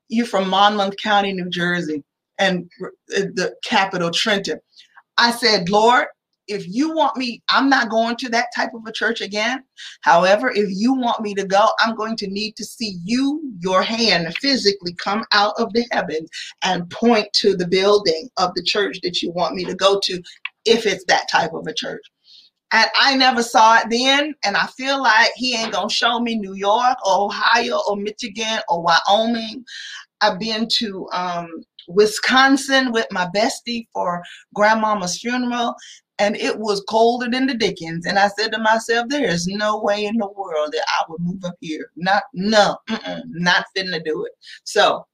You're 0.10 0.26
from 0.26 0.50
Monmouth 0.50 0.96
County, 0.98 1.34
New 1.34 1.50
Jersey, 1.50 2.04
and 2.40 2.70
the 3.08 3.56
capital, 3.64 4.12
Trenton. 4.12 4.60
I 5.18 5.32
said, 5.32 5.70
Lord, 5.70 6.08
if 6.48 6.66
you 6.68 6.96
want 6.96 7.18
me, 7.18 7.42
I'm 7.50 7.70
not 7.70 7.90
going 7.90 8.16
to 8.18 8.30
that 8.30 8.48
type 8.56 8.74
of 8.74 8.86
a 8.86 8.92
church 8.92 9.20
again. 9.20 9.64
However, 10.02 10.50
if 10.50 10.70
you 10.72 10.94
want 10.94 11.22
me 11.22 11.34
to 11.34 11.44
go, 11.44 11.68
I'm 11.80 11.96
going 11.96 12.16
to 12.18 12.28
need 12.28 12.56
to 12.56 12.64
see 12.64 13.00
you, 13.04 13.42
your 13.60 13.84
hand 13.84 14.34
physically 14.38 14.94
come 14.94 15.26
out 15.34 15.56
of 15.58 15.74
the 15.74 15.86
heavens 15.92 16.30
and 16.64 16.90
point 16.90 17.28
to 17.34 17.56
the 17.56 17.68
building 17.68 18.30
of 18.38 18.54
the 18.56 18.64
church 18.64 19.00
that 19.04 19.22
you 19.22 19.32
want 19.32 19.56
me 19.56 19.66
to 19.66 19.76
go 19.76 20.00
to, 20.04 20.22
if 20.64 20.86
it's 20.86 21.04
that 21.06 21.28
type 21.30 21.54
of 21.54 21.68
a 21.68 21.74
church. 21.74 22.04
And 22.74 22.90
I 22.98 23.16
never 23.16 23.44
saw 23.44 23.78
it 23.80 23.86
then. 23.90 24.36
And 24.44 24.58
I 24.58 24.68
feel 24.68 25.02
like 25.02 25.32
he 25.36 25.56
ain't 25.56 25.72
going 25.72 25.88
to 25.88 25.94
show 25.94 26.20
me 26.20 26.36
New 26.36 26.54
York 26.54 26.98
or 27.06 27.26
Ohio 27.26 27.80
or 27.88 27.96
Michigan 27.96 28.60
or 28.68 28.84
Wyoming. 28.84 29.64
I've 30.22 30.40
been 30.40 30.68
to 30.78 31.08
um, 31.14 31.48
Wisconsin 31.88 32.92
with 32.92 33.08
my 33.12 33.28
bestie 33.34 33.88
for 33.94 34.22
grandmama's 34.54 35.20
funeral. 35.20 35.76
And 36.20 36.36
it 36.36 36.58
was 36.58 36.84
colder 36.90 37.30
than 37.30 37.46
the 37.46 37.54
Dickens. 37.54 38.06
And 38.08 38.18
I 38.18 38.28
said 38.30 38.52
to 38.52 38.58
myself, 38.58 39.08
there 39.08 39.30
is 39.30 39.46
no 39.48 39.80
way 39.80 40.06
in 40.06 40.18
the 40.18 40.28
world 40.28 40.72
that 40.74 40.86
I 40.88 41.04
would 41.08 41.22
move 41.22 41.46
up 41.46 41.56
here. 41.62 41.92
Not, 41.96 42.24
no, 42.34 42.76
not 43.28 43.66
to 43.76 44.02
do 44.04 44.26
it. 44.26 44.32
So 44.64 45.06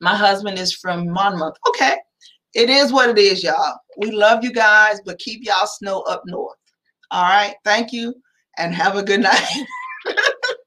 my 0.00 0.14
husband 0.14 0.58
is 0.58 0.72
from 0.72 1.10
Monmouth. 1.10 1.56
Okay. 1.68 1.96
It 2.54 2.70
is 2.70 2.92
what 2.92 3.10
it 3.10 3.18
is, 3.18 3.42
y'all. 3.44 3.76
We 3.98 4.10
love 4.12 4.42
you 4.42 4.52
guys, 4.52 5.00
but 5.04 5.18
keep 5.18 5.44
y'all 5.44 5.66
snow 5.66 6.00
up 6.02 6.22
north. 6.26 6.56
All 7.10 7.22
right. 7.22 7.56
Thank 7.64 7.92
you 7.92 8.14
and 8.58 8.74
have 8.74 8.96
a 8.96 9.02
good 9.02 9.20
night. 9.20 9.66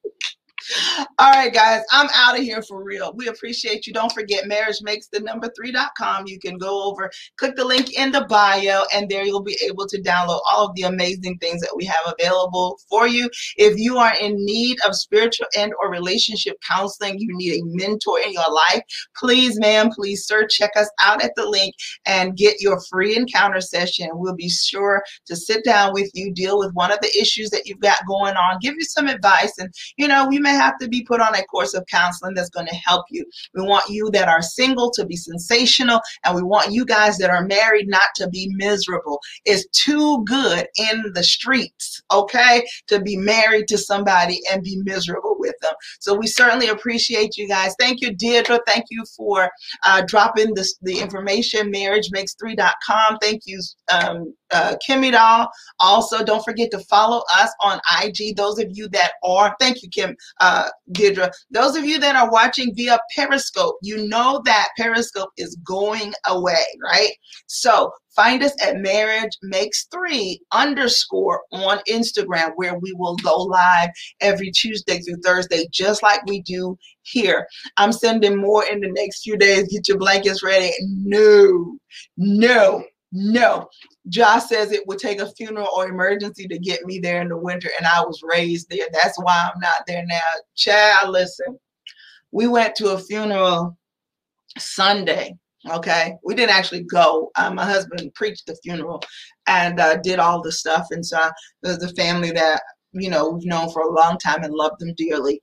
All 1.20 1.32
right, 1.32 1.54
guys, 1.54 1.82
I'm 1.92 2.10
out 2.14 2.38
of 2.38 2.44
here 2.44 2.62
for 2.62 2.84
real. 2.84 3.14
We 3.16 3.28
appreciate 3.28 3.86
you. 3.86 3.94
Don't 3.94 4.12
forget 4.12 4.48
marriage 4.48 4.78
makes 4.82 5.08
the 5.08 5.20
number 5.20 5.50
three.com. 5.56 6.26
You 6.28 6.40
can 6.40 6.58
go 6.58 6.84
over, 6.90 7.10
click 7.38 7.56
the 7.56 7.66
link 7.66 7.94
in 7.94 8.12
the 8.12 8.26
bio, 8.26 8.84
and 8.94 9.10
there 9.10 9.26
you'll 9.26 9.44
be 9.44 9.58
able 9.64 9.88
to 9.88 10.02
download 10.02 10.40
all 10.52 10.68
of 10.68 10.76
the 10.76 10.84
amazing 10.84 11.38
things 11.40 11.62
that 11.62 11.74
we 11.76 11.86
have 11.86 12.14
available 12.20 12.80
for 12.90 13.08
you. 13.08 13.30
If 13.58 13.78
you 13.78 13.98
are 13.98 14.14
in 14.20 14.36
need 14.38 14.78
of 14.88 14.96
spiritual 14.96 15.48
and 15.58 15.74
or 15.82 15.92
relationship 15.92 16.58
counseling, 16.68 17.20
you 17.20 17.36
need 17.36 17.62
a 17.62 17.66
mentor 17.66 18.20
in 18.20 18.34
your 18.34 18.52
life, 18.52 18.82
please, 19.18 19.60
ma'am, 19.60 19.90
please, 19.94 20.26
sir, 20.26 20.48
check 20.48 20.72
us 20.76 20.90
out 21.00 21.24
at 21.24 21.32
the 21.36 21.48
link 21.48 21.74
and 22.06 22.38
get 22.38 22.62
your 22.62 22.80
free 22.90 23.16
encounter 23.16 23.62
session. 23.62 24.10
We'll 24.14 24.36
be 24.36 24.50
sure 24.50 25.04
to 25.28 25.36
sit 25.36 25.64
down 25.64 25.94
with 25.94 26.10
you, 26.14 26.34
deal 26.34 26.58
with 26.58 26.72
one 26.74 26.92
of 26.92 27.00
the 27.02 27.12
issues 27.20 27.50
that 27.52 27.64
you've 27.66 27.80
got 27.80 28.00
going 28.08 28.36
on, 28.36 28.60
give 28.62 28.76
you 28.76 28.84
some 28.84 29.08
advice, 29.08 29.54
and 29.58 29.74
you 29.98 30.08
know, 30.08 30.28
we 30.28 30.40
may 30.40 30.53
have 30.54 30.78
to 30.80 30.88
be 30.88 31.04
put 31.04 31.22
on 31.22 31.36
a 31.36 31.44
course 31.46 31.74
of 31.74 31.86
counseling 31.90 32.34
that's 32.36 32.50
going 32.50 32.68
to 32.68 32.76
help 32.76 33.06
you. 33.10 33.26
We 33.54 33.64
want 33.64 33.90
you 33.90 34.10
that 34.12 34.28
are 34.28 34.42
single 34.42 34.92
to 34.92 35.06
be 35.06 35.16
sensational, 35.16 36.00
and 36.26 36.36
we 36.36 36.44
want 36.44 36.72
you 36.72 36.86
guys 36.86 37.18
that 37.18 37.30
are 37.30 37.46
married 37.46 37.88
not 37.88 38.10
to 38.16 38.30
be 38.30 38.52
miserable. 38.56 39.20
It's 39.46 39.68
too 39.70 40.24
good 40.26 40.68
in 40.78 41.12
the 41.14 41.24
streets, 41.24 42.02
okay, 42.12 42.66
to 42.88 43.02
be 43.02 43.18
married 43.18 43.68
to 43.70 43.78
somebody 43.78 44.40
and 44.52 44.64
be 44.64 44.82
miserable 44.84 45.36
with 45.40 45.56
them. 45.62 45.74
So 46.00 46.14
we 46.14 46.28
certainly 46.28 46.68
appreciate 46.68 47.38
you 47.38 47.48
guys. 47.48 47.76
Thank 47.80 48.02
you, 48.02 48.16
Deirdre. 48.16 48.60
Thank 48.68 48.86
you 48.90 49.04
for 49.16 49.50
uh, 49.86 50.04
dropping 50.08 50.54
this, 50.54 50.76
the 50.82 51.00
information, 51.00 51.72
marriagemakes3.com. 51.72 53.18
Thank 53.22 53.42
you, 53.46 53.60
um, 53.92 54.34
uh, 54.54 54.76
Kimmy 54.88 55.12
Doll. 55.12 55.50
Also, 55.80 56.24
don't 56.24 56.44
forget 56.44 56.72
to 56.72 56.80
follow 56.80 57.24
us 57.38 57.52
on 57.62 57.80
IG. 58.04 58.36
Those 58.36 58.60
of 58.60 58.68
you 58.72 58.88
that 58.90 59.14
are, 59.24 59.56
thank 59.60 59.82
you, 59.84 59.90
Kim, 59.90 60.16
uh, 60.40 60.70
Deirdre. 60.92 61.32
Those 61.52 61.76
of 61.76 61.86
you 61.86 62.00
that 62.00 62.16
are 62.16 62.32
watching 62.32 62.74
via 62.76 63.00
Periscope, 63.16 63.78
you 63.82 64.08
know 64.08 64.42
that 64.46 64.70
Periscope 64.78 65.32
is 65.38 65.58
going 65.66 66.14
away, 66.28 66.64
right? 66.84 67.12
So 67.48 67.92
find 68.16 68.44
us 68.44 68.54
at 68.64 68.78
marriage 68.78 69.32
makes 69.42 69.86
three 69.92 70.40
underscore 70.52 71.42
on 71.52 71.80
Instagram, 71.90 72.52
where 72.56 72.78
we 72.78 72.94
will 72.94 73.16
go 73.18 73.36
live 73.36 73.90
every 74.22 74.52
Tuesday 74.52 75.00
through 75.00 75.22
Thursday, 75.24 75.66
just 75.72 76.04
like 76.04 76.26
we 76.28 76.42
do 76.42 76.78
here. 77.04 77.48
I'm 77.78 77.92
sending 77.92 78.38
more 78.38 78.64
in 78.66 78.80
the 78.80 78.92
next 78.92 79.24
few 79.24 79.38
days. 79.38 79.68
Get 79.68 79.88
your 79.88 79.98
blankets 79.98 80.44
ready. 80.44 80.72
No, 80.82 81.78
no, 82.18 82.84
no. 83.16 83.70
Josh 84.10 84.46
says 84.46 84.72
it 84.72 84.88
would 84.88 84.98
take 84.98 85.22
a 85.22 85.32
funeral 85.34 85.70
or 85.76 85.88
emergency 85.88 86.48
to 86.48 86.58
get 86.58 86.84
me 86.84 86.98
there 86.98 87.22
in 87.22 87.30
the 87.30 87.38
winter, 87.38 87.70
and 87.78 87.86
I 87.86 88.02
was 88.02 88.24
raised 88.24 88.70
there. 88.70 88.88
That's 88.92 89.20
why 89.20 89.52
I'm 89.54 89.60
not 89.60 89.86
there 89.86 90.04
now. 90.08 90.20
Child, 90.56 91.12
listen. 91.12 91.60
We 92.32 92.48
went 92.48 92.76
to 92.78 92.94
a 92.94 93.00
funeral 93.00 93.78
Sunday. 94.58 95.38
Okay, 95.70 96.16
we 96.24 96.34
didn't 96.34 96.56
actually 96.56 96.84
go. 96.86 97.32
Uh, 97.36 97.54
my 97.54 97.64
husband 97.64 98.12
preached 98.16 98.48
the 98.48 98.56
funeral 98.64 99.02
and 99.46 99.80
uh, 99.80 99.98
did 99.98 100.18
all 100.18 100.42
the 100.42 100.52
stuff, 100.52 100.88
and 100.90 101.06
so 101.06 101.30
there's 101.62 101.84
a 101.84 101.94
family 101.94 102.32
that 102.32 102.64
you 102.94 103.12
know 103.12 103.30
we've 103.30 103.46
known 103.46 103.72
for 103.72 103.84
a 103.84 103.94
long 103.94 104.18
time 104.18 104.44
and 104.44 104.56
loved 104.56 104.80
them 104.80 104.94
dearly. 104.96 105.40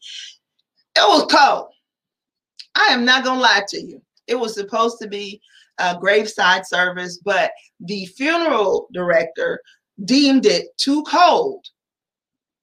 It 0.97 1.07
was 1.07 1.25
cold. 1.33 1.69
I 2.75 2.89
am 2.93 3.05
not 3.05 3.23
gonna 3.23 3.41
lie 3.41 3.63
to 3.69 3.81
you. 3.81 4.03
It 4.27 4.35
was 4.35 4.55
supposed 4.55 4.99
to 5.01 5.09
be 5.09 5.41
a 5.81 5.99
graveside 5.99 6.67
service, 6.67 7.19
but 7.25 7.51
the 7.81 8.07
funeral 8.07 8.89
director 8.93 9.61
deemed 10.05 10.47
it 10.47 10.67
too 10.79 11.03
cold 11.05 11.65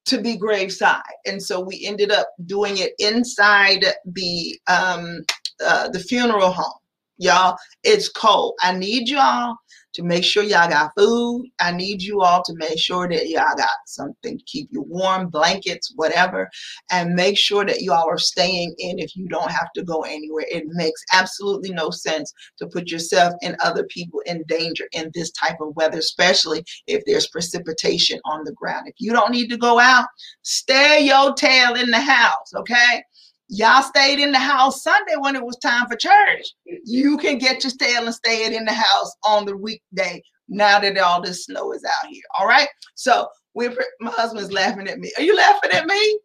to 0.06 0.22
be 0.22 0.38
graveside, 0.38 1.02
and 1.26 1.42
so 1.42 1.60
we 1.60 1.86
ended 1.86 2.12
up 2.12 2.30
doing 2.46 2.78
it 2.78 2.94
inside 3.00 3.84
the 4.06 4.60
um, 4.68 5.20
uh, 5.64 5.90
the 5.90 6.00
funeral 6.00 6.52
home. 6.52 6.80
Y'all, 7.18 7.58
it's 7.84 8.10
cold. 8.10 8.54
I 8.62 8.72
need 8.74 9.10
y'all 9.10 9.56
to 9.98 10.04
make 10.04 10.24
sure 10.24 10.44
y'all 10.44 10.70
got 10.70 10.92
food. 10.96 11.48
I 11.60 11.72
need 11.72 12.04
you 12.04 12.22
all 12.22 12.44
to 12.44 12.54
make 12.56 12.78
sure 12.78 13.10
that 13.10 13.28
y'all 13.30 13.56
got 13.58 13.68
something 13.88 14.38
to 14.38 14.44
keep 14.46 14.70
you 14.72 14.84
warm, 14.84 15.30
blankets, 15.30 15.92
whatever, 15.96 16.48
and 16.92 17.16
make 17.16 17.36
sure 17.36 17.66
that 17.66 17.82
y'all 17.82 18.08
are 18.08 18.20
staying 18.20 18.76
in 18.78 19.00
if 19.00 19.16
you 19.16 19.28
don't 19.28 19.50
have 19.50 19.72
to 19.74 19.84
go 19.84 20.02
anywhere. 20.02 20.46
It 20.52 20.66
makes 20.68 21.02
absolutely 21.14 21.72
no 21.72 21.90
sense 21.90 22.32
to 22.60 22.68
put 22.68 22.92
yourself 22.92 23.34
and 23.42 23.58
other 23.64 23.86
people 23.86 24.22
in 24.28 24.44
danger 24.48 24.88
in 24.92 25.10
this 25.16 25.32
type 25.32 25.58
of 25.62 25.76
weather, 25.76 25.98
especially 25.98 26.64
if 26.86 27.02
there's 27.08 27.30
precipitation 27.30 28.20
on 28.26 28.44
the 28.44 28.54
ground. 28.54 28.88
If 28.88 28.96
you 29.00 29.14
don't 29.14 29.32
need 29.32 29.50
to 29.50 29.58
go 29.58 29.80
out, 29.80 30.06
stay 30.44 31.06
your 31.08 31.34
tail 31.34 31.74
in 31.74 31.90
the 31.90 32.00
house, 32.00 32.54
okay? 32.56 33.02
Y'all 33.50 33.82
stayed 33.82 34.20
in 34.20 34.32
the 34.32 34.40
house 34.40 34.84
Sunday 34.84 35.16
when 35.20 35.36
it 35.36 35.44
was 35.44 35.58
time 35.58 35.88
for 35.88 35.96
church. 35.96 36.46
You 36.84 37.18
can 37.18 37.38
get 37.38 37.64
your 37.64 37.72
tail 37.80 38.06
and 38.06 38.14
stay 38.14 38.46
it 38.46 38.54
in 38.54 38.66
the 38.66 38.74
house 38.74 39.16
on 39.24 39.46
the 39.46 39.56
weekday 39.56 40.22
now 40.50 40.80
that 40.80 40.98
all 40.98 41.22
this 41.22 41.46
snow 41.46 41.72
is 41.72 41.84
out 41.84 42.10
here. 42.10 42.24
All 42.38 42.48
right. 42.48 42.68
So 42.96 43.28
we're 43.54 43.74
my 44.02 44.12
husband's 44.12 44.52
laughing 44.52 44.88
at 44.88 45.00
me. 45.00 45.12
Are 45.18 45.24
you 45.24 45.36
laughing 45.36 45.72
at 45.72 45.86
me? 45.86 46.20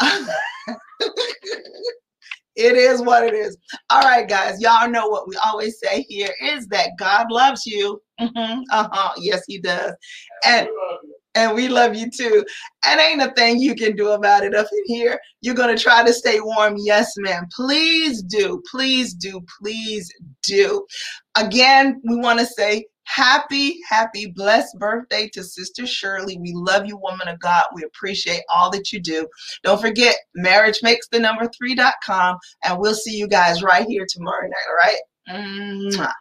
it 2.56 2.76
is 2.76 3.02
what 3.02 3.24
it 3.24 3.34
is. 3.34 3.56
All 3.90 4.02
right, 4.02 4.28
guys. 4.28 4.60
Y'all 4.60 4.88
know 4.88 5.08
what 5.08 5.28
we 5.28 5.36
always 5.36 5.80
say 5.80 6.02
here 6.08 6.32
is 6.42 6.68
that 6.68 6.90
God 6.98 7.26
loves 7.30 7.66
you. 7.66 8.00
Mm-hmm. 8.20 8.62
Uh-huh. 8.70 9.12
Yes, 9.18 9.42
he 9.48 9.58
does. 9.58 9.92
And 10.46 10.68
and 11.38 11.54
we 11.54 11.68
love 11.68 11.94
you 11.94 12.10
too. 12.10 12.44
And 12.84 13.00
ain't 13.00 13.22
a 13.22 13.32
thing 13.34 13.58
you 13.58 13.74
can 13.74 13.94
do 13.96 14.10
about 14.10 14.44
it 14.44 14.54
up 14.54 14.66
in 14.72 14.94
here. 14.94 15.18
You're 15.40 15.54
going 15.54 15.74
to 15.74 15.82
try 15.82 16.04
to 16.04 16.12
stay 16.12 16.40
warm. 16.40 16.76
Yes, 16.78 17.14
ma'am. 17.18 17.46
Please 17.54 18.22
do. 18.22 18.62
Please 18.70 19.14
do. 19.14 19.40
Please 19.60 20.10
do. 20.42 20.84
Again, 21.36 22.00
we 22.04 22.16
want 22.16 22.40
to 22.40 22.46
say 22.46 22.86
happy, 23.04 23.78
happy, 23.88 24.26
blessed 24.26 24.78
birthday 24.78 25.28
to 25.32 25.42
Sister 25.42 25.86
Shirley. 25.86 26.38
We 26.38 26.52
love 26.54 26.86
you, 26.86 26.98
woman 26.98 27.28
of 27.28 27.40
God. 27.40 27.64
We 27.74 27.84
appreciate 27.84 28.42
all 28.52 28.70
that 28.72 28.92
you 28.92 29.00
do. 29.00 29.26
Don't 29.62 29.80
forget, 29.80 30.16
marriage 30.34 30.80
makes 30.82 31.08
the 31.08 31.18
number 31.18 31.48
three.com, 31.56 32.36
and 32.64 32.78
we'll 32.78 32.94
see 32.94 33.16
you 33.16 33.28
guys 33.28 33.62
right 33.62 33.86
here 33.86 34.06
tomorrow 34.08 34.46
night. 34.46 34.68
All 34.68 34.76
right. 34.76 34.98
Mwah. 35.96 36.12